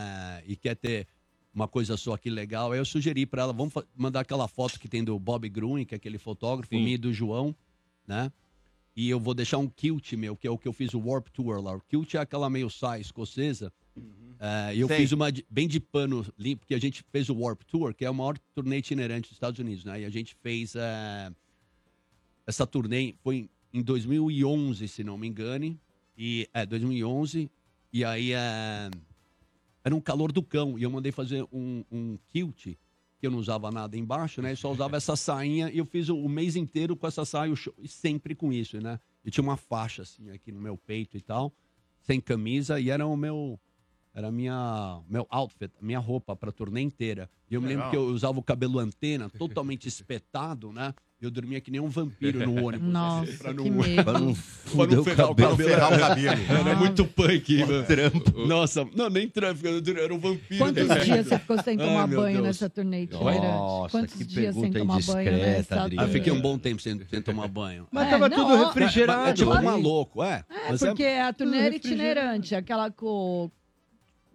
e 0.47 0.55
quer 0.55 0.77
ter 0.77 1.09
uma 1.52 1.66
coisa 1.66 1.97
só 1.97 2.14
aqui 2.14 2.31
legal. 2.31 2.70
Aí 2.70 2.78
eu 2.78 2.85
sugeri 2.85 3.27
para 3.27 3.43
ela: 3.43 3.52
vamos 3.52 3.74
mandar 3.97 4.20
aquela 4.20 4.47
foto 4.47 4.78
que 4.78 4.86
tem 4.86 5.02
do 5.02 5.19
Bob 5.19 5.48
Gruen, 5.48 5.85
que 5.85 5.94
é 5.94 5.97
aquele 5.97 6.16
fotógrafo, 6.16 6.73
Sim. 6.73 6.85
minha 6.85 6.94
e 6.94 6.98
do 6.98 7.12
João, 7.12 7.52
né? 8.06 8.31
E 8.94 9.10
eu 9.10 9.19
vou 9.19 9.35
deixar 9.35 9.59
um 9.59 9.69
kilt 9.69 10.12
meu, 10.12 10.36
que 10.36 10.47
é 10.47 10.51
o 10.51 10.56
que 10.56 10.69
eu 10.69 10.73
fiz 10.73 10.94
o 10.94 11.01
Warp 11.01 11.27
Tour 11.31 11.60
lá. 11.60 11.74
O 11.74 11.81
kilt 11.81 12.14
é 12.14 12.19
aquela 12.19 12.48
meio 12.48 12.70
saia 12.70 13.01
escocesa. 13.01 13.73
É, 13.97 14.01
e 14.74 14.81
eu 14.81 14.89
Sei. 14.89 14.97
fiz 14.98 15.12
uma 15.12 15.28
bem 15.48 15.69
de 15.69 15.78
pano 15.78 16.27
limpo, 16.36 16.60
porque 16.60 16.74
a 16.74 16.81
gente 16.81 17.05
fez 17.12 17.28
o 17.28 17.35
Warp 17.35 17.62
Tour, 17.62 17.94
que 17.94 18.05
é 18.05 18.10
o 18.10 18.14
maior 18.14 18.36
turnê 18.55 18.78
itinerante 18.78 19.28
dos 19.28 19.36
Estados 19.36 19.60
Unidos, 19.60 19.85
né? 19.85 20.01
E 20.01 20.05
a 20.05 20.10
gente 20.10 20.35
fez 20.35 20.74
é, 20.74 21.31
essa 22.47 22.66
turnê, 22.66 23.14
foi 23.23 23.48
em 23.73 23.82
2011, 23.82 24.89
se 24.89 25.05
não 25.05 25.16
me 25.16 25.28
engane. 25.28 25.78
E, 26.16 26.48
é, 26.52 26.66
2011. 26.66 27.51
E 27.93 28.05
aí 28.05 28.32
é, 28.32 28.90
era 29.85 29.94
um 29.94 30.01
calor 30.01 30.32
do 30.32 30.43
cão. 30.43 30.78
E 30.78 30.82
eu 30.82 30.90
mandei 30.90 31.12
fazer 31.12 31.47
um, 31.52 31.85
um 31.90 32.19
kilt, 32.28 32.64
que 32.64 33.27
eu 33.27 33.31
não 33.31 33.39
usava 33.39 33.70
nada 33.70 33.97
embaixo, 33.97 34.43
né? 34.43 34.52
Eu 34.52 34.56
só 34.56 34.73
usava 34.73 34.97
essa 34.97 35.14
sainha. 35.14 35.70
E 35.70 35.78
eu 35.78 35.86
fiz 35.86 36.09
o, 36.09 36.16
o 36.16 36.28
mês 36.28 36.56
inteiro 36.56 36.97
com 36.97 37.06
essa 37.06 37.24
saia, 37.24 37.52
o 37.52 37.56
show- 37.56 37.74
e 37.78 37.86
sempre 37.89 38.35
com 38.35 38.52
isso, 38.52 38.81
né? 38.81 38.98
Eu 39.24 39.31
tinha 39.31 39.44
uma 39.44 39.56
faixa, 39.56 40.02
assim, 40.02 40.31
aqui 40.31 40.51
no 40.51 40.60
meu 40.60 40.77
peito 40.77 41.16
e 41.16 41.20
tal, 41.20 41.52
sem 42.01 42.20
camisa. 42.20 42.81
E 42.81 42.90
era 42.90 43.06
o 43.06 43.16
meu... 43.16 43.59
Era 44.15 44.31
minha, 44.31 45.01
meu 45.09 45.27
outfit, 45.31 45.73
minha 45.81 45.99
roupa 45.99 46.37
pra 46.37 46.53
turnê 46.53 46.83
inteira. 46.83 47.31
E 47.51 47.55
eu 47.55 47.63
me 47.63 47.69
lembro 47.69 47.87
Legal. 47.87 47.91
que 47.91 47.97
eu 47.97 48.15
usava 48.15 48.39
o 48.39 48.43
cabelo 48.43 48.79
antena, 48.79 49.31
totalmente 49.39 49.89
espetado, 49.89 50.71
né? 50.71 50.93
Eu 51.19 51.31
dormia 51.31 51.61
que 51.61 51.71
nem 51.71 51.81
um 51.81 51.89
vampiro 51.89 52.45
no 52.45 52.67
ônibus. 52.67 52.89
Nossa, 52.89 53.33
pra 53.39 53.55
que 53.55 53.71
não, 53.71 53.79
medo. 53.79 54.05
pra 54.05 54.13
não, 54.19 54.35
pra 54.35 54.87
não 54.97 55.05
ferrar 55.05 55.31
o 55.31 55.35
cabelo. 55.37 55.57
Ferrar 55.57 55.93
o 55.95 55.99
cabelo. 55.99 56.41
Era 56.51 56.77
muito 56.77 57.05
punk, 57.07 57.59
mano. 57.65 57.87
trampo. 57.87 58.47
Nossa, 58.47 58.85
não, 58.95 59.09
nem 59.09 59.29
trampo, 59.29 59.65
eu 59.67 60.03
era 60.03 60.13
um 60.13 60.19
vampiro. 60.19 60.59
Quantos 60.59 60.89
cara. 60.89 61.01
dias 61.05 61.27
você 61.29 61.39
ficou 61.39 61.63
sem 61.63 61.81
Ai, 61.81 61.87
tomar 61.87 62.07
meu 62.09 62.21
banho 62.21 62.35
Deus. 62.35 62.47
nessa 62.49 62.69
turnê 62.69 63.03
itinerante? 63.05 63.41
Nossa, 63.47 63.91
Quantos 63.99 64.15
que 64.17 64.25
dias 64.25 64.55
sem 64.55 64.73
tomar 64.73 65.01
banho 65.01 65.33
nessa 65.33 65.89
turnê? 65.89 66.09
fiquei 66.09 66.33
um 66.33 66.41
bom 66.41 66.59
tempo 66.59 66.83
sem, 66.83 67.01
sem 67.07 67.23
tomar 67.23 67.47
banho. 67.49 67.87
Mas 67.93 68.09
É, 68.09 68.11
tava 68.11 68.29
não, 68.29 68.37
tudo 68.37 68.55
ó, 68.55 68.67
refrigerado. 68.67 69.29
É, 69.31 69.33
tipo 69.33 69.53
ali. 69.53 69.65
maluco, 69.65 70.23
é. 70.25 70.45
É, 70.51 70.71
Mas 70.71 70.81
porque 70.81 71.05
a 71.05 71.33
turnê 71.33 71.59
era 71.59 71.77
itinerante, 71.77 72.55
aquela 72.55 72.91
com... 72.91 73.49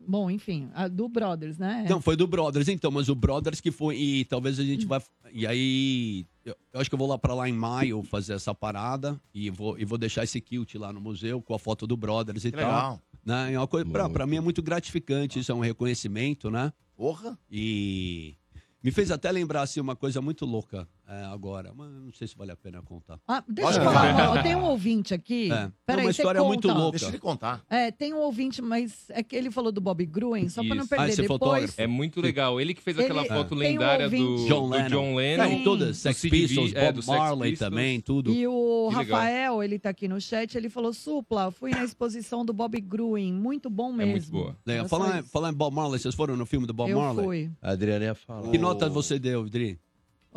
Bom, 0.07 0.31
enfim, 0.31 0.69
a 0.73 0.87
do 0.87 1.09
Brothers, 1.09 1.57
né? 1.57 1.85
Não, 1.89 1.99
foi 1.99 2.15
do 2.15 2.25
Brothers, 2.25 2.69
então, 2.69 2.89
mas 2.89 3.09
o 3.09 3.15
Brothers 3.15 3.59
que 3.59 3.71
foi. 3.71 3.97
E 3.97 4.25
talvez 4.25 4.57
a 4.57 4.63
gente 4.63 4.85
vai. 4.85 5.01
E 5.33 5.45
aí. 5.45 6.25
Eu, 6.45 6.55
eu 6.71 6.79
acho 6.79 6.89
que 6.89 6.93
eu 6.93 6.97
vou 6.99 7.09
lá 7.09 7.17
pra 7.17 7.33
lá 7.33 7.49
em 7.49 7.53
maio 7.53 8.01
fazer 8.03 8.33
essa 8.33 8.55
parada. 8.55 9.19
E 9.33 9.49
vou, 9.49 9.77
e 9.77 9.83
vou 9.83 9.97
deixar 9.97 10.23
esse 10.23 10.39
kilt 10.39 10.75
lá 10.75 10.93
no 10.93 11.01
museu 11.01 11.41
com 11.41 11.53
a 11.53 11.59
foto 11.59 11.85
do 11.85 11.97
Brothers 11.97 12.45
e 12.45 12.51
Que 12.51 12.57
tal. 12.57 12.65
legal. 12.65 13.01
Né? 13.25 13.53
É 13.53 13.59
uma 13.59 13.67
coisa, 13.67 13.85
pra, 13.89 14.09
pra 14.09 14.25
mim 14.25 14.37
é 14.37 14.41
muito 14.41 14.61
gratificante, 14.61 15.39
isso 15.39 15.51
é 15.51 15.55
um 15.55 15.59
reconhecimento, 15.59 16.49
né? 16.49 16.71
Porra. 16.95 17.37
E 17.51 18.35
me 18.81 18.89
fez 18.91 19.11
até 19.11 19.29
lembrar 19.29 19.63
assim, 19.63 19.81
uma 19.81 19.97
coisa 19.97 20.21
muito 20.21 20.45
louca 20.45 20.87
é, 21.07 21.23
agora, 21.25 21.71
mas 21.75 21.89
não 21.89 22.11
sei 22.11 22.27
se 22.27 22.35
vale 22.35 22.51
a 22.51 22.55
pena 22.55 22.81
contar. 22.81 23.19
Ah, 23.27 23.43
deixa 23.47 23.79
eu 23.79 23.83
falar, 23.83 24.43
tem 24.43 24.55
um 24.55 24.63
ouvinte 24.65 25.13
aqui. 25.13 25.51
É. 25.51 25.71
Peraí, 25.85 26.05
uma 26.05 26.11
você 26.13 26.21
história 26.21 26.43
muito 26.43 26.67
conta. 26.67 26.79
louca. 26.79 26.91
Deixa 26.97 27.07
ele 27.11 27.19
contar. 27.19 27.63
É, 27.69 27.91
tem 27.91 28.13
um 28.13 28.19
ouvinte, 28.19 28.61
mas 28.61 29.05
é 29.09 29.23
que 29.23 29.35
ele 29.35 29.49
falou 29.49 29.71
do 29.71 29.79
Bob 29.79 30.05
Gruen, 30.05 30.49
só 30.49 30.63
pra 30.65 30.75
não 30.75 30.85
perder. 30.85 31.03
Ah, 31.05 31.07
esse 31.07 31.21
Depois, 31.21 31.39
fotógrafo. 31.39 31.73
É 31.81 31.87
muito 31.87 32.19
legal. 32.19 32.59
Ele 32.59 32.73
que 32.73 32.81
fez 32.81 32.99
aquela 32.99 33.21
Ele- 33.21 33.29
foto 33.29 33.55
um 33.55 33.57
lendária 33.57 34.09
do, 34.09 34.15
ouvinte- 34.17 34.47
John 34.49 34.63
do 34.67 34.69
Lennon. 34.75 34.89
John 34.89 35.15
Lennon. 35.15 35.43
É, 35.43 35.63
todas, 35.63 35.87
do 35.89 35.93
Sex 35.95 36.21
Pistols, 36.21 36.73
é, 36.75 36.85
Bob 36.87 36.95
do 36.95 37.01
Sex 37.01 37.17
Marley 37.17 37.49
Pistols. 37.51 37.69
também, 37.69 38.01
tudo. 38.01 38.31
E 38.33 38.45
o 38.47 38.89
Que 38.91 38.97
legal. 38.97 39.17
Rafael, 39.19 39.63
ele 39.63 39.79
tá 39.79 39.89
aqui 39.89 40.07
no 40.07 40.19
chat, 40.19 40.55
ele 40.57 40.69
falou: 40.69 40.91
Supla, 40.93 41.51
fui 41.51 41.71
na 41.71 41.83
exposição 41.83 42.43
do 42.45 42.51
Bob 42.53 42.79
Gruen, 42.81 43.33
muito 43.33 43.69
bom 43.69 43.91
mesmo. 43.93 44.11
É 44.11 44.11
muito 44.13 44.29
boa. 44.31 44.57
Legal. 44.65 44.87
Só 44.87 44.97
Falar, 44.99 45.23
falar 45.23 45.49
em 45.51 45.53
Bob 45.53 45.73
Marley, 45.73 45.99
vocês 45.99 46.13
foram 46.15 46.35
no 46.35 46.45
filme 46.45 46.67
do 46.67 46.73
Bob 46.73 46.89
Eu 46.91 46.99
Marley? 46.99 47.25
fui. 47.25 47.51
A 47.61 47.71
Adriana 47.71 48.05
ia 48.05 48.15
falar. 48.15 48.49
Que 48.51 48.57
nota 48.57 48.89
você 48.89 49.17
deu, 49.17 49.47
Dri? 49.47 49.79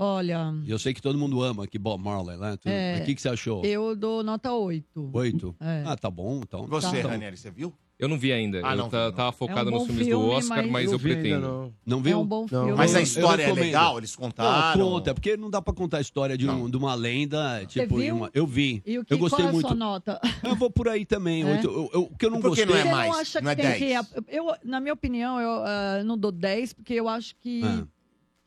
Olha, 0.03 0.55
Eu 0.67 0.79
sei 0.79 0.95
que 0.95 1.03
todo 1.03 1.19
mundo 1.19 1.43
ama 1.43 1.65
aqui 1.65 1.79
Bob 1.79 2.03
Marley, 2.03 2.39
né? 2.39 2.57
Tu- 2.57 2.69
É. 2.69 3.01
O 3.03 3.05
que, 3.05 3.15
que 3.15 3.21
você 3.21 3.29
achou? 3.29 3.63
eu 3.65 3.95
dou 3.95 4.23
nota 4.23 4.51
8. 4.53 5.11
Oito? 5.13 5.55
É. 5.61 5.83
Ah, 5.87 5.97
tá 5.97 6.11
bom, 6.11 6.41
então. 6.43 6.67
Você, 6.67 7.03
tá. 7.03 7.09
Ranieri, 7.11 7.37
você 7.37 7.51
viu? 7.51 7.73
Eu 7.99 8.09
não 8.09 8.17
vi 8.19 8.33
ainda. 8.33 8.63
Ah, 8.65 8.73
eu 8.73 8.77
não 8.79 8.85
não. 8.91 9.13
tava 9.13 9.31
focado 9.31 9.69
É 9.69 9.75
um 9.75 9.77
nos 9.77 9.87
filmes 9.87 10.07
do 10.07 10.19
Oscar, 10.23 10.57
mas- 10.63 10.71
mas, 10.71 10.87
Não 10.87 10.93
eu 10.95 10.99
pretendo. 10.99 11.41
não. 11.47 11.75
Não 11.85 12.01
viu? 12.03 12.13
É 12.15 12.17
um 12.17 12.27
bom 12.27 12.41
Não. 12.41 12.49
filme. 12.49 12.73
Mas 12.73 12.97
a 12.97 13.03
história 13.03 13.43
é 13.43 13.53
legal, 13.53 13.99
eles 13.99 14.17
Não, 14.17 14.25
contaram. 14.25 14.81
conta, 14.81 15.13
porque 15.13 15.37
não 15.37 15.51
dá 15.51 15.61
pra 15.61 15.75
contar 15.75 15.99
a 15.99 16.01
história 16.01 16.39
de, 16.39 16.49
um- 16.49 16.71
de 16.71 16.79
uma 16.79 16.95
lenda, 16.95 17.63
tipo, 17.67 17.99
viu? 17.99 18.17
uma- 18.17 18.31
eu 18.33 18.47
vi. 18.47 18.83
E 18.87 18.99
o 18.99 19.05
que, 19.05 19.13
eu 19.13 19.19
gostei 19.19 19.41
qual 19.41 19.47
é 19.49 19.51
a 19.51 19.53
muito. 19.53 19.67
sua 19.69 19.77
nota? 19.77 20.19
Eu 20.43 20.57
vou 20.57 20.71
por 20.71 20.89
aí 20.89 21.05
também. 21.05 21.43
É? 21.43 21.53
oito. 21.53 21.67
Eu- 21.67 21.91
eu- 21.93 22.03
o 22.05 22.17
que 22.17 22.25
eu 22.25 22.31
não 22.31 22.41
gostei. 22.41 22.65
não 22.65 22.75
é 22.75 22.83
Você 22.85 22.91
mais? 22.91 23.13
não 23.13 23.21
acha 23.21 23.41
Não 23.43 23.51
é 23.51 23.55
que 23.57 23.61
tem 23.63 23.71
10? 23.79 24.09
que. 24.09 24.35
Eu, 24.35 24.47
na 24.65 24.81
minha 24.81 24.95
opinião, 24.95 25.39
eu 25.39 25.51
ah, 25.63 26.03
não 26.03 26.17
dou 26.17 26.33
10, 26.33 26.73
porque 26.73 26.95
eu 26.95 27.07
acho 27.07 27.37
que 27.37 27.61
Ah. 27.63 27.85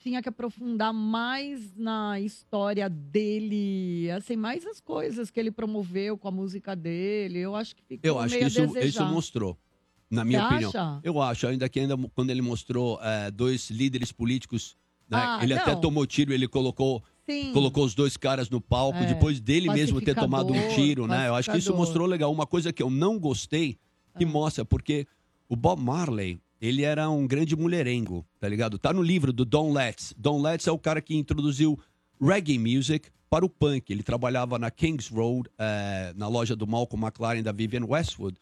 Tinha 0.04 0.22
que 0.22 0.28
aprofundar 0.28 0.94
mais 0.94 1.74
na 1.78 2.20
história 2.20 2.90
dele, 2.90 4.12
assim, 4.12 4.36
mais 4.36 4.66
as 4.66 4.82
coisas 4.82 5.32
que 5.32 5.40
ele 5.40 5.50
promoveu 5.50 6.18
com 6.18 6.28
a 6.28 6.32
música 6.32 6.76
dele. 6.76 7.40
Eu 7.40 7.56
acho 7.56 7.74
que 7.76 7.82
ficou 7.84 8.08
Eu 8.10 8.20
acho 8.20 8.38
que 8.38 8.44
isso, 8.44 8.78
isso 8.80 9.06
mostrou. 9.06 9.58
Na 10.12 10.24
minha 10.26 10.42
Você 10.42 10.46
opinião. 10.54 10.70
acha? 10.70 11.00
Eu 11.04 11.22
acho, 11.22 11.48
ainda 11.48 11.68
que 11.70 11.80
ainda 11.80 11.98
quando 12.14 12.30
ele 12.30 12.42
mostrou 12.42 13.00
eh, 13.02 13.32
dois 13.32 13.70
líderes 13.72 14.12
políticos, 14.12 14.76
né, 15.10 15.18
Ah, 15.20 15.40
ele 15.42 15.54
até 15.54 15.72
não. 15.74 15.82
tomou 15.82 16.06
tiro, 16.06 16.32
ele 16.34 16.48
colocou, 16.48 17.02
Sim. 17.28 17.52
colocou 17.54 17.84
os 17.86 17.96
dois 17.96 18.16
caras 18.16 18.50
no 18.50 18.62
palco, 18.62 19.00
É. 19.00 19.06
depois 19.06 19.40
dele 19.40 19.72
mesmo 19.72 20.00
ter 20.02 20.14
tomado 20.14 20.54
um 20.54 20.68
tiro, 20.76 21.08
né? 21.08 21.30
Eu 21.30 21.36
acho 21.36 21.50
que 21.50 21.58
isso 21.58 21.74
mostrou 21.76 22.06
legal. 22.06 22.32
Uma 22.32 22.46
coisa 22.46 22.72
que 22.72 22.84
eu 22.84 22.90
não 22.92 23.18
gostei, 23.18 23.80
que 24.18 24.24
Ah. 24.26 24.28
mostra, 24.28 24.64
porque 24.66 25.08
o 25.50 25.56
Bob 25.56 25.82
Marley, 25.82 26.40
ele 26.66 26.84
era 26.84 27.10
um 27.10 27.28
grande 27.28 27.56
mulherengo, 27.58 28.26
tá 28.40 28.48
ligado? 28.48 28.78
Tá 28.78 28.94
no 28.94 29.02
livro 29.02 29.34
do 29.34 29.44
Don 29.44 29.74
Letts. 29.74 30.14
Don 30.18 30.42
Letts 30.42 30.66
é 30.66 30.72
o 30.72 30.80
cara 30.80 31.02
que 31.02 31.14
introduziu 31.14 31.78
reggae 32.22 32.58
music 32.58 33.10
para 33.30 33.44
o 33.46 33.50
punk. 33.50 33.92
Ele 33.92 34.02
trabalhava 34.02 34.58
na 34.58 34.72
Kings 34.72 35.14
Road, 35.14 35.50
eh, 35.60 36.14
na 36.16 36.28
loja 36.30 36.56
do 36.56 36.66
Malcolm 36.66 37.06
McLaren 37.06 37.44
da 37.44 37.52
Vivian 37.52 37.86
Westwood. 37.86 38.38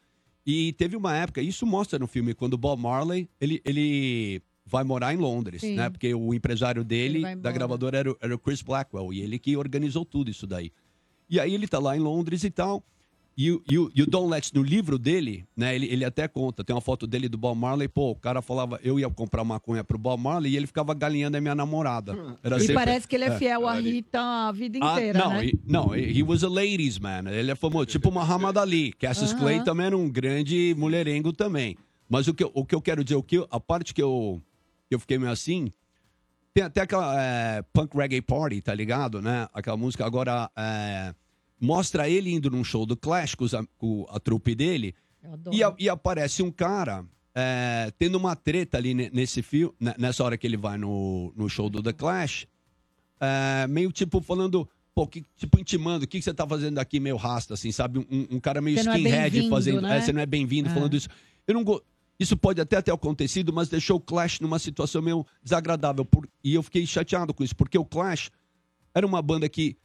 E 0.46 0.74
teve 0.74 0.96
uma 0.96 1.16
época, 1.16 1.42
isso 1.42 1.66
mostra 1.66 1.98
no 1.98 2.06
filme, 2.08 2.36
quando 2.36 2.54
o 2.54 2.58
Bob 2.58 2.80
Marley, 2.80 3.28
ele, 3.40 3.60
ele 3.66 4.42
vai 4.68 4.84
morar 4.84 5.14
em 5.14 5.18
Londres, 5.18 5.62
Sim. 5.62 5.76
né? 5.76 5.90
Porque 5.90 6.14
o 6.14 6.32
empresário 6.34 6.84
dele, 6.84 7.22
da 7.38 7.52
gravadora, 7.52 7.98
era, 7.98 8.12
o- 8.12 8.18
era 8.22 8.36
o 8.36 8.40
Chris 8.40 8.62
Blackwell. 8.62 9.12
E 9.12 9.22
ele 9.22 9.40
que 9.40 9.58
organizou 9.58 10.06
tudo 10.06 10.30
isso 10.30 10.46
daí. 10.46 10.72
E 11.28 11.40
aí 11.40 11.54
ele 11.56 11.68
tá 11.68 11.80
lá 11.80 11.98
em 11.98 12.00
Londres 12.00 12.44
e 12.44 12.52
tal. 12.52 12.84
E, 13.38 13.50
o- 13.52 13.64
e, 13.72 13.80
o- 13.80 13.90
e 13.96 14.02
o 14.04 14.06
Don 14.06 14.28
Letts, 14.28 14.52
no 14.52 14.62
livro 14.62 15.00
dele, 15.00 15.46
né, 15.56 15.74
ele, 15.74 15.88
ele 15.88 16.04
até 16.04 16.28
conta, 16.28 16.64
tem 16.66 16.76
uma 16.76 16.82
foto 16.82 17.08
dele 17.08 17.30
do 17.30 17.38
Bob 17.38 17.58
Marley, 17.58 17.88
pô, 17.88 18.12
o 18.12 18.16
cara 18.16 18.42
falava, 18.42 18.78
eu 18.84 19.00
ia 19.00 19.10
comprar 19.10 19.44
maconha 19.46 19.84
pro 19.86 19.98
Bob 19.98 20.22
Marley 20.22 20.52
e 20.52 20.58
ele 20.58 20.68
ficava 20.68 20.94
galinhando 20.94 21.38
a 21.38 21.42
minha 21.42 21.56
namorada. 21.56 22.14
Era 22.44 22.58
E 22.58 22.60
sempre- 22.60 22.74
parece 22.76 23.08
que 23.08 23.16
ele 23.16 23.24
é 23.24 23.38
fiel 23.38 23.68
à 23.68 23.74
Rita 23.76 24.20
a 24.20 24.52
vida 24.52 24.80
Ah, 24.82 24.94
inteira, 24.94 25.20
não, 25.20 25.30
né? 25.32 25.46
he, 25.46 25.54
não, 25.66 25.96
he 25.96 26.22
was 26.24 26.44
a 26.44 26.50
ladies 26.50 27.00
man. 27.00 27.24
Ele 27.32 27.50
é 27.52 27.56
famoso, 27.56 27.86
tipo 27.86 28.12
Muhammad 28.12 28.58
Ali. 28.58 28.92
Cassius 28.94 29.32
Aham. 29.32 29.40
Clay 29.40 29.64
também 29.64 29.86
era 29.88 29.98
um 29.98 30.10
grande 30.10 30.76
mulherengo 30.78 31.32
também. 31.32 31.78
Mas 32.10 32.28
o 32.28 32.34
que, 32.34 32.44
eu- 32.44 32.52
o 32.54 32.66
que 32.66 32.76
eu 32.76 32.82
quero 32.82 33.02
dizer, 33.04 33.16
o 33.16 33.24
que 33.24 33.44
a 33.50 33.60
parte 33.62 33.94
que 33.94 34.04
eu, 34.04 34.42
eu 34.92 35.00
fiquei 35.00 35.18
meio 35.18 35.32
assim, 35.32 35.72
tem 36.54 36.66
até 36.66 36.82
aquela 36.82 37.16
é, 37.18 37.62
Punk 37.74 37.96
Reggae 37.96 38.22
Party, 38.22 38.62
tá 38.62 38.76
ligado, 38.76 39.22
né? 39.22 39.48
Aquela 39.54 39.78
música 39.78 40.06
agora 40.06 40.52
é, 40.56 41.16
mostra 41.62 42.10
ele 42.10 42.32
indo 42.34 42.50
num 42.50 42.64
show 42.64 42.86
do 42.86 42.98
Clash 42.98 43.36
com, 43.36 43.46
am- 43.56 43.68
com 43.78 44.06
a 44.10 44.20
trupe 44.20 44.56
dele 44.56 44.96
e, 45.52 45.64
a- 45.64 45.74
e 45.78 45.88
aparece 45.88 46.42
um 46.42 46.52
cara 46.52 47.06
é, 47.36 47.94
tendo 47.98 48.16
uma 48.18 48.36
treta 48.36 48.78
ali 48.78 48.94
ne- 48.94 49.10
nesse 49.14 49.42
filme, 49.42 49.74
nessa 49.98 50.24
hora 50.24 50.38
que 50.38 50.46
ele 50.48 50.58
vai 50.58 50.78
no, 50.78 51.32
no 51.38 51.48
show 51.48 51.70
do 51.70 51.82
The 51.82 51.94
Clash, 51.94 52.46
é, 53.20 53.68
meio 53.68 53.92
tipo 53.92 54.20
falando, 54.22 54.68
pô, 54.94 55.08
que, 55.08 55.24
tipo 55.38 55.60
intimando, 55.60 56.06
o 56.06 56.08
que, 56.08 56.18
que 56.18 56.24
você 56.26 56.34
tá 56.34 56.46
fazendo 56.48 56.78
aqui, 56.80 57.00
meio 57.00 57.16
rasta, 57.16 57.54
assim, 57.54 57.72
sabe? 57.72 58.00
Um, 58.00 58.36
um 58.36 58.40
cara 58.40 58.60
meio 58.62 58.78
Você 58.78 58.90
é 58.90 58.94
skinhead 58.98 59.30
bem-vindo, 59.32 59.50
fazendo. 59.56 59.82
né? 59.82 59.98
É, 59.98 60.02
você 60.02 60.12
não 60.12 60.22
é 60.22 60.26
bem-vindo 60.26 60.70
É. 60.70 60.74
falando 60.74 60.96
isso. 60.96 61.08
Eu 61.48 61.54
não 61.54 61.64
go- 61.64 61.82
Isso 62.20 62.36
pode 62.38 62.60
até 62.62 62.82
ter 62.82 62.92
acontecido, 62.92 63.52
mas 63.54 63.68
deixou 63.70 63.98
o 63.98 64.02
Clash 64.02 64.40
numa 64.42 64.60
situação 64.60 65.02
meio 65.02 65.26
desagradável. 65.44 66.04
por- 66.06 66.28
E 66.44 66.54
eu 66.54 66.62
fiquei 66.62 66.86
chateado 66.86 67.34
com 67.34 67.44
isso, 67.44 67.56
porque 67.56 67.78
o 67.78 67.86
Clash 67.86 68.30
era 68.94 69.06
uma 69.08 69.22
banda 69.22 69.48
que 69.50 69.76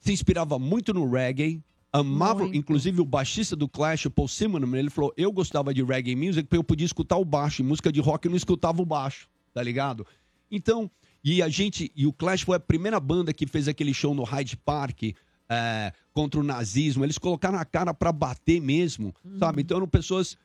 se 0.00 0.12
inspirava 0.12 0.58
muito 0.58 0.92
no 0.94 1.08
reggae, 1.08 1.62
amava, 1.92 2.40
Muito. 2.40 2.56
inclusive 2.56 3.00
o 3.00 3.04
baixista 3.04 3.54
do 3.54 3.68
Clash, 3.68 4.06
o 4.06 4.10
Paul 4.10 4.28
Simonon, 4.28 4.76
ele 4.76 4.90
falou, 4.90 5.12
eu 5.16 5.30
gostava 5.32 5.74
de 5.74 5.82
reggae 5.82 6.16
music 6.16 6.44
porque 6.44 6.56
eu 6.56 6.64
podia 6.64 6.86
escutar 6.86 7.16
o 7.16 7.24
baixo, 7.24 7.62
em 7.62 7.64
música 7.64 7.92
de 7.92 8.00
rock 8.00 8.26
eu 8.26 8.30
não 8.30 8.36
escutava 8.36 8.80
o 8.80 8.86
baixo, 8.86 9.28
tá 9.52 9.62
ligado? 9.62 10.06
Então, 10.50 10.90
e 11.22 11.42
a 11.42 11.48
gente, 11.48 11.92
e 11.94 12.06
o 12.06 12.12
Clash 12.12 12.42
foi 12.42 12.56
a 12.56 12.60
primeira 12.60 12.98
banda 12.98 13.32
que 13.32 13.46
fez 13.46 13.68
aquele 13.68 13.92
show 13.92 14.14
no 14.14 14.22
Hyde 14.22 14.56
Park, 14.56 15.02
é, 15.48 15.92
contra 16.12 16.38
o 16.38 16.44
nazismo, 16.44 17.04
eles 17.04 17.18
colocaram 17.18 17.58
a 17.58 17.64
cara 17.64 17.92
pra 17.92 18.12
bater 18.12 18.60
mesmo, 18.60 19.14
sabe? 19.38 19.62
Então 19.62 19.76
eram 19.76 19.88
pessoas 19.88 20.36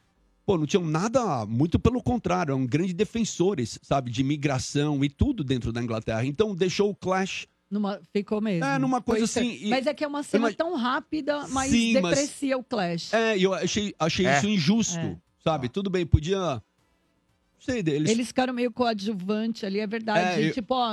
pô, 0.46 0.58
não 0.58 0.66
tinham 0.66 0.86
nada, 0.86 1.46
muito 1.46 1.80
pelo 1.80 2.02
contrário, 2.02 2.52
eram 2.52 2.66
grandes 2.66 2.94
defensores, 2.94 3.80
sabe, 3.82 4.12
de 4.12 4.22
imigração 4.22 5.04
e 5.04 5.10
tudo 5.10 5.44
dentro 5.44 5.72
da 5.72 5.82
Inglaterra. 5.82 6.26
Então 6.26 6.56
deixou 6.56 6.92
o 6.92 6.96
Clash 6.96 7.48
Numa, 7.70 8.00
ficou 8.14 8.40
mesmo. 8.40 8.64
É, 8.64 8.78
numa 8.78 9.02
coisa 9.02 9.28
Foi 9.28 9.42
assim, 9.42 9.66
e- 9.66 9.70
Mas 9.70 9.88
é 9.88 9.94
que 9.94 10.04
é 10.04 10.08
uma 10.08 10.22
cena 10.24 10.44
Mas- 10.44 10.56
tão 10.56 10.76
rápida, 10.76 11.48
mas 11.50 11.72
Sim, 11.72 12.00
mas- 12.00 12.16
deprecia 12.20 12.58
o 12.58 12.64
Clash. 12.64 13.12
É, 13.14 13.38
e 13.38 13.44
eu 13.44 13.54
achei, 13.54 13.94
achei 13.98 14.26
É. 14.28 14.38
isso 14.38 14.48
injusto, 14.48 15.00
É. 15.00 15.18
sabe? 15.44 15.68
Tudo 15.68 15.90
bem, 15.90 16.06
podia. 16.06 16.38
Não 16.38 16.62
sei 17.60 17.82
deles. 17.82 18.10
Eles 18.12 18.28
ficaram 18.28 18.54
meio 18.54 18.72
coadjuvante 18.72 19.66
ali, 19.66 19.80
é 19.80 19.88
verdade. 19.88 20.42
É, 20.42 20.50
eu- 20.50 20.54
tipo, 20.54 20.76
ó, 20.76 20.92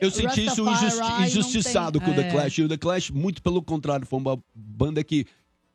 Eu 0.00 0.10
senti 0.10 0.46
isso 0.46 0.66
injusti- 0.66 1.22
injustiçado 1.26 1.98
tem- 2.00 2.06
com 2.08 2.12
o 2.12 2.16
The 2.16 2.28
é. 2.28 2.30
Clash. 2.30 2.58
E 2.58 2.62
o 2.62 2.68
The 2.68 2.78
Clash, 2.78 3.10
muito 3.10 3.42
pelo 3.42 3.62
contrário, 3.62 4.06
foi 4.06 4.18
uma 4.18 4.42
banda 4.54 5.04
que, 5.04 5.26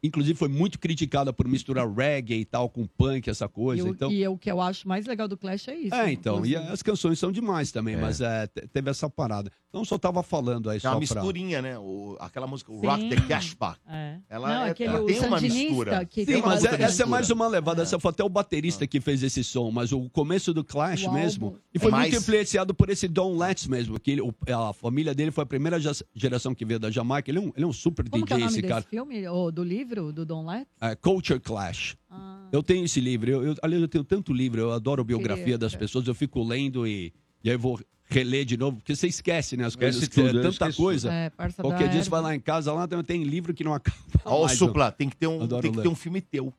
inclusive, 0.04 0.38
foi 0.38 0.48
muito 0.50 0.80
criticada 0.80 1.32
por 1.32 1.48
misturar 1.48 1.88
reggae 1.92 2.36
e 2.42 2.46
tal 2.46 2.70
com 2.70 2.86
punk, 2.86 3.30
essa 3.30 3.46
E, 3.46 3.50
coisa. 3.50 3.84
o, 3.84 3.88
então, 3.90 4.12
e 4.12 4.28
o 4.28 4.38
que 4.38 4.52
eu 4.52 4.60
acho 4.62 4.88
mais 4.88 5.06
legal 5.06 5.28
do 5.28 5.38
Clash 5.38 5.68
é 5.68 5.76
isso. 5.76 5.96
É, 5.96 6.12
então, 6.12 6.38
e 6.46 6.50
inclusive. 6.52 6.74
as 6.74 6.82
canções 6.82 7.20
são 7.20 7.32
demais 7.32 7.72
também, 7.72 7.96
mas 7.98 8.22
é, 8.22 8.48
te- 8.48 8.68
teve 8.68 8.90
essa 8.90 9.10
parada. 9.10 9.52
Então 9.70 9.86
só 9.86 9.98
tava 9.98 10.22
falando 10.22 10.70
aí 10.70 10.78
É 10.78 10.80
só 10.82 10.90
uma 10.90 10.94
pra... 10.96 11.00
misturinha, 11.22 11.62
né? 11.62 11.78
O- 11.80 12.18
aquela 12.20 12.46
música, 12.46 12.72
o 12.74 12.80
Sim. 12.82 12.88
Rock 12.88 13.10
the 13.10 13.16
Cash 13.28 13.54
Pack. 13.54 13.80
É. 13.88 14.18
Ela, 14.30 14.48
Não, 14.50 14.66
é- 14.66 14.70
aquele 14.72 14.90
ela 14.94 15.06
tem 15.06 15.20
uma 15.20 15.40
mistura. 15.40 16.06
que 16.06 16.26
Sim, 16.26 16.42
mas 16.46 16.66
é- 16.66 16.68
essa 16.68 16.76
é 16.76 16.86
mistura. 16.88 17.08
mais 17.08 17.30
uma 17.30 17.48
levada. 17.48 17.82
Essa 17.82 17.98
foi 18.00 18.10
até 18.12 18.24
o 18.24 18.28
baterista 18.30 18.86
que 18.86 19.00
fez 19.00 19.24
esse 19.24 19.44
som, 19.44 19.72
mas 19.72 19.92
o 19.94 20.10
começo 20.10 20.54
do 20.54 20.64
Clash 20.64 21.04
O 21.06 21.14
mesmo. 21.14 21.46
álbum. 21.46 21.58
E 21.74 21.80
foi 21.80 21.90
É 21.90 21.92
muito 21.96 22.12
mais- 22.12 22.22
influenciado 22.22 22.74
por 22.74 22.90
esse 22.90 23.08
Don 23.08 23.38
Letts 23.38 23.68
mesmo, 23.68 23.98
que 24.00 24.12
ele- 24.12 24.22
o- 24.22 24.34
a 24.54 24.74
família 24.74 25.14
dele 25.16 25.32
foi 25.32 25.44
a 25.44 25.48
primeira 25.48 25.80
ge- 25.80 26.06
geração 26.14 26.54
que 26.54 26.66
veio 26.66 26.80
da 26.80 26.92
Jamaica. 26.92 27.32
Ele 27.32 27.38
é 27.38 27.42
um, 27.42 27.52
ele 27.56 27.64
é 27.64 27.68
um 27.68 27.72
super 27.74 28.10
Como 28.10 28.24
é 28.24 28.28
DJ, 28.28 28.38
nome 28.40 28.52
esse 28.52 28.62
desse 28.62 28.68
cara. 28.68 28.82
filme? 28.82 29.26
Ou 29.28 29.52
do 29.52 29.64
livro, 29.64 29.91
do 29.96 30.26
Don 30.26 30.46
Letts? 30.46 30.72
É, 30.80 30.96
Culture 30.96 31.40
Clash. 31.40 31.98
Ah. 32.10 32.48
Eu 32.52 32.64
tenho 32.64 32.86
esse 32.86 33.00
livro. 33.00 33.30
Eu, 33.30 33.44
eu, 33.44 33.56
aliás, 33.62 33.82
eu 33.82 33.88
tenho 33.88 34.04
tanto 34.04 34.34
livro. 34.34 34.62
Eu 34.62 34.72
adoro 34.72 35.04
biografia 35.04 35.44
Queria, 35.44 35.58
das 35.58 35.76
pessoas. 35.76 36.08
Eu 36.08 36.16
fico 36.16 36.44
lendo 36.44 36.88
e, 36.88 37.14
e 37.44 37.50
aí 37.50 37.56
eu 37.56 37.60
vou 37.60 37.80
reler 38.12 38.46
de 38.46 38.58
novo, 38.58 38.78
porque 38.78 38.96
você 38.96 39.08
esquece, 39.08 39.56
né? 39.56 39.66
As 39.66 39.76
coisas. 39.76 40.08
Tudo, 40.08 40.28
é 40.28 40.34
tanta 40.34 40.50
esqueço 40.50 40.78
coisa. 40.78 41.12
É, 41.12 41.32
Qualquer 41.62 41.90
dia 41.90 42.04
você 42.04 42.10
vai 42.10 42.22
lá 42.22 42.36
em 42.36 42.40
casa, 42.40 42.74
lá 42.74 42.88
tem, 43.04 43.24
livro 43.24 43.54
que 43.54 43.64
não 43.64 43.74
acaba. 43.74 43.98
Ó, 44.26 44.46
o. 44.46 44.50
Supla, 44.50 44.92
tem 44.92 45.10
que 45.10 45.16
ter 45.16 45.28
um, 45.28 45.42
Adoro 45.42 45.62
tem 45.62 45.72
que 45.72 45.78
ler. 45.78 45.84
ter 45.84 45.90
um 45.90 45.96
filme 45.96 46.22
teu. 46.22 46.54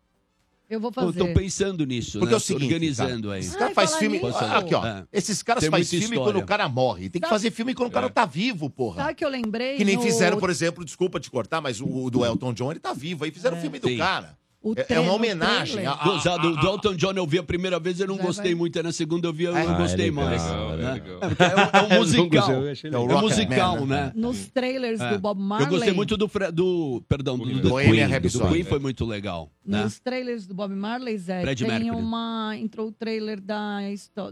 Eu 0.72 0.80
vou 0.80 0.90
Eu 0.96 1.02
fazer. 1.12 1.18
tô 1.18 1.34
pensando 1.34 1.84
nisso, 1.84 2.18
Porque 2.18 2.30
né? 2.30 2.34
é 2.34 2.36
o 2.36 2.40
seguinte, 2.40 2.64
organizando 2.64 3.28
cara, 3.28 3.34
aí. 3.34 3.40
Esses 3.40 3.52
caras 3.56 3.68
Ai, 3.78 3.86
fala 3.86 3.98
filme. 3.98 4.18
nisso. 4.22 4.38
Aqui, 4.38 4.74
ó. 4.74 4.86
É. 4.86 5.04
Esses 5.12 5.42
caras 5.42 5.64
fazem 5.66 5.84
filme 6.00 6.04
história. 6.16 6.22
quando 6.32 6.42
o 6.42 6.46
cara 6.46 6.68
morre. 6.68 7.10
Tem 7.10 7.20
que 7.20 7.26
Sabe- 7.28 7.34
fazer 7.38 7.50
filme 7.50 7.74
quando 7.74 7.88
o 7.90 7.92
cara 7.92 8.06
É. 8.06 8.08
tá 8.08 8.24
vivo, 8.24 8.70
porra. 8.70 9.02
Sabe 9.02 9.14
que 9.14 9.24
eu 9.24 9.28
lembrei? 9.28 9.76
Que 9.76 9.84
nem 9.84 9.96
no- 9.96 10.02
fizeram, 10.02 10.38
por 10.38 10.48
exemplo, 10.48 10.82
desculpa 10.84 11.20
te 11.20 11.30
cortar, 11.30 11.60
mas 11.60 11.80
o, 11.80 11.86
o 11.86 12.10
do 12.10 12.24
Elton 12.24 12.54
John, 12.54 12.70
ele 12.70 12.80
tá 12.80 12.94
vivo. 12.94 13.24
Aí 13.24 13.30
fizeram 13.30 13.58
o 13.58 13.60
filme 13.60 13.78
do 13.78 13.86
Sim. 13.88 13.98
cara. 13.98 14.38
O 14.64 14.74
É- 14.76 14.86
é 14.94 15.00
uma 15.00 15.12
homenagem. 15.14 15.84
a- 15.86 15.94
Do, 15.94 16.10
a- 16.12 16.36
do, 16.36 16.48
a- 16.48 16.60
do 16.60 16.66
Elton 16.68 16.94
John 16.94 17.12
eu 17.14 17.26
vi 17.26 17.38
a 17.38 17.42
primeira 17.42 17.80
vez, 17.80 17.98
eu 17.98 18.06
não 18.06 18.16
gostei 18.16 18.52
vai. 18.52 18.54
muito. 18.60 18.76
Aí 18.78 18.82
na 18.84 18.92
segunda 18.92 19.26
eu 19.26 19.32
vi, 19.32 19.42
eu 19.44 19.56
É? 19.56 19.64
não 19.64 19.74
Ah, 19.74 19.78
gostei 19.78 20.06
é 20.06 20.10
legal, 20.10 20.24
mais. 20.24 20.42
é 20.42 20.76
né? 20.76 21.02
É, 21.40 21.78
é, 21.78 21.82
um- 21.82 21.86
é 21.94 21.98
musical. 21.98 22.52
Eu 22.52 22.70
achei 22.70 22.90
É 22.90 22.96
o 22.96 23.10
É 23.10 23.16
um 23.16 23.20
musical, 23.20 23.86
né? 23.86 24.12
Nos 24.14 24.46
trailers 24.46 25.00
É. 25.00 25.10
do 25.14 25.18
Bob 25.18 25.40
Marley. 25.40 25.66
Eu 25.66 25.70
gostei 25.72 25.92
muito 25.92 26.16
do, 26.16 26.28
Fre- 26.28 26.52
do 26.52 27.02
perdão, 27.08 27.36
do, 27.36 27.44
do 27.44 27.50
Queen. 27.76 28.08
Do 28.20 28.48
Queen 28.52 28.62
foi 28.64 28.78
muito 28.78 29.04
legal. 29.04 29.50
Né? 29.66 29.82
Nos 29.82 29.98
trailers 29.98 30.46
do 30.46 30.54
Bob 30.54 30.72
Marley, 30.74 31.18
Zé, 31.18 31.40
Fred 31.42 31.64
tem 31.64 31.68
Mercury. 31.72 31.90
uma. 32.00 32.54
Entrou 32.56 32.86
o 32.88 32.92
trailer 32.92 33.40
da, 33.40 33.78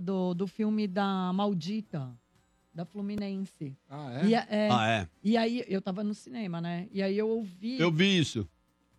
do, 0.00 0.32
do 0.34 0.46
filme 0.46 0.86
da 0.86 1.32
Maldita, 1.32 2.08
da 2.72 2.84
Fluminense. 2.84 3.74
Ah, 3.88 4.20
E, 4.24 4.34
é? 4.34 4.38
a- 4.38 4.46
é, 4.48 4.68
Ah, 4.70 4.88
é? 4.88 5.08
e 5.24 5.36
aí, 5.36 5.64
eu 5.66 5.82
tava 5.82 6.04
no 6.04 6.14
cinema, 6.14 6.60
né? 6.60 6.86
E 6.92 7.02
aí 7.02 7.18
eu 7.18 7.28
ouvi. 7.28 7.80
Eu 7.80 7.90
vi 7.90 8.16
isso. 8.16 8.48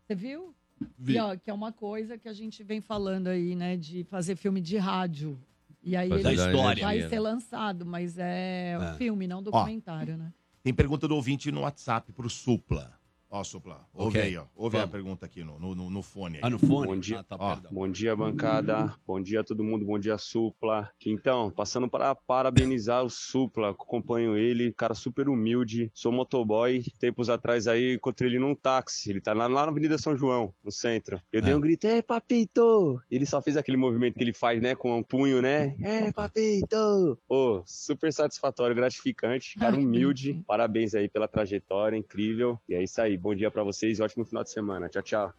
Você 0.05 0.13
viu? 0.13 0.53
Vi. 0.97 1.13
E, 1.15 1.19
ó, 1.19 1.35
que 1.35 1.49
é 1.49 1.53
uma 1.53 1.71
coisa 1.71 2.17
que 2.17 2.27
a 2.29 2.33
gente 2.33 2.63
vem 2.63 2.81
falando 2.81 3.27
aí, 3.27 3.55
né? 3.55 3.75
De 3.77 4.03
fazer 4.05 4.35
filme 4.35 4.61
de 4.61 4.77
rádio. 4.77 5.39
E 5.83 5.95
aí 5.95 6.09
Fazer 6.09 6.27
ele 6.27 6.37
da 6.37 6.45
história. 6.47 6.83
vai 6.83 6.95
energia, 6.95 7.09
ser 7.09 7.15
né? 7.15 7.21
lançado, 7.21 7.85
mas 7.85 8.17
é, 8.17 8.77
É. 8.79 8.93
filme, 8.97 9.27
não 9.27 9.41
documentário, 9.41 10.15
né? 10.17 10.31
Tem 10.63 10.71
pergunta 10.73 11.07
do 11.07 11.15
ouvinte 11.15 11.51
no 11.51 11.61
WhatsApp 11.61 12.11
pro 12.13 12.29
Supla. 12.29 12.93
Ó, 13.33 13.45
Supla, 13.45 13.87
ouve 13.93 14.19
Ok. 14.19 14.21
aí, 14.29 14.35
ó. 14.37 14.43
Ouve 14.53 14.75
a 14.75 14.79
Vamos. 14.81 14.91
pergunta 14.91 15.25
aqui 15.25 15.41
no, 15.41 15.57
no, 15.57 15.73
no- 15.73 15.89
no 15.89 16.01
fone. 16.01 16.35
Aí. 16.35 16.41
Ah, 16.43 16.49
no 16.49 16.59
fone? 16.59 16.87
Bom 16.87 16.97
dia. 16.99 17.19
Ah, 17.21 17.23
tá, 17.23 17.37
Ó. 17.39 17.53
perdão. 17.55 17.71
Bom 17.71 17.87
dia, 17.89 18.13
bancada. 18.13 18.93
Bom 19.07 19.21
dia 19.21 19.39
a 19.39 19.43
todo 19.43 19.63
mundo. 19.63 19.85
Bom 19.85 19.97
dia, 19.97 20.17
Supla. 20.17 20.91
Então, 21.05 21.49
passando 21.49 21.87
para 21.89 22.13
parabenizar 22.13 23.05
o 23.05 23.09
Supla. 23.09 23.69
Acompanho 23.69 24.35
ele, 24.37 24.73
cara 24.73 24.93
super 24.93 25.29
humilde. 25.29 25.89
Sou 25.93 26.11
motoboy. 26.11 26.83
Tempos 26.99 27.29
atrás 27.29 27.67
aí, 27.69 27.93
encontrei 27.95 28.29
ele 28.31 28.37
num 28.39 28.53
táxi. 28.53 29.09
Ele 29.09 29.21
tá 29.21 29.31
lá, 29.31 29.47
lá 29.47 29.65
na 29.65 29.71
Avenida 29.71 29.97
São 29.97 30.13
João, 30.17 30.53
no 30.61 30.69
centro. 30.71 31.21
Eu 31.31 31.41
dei 31.41 31.53
É. 31.53 31.55
um 31.55 31.61
grito, 31.61 31.85
é, 31.87 32.01
papito! 32.01 33.01
Ele 33.09 33.25
só 33.25 33.41
fez 33.41 33.55
aquele 33.55 33.77
movimento 33.77 34.15
que 34.15 34.23
ele 34.25 34.33
faz, 34.33 34.61
né, 34.61 34.75
com 34.75 34.99
o 34.99 35.05
punho, 35.05 35.41
né? 35.41 35.73
É, 35.81 36.11
papito! 36.11 37.17
Ô, 37.29 37.63
super 37.65 38.11
satisfatório, 38.11 38.75
gratificante. 38.75 39.57
Cara 39.57 39.75
humilde. 39.79 40.43
Parabéns 40.45 40.93
aí 40.93 41.07
pela 41.07 41.29
trajetória, 41.29 41.95
incrível. 41.95 42.59
E 42.67 42.73
é 42.75 42.83
isso 42.83 43.01
aí. 43.01 43.20
Bom 43.21 43.35
dia 43.35 43.51
para 43.51 43.63
vocês 43.63 43.99
e 43.99 44.01
ótimo 44.01 44.25
final 44.25 44.43
de 44.43 44.49
semana. 44.49 44.89
Tchau, 44.89 45.01
tchau. 45.03 45.33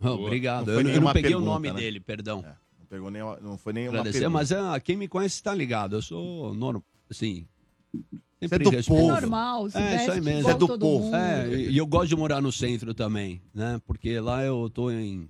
Ah, 0.00 0.10
obrigado. 0.12 0.66
Não 0.66 0.80
eu, 0.80 0.88
eu 0.88 1.00
não 1.00 1.12
peguei 1.12 1.30
o 1.30 1.34
pergunta, 1.38 1.50
nome 1.52 1.70
né? 1.72 1.80
dele, 1.80 2.00
perdão. 2.00 2.40
É, 2.44 2.48
não, 2.80 2.86
pegou 2.88 3.10
nem, 3.10 3.22
não 3.40 3.56
foi 3.56 3.72
nem 3.72 3.84
uma 3.84 4.00
Agradecer, 4.00 4.18
pergunta. 4.20 4.38
mas 4.38 4.52
ah, 4.52 4.80
quem 4.80 4.96
me 4.96 5.06
conhece 5.06 5.40
tá 5.42 5.54
ligado. 5.54 5.94
Eu 5.96 6.02
sou 6.02 6.52
normal, 6.54 6.82
assim. 7.08 7.46
Você 7.92 8.44
é 8.44 8.48
Sempre 8.48 8.70
do 8.70 8.84
povo. 8.84 9.06
Normal, 9.08 9.70
se 9.70 9.78
É, 9.78 9.96
isso 9.96 10.10
aí 10.12 10.20
mesmo. 10.20 10.40
igual 10.40 10.54
É 10.54 10.58
do 10.58 10.78
povo. 10.78 11.14
É, 11.14 11.48
e 11.48 11.76
eu 11.78 11.86
gosto 11.86 12.08
de 12.08 12.16
morar 12.16 12.40
no 12.40 12.50
centro 12.52 12.92
também, 12.92 13.40
né? 13.54 13.80
Porque 13.86 14.18
lá 14.20 14.44
eu 14.44 14.68
tô 14.68 14.90
em. 14.90 15.28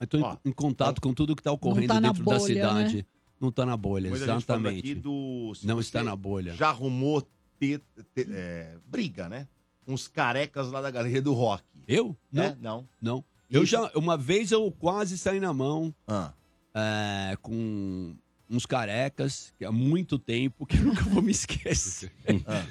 Eu 0.00 0.06
tô 0.06 0.16
em, 0.18 0.22
Ó, 0.22 0.36
em 0.44 0.52
contato 0.52 1.00
com 1.00 1.12
tudo 1.14 1.36
que 1.36 1.42
tá 1.42 1.52
ocorrendo 1.52 1.88
tá 1.88 2.00
dentro 2.00 2.24
da 2.24 2.38
bolha, 2.38 2.54
cidade. 2.54 2.96
né? 2.98 3.04
Não 3.40 3.50
tá 3.52 3.66
na 3.66 3.76
bolha, 3.76 4.08
aqui 4.12 4.22
exatamente. 4.22 4.94
do, 4.94 5.52
Não 5.64 5.76
você 5.76 5.88
está 5.88 6.02
na 6.02 6.14
bolha. 6.16 6.54
Já 6.54 6.68
arrumou 6.68 7.22
te- 7.58 7.78
te- 8.14 8.28
é, 8.30 8.76
briga, 8.86 9.28
né? 9.28 9.46
Uns 9.86 10.06
carecas 10.08 10.70
lá 10.70 10.80
da 10.80 10.90
galeria 10.90 11.20
do 11.22 11.32
rock. 11.32 11.62
Eu? 11.88 12.16
Não, 12.30 12.42
É? 12.44 12.56
Não. 12.60 12.88
não. 13.00 13.24
Eu 13.50 13.64
Isso. 13.64 13.72
já, 13.72 13.90
uma 13.94 14.16
vez 14.16 14.50
eu 14.52 14.70
quase 14.72 15.18
saí 15.18 15.38
na 15.40 15.52
mão 15.52 15.94
Ah. 16.08 16.32
é, 16.74 17.36
com 17.42 18.14
uns 18.48 18.64
carecas, 18.66 19.52
que 19.58 19.64
há 19.64 19.72
muito 19.72 20.18
tempo, 20.18 20.64
que 20.66 20.76
eu 20.78 20.82
nunca 20.84 21.02
vou 21.04 21.20
me 21.22 21.30
esquecer. 21.32 22.12
Ah. 22.46 22.64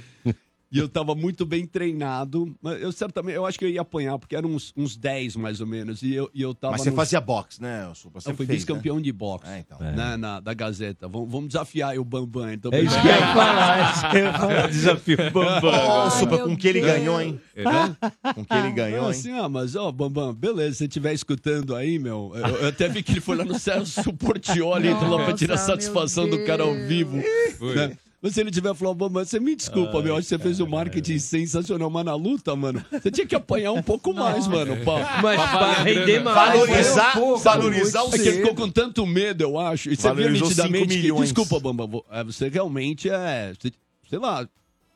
E 0.71 0.79
eu 0.79 0.87
tava 0.87 1.13
muito 1.13 1.45
bem 1.45 1.65
treinado. 1.65 2.55
Mas 2.61 2.81
eu 2.81 2.91
certamente, 2.93 3.35
eu 3.35 3.45
acho 3.45 3.59
que 3.59 3.65
eu 3.65 3.69
ia 3.69 3.81
apanhar, 3.81 4.17
porque 4.17 4.35
eram 4.35 4.49
uns, 4.51 4.71
uns 4.77 4.95
10 4.95 5.35
mais 5.35 5.59
ou 5.59 5.67
menos. 5.67 6.01
E 6.01 6.13
eu, 6.13 6.29
e 6.33 6.41
eu 6.41 6.53
tava. 6.55 6.71
Mas 6.73 6.81
você 6.83 6.89
nos- 6.91 6.95
fazia 6.95 7.19
boxe, 7.19 7.61
né, 7.61 7.91
Supla? 7.93 8.17
Eu 8.17 8.21
Sempre 8.21 8.37
fui 8.37 8.45
fez, 8.45 8.59
vice-campeão 8.59 8.95
né? 8.95 9.01
de 9.01 9.11
boxe. 9.11 9.47
É, 9.49 9.59
então. 9.59 9.77
né, 9.79 10.15
na, 10.17 10.39
da 10.39 10.53
Gazeta. 10.53 11.07
Vamos, 11.09 11.29
vamos 11.29 11.47
desafiar 11.49 11.91
aí 11.91 11.99
o 11.99 12.05
Bambam. 12.05 12.53
Então, 12.53 12.71
É 12.73 12.81
isso 12.81 12.99
que 13.01 13.07
eu 13.07 13.11
ia 13.11 13.33
falar, 13.33 13.79
é 13.79 13.91
isso 13.91 14.09
que 14.09 14.17
eu 14.17 14.21
ia 14.23 14.33
falar, 14.33 14.67
desafio 14.71 15.17
Bambam. 15.31 15.71
Ó, 15.73 16.09
Supla, 16.09 16.37
meu 16.37 16.47
com 16.47 16.55
que 16.57 16.67
ele 16.67 16.81
Deus. 16.81 16.93
ganhou, 16.93 17.21
hein? 17.21 17.41
É? 17.55 17.63
Com 18.33 18.45
que 18.45 18.53
ele 18.53 18.71
ganhou, 18.71 19.03
hein? 19.05 19.09
Assim, 19.11 19.31
ah, 19.37 19.49
mas, 19.49 19.75
ó, 19.75 19.91
Bambam, 19.91 20.33
beleza, 20.33 20.71
se 20.71 20.77
você 20.79 20.85
estiver 20.85 21.13
escutando 21.13 21.75
aí, 21.75 21.99
meu, 21.99 22.31
eu, 22.35 22.45
eu 22.57 22.67
até 22.69 22.87
vi 22.87 23.03
que 23.03 23.11
ele 23.11 23.19
foi 23.21 23.35
lá 23.35 23.43
no 23.43 23.59
Celso 23.59 24.13
Portioli, 24.13 24.87
entrou 24.87 25.09
lá 25.17 25.25
pra 25.25 25.33
tirar 25.33 25.55
Nossa, 25.55 25.65
satisfação 25.65 26.27
meu 26.27 26.37
do 26.37 26.45
cara 26.45 26.63
ao 26.63 26.73
vivo. 26.87 27.21
Foi. 27.57 27.75
né? 27.75 27.97
Mas 28.21 28.33
se 28.35 28.41
ele 28.41 28.51
tiver 28.51 28.73
falando, 28.75 28.95
Bambam, 28.97 29.25
você 29.25 29.39
me 29.39 29.55
desculpa, 29.55 29.99
meu, 30.01 30.15
acho 30.15 30.27
que 30.27 30.35
você 30.35 30.37
fez 30.37 30.59
um 30.59 30.67
marketing 30.67 31.17
sensacional, 31.17 31.89
mas 31.89 32.05
na 32.05 32.13
luta, 32.13 32.55
mano, 32.55 32.85
você 32.91 33.09
tinha 33.09 33.25
que 33.25 33.33
apanhar 33.35 33.71
um 33.71 33.81
pouco 33.81 34.13
mais, 34.13 34.45
mano. 34.45 34.77
Pra, 34.83 35.21
Mas 35.23 35.41
pra 35.41 35.73
render 35.81 36.19
mais. 36.19 36.35
Valorizar, 36.59 37.13
Pô, 37.13 37.37
valorizar 37.37 38.03
o 38.03 38.09
é 38.09 38.19
que 38.19 38.27
ele 38.27 38.37
ficou 38.37 38.53
com 38.53 38.69
tanto 38.69 39.05
medo, 39.07 39.41
eu 39.41 39.59
acho. 39.59 39.89
E 39.89 39.95
você 39.95 40.13
via 40.13 40.29
nitidamente 40.29 40.77
cinco 40.79 40.87
que, 40.89 40.97
milhões. 41.01 41.33
desculpa, 41.33 41.59
Bambam, 41.59 41.87
vo- 41.87 42.05
é, 42.11 42.23
você 42.23 42.47
realmente 42.47 43.09
é, 43.09 43.53
sei 43.59 44.19
lá, 44.19 44.47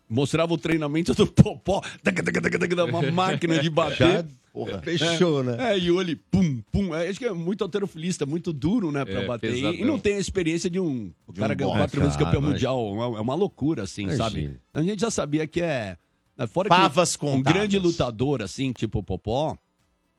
mostrava 0.08 0.54
o 0.54 0.58
treinamento 0.58 1.16
do 1.16 1.26
Popó, 1.26 1.82
taca, 2.04 2.22
taca, 2.22 2.42
taca, 2.42 2.60
taca, 2.60 2.86
uma 2.86 3.02
máquina 3.12 3.58
de 3.58 3.70
bater. 3.72 4.24
Porra, 4.56 4.82
fechou, 4.82 5.42
É, 5.42 5.44
né? 5.44 5.74
É, 5.74 5.78
e 5.78 5.92
o 5.92 6.00
ele, 6.00 6.16
pum, 6.16 6.62
pum. 6.72 6.96
É, 6.96 7.10
acho 7.10 7.20
que 7.20 7.26
é 7.26 7.34
muito 7.34 7.62
alterofilista, 7.62 8.26
muito 8.26 8.54
duro, 8.54 8.90
né, 8.90 9.04
pra 9.04 9.22
É, 9.22 9.26
bater. 9.26 9.50
E- 9.52 9.56
pesadão. 9.56 9.74
E, 9.74 9.84
não 9.84 10.00
tem 10.00 10.16
a 10.16 10.20
experiência 10.20 10.70
de 10.70 10.80
um. 10.80 11.12
O 11.28 11.34
De 11.34 11.42
cara 11.42 11.54
um 11.54 11.58
ganhou 11.58 11.74
quatro 11.74 12.00
vezes 12.00 12.16
campeão 12.16 12.42
mas- 12.42 12.52
mundial. 12.54 12.80
É 12.80 12.92
uma- 13.08 13.18
é 13.18 13.22
uma 13.22 13.36
loucura, 13.36 13.84
assim, 13.84 14.04
Imagina. 14.04 14.24
sabe? 14.24 14.58
A 14.74 14.82
gente 14.82 15.02
já 15.02 15.12
sabia 15.12 15.46
que 15.46 15.62
é. 15.62 15.98
né, 16.38 16.48
Fora 16.48 16.70
Pavas 16.70 17.18
que 17.18 17.26
um 17.26 17.42
grande 17.42 17.78
lutador, 17.78 18.42
assim, 18.42 18.72
tipo 18.72 19.00
o 19.00 19.04
Popó, 19.04 19.58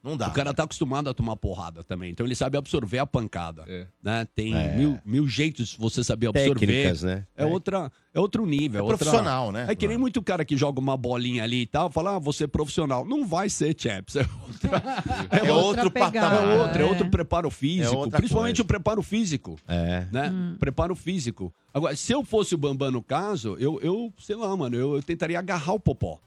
Não 0.06 0.16
dá. 0.16 0.28
o 0.28 0.32
cara 0.32 0.54
tá 0.54 0.62
acostumado 0.62 1.10
a 1.10 1.14
tomar 1.14 1.36
porrada 1.36 1.82
também. 1.82 2.10
Então 2.12 2.24
ele 2.24 2.34
sabe 2.34 2.56
absorver 2.56 2.98
a 2.98 3.06
pancada. 3.06 3.64
É. 3.66 3.86
Né? 4.02 4.26
Tem 4.34 4.54
É. 4.56 4.76
mil, 4.76 4.98
mil 5.04 5.26
jeitos 5.28 5.70
de 5.70 5.78
você 5.78 6.04
saber 6.04 6.28
absorver. 6.28 6.66
Técnicas, 6.66 7.02
né? 7.02 7.26
É, 7.36 7.44
outra, 7.44 7.90
é 8.14 8.20
outro 8.20 8.46
nível. 8.46 8.78
É 8.78 8.82
outra- 8.82 8.98
profissional, 8.98 9.50
né? 9.50 9.66
É 9.68 9.74
que 9.74 9.88
nem 9.88 9.98
muito 9.98 10.22
cara 10.22 10.44
que 10.44 10.56
joga 10.56 10.78
uma 10.80 10.96
bolinha 10.96 11.42
ali 11.42 11.62
e 11.62 11.66
tal, 11.66 11.90
fala, 11.90 12.16
ah, 12.16 12.18
você 12.18 12.44
é 12.44 12.46
profissional. 12.46 13.04
Não 13.04 13.26
vai 13.26 13.48
ser, 13.50 13.74
champs. 13.76 14.14
É, 14.16 14.20
outra, 14.22 15.38
É 15.48 15.52
outro 15.52 15.90
pegada. 15.90 16.20
patamar. 16.36 16.48
é 16.56 16.60
outro, 16.62 16.78
é 16.78 16.82
É. 16.82 16.84
outro 16.88 17.10
preparo 17.10 17.50
físico. 17.50 18.06
É 18.06 18.10
principalmente 18.10 18.56
coisa. 18.56 18.62
o 18.62 18.66
preparo 18.66 19.02
físico. 19.02 19.58
É. 19.66 20.06
Né? 20.12 20.32
Preparo 20.58 20.94
físico. 20.94 21.52
Agora, 21.74 21.96
se 21.96 22.12
eu 22.12 22.22
fosse 22.24 22.54
o 22.54 22.58
Bambam 22.58 22.90
no 22.90 23.02
caso, 23.02 23.56
eu, 23.58 23.80
eu 23.82 24.12
sei 24.18 24.36
lá, 24.36 24.56
mano, 24.56 24.76
eu, 24.76 24.94
eu 24.96 25.02
tentaria 25.02 25.38
agarrar 25.38 25.72
o 25.74 25.80
Popó. 25.80 26.18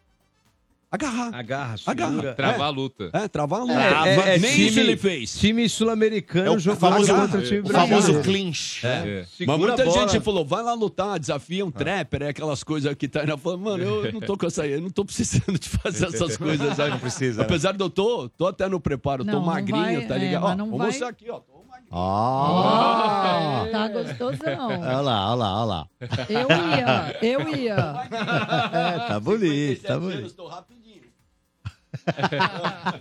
Agarrar. 0.91 1.27
Agarra, 1.35 1.75
Agarra. 1.85 2.09
segura. 2.11 2.33
Travar 2.33 2.59
É. 2.59 2.63
a 2.63 2.69
luta. 2.69 3.09
É, 3.13 3.27
travar 3.27 3.59
a 3.59 3.63
luta. 3.63 3.79
É, 3.79 4.09
é, 4.31 4.35
é 4.35 4.39
Nem 4.39 4.51
time- 4.51 4.67
isso 4.69 4.79
ele 4.79 4.97
fez. 4.97 5.37
Time 5.37 5.69
sul-americano 5.69 6.47
É 6.47 6.49
o 6.49 6.57
jogando 6.57 6.79
famoso, 6.79 7.13
contra 7.15 7.37
o 7.39 7.43
time 7.43 7.59
o 7.59 7.67
famoso 7.67 7.87
brasileiro. 8.13 8.23
clinch. 8.23 8.87
É. 8.87 8.89
É. 9.39 9.45
Mas 9.45 9.59
muita 9.59 9.87
gente 9.91 10.19
falou, 10.19 10.43
vai 10.43 10.63
lá 10.63 10.73
lutar, 10.73 11.19
desafia 11.19 11.63
um 11.63 11.69
trapper, 11.69 12.23
é 12.23 12.29
aquelas 12.29 12.63
coisas 12.63 12.91
que 12.95 13.07
tá 13.07 13.21
aí 13.21 13.27
na 13.27 13.37
falando, 13.37 13.61
mano, 13.61 13.83
eu 13.83 14.11
não 14.13 14.19
tô 14.19 14.35
com 14.35 14.47
essa 14.47 14.63
aí, 14.63 14.71
eu 14.71 14.81
não 14.81 14.89
tô 14.89 15.05
precisando 15.05 15.59
de 15.59 15.69
fazer 15.69 16.07
essas 16.07 16.35
coisas 16.37 16.79
aí. 16.79 16.89
Não 16.89 16.97
precisa, 16.99 17.41
né? 17.41 17.45
Apesar 17.45 17.73
de 17.73 17.83
eu 17.83 17.89
tô, 17.91 18.27
tô 18.29 18.47
até 18.47 18.67
no 18.67 18.79
preparo, 18.79 19.23
tô 19.23 19.31
Não, 19.31 19.39
não 19.41 19.45
magrinho, 19.45 19.79
vai, 19.83 20.05
tá 20.07 20.15
é, 20.15 20.17
ligado? 20.17 20.43
Ó, 20.43 20.55
não 20.55 20.69
vou 20.71 20.79
vai- 20.79 20.87
mostrar 20.87 21.09
aqui, 21.09 21.29
ó. 21.29 21.39
tô 21.39 21.53
magrinho. 21.69 21.89
Ah! 21.91 23.67
Tá 23.71 23.87
gostosão. 23.89 24.67
Olha 24.69 25.01
lá, 25.01 25.31
olha 25.31 25.35
lá, 25.35 25.55
olha 25.61 25.65
lá. 25.65 25.87
Eu 26.27 26.47
ia, 26.49 27.17
eu 27.21 27.55
ia. 27.55 28.09
É, 28.71 29.07
tá 29.07 29.19
bonito, 29.19 29.81
tá 29.83 29.93
57 29.95 29.99
bonito. 29.99 30.78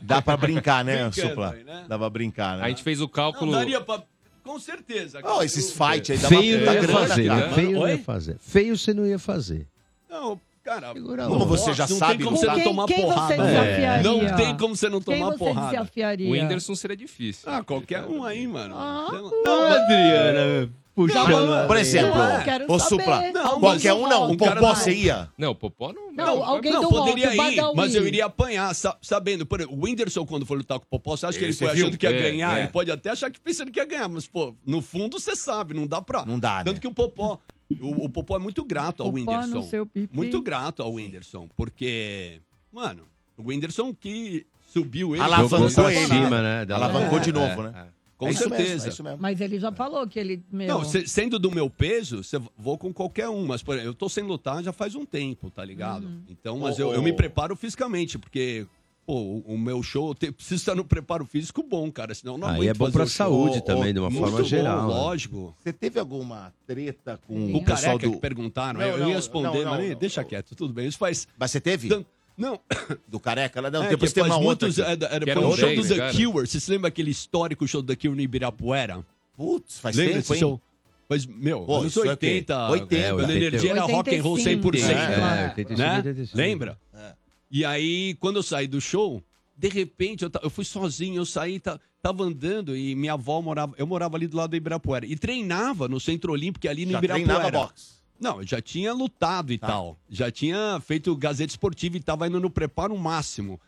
Dá 0.02 0.20
pra 0.22 0.36
brincar, 0.36 0.85
né, 0.85 1.05
Brincando 1.09 1.28
Supla? 1.28 1.52
aí, 1.56 1.64
né? 1.64 1.85
Dá 1.89 1.98
pra 1.98 2.10
brincar, 2.10 2.59
né? 2.59 2.64
A 2.64 2.68
gente 2.68 2.82
fez 2.82 2.98
o 3.01 3.05
Não, 3.05 3.09
cálculo. 3.09 3.52
daria 3.52 3.80
pra... 3.80 4.02
Com 4.44 4.59
certeza. 4.59 5.20
Ó, 5.24 5.43
esses 5.43 5.70
fight 5.72 6.10
aí 6.12 6.16
dá 6.18 6.28
Feio 6.28 6.64
não 6.64 6.72
ia 6.72 6.80
grana, 6.80 6.98
fazer, 7.06 7.26
cara. 7.28 7.47
né? 7.48 7.55
Feio 7.55 7.72
não 7.72 7.89
ia 7.89 7.98
fazer. 7.98 8.36
Feio 8.40 8.78
você 8.78 8.94
não 8.94 9.06
ia 9.06 9.18
fazer. 9.18 9.66
Não, 10.09 10.40
cara... 10.64 10.94
Como 10.94 11.44
você 11.44 11.74
já 11.74 11.86
não 11.86 11.97
sabe 11.98 12.16
tem 12.18 12.24
como 12.26 12.39
lutar? 12.40 12.55
você 12.55 12.56
não 12.56 12.62
Quem- 12.62 12.64
tomar 12.64 12.86
quem 12.86 12.97
você 12.97 13.02
porrada. 13.05 13.36
desafiaria? 13.36 14.02
Não 14.02 14.36
tem 14.36 14.56
como 14.56 14.74
você 14.76 14.89
não 14.89 15.01
Quem 15.02 15.18
tomar 15.18 15.32
você 15.32 15.39
porrada. 15.39 15.70
desafiaria? 15.72 16.28
O 16.28 16.32
Whindersson 16.32 16.74
seria 16.74 16.97
difícil. 16.97 17.51
Ah, 17.52 17.62
qualquer 17.62 18.05
um 18.05 18.24
aí, 18.24 18.47
mano. 18.47 18.74
Ah, 18.74 19.06
Sei 19.10 19.18
lá. 19.18 19.30
Não, 19.44 19.64
Adriana, 19.66 20.70
puxando. 21.06 21.66
Por 21.66 21.76
exemplo, 21.76 22.20
Eu 22.20 22.44
quero 22.44 22.64
ô 22.72 22.78
saber. 22.78 23.02
Supla, 23.02 23.32
Não, 23.32 23.60
qualquer 23.60 23.92
um 23.94 24.08
não. 24.08 24.28
um 24.28 24.32
O 24.32 24.36
Popó 24.36 24.74
você 24.74 24.92
ia? 24.92 25.28
Não, 25.38 25.50
o 25.52 25.54
Popó 25.54 25.92
não. 25.92 26.12
Não, 26.12 26.42
alguém 26.44 26.72
não, 26.72 26.82
do 26.82 26.88
poderia 26.88 27.30
o 27.30 27.32
ir, 27.32 27.60
mas 27.76 27.94
eu 27.94 28.06
iria 28.06 28.26
apanhar, 28.26 28.74
sa- 28.74 28.96
sabendo. 29.00 29.46
Por 29.46 29.60
exemplo, 29.60 29.78
o 29.78 29.84
Whindersson, 29.84 30.26
quando 30.26 30.44
foi 30.44 30.56
lutar 30.58 30.78
com 30.78 30.84
o 30.84 30.88
Popó, 30.88 31.16
você 31.16 31.26
acha 31.26 31.38
que 31.38 31.44
ele 31.44 31.52
foi 31.52 31.68
achando 31.68 31.96
que 31.96 32.06
ia 32.06 32.10
É, 32.16 32.20
ganhar? 32.30 32.58
é. 32.58 32.62
Ele 32.62 32.68
pode 32.68 32.90
até 32.90 33.10
achar 33.10 33.30
que 33.30 33.38
pensando 33.40 33.70
que 33.70 33.78
ia 33.78 33.86
ganhar, 33.86 34.08
mas, 34.08 34.26
pô, 34.26 34.54
no 34.66 34.82
fundo 34.82 35.20
você 35.20 35.36
sabe, 35.36 35.74
não 35.74 35.86
dá 35.86 36.02
pra. 36.02 36.24
Não 36.26 36.38
dá, 36.38 36.58
Tanto 36.64 36.74
né? 36.76 36.80
que 36.80 36.88
o 36.88 36.92
Popó. 36.94 37.38
O, 37.80 38.06
o 38.06 38.08
Popó 38.08 38.36
é 38.36 38.38
muito 38.38 38.64
grato 38.64 39.02
ao 39.02 39.12
Whindersson. 39.12 39.68
Muito 40.10 40.40
grato 40.40 40.82
ao 40.82 40.92
Whindersson, 40.94 41.48
porque, 41.56 42.40
mano, 42.72 43.02
o 43.36 43.48
Whindersson 43.48 43.94
que 43.94 44.46
subiu 44.72 45.14
ele. 45.14 45.22
Alavancou 45.22 45.90
ele, 45.90 46.06
cima, 46.06 46.42
né? 46.42 46.66
Alavancou 46.74 47.18
de 47.20 47.30
É, 47.30 47.32
novo, 47.32 47.60
é, 47.62 47.70
né? 47.70 47.86
É. 48.18 48.26
Com 48.26 48.26
É 48.28 48.30
isso 48.30 48.50
mesmo, 48.50 48.56
certeza. 48.56 48.86
é 48.86 48.88
isso 48.90 49.02
mesmo. 49.04 49.18
Mas 49.20 49.40
ele 49.40 49.58
já 49.60 49.70
falou 49.72 50.06
que 50.06 50.18
ele. 50.18 50.42
Meu, 50.50 50.66
Não, 50.68 50.84
se- 50.84 51.06
sendo 51.06 51.38
do 51.38 51.50
meu 51.50 51.70
peso, 51.70 52.22
você 52.24 52.40
vou 52.56 52.76
com 52.76 52.92
qualquer 52.92 53.28
um. 53.28 53.46
Mas, 53.46 53.62
por 53.62 53.74
exemplo, 53.74 53.90
eu 53.90 53.94
tô 53.94 54.08
sem 54.08 54.24
lutar 54.24 54.62
já 54.62 54.72
faz 54.72 54.94
um 54.94 55.04
tempo, 55.04 55.50
tá 55.50 55.64
ligado? 55.64 56.04
Uhum. 56.06 56.22
Então, 56.28 56.58
mas 56.58 56.78
Ô, 56.78 56.82
eu, 56.82 56.94
eu 56.94 57.02
me 57.02 57.12
preparo 57.12 57.54
fisicamente, 57.54 58.18
porque, 58.18 58.66
pô, 59.06 59.40
o, 59.46 59.56
meu 59.56 59.82
show, 59.84 60.08
eu 60.08 60.14
te- 60.14 60.32
preciso 60.32 60.56
estar 60.60 60.74
no 60.74 60.84
preparo 60.84 61.24
físico 61.26 61.62
bom, 61.62 61.90
cara. 61.92 62.12
Senão 62.14 62.34
eu 62.34 62.38
não 62.38 62.48
Aí 62.48 62.54
aguento 62.56 62.70
é 62.70 62.74
bom 62.74 62.84
fazer 62.86 62.92
pra 62.96 63.04
o 63.04 63.06
show. 63.08 63.16
saúde 63.26 63.58
Ô, 63.58 63.62
também, 63.62 63.92
de 63.94 64.00
uma 64.00 64.10
Muito 64.10 64.22
forma 64.22 64.38
bom, 64.38 64.44
geral. 64.44 64.88
né? 64.88 64.94
lógico. 64.94 65.54
Você 65.62 65.72
teve 65.72 66.00
alguma 66.00 66.52
treta 66.66 67.20
com 67.26 67.34
O 67.34 67.56
o 67.58 67.64
pessoal 67.64 67.80
careca 67.98 68.06
do... 68.08 68.12
que 68.14 68.18
perguntaram, 68.20 68.80
Não, 68.80 68.86
eu 68.86 68.98
não, 68.98 69.08
ia 69.10 69.14
responder, 69.16 69.46
não, 69.64 69.70
mas 69.70 69.72
não, 69.72 69.78
nem- 69.78 69.90
não. 69.90 69.98
deixa 69.98 70.24
quieto, 70.24 70.56
tudo 70.56 70.72
bem. 70.74 70.88
Isso 70.88 70.98
faz. 70.98 71.28
Mas 71.38 71.52
você 71.52 71.60
teve? 71.60 71.88
Dan- 71.88 72.04
Não, 72.39 72.59
Do 73.09 73.19
careca? 73.19 73.60
Lá, 73.60 73.70
não, 73.70 73.82
é, 73.82 73.89
depois 73.90 74.12
tem 74.12 74.23
uma 74.23 74.36
outra 74.39 74.69
muitos. 74.69 74.78
aqui. 74.81 74.90
Era, 75.05 75.15
era, 75.16 75.24
Que 75.27 75.32
foi 75.35 75.43
eram 75.43 75.51
um 75.52 75.56
show 75.56 75.74
do 75.74 75.89
The. 75.89 76.12
Cure. 76.12 76.47
Você 76.47 76.60
se 76.60 76.70
lembra 76.70 76.89
aquele 76.89 77.10
histórico 77.10 77.66
show 77.66 77.82
do 77.82 77.89
The 77.89 77.97
Cure 77.97 78.15
no 78.15 78.20
Ibirapuera? 78.20 79.05
Putz, 79.36 79.78
faz 79.81 79.97
Lembra 79.97 80.15
tempo, 80.23 80.35
hein? 80.35 80.40
show? 80.40 80.60
Mas, 81.09 81.24
meu, 81.27 81.62
Pô, 81.62 81.77
anos 81.78 81.86
isso 81.93 82.05
é 82.05 82.12
o 82.12 82.16
quê? 82.16 82.27
80, 82.27 82.69
80, 82.70 82.97
é, 82.97 83.12
quando 83.12 83.31
a 83.31 83.35
energia 83.35 83.70
era 83.73 83.82
rock 83.82 84.15
and 84.16 84.23
roll 84.23 84.36
100%. 84.36 84.65
85, 84.65 84.93
né? 84.94 85.40
É, 85.40 85.48
85, 85.48 85.78
né? 85.81 85.97
85. 85.97 86.36
Lembra? 86.36 86.78
É. 86.94 87.12
E 87.51 87.65
aí, 87.65 88.15
quando 88.20 88.36
eu 88.36 88.43
saí 88.43 88.66
do 88.66 88.81
show, 88.81 89.23
de 89.56 89.69
repente, 89.69 90.23
eu, 90.24 90.31
eu 90.43 90.51
fui 90.51 90.65
sozinho, 90.66 91.16
eu 91.16 91.24
saí, 91.24 91.59
ta- 91.59 91.81
tava 92.02 92.23
andando 92.24 92.77
e 92.77 92.94
minha 92.94 93.15
avó 93.15 93.40
morava, 93.40 93.74
eu 93.78 93.86
morava 93.86 94.16
ali 94.19 94.27
do 94.27 94.36
lado 94.36 94.51
do 94.51 94.56
Ibirapuera. 94.56 95.06
E 95.06 95.16
treinava 95.16 95.89
no 95.89 95.98
Centro 95.98 96.31
Olímpico 96.32 96.69
ali 96.69 96.85
no 96.85 96.93
Já 96.93 96.98
Ibirapuera. 96.98 97.35
treinava 97.35 97.66
boxe. 97.66 97.97
Não, 98.20 98.40
eu 98.40 98.46
já 98.46 98.60
tinha 98.60 98.92
lutado 98.92 99.52
e 99.52 99.58
Tá. 99.58 99.68
tal. 99.68 99.98
Já 100.10 100.30
tinha 100.30 100.80
feito 100.84 101.14
Gazeta 101.16 101.50
Esportiva 101.52 101.96
e 101.96 102.00
tava 102.00 102.26
indo 102.26 102.40
no 102.40 102.50
preparo 102.50 102.96
máximo. 102.98 103.60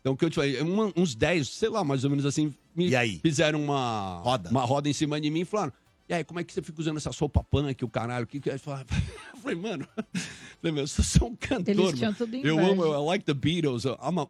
Então, 0.00 0.12
o 0.12 0.16
que 0.16 0.24
eu 0.24 0.30
te 0.30 0.34
falei, 0.36 0.60
uma- 0.60 0.92
uns 0.94 1.14
10, 1.14 1.48
sei 1.48 1.70
lá, 1.70 1.82
mais 1.82 2.04
ou 2.04 2.10
menos 2.10 2.26
assim, 2.26 2.52
me 2.76 2.88
E 2.90 2.96
aí? 2.96 3.18
fizeram 3.20 3.62
uma 3.62 4.18
Roda. 4.22 4.50
uma 4.50 4.62
roda 4.64 4.88
em 4.88 4.92
cima 4.92 5.18
de 5.20 5.30
mim 5.30 5.40
e 5.40 5.44
falaram: 5.46 5.72
E 6.06 6.12
aí, 6.12 6.22
como 6.22 6.38
é 6.38 6.44
que 6.44 6.52
você 6.52 6.60
fica 6.60 6.78
usando 6.82 6.98
essa 6.98 7.10
sopa 7.12 7.42
punk, 7.42 7.82
o 7.82 7.88
caralho? 7.88 8.26
Que 8.26 8.38
que 8.38 8.50
é? 8.50 8.54
Eu 8.56 8.58
falei, 8.58 8.84
eu 9.34 9.38
falei, 9.40 9.56
mano, 9.56 9.88
falei, 10.60 10.72
meu, 10.74 10.82
eu 10.82 10.86
sou 10.88 11.02
só 11.02 11.24
um 11.24 11.34
cantor. 11.34 11.70
Eles 11.70 11.98
mano. 11.98 12.14
tudo 12.14 12.36
Eu 12.36 12.56
inveja. 12.56 12.72
amo, 12.72 12.84
I 12.84 13.06
like 13.06 13.24
the 13.24 13.32
Beatles. 13.32 13.84
I'm 13.86 14.20
a, 14.20 14.26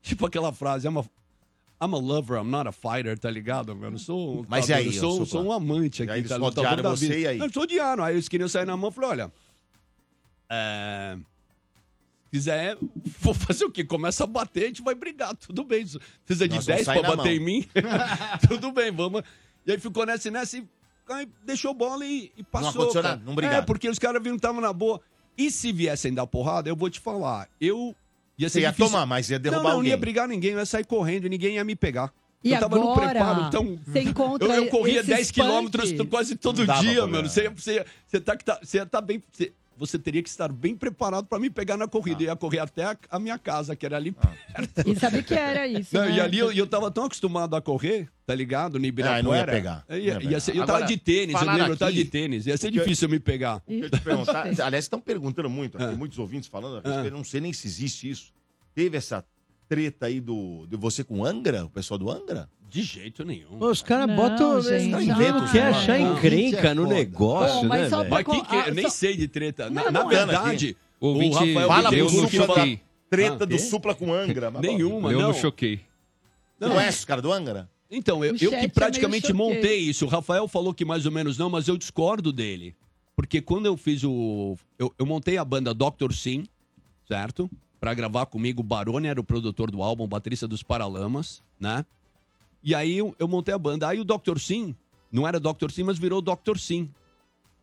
tipo 0.00 0.24
aquela 0.24 0.50
frase, 0.54 0.86
I'm 0.88 0.96
a, 0.98 1.04
I'm 1.80 1.94
a 1.94 1.98
lover, 1.98 2.38
I'm 2.38 2.50
not 2.50 2.68
a 2.68 2.72
fighter, 2.72 3.16
tá 3.18 3.30
ligado? 3.30 3.70
Eu 3.72 3.90
não 3.90 3.98
sou 3.98 4.40
um 4.40 4.46
Mas 4.48 4.68
e 4.68 4.74
aí, 4.74 4.86
eu 4.86 4.92
sou, 4.92 5.12
Supla? 5.12 5.26
sou 5.26 5.44
um 5.44 5.52
amante 5.52 6.00
E 6.00 6.04
aqui, 6.04 6.12
aí 6.12 6.20
eles 6.20 6.28
tá? 6.30 6.36
Odiaram 6.36 6.82
da 6.82 6.90
você, 6.90 7.06
vida. 7.06 7.18
e 7.18 7.26
aí? 7.28 7.38
Não, 7.38 7.46
eles 7.46 7.56
odiaram. 7.56 8.02
Aí 8.04 8.14
eles 8.14 8.28
queriam 8.28 8.48
sair 8.48 8.64
na 8.66 8.76
mão, 8.76 8.88
eu 8.88 8.92
falei, 8.92 9.10
olha, 9.10 9.32
é, 10.50 11.16
se 12.24 12.30
quiser, 12.30 12.76
vou 13.20 13.32
fazer 13.32 13.64
o 13.64 13.70
quê? 13.70 13.84
Começa 13.84 14.24
a 14.24 14.26
bater, 14.26 14.64
a 14.64 14.66
gente 14.66 14.82
vai 14.82 14.94
brigar, 14.94 15.34
tudo 15.36 15.62
bem. 15.64 15.86
Se 15.86 15.98
Precisa 16.26 16.48
de 16.48 16.56
Nós 16.56 16.66
10 16.66 16.86
vamos 16.86 17.00
pra 17.00 17.16
bater 17.16 17.32
em 17.32 17.38
mão. 17.38 17.46
mim? 17.46 17.68
tudo 18.48 18.72
bem, 18.72 18.90
vamos. 18.90 19.22
E 19.64 19.72
aí 19.72 19.78
ficou 19.78 20.04
nessa 20.04 20.28
e 20.28 20.30
nessa 20.30 20.58
e 20.58 20.66
deixou 21.44 21.72
bola 21.72 22.04
e, 22.04 22.30
e 22.36 22.42
passou. 22.42 22.70
aconteceu 22.70 23.02
cara. 23.02 23.14
nada, 23.16 23.24
não 23.24 23.34
brigaram. 23.34 23.58
É, 23.58 23.62
porque 23.62 23.88
os 23.88 23.98
caras 23.98 24.22
viram 24.22 24.36
que 24.36 24.40
estavam 24.40 24.60
na 24.60 24.72
boa. 24.72 25.00
E 25.36 25.50
se 25.50 25.72
viessem 25.72 26.12
dar 26.12 26.26
porrada, 26.26 26.68
eu 26.68 26.74
vou 26.76 26.90
te 26.90 26.98
falar, 27.00 27.48
eu 27.60 27.94
ia 28.38 28.48
ser 28.48 28.60
ia 28.60 28.70
difícil. 28.70 28.92
tomar, 28.92 29.04
mas 29.06 29.28
ia 29.28 29.38
derrubar 29.38 29.62
não, 29.62 29.70
não, 29.70 29.76
alguém. 29.76 29.90
não 29.90 29.96
ia 29.96 30.00
brigar 30.00 30.28
ninguém, 30.28 30.52
eu 30.52 30.58
ia 30.58 30.66
sair 30.66 30.84
correndo 30.84 31.26
e 31.26 31.28
ninguém 31.28 31.54
ia 31.56 31.64
me 31.64 31.74
pegar. 31.74 32.12
E 32.42 32.52
eu 32.52 32.60
tava 32.60 32.76
no 32.76 32.92
agora, 32.92 33.10
preparo, 33.10 33.42
então. 33.48 33.78
você 33.84 34.00
encontra 34.00 34.46
eu, 34.54 34.64
eu 34.64 34.70
corria 34.70 35.00
esses 35.00 35.08
10 35.08 35.30
quilômetros 35.32 35.92
quase 36.08 36.36
todo 36.36 36.64
dia, 36.64 37.06
mano. 37.06 37.28
Você, 37.28 37.48
você, 37.48 37.84
você, 38.06 38.20
tá, 38.20 38.36
que 38.36 38.44
tá, 38.44 38.60
você 38.62 38.86
tá 38.86 39.00
bem. 39.00 39.22
Você, 39.32 39.52
você 39.78 39.98
teria 39.98 40.22
que 40.22 40.28
estar 40.28 40.50
bem 40.52 40.74
preparado 40.76 41.26
para 41.26 41.38
me 41.38 41.48
pegar 41.48 41.76
na 41.76 41.86
corrida. 41.86 42.22
Eu 42.22 42.26
ia 42.26 42.36
correr 42.36 42.58
até 42.58 42.84
a, 42.84 42.96
a 43.10 43.18
minha 43.18 43.38
casa, 43.38 43.76
que 43.76 43.86
era 43.86 43.96
ali 43.96 44.14
Ah. 44.20 44.28
perto. 44.56 44.88
E 44.90 44.96
sabe 44.98 45.22
que 45.22 45.34
era 45.34 45.66
isso, 45.66 45.94
Não, 45.94 46.04
né? 46.04 46.16
E 46.16 46.20
ali 46.20 46.38
eu, 46.38 46.52
eu 46.52 46.66
tava 46.66 46.90
tão 46.90 47.04
acostumado 47.04 47.54
a 47.54 47.62
correr, 47.62 48.08
tá 48.26 48.34
ligado? 48.34 48.78
No 48.78 48.84
Ibirapuera. 48.84 49.20
Ah, 49.20 49.22
não 49.22 49.34
ia 49.36 49.46
pegar. 49.46 49.84
Eu, 49.88 49.96
ia- 49.98 50.02
ia 50.02 50.12
ia 50.14 50.18
pegar. 50.20 50.40
ser- 50.40 50.56
eu 50.56 50.62
Agora, 50.64 50.78
tava 50.80 50.90
de 50.92 50.96
tênis, 50.98 51.40
eu 51.40 51.46
lembro, 51.46 51.72
eu 51.72 51.76
tava 51.76 51.92
de 51.92 52.00
aqui- 52.00 52.10
tênis. 52.10 52.46
Ia 52.46 52.56
ser 52.56 52.70
difícil 52.70 53.06
eu 53.06 53.12
me 53.12 53.20
pegar. 53.20 53.62
Eu 53.68 53.78
ia 53.78 53.90
te 53.90 54.00
perguntar, 54.00 54.46
aliás, 54.64 54.84
estão 54.84 55.00
perguntando 55.00 55.48
muito 55.48 55.76
aqui, 55.82 55.96
muitos 55.96 56.18
ouvintes 56.18 56.48
falando, 56.48 56.78
a 56.78 56.80
respeito, 56.80 57.14
eu 57.14 57.16
não 57.16 57.24
sei 57.24 57.40
nem 57.40 57.52
se 57.52 57.66
existe 57.66 58.10
isso. 58.10 58.32
Teve 58.74 58.96
essa 58.96 59.24
treta 59.68 60.06
aí 60.06 60.20
do, 60.20 60.66
de 60.66 60.76
você 60.76 61.04
com 61.04 61.20
o 61.20 61.24
Angra, 61.24 61.64
o 61.64 61.70
pessoal 61.70 61.98
do 61.98 62.10
Angra? 62.10 62.48
De 62.68 62.82
jeito 62.82 63.24
nenhum. 63.24 63.58
Os 63.60 63.80
caras 63.82 64.06
Não, 64.08 64.14
botam. 64.16 64.60
gente, 64.60 64.88
não. 65.06 65.48
querem 65.50 65.68
achar 65.68 65.98
Não. 65.98 66.16
encrenca 66.16 66.74
no 66.74 66.86
negócio, 66.86 67.62
Bom, 67.62 67.66
mas 67.68 67.90
né? 67.90 68.04
pra 68.04 68.08
Mas 68.10 68.24
que 68.26 68.42
que 68.46 68.56
é? 68.56 68.68
Eu 68.68 68.74
nem 68.74 68.90
sei 68.90 69.16
de 69.16 69.26
treta. 69.26 69.70
Na, 69.70 69.84
Não, 69.84 69.90
na 69.90 70.00
não, 70.02 70.08
verdade, 70.08 70.76
O 71.00 71.08
o 71.14 71.30
Rafael 71.32 71.68
Fala 71.68 71.90
Supla 71.90 72.22
da 72.22 72.28
choquei. 72.54 72.80
treta 73.08 73.44
Ah, 73.44 73.46
do? 73.46 73.58
Supla 73.58 73.94
com 73.94 74.08
o 74.08 74.12
Angra. 74.14 74.50
mas, 74.50 74.60
Nenhuma, 74.62 75.10
Eu 75.10 75.18
não. 75.20 75.28
não 75.28 75.34
choquei. 75.34 75.80
Não 76.60 76.70
conhece 76.70 76.98
os 76.98 77.04
caras 77.06 77.22
do 77.22 77.32
Angra? 77.32 77.70
Então, 77.90 78.22
eu, 78.22 78.34
O 78.34 78.36
eu 78.38 78.52
é 78.52 78.60
que 78.60 78.68
praticamente 78.68 79.28
choquei. 79.28 79.34
montei 79.54 79.78
isso. 79.78 80.04
O 80.04 80.08
Rafael 80.08 80.46
falou 80.46 80.74
que 80.74 80.84
mais 80.84 81.06
ou 81.06 81.12
menos 81.12 81.38
não, 81.38 81.48
mas 81.48 81.68
eu 81.68 81.78
discordo 81.78 82.30
dele. 82.32 82.74
Porque 83.16 83.40
quando 83.40 83.64
eu 83.64 83.76
fiz 83.78 84.04
o. 84.04 84.58
Eu, 84.78 84.92
eu 84.98 85.06
montei 85.06 85.38
a 85.38 85.44
banda 85.44 85.72
Dr. 85.72 86.12
Sim, 86.12 86.44
certo? 87.06 87.50
Pra 87.80 87.94
gravar 87.94 88.26
comigo, 88.26 88.60
o 88.60 88.64
Barone 88.64 89.06
era 89.06 89.20
o 89.20 89.24
produtor 89.24 89.70
do 89.70 89.82
álbum, 89.82 90.06
baterista 90.06 90.46
dos 90.46 90.62
Paralamas, 90.62 91.42
né? 91.58 91.84
E 92.62 92.74
aí 92.74 92.98
eu, 92.98 93.14
eu 93.18 93.28
montei 93.28 93.54
a 93.54 93.58
banda. 93.58 93.88
Aí 93.88 94.00
o 94.00 94.04
Dr. 94.04 94.38
Sim, 94.38 94.74
não 95.10 95.26
era 95.26 95.40
Dr. 95.40 95.70
Sim, 95.70 95.84
mas 95.84 95.98
virou 95.98 96.20
Dr. 96.20 96.58
Sim. 96.58 96.90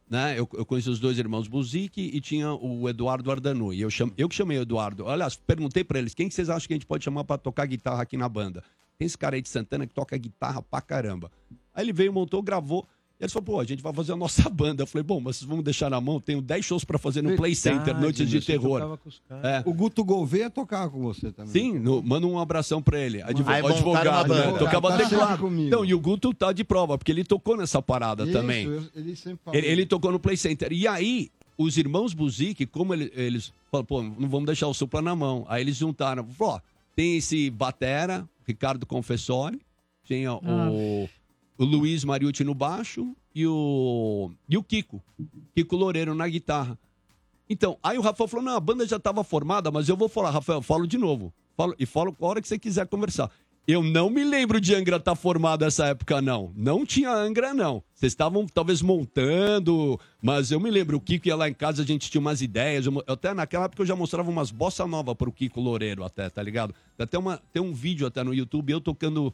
Né? 0.09 0.38
Eu, 0.38 0.47
eu 0.53 0.65
conheci 0.65 0.89
os 0.89 0.99
dois 0.99 1.17
irmãos 1.17 1.47
Buzik 1.47 1.99
e 1.99 2.22
tinha 2.22 2.53
o 2.53 2.88
Eduardo 2.88 3.31
Ardanu. 3.31 3.73
E 3.73 3.81
eu, 3.81 3.89
cham, 3.89 4.11
eu 4.17 4.30
que 4.30 4.35
chamei 4.35 4.57
o 4.57 4.61
Eduardo. 4.61 5.07
Aliás, 5.07 5.35
perguntei 5.35 5.84
pra 5.84 5.97
eles 5.97 6.13
quem 6.13 6.27
que 6.27 6.35
vocês 6.35 6.49
acham 6.49 6.67
que 6.67 6.73
a 6.73 6.77
gente 6.77 6.85
pode 6.85 7.03
chamar 7.03 7.23
pra 7.23 7.38
tocar 7.38 7.65
guitarra 7.65 8.03
aqui 8.03 8.15
na 8.15 8.30
banda. 8.30 8.63
Tem 8.97 9.05
esse 9.05 9.17
cara 9.17 9.35
aí 9.35 9.41
de 9.41 9.49
Santana 9.49 9.85
que 9.85 9.93
toca 9.93 10.15
guitarra 10.17 10.61
pra 10.61 10.80
caramba. 10.80 11.31
Aí 11.73 11.84
ele 11.84 11.91
veio, 11.91 12.13
montou, 12.13 12.41
gravou. 12.41 12.88
Eles 13.19 13.31
falaram, 13.31 13.45
pô, 13.53 13.59
a 13.61 13.63
gente 13.63 13.81
vai 13.81 13.93
fazer 13.93 14.11
a 14.11 14.15
nossa 14.17 14.47
banda. 14.51 14.83
Eu 14.83 14.87
falei, 14.87 15.03
bom, 15.03 15.19
mas 15.21 15.37
vocês 15.37 15.47
vão 15.49 15.63
deixar 15.63 15.89
na 15.89 16.01
mão? 16.01 16.19
Tenho 16.19 16.41
10 16.41 16.65
shows 16.65 16.83
pra 16.83 16.97
fazer 16.97 17.21
no 17.21 17.35
Play 17.35 17.55
Center, 17.55 17.77
Verdade, 17.85 18.01
Noites 18.01 18.29
de 18.29 18.41
Terror. 18.41 18.99
É. 19.41 19.63
O 19.65 19.73
Guto 19.73 20.03
Gouveia 20.03 20.49
tocava 20.49 20.89
com 20.91 21.01
você 21.01 21.31
também. 21.31 21.51
Sim, 21.51 21.79
no- 21.79 22.03
manda 22.03 22.27
um 22.27 22.37
abração 22.37 22.81
pra 22.81 22.99
ele. 22.99 23.21
Advo 23.21 23.49
Aí 23.49 23.65
advogado, 23.65 24.33
né? 24.33 24.51
Tocava 24.57 24.89
Tá 24.91 24.97
teclado. 24.97 25.39
comigo. 25.39 25.67
Então, 25.67 25.85
e 25.85 25.93
o 25.93 25.99
Guto 25.99 26.33
tá 26.33 26.51
de 26.51 26.63
prova, 26.63 26.97
porque 26.97 27.11
ele 27.11 27.23
tocou 27.23 27.55
nessa 27.55 27.81
parada 27.81 28.23
Isso, 28.23 28.33
também. 28.33 28.65
eu- 28.65 28.83
ele. 28.95 29.15
Ele, 29.53 29.67
ele 29.67 29.85
tocou 29.85 30.11
no 30.11 30.19
Play 30.19 30.35
Center. 30.35 30.71
E 30.73 30.85
aí, 30.87 31.29
os 31.57 31.77
irmãos 31.77 32.13
Buzik, 32.13 32.65
como 32.65 32.93
ele- 32.93 33.11
eles 33.15 33.53
falaram, 33.71 33.85
pô, 33.85 34.01
não 34.03 34.27
vamos 34.27 34.45
deixar 34.45 34.67
o 34.67 34.73
Supla 34.73 35.01
na 35.01 35.15
mão. 35.15 35.45
Aí 35.47 35.61
eles 35.61 35.77
juntaram, 35.77 36.27
ó, 36.37 36.59
tem 36.95 37.15
esse 37.17 37.49
Batera, 37.49 38.27
Ricardo 38.45 38.85
Confessori, 38.85 39.59
tinha 40.03 40.33
o, 40.33 41.09
o 41.57 41.65
Luiz 41.65 42.03
Mariucci 42.03 42.44
no 42.44 42.53
baixo 42.53 43.15
e 43.34 43.45
o, 43.45 44.32
e 44.48 44.57
o 44.57 44.64
Kiko, 44.64 45.02
Kiko 45.53 45.76
Loureiro 45.76 46.14
na 46.14 46.27
guitarra. 46.27 46.77
Então, 47.49 47.77
aí 47.84 47.98
o 47.98 48.02
Rafael 48.02 48.27
falou, 48.27 48.45
não, 48.45 48.56
a 48.56 48.60
banda 48.60 48.88
já 48.88 48.98
estava 48.98 49.23
formada, 49.23 49.69
mas 49.72 49.88
eu 49.88 49.95
vou 49.95 50.10
falar, 50.10 50.32
Rafael, 50.32 50.61
falo 50.61 50.88
de 50.88 50.98
novo. 50.98 51.34
Falo, 51.56 51.76
e 51.80 51.86
falo 51.86 52.15
a 52.19 52.26
hora 52.26 52.41
que 52.41 52.48
você 52.48 52.57
quiser 52.57 52.88
conversar. 52.88 53.30
Eu 53.68 53.82
não 53.82 54.11
me 54.11 54.23
lembro 54.23 54.61
de 54.61 54.76
Angra 54.76 54.98
estar 54.98 55.15
formado 55.15 55.65
nessa 55.65 55.88
época, 55.88 56.22
não. 56.22 56.52
Não 56.56 56.86
tinha 56.86 57.11
Angra, 57.11 57.52
não. 57.52 57.82
Vocês 57.95 58.11
estavam 58.11 58.45
talvez 58.45 58.80
montando, 58.80 59.99
mas 60.22 60.52
eu 60.52 60.60
me 60.60 60.69
lembro, 60.69 60.98
o 60.98 61.02
Kiko 61.02 61.27
ia 61.27 61.36
lá 61.36 61.49
em 61.49 61.53
casa, 61.53 61.82
a 61.82 61.86
gente 61.86 62.11
tinha 62.11 62.22
umas 62.22 62.41
ideias. 62.41 62.86
eu 62.86 63.03
até 63.07 63.34
naquela 63.34 63.65
época 63.65 63.82
eu 63.82 63.88
já 63.88 63.95
mostrava 63.95 64.30
umas 64.30 64.52
bossa 64.52 64.86
nova 64.86 65.15
pro 65.15 65.32
Kiko 65.32 65.60
Loureiro, 65.60 66.03
até, 66.03 66.30
tá 66.30 66.44
ligado? 66.44 66.76
Tem 66.95 67.06
até 67.06 67.18
uma, 67.18 67.41
tem 67.52 67.61
um 67.61 67.73
vídeo 67.73 68.06
até 68.06 68.23
no 68.23 68.36
YouTube, 68.36 68.72
eu 68.72 68.80
tocando 68.80 69.34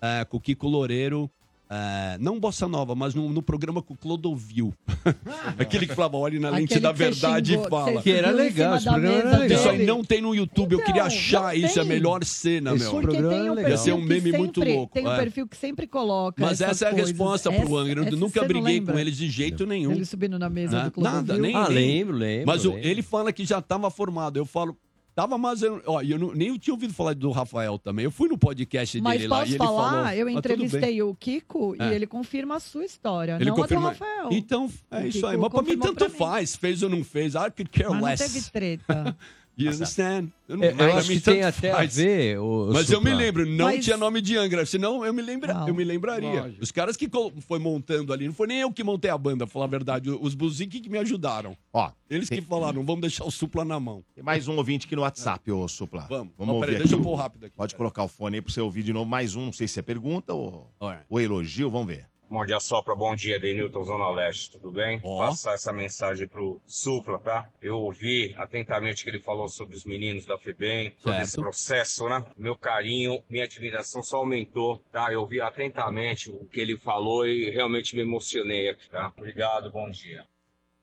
é, 0.00 0.24
com 0.24 0.38
o 0.38 0.40
Kiko 0.40 0.66
Loureiro. 0.66 1.30
É, 1.70 2.16
não 2.18 2.40
bossa 2.40 2.66
nova, 2.66 2.94
mas 2.94 3.14
no, 3.14 3.28
no 3.28 3.42
programa 3.42 3.82
com 3.82 3.92
o 3.94 3.96
Clodovil. 3.96 4.72
Aquele 5.58 5.86
que 5.86 5.94
falava, 5.94 6.16
olhe 6.16 6.38
na 6.38 6.50
lente 6.50 6.64
Aquele 6.74 6.80
da 6.80 6.92
verdade 6.92 7.52
xingou, 7.52 7.66
e 7.66 7.70
fala. 7.70 8.02
Que 8.02 8.10
era 8.12 8.30
legal, 8.30 8.76
esse 8.76 8.84
programa 8.88 9.14
era 9.16 9.38
mesa 9.40 9.54
Isso 9.54 9.68
aí 9.68 9.84
não 9.86 10.02
tem 10.02 10.20
no 10.22 10.34
YouTube, 10.34 10.72
eu 10.72 10.78
queria 10.78 11.02
Então, 11.02 11.06
achar 11.06 11.56
isso, 11.56 11.78
é 11.78 11.82
a 11.82 11.84
tem. 11.84 11.92
melhor 11.94 12.24
cena, 12.24 12.74
Esse 12.74 12.84
meu. 12.84 13.00
Porque 13.00 13.16
tem 13.22 13.50
um 13.50 13.54
perfil 13.54 13.68
Ia 13.70 13.76
ser 13.76 13.92
um 13.92 14.00
que 14.00 14.06
meme 14.06 14.20
sempre, 14.22 14.38
muito 14.38 14.64
louco. 14.64 14.94
Tem 14.94 15.06
um 15.06 15.12
é. 15.12 15.16
perfil 15.18 15.46
que 15.46 15.56
sempre 15.56 15.86
coloca 15.86 16.42
Mas 16.44 16.60
essa 16.60 16.86
é 16.86 16.88
a 16.88 16.90
coisas. 16.92 17.10
resposta 17.10 17.52
pro 17.52 17.62
Essa- 17.64 17.76
Angra. 17.76 18.10
Eu 18.10 18.16
nunca 18.16 18.44
briguei 18.44 18.80
com 18.80 18.98
eles 18.98 19.16
de 19.16 19.28
jeito 19.28 19.66
nenhum. 19.66 19.92
Ele 19.92 20.04
subindo 20.04 20.38
na 20.38 20.48
mesa 20.48 20.78
Né? 20.78 20.84
do 20.84 20.90
Clodovil. 20.92 21.16
Nada, 21.18 21.38
nem. 21.38 21.54
Ah, 21.54 21.68
nem- 21.68 21.74
lembro, 21.98 22.16
lembro, 22.16 22.46
Mas 22.46 22.64
lembro. 22.64 22.80
ele 22.80 23.02
fala 23.02 23.32
que 23.32 23.44
já 23.44 23.58
estava 23.58 23.90
formado. 23.90 24.38
Eu 24.38 24.44
falo, 24.46 24.76
tava, 25.18 25.36
eu, 25.62 25.82
ó, 25.84 26.00
eu 26.00 26.16
não- 26.18 26.32
nem 26.32 26.56
tinha 26.58 26.72
ouvido 26.72 26.94
falar 26.94 27.12
do 27.14 27.30
Rafael 27.32 27.76
também. 27.78 28.04
Eu 28.04 28.10
fui 28.10 28.28
no 28.28 28.38
podcast 28.38 29.00
Mas 29.00 29.14
dele 29.14 29.26
lá 29.28 29.36
e 29.38 29.40
posso 29.40 29.50
ele 29.52 29.58
falar, 29.58 29.90
falou. 29.90 30.12
eu 30.12 30.26
"Ah, 30.28 30.32
entrevistei 30.32 30.80
bem." 30.80 31.02
o 31.02 31.14
Kiko 31.14 31.74
É. 31.78 31.88
e 31.90 31.94
ele 31.94 32.06
confirma 32.06 32.54
a 32.56 32.60
sua 32.60 32.84
história, 32.84 33.36
Ele 33.40 33.50
não 33.50 33.56
confirma- 33.56 33.88
a 33.90 33.92
do 33.94 33.98
Rafael. 33.98 34.28
Então, 34.30 34.70
é 34.90 34.98
O 35.00 35.06
isso 35.06 35.12
Kiko 35.18 35.26
aí. 35.26 35.36
Mas 35.36 35.50
pra 35.50 35.62
mim, 35.62 35.76
tanto 35.78 35.94
pra 35.96 36.10
faz. 36.10 36.54
Fez 36.54 36.82
ou 36.84 36.88
não 36.88 37.02
fez. 37.02 37.34
I 37.34 37.50
could 37.50 37.68
care 37.70 37.88
Mas 37.90 37.98
não 38.00 38.04
less. 38.08 38.32
teve 38.32 38.50
treta. 38.50 39.16
You 39.58 39.72
understand? 39.72 40.28
Eu, 40.48 40.56
não- 40.56 40.64
É, 40.64 40.70
eu 40.70 40.76
pra 40.76 40.94
acho 40.98 41.08
mim, 41.08 41.14
que 41.16 41.20
tem 41.20 41.42
até 41.42 41.70
a 41.72 41.76
faz. 41.76 41.96
ver, 41.96 42.38
o- 42.38 42.70
o 42.70 42.72
Mas 42.72 42.88
eu 42.90 43.00
me 43.00 43.12
lembro, 43.12 43.44
não 43.44 43.66
Mas- 43.66 43.84
tinha 43.84 43.96
nome 43.96 44.20
de 44.22 44.36
Angra, 44.36 44.64
senão 44.64 45.04
eu 45.04 45.12
me, 45.12 45.20
lembra, 45.20 45.52
Não. 45.52 45.68
eu 45.68 45.74
me 45.74 45.82
lembraria. 45.82 46.42
Lógico. 46.42 46.62
Os 46.62 46.70
caras 46.70 46.96
que 46.96 47.08
foi 47.40 47.58
montando 47.58 48.12
ali, 48.12 48.26
não 48.26 48.32
foi 48.34 48.46
nem 48.46 48.60
eu 48.60 48.72
que 48.72 48.84
montei 48.84 49.10
a 49.10 49.18
banda, 49.18 49.46
pra 49.46 49.52
falar 49.52 49.64
a 49.64 49.68
verdade. 49.68 50.10
Os 50.10 50.34
Buzik 50.34 50.80
que 50.80 50.88
me 50.88 50.96
ajudaram. 50.98 51.56
Ó, 51.72 51.90
Eles 52.08 52.28
que 52.28 52.40
falaram, 52.40 52.84
vamos 52.84 53.00
deixar 53.00 53.24
o 53.24 53.30
Supla 53.30 53.64
na 53.64 53.80
mão. 53.80 54.04
tem 54.14 54.22
mais 54.22 54.46
um 54.46 54.56
ouvinte 54.56 54.86
aqui 54.86 54.94
no 54.96 55.02
WhatsApp, 55.02 55.50
ô 55.50 55.66
Supla. 55.66 56.06
Vamos. 56.08 56.32
Vamos 56.38 56.52
Ó, 56.52 56.56
ouvir 56.56 56.66
peraí, 56.66 56.74
aqui. 56.76 56.84
deixa 56.88 56.96
eu 56.96 57.02
pôr 57.04 57.16
rápido 57.16 57.46
aqui. 57.46 57.56
Pode 57.56 57.74
colocar 57.74 58.04
o 58.04 58.08
fone 58.08 58.36
aí 58.36 58.40
pra 58.42 58.52
você 58.52 58.60
ouvir 58.60 58.84
de 58.84 58.92
novo. 58.92 59.10
Mais 59.10 59.34
um, 59.34 59.46
não 59.46 59.52
sei 59.52 59.66
se 59.66 59.78
é 59.80 59.82
pergunta 59.82 60.32
ou, 60.32 60.70
ou 61.10 61.20
elogio, 61.20 61.68
vamos 61.70 61.88
ver. 61.88 62.06
Bom 62.30 62.44
dia, 62.44 62.60
Sopra. 62.60 62.94
Bom 62.94 63.16
dia, 63.16 63.40
Denilton 63.40 63.84
Zona 63.84 64.10
Leste. 64.10 64.52
Tudo 64.52 64.70
bem? 64.70 65.00
Ó. 65.02 65.26
Passar 65.26 65.54
essa 65.54 65.72
mensagem 65.72 66.28
pro 66.28 66.60
Supla, 66.66 67.18
tá? 67.18 67.48
Eu 67.62 67.78
ouvi 67.78 68.34
atentamente 68.36 69.00
o 69.00 69.04
que 69.04 69.10
ele 69.10 69.18
falou 69.18 69.48
sobre 69.48 69.74
os 69.74 69.84
meninos 69.84 70.26
da 70.26 70.36
FEBEM, 70.36 70.90
todo 71.02 71.14
Certo. 71.14 71.24
esse 71.24 71.36
processo, 71.36 72.06
né? 72.06 72.22
Meu 72.36 72.54
carinho, 72.54 73.22
minha 73.30 73.44
admiração 73.44 74.02
só 74.02 74.18
aumentou, 74.18 74.78
tá? 74.92 75.10
Eu 75.10 75.20
ouvi 75.20 75.40
atentamente 75.40 76.30
o 76.30 76.44
que 76.44 76.60
ele 76.60 76.76
falou 76.76 77.26
e 77.26 77.48
realmente 77.50 77.96
me 77.96 78.02
emocionei 78.02 78.68
aqui, 78.68 78.90
tá? 78.90 79.10
Obrigado, 79.16 79.70
bom 79.70 79.88
dia. 79.88 80.26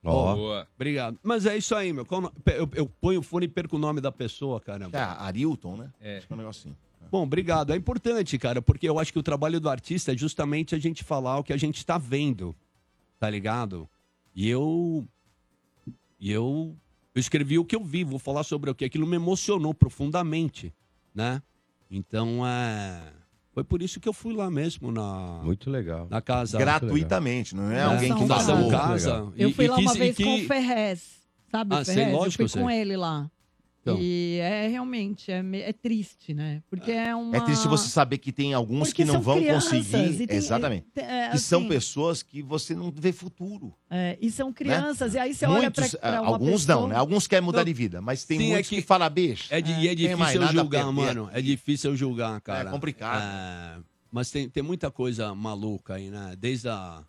Boa. 0.01 0.67
Obrigado. 0.75 1.19
Mas 1.21 1.45
é 1.45 1.55
isso 1.57 1.75
aí, 1.75 1.93
meu. 1.93 2.07
Eu, 2.45 2.69
eu 2.75 2.87
ponho 2.87 3.19
o 3.19 3.23
fone 3.23 3.45
e 3.45 3.49
perco 3.49 3.75
o 3.75 3.79
nome 3.79 4.01
da 4.01 4.11
pessoa, 4.11 4.59
caramba. 4.59 4.97
É, 4.97 5.01
Arilton, 5.01 5.77
né? 5.77 5.91
É. 6.01 6.17
Acho 6.17 6.27
que 6.27 6.33
é 6.33 6.35
um 6.35 6.39
negocinho. 6.39 6.77
Bom, 7.11 7.23
obrigado. 7.23 7.71
É 7.71 7.75
importante, 7.75 8.37
cara, 8.37 8.61
porque 8.61 8.87
eu 8.89 8.99
acho 8.99 9.11
que 9.13 9.19
o 9.19 9.23
trabalho 9.23 9.59
do 9.59 9.69
artista 9.69 10.11
é 10.13 10.17
justamente 10.17 10.75
a 10.75 10.79
gente 10.79 11.03
falar 11.03 11.37
o 11.39 11.43
que 11.43 11.53
a 11.53 11.57
gente 11.57 11.85
tá 11.85 11.97
vendo, 11.97 12.55
tá 13.19 13.29
ligado? 13.29 13.87
E 14.35 14.49
eu. 14.49 15.05
E 16.19 16.31
eu, 16.31 16.75
eu 17.13 17.19
escrevi 17.19 17.59
o 17.59 17.65
que 17.65 17.75
eu 17.75 17.83
vi, 17.83 18.03
vou 18.03 18.17
falar 18.19 18.43
sobre 18.43 18.69
o 18.69 18.75
que 18.75 18.85
aquilo 18.85 19.05
me 19.05 19.15
emocionou 19.15 19.73
profundamente, 19.73 20.73
né? 21.13 21.41
Então, 21.91 22.45
é. 22.45 23.13
Foi 23.53 23.63
por 23.63 23.81
isso 23.81 23.99
que 24.01 24.09
eu 24.09 24.13
fui 24.13 24.33
lá 24.33 24.49
mesmo 24.51 24.91
na. 24.91 25.39
Muito 25.43 25.69
legal. 25.69 26.07
Na 26.09 26.21
casa. 26.21 26.57
Gratuitamente, 26.57 27.55
não 27.55 27.71
é 27.71 27.83
alguém 27.83 28.11
que 28.13 28.19
Fundação 28.19 28.55
pagou. 28.57 28.71
Casa. 28.71 29.31
Eu 29.37 29.49
E- 29.49 29.53
fui 29.53 29.65
e 29.65 29.67
lá 29.69 29.75
quis- 29.77 29.85
uma 29.85 29.95
e 29.95 29.99
vez 29.99 30.17
que- 30.17 30.23
com 30.23 30.35
o 30.35 30.45
Ferrez. 30.47 31.15
Sabe 31.49 31.75
Ah, 31.75 31.85
Ferrez? 31.85 32.13
lógico, 32.13 32.43
eu 32.43 32.49
fui 32.49 32.61
com 32.61 32.67
sei. 32.69 32.81
ele 32.81 32.97
lá. 32.97 33.31
Então. 33.85 33.99
E 34.01 34.39
é 34.41 34.67
realmente, 34.67 35.31
é, 35.31 35.43
é 35.61 35.71
triste, 35.71 36.33
né? 36.33 36.63
Porque 36.67 36.91
é 36.91 37.15
uma... 37.15 37.37
É 37.37 37.39
triste 37.39 37.67
você 37.67 37.87
saber 37.87 38.17
que 38.17 38.31
tem 38.31 38.51
alguns 38.55 38.87
Porque 38.87 39.03
que 39.03 39.05
não 39.11 39.21
vão 39.21 39.37
crianças 39.37 39.69
conseguir. 39.69 40.23
e 40.23 40.27
tem- 40.27 40.37
Exatamente. 40.37 40.87
é, 40.95 41.29
que 41.29 41.37
são 41.37 41.59
assim- 41.59 41.69
pessoas 41.69 42.23
que 42.23 42.41
você 42.41 42.73
não 42.73 42.91
vê 42.91 43.13
futuro. 43.13 43.75
É, 43.87 44.17
e 44.19 44.31
são 44.31 44.51
crianças, 44.51 45.13
e 45.13 45.19
aí 45.19 45.35
você 45.35 45.45
olha 45.45 45.69
pra, 45.69 45.83
Muitos, 45.83 45.99
pra 45.99 46.21
uma 46.21 46.31
alguns 46.31 46.65
pessoa... 46.65 46.81
não, 46.81 46.87
né? 46.87 46.95
Alguns 46.95 47.27
querem 47.27 47.45
mudar 47.45 47.59
Não. 47.59 47.65
de 47.65 47.73
vida, 47.73 48.01
mas 48.01 48.23
tem 48.25 48.39
Sim, 48.39 48.45
é 48.45 48.49
muitos 48.53 48.69
que- 48.69 48.75
que, 48.77 48.81
falam, 48.81 49.07
bicho. 49.09 49.53
É, 49.53 49.61
de- 49.61 49.71
e 49.71 49.87
é 49.87 49.93
difícil 49.93 50.41
eu 50.41 50.47
julgar, 50.47 50.91
mano. 50.91 51.29
É 51.31 51.39
difícil 51.41 51.91
eu 51.91 51.95
julgar, 51.95 52.41
cara. 52.41 52.69
É 52.69 52.71
complicado. 52.71 53.21
É, 53.21 53.83
mas 54.11 54.31
tem, 54.31 54.49
tem 54.49 54.63
muita 54.63 54.89
coisa 54.89 55.35
maluca 55.35 55.93
aí, 55.93 56.09
né? 56.09 56.35
Desde 56.39 56.67
a 56.69 57.03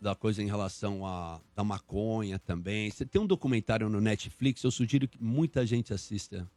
da 0.00 0.14
coisa 0.14 0.42
em 0.42 0.46
relação 0.46 1.06
à 1.06 1.40
da 1.54 1.64
maconha 1.64 2.38
também. 2.38 2.90
Você 2.90 3.04
tem 3.06 3.20
um 3.20 3.26
documentário 3.26 3.88
no 3.88 4.00
Netflix, 4.00 4.62
eu 4.62 4.70
sugiro 4.70 5.08
que 5.08 5.22
muita 5.22 5.64
gente 5.66 5.92
assista. 5.94 6.48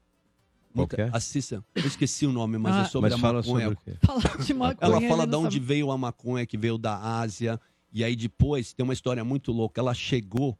Muita, 0.73 1.01
é? 1.01 1.09
Assista. 1.13 1.63
Eu 1.73 1.87
esqueci 1.87 2.25
o 2.27 2.31
nome, 2.31 2.57
mas 2.57 2.75
Ah. 2.75 2.81
é 2.81 2.85
sobre 2.85 3.09
Mas 3.09 3.17
a 3.19 3.21
fala 3.21 3.39
maconha. 3.41 3.65
sobre 3.69 3.79
o 3.79 3.81
quê? 3.83 3.97
Falar 4.05 4.37
de 4.37 4.53
maconha, 4.53 4.77
Ela 4.97 5.01
fala 5.09 5.25
de 5.27 5.35
onde 5.35 5.55
sabe. 5.55 5.65
veio 5.65 5.89
a 5.91 5.97
maconha, 5.97 6.45
que 6.45 6.57
veio 6.57 6.77
da 6.77 6.95
Ásia. 7.19 7.59
E 7.91 8.03
aí 8.03 8.15
depois 8.15 8.71
tem 8.73 8.83
uma 8.83 8.93
história 8.93 9.23
muito 9.23 9.51
louca. 9.51 9.81
Ela 9.81 9.95
chegou, 9.95 10.55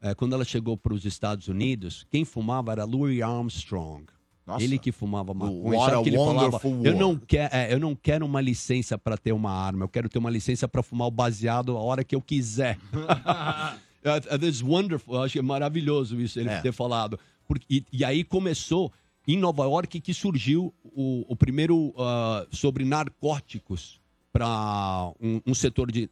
é, 0.00 0.14
quando 0.14 0.34
ela 0.34 0.44
chegou 0.44 0.76
para 0.76 0.94
os 0.94 1.04
Estados 1.04 1.48
Unidos, 1.48 2.06
quem 2.10 2.24
fumava 2.24 2.70
era 2.70 2.84
Louis 2.84 3.20
Armstrong. 3.20 4.04
Nossa. 4.50 4.64
Ele 4.64 4.78
que 4.78 4.90
fumava 4.90 5.32
maconha. 5.32 5.78
What 5.78 6.02
que 6.02 6.08
ele 6.10 6.16
falava? 6.16 6.60
Eu 6.64 6.70
world." 6.70 6.94
não, 6.94 7.16
quer, 7.16 7.50
é, 7.52 7.72
eu 7.72 7.78
não 7.78 7.94
quero 7.94 8.26
uma 8.26 8.40
licença 8.40 8.98
para 8.98 9.16
ter 9.16 9.32
uma 9.32 9.50
arma. 9.50 9.84
Eu 9.84 9.88
quero 9.88 10.08
ter 10.08 10.18
uma 10.18 10.30
licença 10.30 10.66
para 10.66 10.82
fumar 10.82 11.08
o 11.08 11.10
baseado 11.10 11.76
a 11.76 11.80
hora 11.80 12.02
que 12.02 12.14
eu 12.14 12.20
quiser. 12.20 12.76
uh, 12.92 14.38
this 14.38 14.62
wonderful. 14.62 15.14
Eu 15.14 15.22
acho 15.22 15.32
que 15.34 15.38
é 15.38 15.42
maravilhoso 15.42 16.20
isso 16.20 16.38
ele 16.38 16.48
É. 16.48 16.60
ter 16.60 16.72
falado. 16.72 17.18
Porque, 17.46 17.66
e, 17.70 17.84
e 17.92 18.04
aí 18.04 18.24
começou 18.24 18.92
em 19.26 19.36
Nova 19.36 19.64
York 19.64 20.00
que 20.00 20.12
surgiu 20.14 20.74
o, 20.84 21.24
o 21.28 21.36
primeiro 21.36 21.94
ah, 21.96 22.46
sobre 22.50 22.84
narcóticos 22.84 24.00
para 24.32 25.12
um, 25.20 25.40
um 25.46 25.54
setor 25.54 25.90
de, 25.90 26.08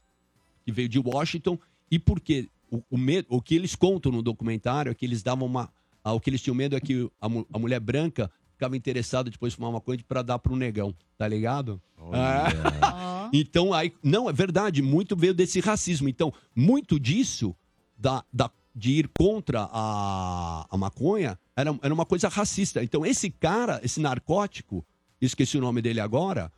que 0.64 0.72
veio 0.72 0.88
de 0.88 0.98
Washington. 0.98 1.58
E 1.90 1.98
porque 1.98 2.48
o, 2.70 2.82
o, 2.90 2.98
medo, 2.98 3.26
o 3.30 3.40
que 3.40 3.54
eles 3.54 3.74
contam 3.74 4.12
no 4.12 4.22
documentário 4.22 4.90
é 4.90 4.94
que 4.94 5.04
eles 5.04 5.22
davam 5.22 5.46
uma. 5.46 5.70
Ah, 6.08 6.12
o 6.14 6.20
que 6.20 6.30
eles 6.30 6.40
tinham 6.42 6.54
medo 6.54 6.74
é 6.76 6.80
que 6.80 7.10
a, 7.20 7.28
mu- 7.28 7.46
a 7.52 7.58
mulher 7.58 7.80
branca 7.80 8.30
ficava 8.52 8.76
interessada 8.76 9.30
depois 9.30 9.52
de 9.52 9.56
fumar 9.56 9.70
uma 9.70 9.80
coisa 9.80 10.02
para 10.08 10.22
dar 10.22 10.38
pro 10.38 10.56
negão, 10.56 10.94
tá 11.16 11.28
ligado? 11.28 11.80
Ah. 12.12 13.28
Então, 13.32 13.72
aí, 13.74 13.92
não, 14.02 14.28
é 14.28 14.32
verdade, 14.32 14.80
muito 14.82 15.14
veio 15.16 15.34
desse 15.34 15.60
racismo. 15.60 16.08
Então, 16.08 16.32
muito 16.56 16.98
disso, 16.98 17.54
da, 17.96 18.24
da, 18.32 18.50
de 18.74 18.92
ir 18.92 19.10
contra 19.16 19.68
a, 19.70 20.66
a 20.70 20.76
maconha, 20.76 21.38
era, 21.54 21.78
era 21.82 21.92
uma 21.94 22.06
coisa 22.06 22.28
racista. 22.28 22.82
Então, 22.82 23.04
esse 23.04 23.30
cara, 23.30 23.80
esse 23.84 24.00
narcótico, 24.00 24.84
esqueci 25.20 25.58
o 25.58 25.60
nome 25.60 25.82
dele 25.82 26.00
agora, 26.00 26.50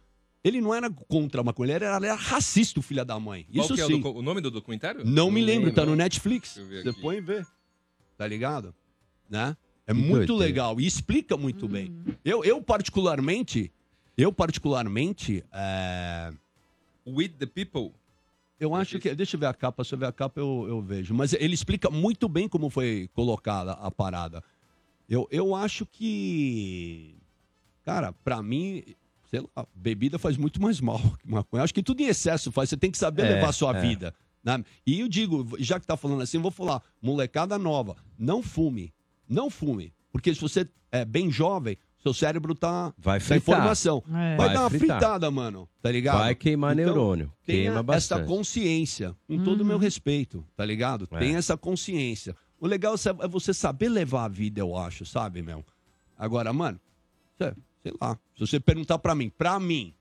ele 0.44 0.60
não 0.60 0.72
era 0.74 0.88
contra 0.90 1.40
a 1.40 1.44
maconha, 1.44 1.74
ele 1.74 1.84
era, 1.84 1.96
ele 1.96 2.06
era 2.06 2.14
racista, 2.14 2.80
o 2.80 2.82
filho 2.82 3.04
da 3.04 3.18
mãe. 3.18 3.46
Qual 3.52 3.64
Isso 3.64 3.74
que 3.74 3.80
é 3.80 3.84
o, 3.84 3.88
sim. 3.88 4.00
docu- 4.00 4.18
o 4.18 4.22
nome 4.22 4.40
do 4.40 4.50
documentário? 4.50 5.04
Não 5.04 5.30
me 5.30 5.42
lembro, 5.42 5.72
tá 5.72 5.84
no 5.84 5.96
Netflix. 5.96 6.56
Você 6.56 6.92
põe 6.94 7.16
e 7.16 7.20
vê. 7.20 7.44
Tá 8.16 8.26
ligado? 8.26 8.74
Né? 9.30 9.56
É 9.86 9.94
Que 9.94 9.98
muito 10.00 10.34
legal 10.34 10.80
e 10.80 10.86
explica 10.86 11.36
muito 11.36 11.68
bem. 11.68 11.94
Eu, 12.24 12.44
eu 12.44 12.60
particularmente, 12.60 13.72
eu 14.16 14.32
particularmente, 14.32 15.44
é... 15.52 16.32
With 17.06 17.30
the 17.38 17.46
People. 17.46 17.92
Eu 18.58 18.74
acho 18.74 18.98
que. 18.98 19.14
Deixa 19.14 19.36
eu 19.36 19.40
ver 19.40 19.46
a 19.46 19.54
capa, 19.54 19.82
se 19.84 19.94
eu 19.94 19.98
ver 19.98 20.06
a 20.06 20.12
capa 20.12 20.38
eu, 20.38 20.66
eu 20.68 20.82
vejo. 20.82 21.14
Mas 21.14 21.32
ele 21.32 21.54
explica 21.54 21.88
muito 21.88 22.28
bem 22.28 22.46
como 22.46 22.68
foi 22.68 23.08
colocada 23.14 23.72
a 23.72 23.90
parada. 23.90 24.42
Eu, 25.08 25.26
eu 25.30 25.54
acho 25.54 25.86
que. 25.86 27.16
Cara, 27.82 28.12
pra 28.12 28.42
mim, 28.42 28.84
sei 29.30 29.40
lá, 29.56 29.66
bebida 29.74 30.18
faz 30.18 30.36
muito 30.36 30.60
mais 30.60 30.78
mal 30.80 31.00
que 31.18 31.26
maconha. 31.28 31.62
Acho 31.62 31.72
que 31.74 31.82
tudo 31.82 32.02
em 32.02 32.06
excesso 32.06 32.52
faz. 32.52 32.68
Você 32.68 32.76
tem 32.76 32.90
que 32.90 32.98
saber 32.98 33.22
É, 33.24 33.34
levar 33.36 33.48
a 33.48 33.52
sua 33.52 33.76
é. 33.76 33.80
vida. 33.80 34.14
né? 34.44 34.62
E 34.86 35.00
eu 35.00 35.08
digo, 35.08 35.48
já 35.58 35.80
que 35.80 35.86
tá 35.86 35.96
falando 35.96 36.20
assim, 36.20 36.36
eu 36.36 36.42
vou 36.42 36.50
falar, 36.50 36.82
molecada 37.00 37.58
nova, 37.58 37.96
não 38.18 38.42
fume. 38.42 38.92
Não 39.30 39.48
fume. 39.48 39.92
Porque 40.12 40.34
se 40.34 40.40
você 40.40 40.68
é 40.90 41.04
bem 41.04 41.30
jovem, 41.30 41.78
seu 42.02 42.12
cérebro 42.12 42.54
tá. 42.54 42.92
Vai 42.98 43.18
em 43.18 43.20
fritar. 43.20 43.56
formação. 43.56 44.02
É. 44.08 44.10
Vai, 44.10 44.36
Vai 44.36 44.52
dar 44.54 44.60
uma 44.62 44.70
fritar. 44.70 44.98
fritada, 44.98 45.30
mano. 45.30 45.68
Tá 45.80 45.92
ligado? 45.92 46.18
Vai 46.18 46.34
queimar 46.34 46.74
neurônio. 46.74 47.32
Tenha 47.46 47.58
Queima 47.62 47.74
essa 47.94 48.16
bastante. 48.16 48.26
consciência, 48.26 49.16
com 49.28 49.42
todo 49.44 49.60
o 49.60 49.64
meu 49.64 49.78
respeito, 49.78 50.44
tá 50.56 50.64
ligado? 50.64 51.06
É. 51.12 51.18
Tem 51.20 51.36
essa 51.36 51.56
consciência. 51.56 52.34
O 52.58 52.66
legal 52.66 52.94
é 53.22 53.28
você 53.28 53.54
saber 53.54 53.88
levar 53.88 54.24
a 54.24 54.28
vida, 54.28 54.60
eu 54.60 54.76
acho, 54.76 55.06
sabe, 55.06 55.40
meu? 55.40 55.64
Agora, 56.18 56.52
mano, 56.52 56.78
sei 57.38 57.94
lá, 58.00 58.18
se 58.34 58.40
você 58.40 58.60
perguntar 58.60 58.98
pra 58.98 59.14
mim, 59.14 59.30
pra 59.30 59.58
mim, 59.58 59.94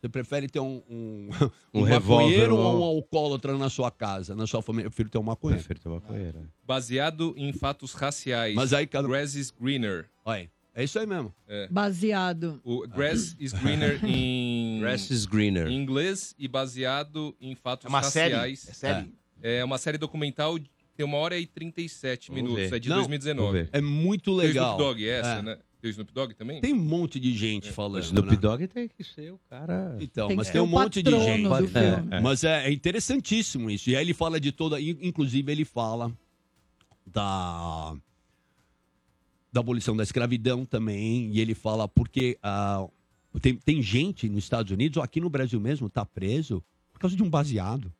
você 0.00 0.08
prefere 0.08 0.48
ter 0.48 0.60
um, 0.60 0.82
um, 0.88 1.28
Um 1.74 1.80
um 1.80 1.82
revólver 1.82 2.24
maconheiro 2.24 2.56
ou- 2.56 2.80
um 2.80 2.84
alcoólatra 2.84 3.56
na 3.58 3.68
sua 3.68 3.90
casa, 3.90 4.34
na 4.34 4.46
sua 4.46 4.62
família? 4.62 4.86
Eu 4.86 4.90
prefiro 4.90 5.08
ter 5.10 5.18
um 5.18 5.22
maconheiro. 5.22 5.62
Prefiro 5.64 5.80
ter 5.80 5.88
um 5.88 5.94
maconheiro. 5.94 6.48
Baseado 6.64 7.34
em 7.36 7.52
fatos 7.52 7.92
raciais. 7.94 8.54
Mas 8.54 8.72
aí, 8.72 8.86
cara... 8.86 9.06
Grass 9.08 9.34
is 9.34 9.50
greener. 9.50 10.06
Olha, 10.24 10.50
é 10.74 10.84
isso 10.84 10.98
aí 10.98 11.06
mesmo. 11.06 11.34
É. 11.48 11.66
Baseado. 11.68 12.60
O 12.64 12.86
Grass 12.86 13.34
is 13.40 13.52
greener 13.52 13.98
em... 14.06 14.78
Grass 14.80 15.10
is 15.10 15.26
greener. 15.26 15.66
Em 15.66 15.76
inglês 15.76 16.34
e 16.38 16.46
baseado 16.46 17.34
em 17.40 17.54
fatos 17.56 17.86
É 17.86 17.88
uma 17.88 18.02
série? 18.02 18.34
raciais. 18.34 18.68
É 18.68 18.72
série? 18.72 19.12
É. 19.42 19.64
uma 19.64 19.78
série 19.78 19.98
documental, 19.98 20.58
tem 20.96 21.04
uma 21.06 21.16
hora 21.18 21.38
e 21.38 21.46
37 21.46 22.28
Vamos 22.28 22.42
minutos. 22.42 22.70
ver. 22.70 22.76
É 22.76 22.78
de 22.78 22.88
Não, 22.88 22.96
2019. 22.98 23.46
vamos 23.52 23.70
ver. 23.70 23.76
É 23.76 23.80
muito 23.80 24.32
legal. 24.32 24.74
Snoop 24.76 24.82
Dogg, 24.94 25.08
essa, 25.08 25.28
É. 25.28 25.42
né? 25.42 25.58
Tem 25.80 25.88
o 25.88 25.92
Snoop 25.92 26.12
Dogg 26.12 26.34
também? 26.34 26.60
Tem 26.60 26.72
um 26.74 26.76
monte 26.82 27.20
de 27.20 27.32
gente 27.36 27.70
falando. 27.70 28.02
Snoop 28.02 28.30
né? 28.30 28.36
Dogg 28.36 28.66
tem 28.66 28.88
que 28.88 29.04
ser 29.04 29.32
o 29.32 29.38
cara. 29.48 29.96
Então, 30.00 30.26
Tem 30.28 30.36
mas 30.36 30.50
tem 30.50 30.60
um 30.60 30.64
o 30.64 30.66
monte 30.66 31.02
de 31.02 31.10
gente. 31.10 31.42
filme. 31.48 32.08
É, 32.10 32.20
Mas 32.20 32.42
é, 32.42 32.66
é 32.68 32.72
interessantíssimo 32.72 33.70
isso. 33.70 33.88
E 33.90 33.94
aí 33.96 34.02
ele 34.04 34.12
fala 34.14 34.40
de 34.40 34.50
toda. 34.50 34.80
in- 34.80 34.98
Inclusive, 35.00 35.52
ele 35.52 35.64
fala 35.64 36.12
da. 37.06 37.94
Da 39.52 39.60
abolição 39.60 39.96
da 39.96 40.02
escravidão 40.02 40.64
também. 40.64 41.30
E 41.32 41.40
ele 41.40 41.54
fala 41.54 41.88
porque 41.88 42.36
ah, 42.42 42.86
tem, 43.40 43.54
tem 43.56 43.80
gente 43.82 44.28
nos 44.28 44.44
Estados 44.44 44.70
Unidos, 44.72 44.96
ou 44.98 45.02
aqui 45.02 45.20
no 45.20 45.30
Brasil 45.30 45.58
mesmo, 45.60 45.88
tá 45.88 46.04
preso 46.04 46.62
por 46.92 46.98
causa 46.98 47.16
de 47.16 47.22
um 47.22 47.30
baseado. 47.30 47.92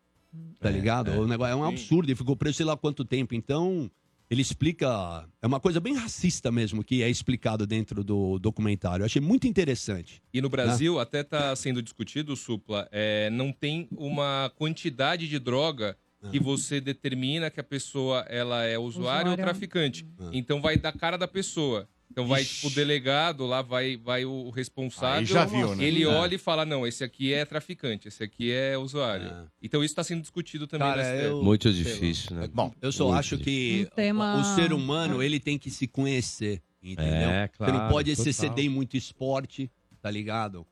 Tá 0.61 0.69
É, 0.69 0.73
ligado? 0.73 1.11
é. 1.11 1.19
O 1.19 1.27
negócio 1.27 1.53
é 1.53 1.57
um 1.57 1.65
absurdo. 1.65 2.07
Ele 2.09 2.15
ficou 2.17 2.37
preso 2.37 2.57
sei 2.59 2.67
lá 2.67 2.77
quanto 2.77 3.05
tempo. 3.05 3.35
Então, 3.35 3.91
ele 4.31 4.43
explica. 4.43 5.27
É 5.41 5.47
uma 5.47 5.61
coisa 5.61 5.81
bem 5.81 5.95
racista 5.95 6.51
mesmo 6.53 6.85
que 6.85 7.03
é 7.03 7.09
explicado 7.09 7.67
dentro 7.67 8.03
do 8.05 8.39
documentário. 8.39 9.03
Eu 9.03 9.07
achei 9.07 9.21
muito 9.23 9.47
interessante. 9.47 10.23
E 10.33 10.41
no 10.41 10.49
né? 10.49 10.53
Brasil, 10.53 10.99
até 11.01 11.21
está 11.21 11.55
sendo 11.57 11.83
discutido, 11.83 12.37
Supla, 12.37 12.89
é, 12.93 13.31
não 13.31 13.53
tem 13.53 13.89
uma 13.97 14.53
quantidade 14.57 15.29
de 15.29 15.39
droga 15.39 15.97
Ah. 16.23 16.31
que 16.31 16.41
você 16.41 16.81
determina 16.81 17.49
que 17.51 17.61
a 17.61 17.65
pessoa 17.65 18.27
ela 18.29 18.65
é 18.65 18.77
usuário 18.77 19.29
ou 19.29 19.35
Usuário. 19.35 19.37
traficante. 19.37 20.05
Ah. 20.19 20.31
Então 20.33 20.61
vai 20.61 20.77
da 20.77 20.93
cara 20.93 21.17
da 21.17 21.29
pessoa. 21.29 21.89
Então 22.11 22.27
vai, 22.27 22.45
tipo, 22.45 22.67
o 22.69 22.71
delegado 22.71 23.47
lá, 23.47 23.63
vai, 23.63 23.97
vai 23.97 24.25
o 24.25 24.51
responsável. 24.51 25.19
Aí 25.21 25.25
já 25.27 25.45
viu, 25.45 25.75
né? 25.77 25.85
Ele 25.85 26.03
É. 26.03 26.07
olha 26.07 26.35
e 26.35 26.39
fala: 26.39 26.65
não, 26.65 26.87
esse 26.87 27.05
aqui 27.05 27.33
é 27.33 27.45
traficante, 27.45 28.09
esse 28.09 28.23
aqui 28.25 28.51
é 28.51 28.77
usuário. 28.79 29.49
Então 29.63 29.85
isso 29.85 29.93
está 29.93 30.03
sendo 30.03 30.23
discutido 30.23 30.67
também 30.67 30.89
Cara, 30.89 31.17
eu- 31.17 31.43
Muito 31.43 31.73
difícil, 31.73 32.35
né? 32.37 32.49
Bom, 32.53 32.73
Eu 32.81 32.91
só 32.91 33.05
Muito 33.07 33.19
acho 33.19 33.39
que 33.39 33.87
Um 33.93 33.95
tema- 33.95 34.41
o 34.41 34.45
ser 34.57 34.73
humano, 34.73 35.23
ele 35.23 35.39
tem 35.39 35.59
que 35.59 35.71
se 35.71 35.87
conhecer, 35.87 36.63
entendeu? 36.83 37.29
É, 37.31 37.47
Você 37.53 37.67
não 37.67 37.73
claro, 37.79 37.93
pode 37.93 38.11
total. 38.17 38.31
exceder 38.31 38.65
em 38.65 38.69
muito 38.69 38.97
esporte, 38.97 39.71
tá 40.01 40.11
ligado? 40.11 40.67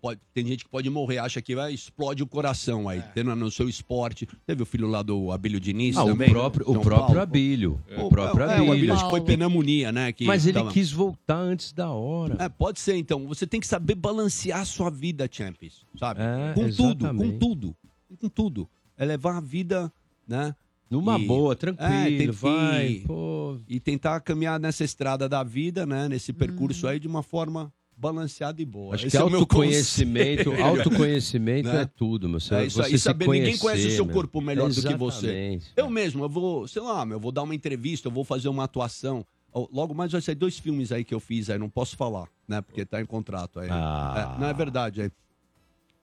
Pode, 0.00 0.20
tem 0.32 0.46
gente 0.46 0.64
que 0.64 0.70
pode 0.70 0.88
morrer, 0.88 1.18
acha 1.18 1.42
que 1.42 1.54
vai, 1.54 1.74
explode 1.74 2.22
o 2.22 2.26
coração 2.26 2.88
aí, 2.88 3.02
tendo 3.14 3.34
no 3.36 3.50
seu 3.50 3.68
esporte. 3.68 4.26
Teve 4.46 4.62
o 4.62 4.66
filho 4.66 4.86
lá 4.88 5.02
do 5.02 5.30
Abílio 5.32 5.58
Diniz 5.60 5.96
Ah, 5.96 6.04
o 6.04 6.08
também? 6.08 6.30
próprio- 6.30 6.64
o 6.68 6.72
São 6.74 6.82
próprio. 6.82 7.20
Abílio. 7.20 7.82
É. 7.88 8.00
O 8.02 8.08
próprio 8.08 8.44
é, 8.44 8.46
o 8.46 8.50
Abílio. 8.52 8.72
Abílio 8.72 8.94
acho 8.94 9.04
que 9.04 9.10
foi 9.10 9.20
pneumonia, 9.20 9.92
né? 9.92 10.12
que 10.12 10.24
Mas 10.24 10.46
ele 10.46 10.58
tava- 10.58 10.70
quis 10.72 10.90
voltar 10.92 11.36
antes 11.38 11.72
da 11.72 11.90
hora. 11.90 12.36
É, 12.38 12.48
pode 12.48 12.80
ser, 12.80 12.96
então. 12.96 13.26
Você 13.26 13.46
tem 13.46 13.60
que 13.60 13.66
saber 13.66 13.94
balancear 13.96 14.60
a 14.60 14.64
sua 14.64 14.90
vida, 14.90 15.28
Champions, 15.30 15.84
sabe? 15.98 16.20
É, 16.22 16.52
com 16.54 16.70
tudo, 16.70 17.08
com 17.14 17.38
tudo. 17.38 17.76
Com 18.20 18.28
tudo. 18.28 18.68
É 18.96 19.04
levar 19.04 19.36
a 19.36 19.40
vida, 19.40 19.92
né? 20.26 20.54
Numa 20.88 21.18
boa, 21.18 21.56
tranquilo, 21.56 21.90
tem 21.90 22.16
que- 22.18 22.30
vai, 22.30 23.02
pô. 23.06 23.58
E 23.68 23.80
tentar 23.80 24.20
caminhar 24.20 24.58
nessa 24.60 24.84
estrada 24.84 25.28
da 25.28 25.42
vida, 25.42 25.84
né? 25.84 26.08
Nesse 26.08 26.32
percurso 26.32 26.86
aí 26.86 27.00
de 27.00 27.08
uma 27.08 27.22
forma 27.24 27.72
balanceada 27.96 28.60
e 28.60 28.64
boa. 28.64 28.94
Acho 28.94 29.06
Esse 29.06 29.16
que 29.16 29.22
é 29.22 29.24
o 29.24 29.30
meu 29.30 29.40
autoconhecimento, 29.40 30.44
conselho. 30.50 30.64
autoconhecimento 30.66 31.68
Né? 31.72 31.82
é 31.82 31.86
tudo, 31.86 32.28
meu. 32.28 32.38
Você, 32.38 32.54
É 32.54 32.66
isso 32.66 32.82
aí, 32.82 32.90
você 32.90 32.98
se 32.98 33.04
saber, 33.04 33.24
ninguém 33.26 33.56
conhecer, 33.56 33.60
conhece 33.60 33.86
o 33.88 33.90
seu 33.90 34.06
corpo 34.06 34.40
melhor 34.40 34.68
do 34.70 34.82
que 34.82 34.94
você. 34.94 35.58
Eu 35.76 35.88
mesmo, 35.90 36.24
eu 36.24 36.28
vou, 36.28 36.68
sei 36.68 36.82
lá, 36.82 37.04
meu, 37.06 37.16
eu 37.16 37.20
vou 37.20 37.32
dar 37.32 37.42
uma 37.42 37.54
entrevista, 37.54 38.08
eu 38.08 38.12
vou 38.12 38.24
fazer 38.24 38.48
uma 38.48 38.64
atuação. 38.64 39.24
Logo 39.72 39.94
mais 39.94 40.12
vai 40.12 40.20
sair 40.20 40.34
dois 40.34 40.58
filmes 40.58 40.92
aí 40.92 41.02
que 41.02 41.14
eu 41.14 41.20
fiz 41.20 41.48
aí, 41.48 41.58
não 41.58 41.70
posso 41.70 41.96
falar, 41.96 42.28
né? 42.46 42.60
Porque 42.60 42.84
tá 42.84 43.00
em 43.00 43.06
contrato 43.06 43.58
aí. 43.58 43.68
Ah. 43.70 44.34
É, 44.36 44.40
não 44.40 44.46
é 44.48 44.52
verdade 44.52 45.00
aí. 45.00 45.10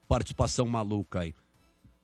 Participação 0.07 0.65
maluca 0.67 1.19
aí. 1.21 1.33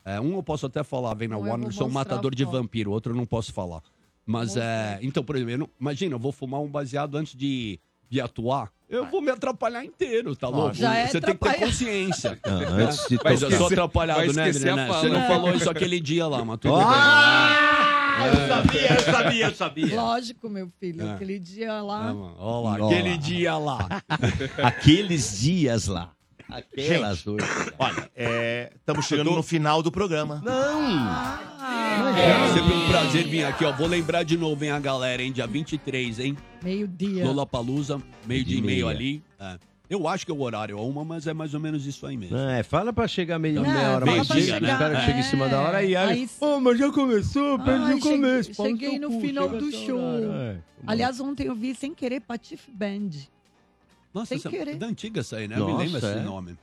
É, 0.06 0.20
um 0.20 0.36
eu 0.36 0.44
posso 0.44 0.66
até 0.66 0.84
falar, 0.84 1.14
vem 1.16 1.28
na 1.28 1.36
eu 1.36 1.42
Warner, 1.42 1.72
sou 1.74 1.88
um 1.88 1.92
matador 1.92 2.34
de 2.34 2.46
vampiro, 2.46 2.92
outro 2.92 3.12
eu 3.12 3.16
não 3.18 3.26
posso 3.26 3.52
falar. 3.52 3.82
Mas 4.26 4.56
é. 4.56 5.00
Então, 5.02 5.24
por 5.24 5.36
exemplo, 5.36 5.54
eu 5.54 5.58
não- 5.58 5.70
imagina, 5.80 6.16
eu 6.16 6.20
vou 6.20 6.32
fumar 6.32 6.62
um 6.62 6.68
baseado 6.68 7.16
antes 7.16 7.36
de, 7.36 7.80
de 8.10 8.20
atuar. 8.20 8.72
Eu 8.90 9.06
vou 9.06 9.22
me 9.22 9.30
atrapalhar 9.30 9.86
inteiro, 9.86 10.36
tá 10.36 10.48
louco? 10.50 10.74
Já 10.74 10.96
é 10.96 11.08
Você 11.08 11.22
tem 11.22 11.36
que 11.38 11.48
ter 11.48 11.60
consciência. 11.60 12.40
Ah, 12.44 12.50
antes 12.72 13.08
de 13.08 13.20
Mas 13.24 13.42
eu 13.42 13.52
sou 13.52 13.68
atrapalhado, 13.68 14.20
vai 14.26 14.34
né, 14.34 14.50
esquecer 14.50 14.70
a 14.70 14.76
né? 14.76 14.88
fala. 14.88 15.00
Você 15.02 15.10
não 15.10 15.22
É. 15.22 15.28
falou 15.28 15.54
isso 15.54 15.70
aquele 15.70 16.00
dia 16.00 16.26
lá, 16.26 16.44
mas 16.44 16.58
tudo 16.60 16.76
bem. 16.76 16.84
Ah, 16.88 18.28
eu 18.28 18.48
sabia, 18.48 18.94
eu 18.94 19.14
sabia, 19.14 19.46
eu 19.46 19.56
sabia. 19.56 19.96
Lógico, 19.96 20.50
meu 20.50 20.72
filho. 20.80 21.06
É. 21.08 21.14
Aquele 21.14 21.38
dia 21.40 21.82
lá. 21.84 22.04
Mano, 22.06 22.36
Ó 22.40 22.62
lá, 22.62 22.88
aquele 22.88 23.18
dia 23.18 23.58
lá. 23.58 23.88
Aqueles 24.64 25.40
dias 25.40 25.86
lá. 25.88 26.12
Aquelas 26.50 27.18
Gente, 27.20 27.30
horas. 27.30 27.72
Olha, 27.78 28.10
estamos 28.76 29.06
chegando 29.06 29.32
no 29.32 29.44
final 29.44 29.82
do 29.84 29.92
programa. 29.92 30.42
É 32.18 32.54
sempre 32.54 32.74
um 32.74 32.88
prazer 32.90 33.28
vir 33.28 33.46
aqui, 33.46 33.64
ó. 33.66 33.72
Vou 33.72 33.88
lembrar 33.88 34.24
de 34.24 34.38
novo, 34.38 34.64
hein, 34.64 34.72
a 34.72 34.80
galera, 34.80 35.22
hein? 35.22 35.32
Dia 35.32 35.46
23, 35.48 36.20
hein? 36.20 36.38
Meio-dia. 36.64 37.26
Lollapalooza, 37.26 38.02
meio 38.26 38.44
dia 38.44 38.58
e 38.58 38.62
De 38.62 38.66
meio 38.68 38.88
ali. 38.88 39.24
É. 39.40 39.58
Eu 39.90 40.08
acho 40.08 40.24
que 40.24 40.32
é 40.32 40.36
o 40.36 40.42
horário 40.42 40.78
é 40.78 40.82
uma, 40.82 41.04
mas 41.04 41.26
é 41.26 41.34
mais 41.34 41.56
ou 41.56 41.60
menos 41.60 41.86
isso 41.88 42.06
aí 42.06 42.16
mesmo. 42.16 42.38
Não, 42.38 42.48
é, 42.50 42.62
fala 42.62 42.94
pra 42.94 43.08
chegar 43.08 43.40
meia, 43.40 43.56
Não, 43.60 43.64
meia 43.64 43.90
hora 43.96 44.06
mais 44.06 44.28
pra 44.28 44.36
cedo, 44.36 44.46
chegar. 44.46 44.62
né? 44.62 44.76
O 44.76 44.78
cara 44.78 45.02
chega 45.02 45.20
em 45.20 45.24
cima 45.24 45.50
da 45.50 45.60
hora 45.62 45.84
e 45.84 45.96
aí... 45.96 46.12
Aí- 46.12 46.30
Ô, 46.40 46.60
mas 46.60 46.78
já 46.78 46.92
começou, 46.92 47.58
perde 47.58 47.86
Ai, 47.86 47.94
no 47.96 48.00
começo. 48.00 48.54
cheguei, 48.54 48.72
cheguei 48.72 49.00
no 49.00 49.10
cu, 49.10 49.20
final 49.20 49.50
do 49.50 49.72
show. 49.72 50.00
é. 50.32 50.58
Aliás, 50.86 51.20
ontem 51.20 51.48
eu 51.48 51.56
vi 51.56 51.74
sem 51.74 51.92
querer 51.96 52.20
Patife 52.22 52.70
Band. 52.72 53.10
Nossa, 54.14 54.28
sem 54.30 54.38
essa 54.38 54.50
querer. 54.50 54.72
é 54.72 54.76
da 54.76 54.88
antiga 54.88 55.20
essa 55.22 55.38
aí, 55.38 55.48
né? 55.48 55.58
Eu 55.60 55.66
me 55.68 55.74
lembro 55.74 55.94
Nossa, 55.94 56.10
esse 56.12 56.20
é? 56.20 56.22
nome. 56.24 56.58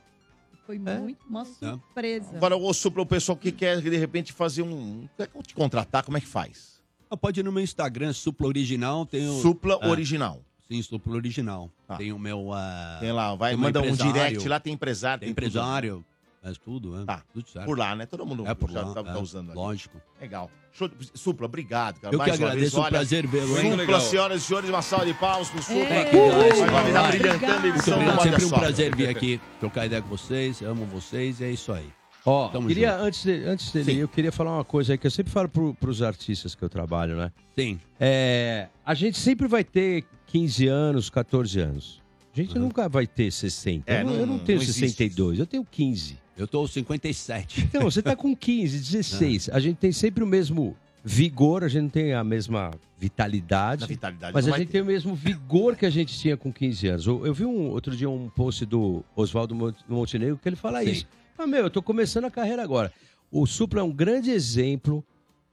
Foi 0.65 0.77
muito 0.77 1.25
uma 1.29 1.45
surpresa. 1.45 2.35
Agora, 2.35 2.57
o 2.57 2.73
Supla, 2.73 3.03
o 3.03 3.05
pessoal 3.05 3.37
que 3.37 3.51
quer, 3.53 3.79
de 3.81 3.95
repente, 3.97 4.33
fazer 4.33 4.63
um... 4.63 5.07
Quer 5.15 5.29
te 5.43 5.53
contratar, 5.55 6.03
como 6.03 6.17
é 6.17 6.21
que 6.21 6.27
faz? 6.27 6.81
Ah, 7.09 7.15
Pode 7.15 7.39
ir 7.39 7.43
no 7.43 7.53
meu 7.53 7.63
Instagram, 7.63 8.11
Supla 8.11 8.47
Original. 8.47 9.05
Tem 9.05 9.29
o... 9.29 9.41
Supla 9.41 9.79
Ah, 9.81 9.87
Original. 9.87 10.41
Sim, 10.67 10.81
Supla 10.81 11.15
Original. 11.15 11.71
Tem 11.97 12.11
o 12.11 12.19
meu... 12.19 12.51
ah, 12.51 12.97
Tem 12.99 13.13
lá, 13.13 13.33
vai, 13.35 13.51
tem 13.51 13.57
meu 13.57 13.67
manda 13.67 13.79
um 13.79 13.83
empresário. 13.85 14.13
direct 14.13 14.49
lá, 14.49 14.59
tem 14.59 14.73
empresário. 14.73 15.19
Tem 15.21 15.29
tudo. 15.29 15.39
empresário, 15.39 16.05
faz 16.41 16.57
tudo, 16.57 16.91
né? 16.95 17.03
Tá, 17.05 17.21
tudo 17.33 17.49
certo. 17.49 17.65
por 17.65 17.77
lá, 17.77 17.95
né? 17.95 18.05
Todo 18.05 18.25
mundo 18.25 18.45
É 18.47 18.53
por 18.53 18.69
já 18.69 18.81
lá, 18.81 18.93
tá, 18.93 19.03
tá 19.03 19.11
é, 19.11 19.17
usando 19.21 19.49
ali. 19.51 19.57
Lógico. 19.59 20.01
Legal. 20.21 20.49
Show 20.71 20.87
de- 20.87 21.09
Supla, 21.13 21.45
obrigado, 21.47 21.99
cara. 21.99 22.13
Eu 22.15 22.19
que 22.19 22.25
Mais 22.27 22.39
uma 22.39 22.47
agradeço, 22.49 22.79
um 22.79 22.83
prazer 22.85 23.27
vê-lo, 23.27 23.57
hein? 23.57 23.71
Supla, 23.71 23.75
Legal. 23.77 24.01
senhoras 24.01 24.41
e 24.41 24.45
senhores, 24.45 24.69
uma 24.69 24.81
salva 24.81 25.05
de 25.05 25.13
palmas 25.15 25.49
pro 25.49 25.61
Supla. 25.61 25.81
É, 25.81 26.05
que 26.05 26.15
legal. 26.15 26.91
Vai. 26.93 27.11
brilhantando 27.11 27.45
a 27.45 27.59
Muito 27.59 27.67
edição 27.75 27.93
do 27.97 28.03
obrigado, 28.03 28.19
a 28.19 28.23
sempre 28.39 28.45
um 28.45 28.49
prazer 28.49 28.95
vir 28.95 29.09
aqui, 29.09 29.41
trocar 29.59 29.85
ideia 29.85 30.01
com 30.01 30.09
vocês. 30.09 30.61
Amo 30.61 30.85
vocês 30.85 31.39
e 31.39 31.43
é 31.45 31.51
isso 31.51 31.71
aí. 31.73 31.85
Ó, 32.25 32.49
Tamo 32.49 32.67
queria, 32.67 32.91
junto. 32.91 33.03
antes, 33.05 33.23
de, 33.23 33.31
antes 33.45 33.71
dele, 33.71 33.91
ir, 33.93 33.99
eu 33.99 34.07
queria 34.07 34.31
falar 34.33 34.53
uma 34.57 34.65
coisa 34.65 34.91
aí 34.93 34.97
que 34.97 35.07
eu 35.07 35.11
sempre 35.11 35.31
falo 35.31 35.47
pro, 35.47 35.73
pros 35.75 36.01
artistas 36.01 36.53
que 36.53 36.61
eu 36.61 36.67
trabalho, 36.67 37.15
né? 37.15 37.31
Sim. 37.57 37.79
É, 37.97 38.67
a 38.85 38.93
gente 38.93 39.17
sempre 39.17 39.47
vai 39.47 39.63
ter 39.63 40.03
15 40.25 40.67
anos, 40.67 41.09
14 41.09 41.57
anos. 41.61 42.01
A 42.33 42.37
gente 42.39 42.59
nunca 42.59 42.87
vai 42.89 43.07
ter 43.07 43.31
60. 43.31 43.89
É, 43.91 44.01
eu, 44.01 44.05
não, 44.05 44.13
eu 44.13 44.19
não- 44.27 44.33
não 44.35 44.39
tenho 44.39 44.57
não 44.57 44.63
existe 44.63 44.81
62, 44.89 45.39
eu 45.39 45.45
tenho 45.47 45.65
15. 45.65 46.19
Eu 46.37 46.47
tô 46.47 46.67
57. 46.67 47.61
Então, 47.63 47.81
você 47.81 48.01
tá 48.01 48.15
com 48.15 48.35
15, 48.35 48.77
16. 48.79 49.49
A 49.49 49.59
gente 49.59 49.77
tem 49.77 49.91
sempre 49.91 50.23
o 50.23 50.27
mesmo 50.27 50.75
vigor, 51.03 51.63
a 51.63 51.67
gente 51.67 51.83
não 51.83 51.89
tem 51.89 52.13
a 52.13 52.23
mesma 52.23 52.71
vitalidade. 52.99 53.81
Na 53.81 53.87
vitalidade 53.87 54.33
mas 54.33 54.47
a 54.47 54.57
gente 54.57 54.69
tem 54.69 54.81
o 54.81 54.85
mesmo 54.85 55.15
vigor 55.15 55.75
que 55.75 55.85
a 55.85 55.89
gente 55.89 56.17
tinha 56.19 56.35
com 56.37 56.51
15 56.51 56.87
anos. 56.87 57.07
Eu, 57.07 57.25
eu 57.25 57.33
vi 57.33 57.45
um, 57.45 57.69
outro 57.69 57.95
dia 57.95 58.09
um 58.09 58.29
post 58.29 58.65
do 58.65 59.03
Oswaldo 59.15 59.55
Mon- 59.55 59.73
Montenegro 59.87 60.37
que 60.37 60.47
ele 60.49 60.55
fala 60.55 60.83
Sim. 60.83 60.91
isso. 60.91 61.07
Ah, 61.37 61.47
meu, 61.47 61.63
eu 61.63 61.69
tô 61.69 61.81
começando 61.81 62.25
a 62.25 62.31
carreira 62.31 62.61
agora. 62.63 62.91
O 63.31 63.45
Supla 63.45 63.79
é 63.79 63.83
um 63.83 63.91
grande 63.91 64.31
exemplo 64.31 65.03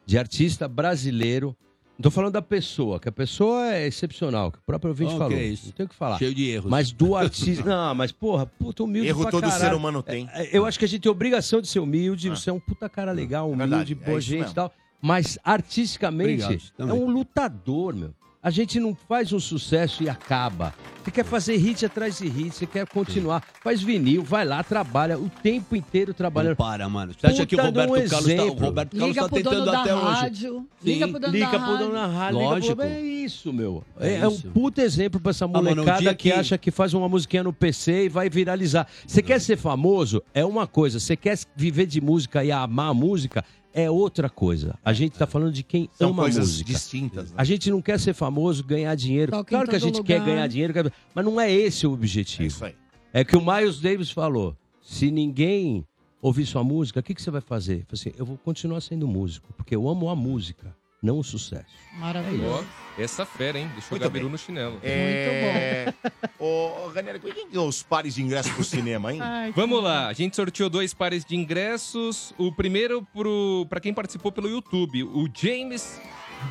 de 0.07 0.19
artista 0.19 0.67
brasileiro. 0.69 1.57
Tô 2.03 2.11
falando 2.11 2.33
da 2.33 2.43
pessoa, 2.43 2.99
que 2.99 3.09
a 3.09 3.13
pessoa 3.13 3.73
é 3.73 3.87
excepcional, 3.87 4.51
que 4.51 4.59
o 4.59 4.63
próprio 4.63 4.91
ouvinte 4.91 5.15
Ok, 5.15 5.19
falou. 5.19 5.39
isso. 5.39 5.67
Não 5.67 5.73
tem 5.73 5.87
o 5.87 5.89
que 5.89 5.95
falar. 5.95 6.19
Cheio 6.19 6.35
de 6.35 6.51
erros. 6.51 6.71
Mas 6.71 6.91
do 6.91 7.15
artista. 7.15 7.65
Não, 7.69 7.95
mas 7.95 8.11
porra, 8.11 8.47
puta 8.47 8.83
humilde. 8.83 9.09
Erro 9.09 9.31
todo 9.31 9.43
caralho. 9.43 9.61
ser 9.61 9.75
humano 9.75 10.03
tem. 10.03 10.29
É, 10.33 10.45
é, 10.47 10.49
Eu 10.53 10.67
acho 10.67 10.79
que 10.79 10.85
a 10.85 10.89
gente 10.89 11.03
tem 11.03 11.13
obrigação 11.13 11.61
de 11.61 11.69
ser 11.69 11.79
humilde. 11.79 12.29
Você 12.31 12.51
é 12.51 12.53
um 12.53 12.59
puta 12.59 12.89
cara 12.89 13.13
legal, 13.13 13.47
humilde, 13.47 13.71
verdade, 13.71 13.93
é 13.93 13.97
boa 13.97 14.21
gente 14.21 14.51
e 14.51 14.55
tal. 14.55 14.73
Mas 15.01 15.39
artisticamente 15.45 16.45
Obrigado, 16.45 16.91
é 16.91 16.93
um 16.93 17.07
lutador, 17.11 17.95
meu. 17.95 18.15
A 18.45 18.51
gente 18.51 18.79
não 18.79 18.95
faz 19.09 19.33
um 19.33 19.41
sucesso 19.41 20.03
e 20.03 20.09
acaba. 20.09 20.75
Você 21.03 21.11
quer 21.11 21.25
fazer 21.25 21.57
hit 21.57 21.85
atrás 21.87 22.19
de 22.19 22.29
hit, 22.29 22.55
você 22.55 22.67
quer 22.67 22.87
continuar. 22.87 23.43
Faz 23.63 23.81
vinil, 23.83 24.23
vai 24.23 24.45
lá, 24.45 24.63
trabalha 24.63 25.19
o 25.19 25.31
tempo 25.43 25.75
inteiro 25.75 26.13
trabalhando. 26.13 26.51
Não 26.51 26.57
para, 26.57 26.87
mano. 26.87 27.15
Você 27.19 27.27
acha 27.27 27.47
que 27.47 27.55
o 27.55 27.59
Puta 27.59 27.63
um 27.63 27.87
Roberto 27.87 28.11
Carlos 28.11 28.11
tá- 28.11 28.17
o 28.19 28.21
exemplo. 28.45 28.67
Roberto 28.67 28.91
Carlos 28.91 29.09
Liga 29.09 29.23
tá 29.23 29.29
pro 29.31 29.43
dono 29.43 29.57
tentando 29.57 29.73
da 29.73 29.81
até 29.81 29.95
hoje. 29.95 30.21
rádio. 30.21 30.69
Liga 30.83 31.09
pro 31.09 31.19
dono 31.21 31.33
Liga 31.33 31.47
da 31.47 31.59
pro 31.59 31.79
dono 31.79 31.93
da 31.95 32.07
rádio. 32.07 32.15
rádio. 32.19 32.39
liga 32.39 32.51
Lógico. 32.51 32.77
pro... 32.77 32.85
É 32.87 33.01
isso, 33.25 33.53
meu. 33.53 33.83
É, 33.99 34.15
É 34.15 34.15
é 34.21 34.29
um 34.29 34.33
isso. 34.33 34.49
puta 34.51 34.83
exemplo 34.83 35.21
pra 35.21 35.31
essa 35.31 35.45
Ah, 35.45 35.49
mano, 35.49 35.71
molecada 35.77 36.15
que... 36.15 36.31
que- 36.31 36.33
acha 36.33 36.57
que 36.59 36.71
faz 36.71 36.95
uma 36.95 37.09
musiquinha 37.09 37.43
no 37.43 37.53
PC 37.53 38.05
e 38.05 38.09
vai 38.09 38.29
viralizar. 38.31 38.87
Você 39.07 39.23
quer 39.23 39.41
ser 39.41 39.57
famoso? 39.57 40.23
É 40.33 40.45
uma 40.45 40.67
coisa. 40.67 40.99
Você 41.01 41.17
quer 41.17 41.39
viver 41.57 41.87
de 41.87 42.01
música 42.01 42.45
e 42.45 42.51
amar 42.53 42.91
a 42.91 42.95
música? 42.95 43.45
É 43.73 43.91
outra 43.91 44.31
coisa. 44.31 44.79
A 44.85 44.93
gente 44.93 45.19
tá 45.19 45.27
falando 45.27 45.53
de 45.53 45.65
quem 45.65 45.91
São 45.95 46.11
ama 46.11 46.23
coisas 46.23 46.47
música. 46.47 46.73
distintas. 46.73 47.31
né? 47.31 47.35
A 47.37 47.43
gente 47.45 47.71
não 47.71 47.83
quer 47.83 47.99
ser 47.99 48.15
famoso, 48.15 48.63
ganhar 48.63 48.95
dinheiro. 48.95 49.33
Toca 49.33 49.53
em 49.53 49.57
claro 49.57 49.69
que 49.69 49.75
a 49.75 49.81
gente 49.81 50.01
quer 50.05 50.21
lugar. 50.21 50.27
ganhar 50.35 50.47
dinheiro, 50.47 50.73
quer- 50.73 50.93
mas 51.13 51.25
não 51.25 51.41
é 51.41 51.51
esse 51.53 51.85
o 51.87 51.93
objetivo. 51.93 52.45
É 52.45 52.47
isso 52.47 52.65
aí. 52.65 52.75
É 53.13 53.25
que 53.25 53.37
o 53.37 53.41
Miles 53.45 53.81
Davis 53.81 54.11
falou: 54.13 54.57
se 54.81 55.11
ninguém 55.11 55.85
ouvir 56.23 56.47
sua 56.47 56.63
música, 56.63 57.01
o 57.01 57.03
que, 57.03 57.15
que 57.15 57.21
você 57.21 57.31
vai 57.33 57.41
fazer? 57.41 57.81
Eu 57.81 57.87
falei 57.97 58.13
assim, 58.13 58.13
eu 58.17 58.25
vou 58.25 58.39
continuar 58.39 58.81
sendo 58.81 59.09
músico, 59.09 59.53
porque 59.57 59.75
eu 59.75 59.89
amo 59.89 60.09
a 60.09 60.15
música, 60.17 60.75
não 61.05 61.19
o 61.19 61.25
sucesso. 61.25 61.67
Maravilhoso. 61.99 62.67
Ó, 62.99 63.03
essa 63.03 63.27
fera, 63.27 63.59
hein? 63.59 63.69
Deixou 63.73 63.91
Muito 63.91 64.03
o 64.03 64.05
Gabiru 64.07 64.25
bem. 64.25 64.33
no 64.33 64.39
chinelo. 64.39 64.79
É... 64.83 65.93
Ô, 66.39 66.89
Ranieri, 66.95 67.21
quem 67.21 67.51
ganhou 67.51 67.69
os 67.69 67.83
pares 67.83 68.15
de 68.15 68.23
ingresso 68.23 68.53
pro 68.55 68.65
cinema, 68.65 69.13
hein? 69.13 69.21
Ai, 69.21 69.53
Vamos 69.55 69.79
bom. 69.79 69.85
lá, 69.85 70.09
a 70.09 70.13
gente 70.13 70.35
sorteou 70.35 70.71
dois 70.71 70.95
pares 70.95 71.25
de 71.25 71.37
ingressos. 71.37 72.33
O 72.39 72.51
primeiro 72.51 73.07
pro, 73.13 73.67
pra 73.69 73.81
quem 73.81 73.93
participou 73.93 74.33
pelo 74.33 74.49
YouTube, 74.49 75.03
o 75.05 75.29
James 75.33 76.01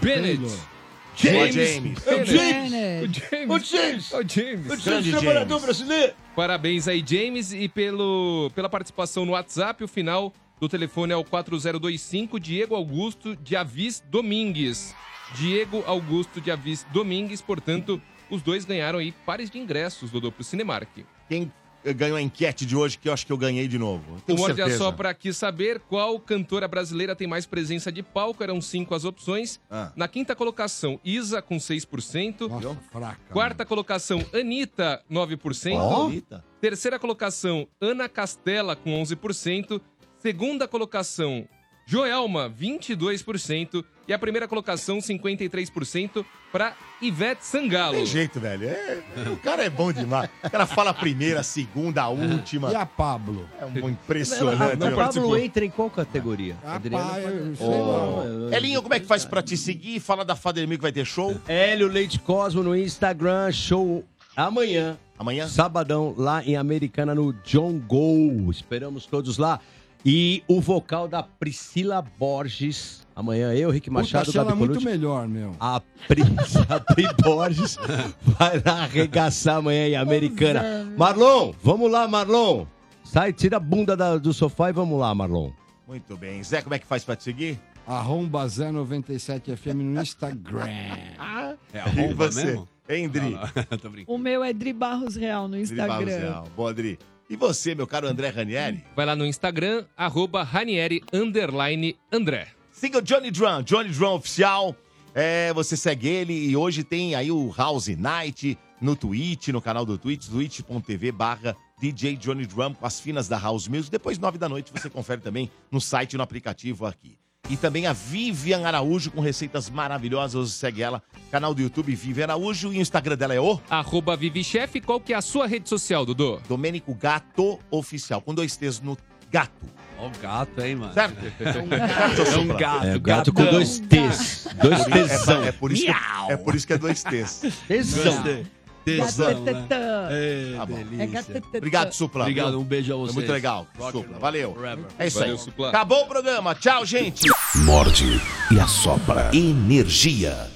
Bennett. 0.01 0.38
Boa, 0.38 1.51
James. 1.51 1.99
Bennett. 1.99 2.31
Bennett. 2.31 3.03
O 3.03 3.13
James. 3.19 3.49
O 3.49 3.59
James. 3.59 4.13
O 4.13 4.27
James. 4.27 4.84
Grande 4.84 5.11
James. 5.11 5.61
brasileiro. 5.61 6.13
Parabéns 6.35 6.88
aí, 6.88 7.03
James, 7.05 7.53
e 7.53 7.67
pelo, 7.67 8.51
pela 8.55 8.67
participação 8.69 9.25
no 9.25 9.34
WhatsApp. 9.34 9.84
O 9.84 9.88
final 9.88 10.34
do 10.64 10.69
telefone 10.69 11.11
é 11.11 11.15
o 11.18 11.26
4025 11.26 12.40
Diego 12.40 12.73
Augusto 12.73 13.35
de 13.35 13.53
Avis 13.53 14.02
Domingues. 14.10 14.95
Diego 15.35 15.84
Augusto 15.85 16.40
de 16.40 16.52
Avis 16.52 16.85
Domingues, 16.94 17.41
portanto, 17.41 18.02
os 18.30 18.41
dois 18.41 18.64
ganharam 18.64 18.99
aí 18.99 19.11
pares 19.26 19.49
de 19.49 19.60
ingressos, 19.60 20.10
Dodô, 20.10 20.31
pro 20.31 20.41
Cinemark. 20.41 20.88
Quem 21.27 21.52
eh, 21.84 21.91
ganhou 21.91 22.15
a 22.15 22.22
enquete 22.22 22.65
de 22.65 22.77
hoje, 22.77 22.98
que 22.98 23.10
eu 23.10 23.14
acho 23.14 23.26
que 23.26 23.34
eu 23.34 23.38
ganhei 23.38 23.68
de 23.68 23.77
novo? 23.77 24.15
O 24.15 24.22
Tenho 24.22 24.40
Morde 24.40 24.61
a 24.61 24.65
certeza. 24.65 24.77
Sopra 24.85 25.14
quis 25.14 25.35
saber 25.35 25.81
qual 25.81 26.18
cantora 26.18 26.65
brasileira 26.65 27.14
tem 27.14 27.27
mais 27.27 27.45
presença 27.45 27.91
de 27.91 28.02
palco. 28.02 28.41
Eram 28.41 28.61
cinco 28.61 28.95
as 28.95 29.03
opções. 29.03 29.60
Ah. 29.69 29.91
Na 29.98 30.07
quinta 30.07 30.34
colocação, 30.34 30.98
Isa, 31.03 31.41
com 31.41 31.57
6%. 31.57 32.48
Nossa, 32.48 32.80
fraca. 32.90 33.34
Quarta 33.34 33.65
colocação, 33.65 34.26
Anitta, 34.34 35.03
9%. 35.11 35.76
Ó. 35.76 36.06
Anitta. 36.06 36.45
Terceira 36.61 36.98
colocação, 36.98 37.68
Ana 37.81 38.07
Castela, 38.07 38.73
com 38.73 38.91
11%. 39.03 39.81
Segunda 40.27 40.69
colocação, 40.69 41.45
Joelma, 41.85 42.49
22%. 42.49 43.83
E 44.07 44.13
a 44.13 44.17
primeira 44.19 44.47
colocação, 44.47 44.99
53%, 44.99 46.25
para 46.49 46.73
Ivete 47.01 47.45
Sangalo. 47.45 47.95
Tem 47.95 48.05
jeito, 48.05 48.39
velho. 48.39 48.69
É- 48.69 49.01
o 49.33 49.35
cara 49.37 49.65
é 49.65 49.69
bom 49.69 49.91
demais. 49.91 50.29
O 50.41 50.49
cara 50.49 50.65
fala 50.65 50.91
a 50.91 50.93
primeira, 50.93 51.41
a 51.41 51.43
segunda, 51.43 52.03
a 52.03 52.07
última. 52.07 52.71
E 52.71 52.75
a 52.75 52.85
Pablo? 52.85 53.49
É 53.59 53.65
um 53.65 53.89
impressionante. 53.89 54.61
A, 54.61 54.65
né? 54.67 54.73
a 54.73 54.77
Pablo 54.77 54.95
Participou. 54.95 55.37
entra 55.37 55.65
em 55.65 55.69
qual 55.69 55.89
categoria? 55.89 56.55
Pode- 56.63 56.87
eu 56.93 57.55
sei 57.57 57.65
Oh, 57.67 58.47
lá. 58.49 58.55
Elinho, 58.57 58.81
como 58.81 58.93
é 58.93 58.99
que 59.01 59.05
faz 59.05 59.25
pra 59.25 59.41
te 59.41 59.57
seguir? 59.57 59.99
Fala 59.99 60.23
da 60.23 60.37
Fademir 60.37 60.77
que 60.77 60.81
vai 60.83 60.91
ter 60.93 61.05
show 61.05 61.37
Hélio 61.49 61.87
Leite 61.89 62.17
Cosmo 62.19 62.63
no 62.63 62.73
Instagram, 62.77 63.51
show 63.51 64.05
amanhã. 64.37 64.97
amanhã. 65.19 65.47
Sabadão, 65.49 66.13
lá 66.17 66.41
em 66.45 66.55
Americana, 66.55 67.13
no 67.13 67.33
John 67.45 67.77
Go. 67.79 68.49
Esperamos 68.51 69.05
todos 69.05 69.37
lá. 69.37 69.59
E 70.05 70.43
o 70.47 70.59
vocal 70.59 71.07
da 71.07 71.23
Priscila 71.23 72.01
Borges. 72.19 73.01
Amanhã 73.15 73.53
eu, 73.53 73.69
Rick 73.69 73.89
Machado, 73.89 74.25
Puta, 74.25 74.39
é 74.41 74.43
Gabi 74.43 74.57
muito 74.57 74.69
Colucci. 74.71 74.85
melhor, 74.85 75.27
meu. 75.27 75.55
A 75.59 75.80
Pri, 76.07 76.23
a 76.67 76.80
Pri 76.93 77.07
Borges 77.21 77.77
vai 78.23 78.61
lá 78.65 78.84
arregaçar 78.84 79.57
amanhã 79.57 79.88
em 79.88 79.95
Americana. 79.95 80.91
Marlon, 80.97 81.53
vamos 81.63 81.89
lá, 81.91 82.07
Marlon. 82.07 82.65
Sai, 83.03 83.31
tira 83.31 83.57
a 83.57 83.59
bunda 83.59 83.95
da- 83.95 84.17
do 84.17 84.34
sofá 84.34 84.69
e 84.69 84.73
vamos 84.73 84.99
lá, 84.99 85.13
Marlon. 85.13 85.51
Muito 85.88 86.17
bem. 86.17 86.43
Zé, 86.43 86.61
como 86.61 86.73
é 86.75 86.80
que 86.80 86.85
faz 86.88 87.03
pra 87.03 87.15
te 87.15 87.23
seguir? 87.23 87.59
Arromba 87.85 88.47
Zé 88.47 88.71
97 88.71 89.55
FM 89.55 89.75
no 89.75 90.01
Instagram. 90.01 90.65
É 90.67 91.55
E 91.73 91.77
arromba 91.80 92.31
você? 92.31 92.45
mesmo? 92.45 92.67
Hein, 92.89 93.07
Dri? 93.09 93.30
Não, 93.30 93.39
não. 93.41 93.77
Tô 93.80 93.89
brincando. 93.89 94.15
O 94.15 94.17
meu 94.17 94.43
é 94.43 94.51
Dri 94.51 94.73
Barros 94.73 95.15
Real 95.15 95.47
no 95.47 95.55
Dri 95.57 95.75
Barros 95.75 96.01
Instagram. 96.01 96.19
Real. 96.19 96.47
Boa, 96.55 96.73
Dri. 96.73 96.99
E 97.34 97.35
você, 97.35 97.73
meu 97.73 97.88
caro 97.88 98.07
André 98.07 98.30
Ranieri? 98.30 98.85
Vai 98.95 99.07
lá 99.07 99.15
no 99.15 99.26
Instagram, 99.26 99.85
arroba 99.97 100.43
Ranieri, 100.43 101.01
underline 101.11 101.97
André. 102.11 102.49
Siga 102.72 102.99
o 102.99 103.01
Johnny 103.01 103.31
Drum, 103.31 103.64
Johnny 103.64 103.89
Drum 103.89 104.14
Oficial. 104.14 104.76
É, 105.15 105.51
você 105.51 105.76
segue 105.76 106.07
ele 106.07 106.31
e 106.31 106.55
hoje 106.55 106.84
tem 106.84 107.15
aí 107.15 107.31
o 107.31 107.51
House 107.57 107.88
Night 107.88 108.55
no 108.80 108.95
Twitch, 108.95 109.47
no 109.47 109.60
canal 109.60 109.84
do 109.84 109.97
Twitch, 109.97 110.27
twitch.tv 110.27 111.11
barra 111.11 111.57
DJ 111.81 112.18
Johnny 112.18 112.45
Drum 112.45 112.76
com 112.76 112.85
as 112.85 112.99
finas 112.99 113.27
da 113.27 113.39
House 113.39 113.68
Music. 113.68 113.89
Depois, 113.89 114.19
nove 114.19 114.38
da 114.38 114.47
noite, 114.47 114.72
você 114.72 114.88
confere 114.88 115.19
também 115.19 115.49
no 115.72 115.81
site 115.81 116.14
e 116.14 116.18
no 116.18 116.22
aplicativo 116.22 116.85
aqui. 116.85 117.18
E 117.49 117.57
também 117.57 117.86
a 117.88 117.91
Vivian 117.94 118.65
Araújo 118.65 119.11
com 119.11 119.20
receitas 119.20 119.70
maravilhosas. 119.70 120.49
Você 120.52 120.57
segue 120.60 120.82
ela, 120.82 121.03
canal 121.30 121.53
do 121.53 121.61
YouTube 121.61 121.94
Vivian 121.94 122.24
Araújo 122.24 122.72
e 122.72 122.78
o 122.78 122.82
Instagram 122.82 123.18
dela 123.18 123.34
é 123.34 123.40
o 123.41 123.60
Arroba 123.70 124.15
ViviChef, 124.15 124.80
qual 124.80 124.99
que 124.99 125.11
é 125.14 125.18
a 125.18 125.22
sua 125.22 125.45
rede 125.45 125.68
social, 125.68 126.06
Dodô? 126.06 126.40
Domênico 126.48 126.95
Gato 126.95 127.60
Oficial, 127.70 128.22
com 128.22 128.34
dois 128.34 128.56
T's 128.56 128.80
no 128.80 128.98
gato. 129.30 129.52
Ó 129.99 130.07
o 130.07 130.11
gato, 130.22 130.61
hein, 130.61 130.76
mano? 130.78 130.94
Certo? 130.94 131.18
É 131.44 132.38
um 132.40 132.48
gato. 132.48 132.86
É, 132.86 132.95
o 132.95 132.99
gato 133.02 133.34
com 133.34 133.44
gatão. 133.44 133.57
dois 133.57 133.80
T's. 133.80 134.48
Dois 134.61 134.80
É, 134.80 134.86
T's. 135.07 135.28
é, 135.28 135.52
por 135.52 135.72
isso 135.74 135.86
que, 135.86 135.91
é 136.32 136.38
por 136.38 136.56
isso 136.56 136.68
que 136.68 136.74
é 136.74 136.78
dois 136.78 137.03
T's. 137.03 137.41
Tesão. 137.68 138.44
Tesão, 138.85 139.39
né? 139.41 139.51
É, 139.51 139.68
Tá. 139.68 140.64
É 140.64 140.65
delícia. 140.65 141.43
Obrigado, 141.57 141.93
Supla. 141.93 142.22
Obrigado, 142.23 142.60
um 142.60 142.64
beijo 142.64 142.91
a 142.93 142.95
Foi 142.95 143.05
vocês. 143.05 143.15
muito 143.15 143.31
legal. 143.31 143.68
Rock 143.77 143.91
Supla, 143.99 144.19
valeu. 144.19 144.53
forever. 144.53 144.85
É 144.99 145.07
isso 145.07 145.19
Valeu, 145.19 145.34
aí. 145.35 145.39
Supla. 145.39 145.69
Acabou 145.69 146.03
o 146.03 146.07
programa. 146.07 146.55
Tchau, 146.55 146.85
gente. 146.85 147.30
Morde 147.55 148.22
e 148.51 148.60
assopra. 148.60 149.30
Energia. 149.34 150.49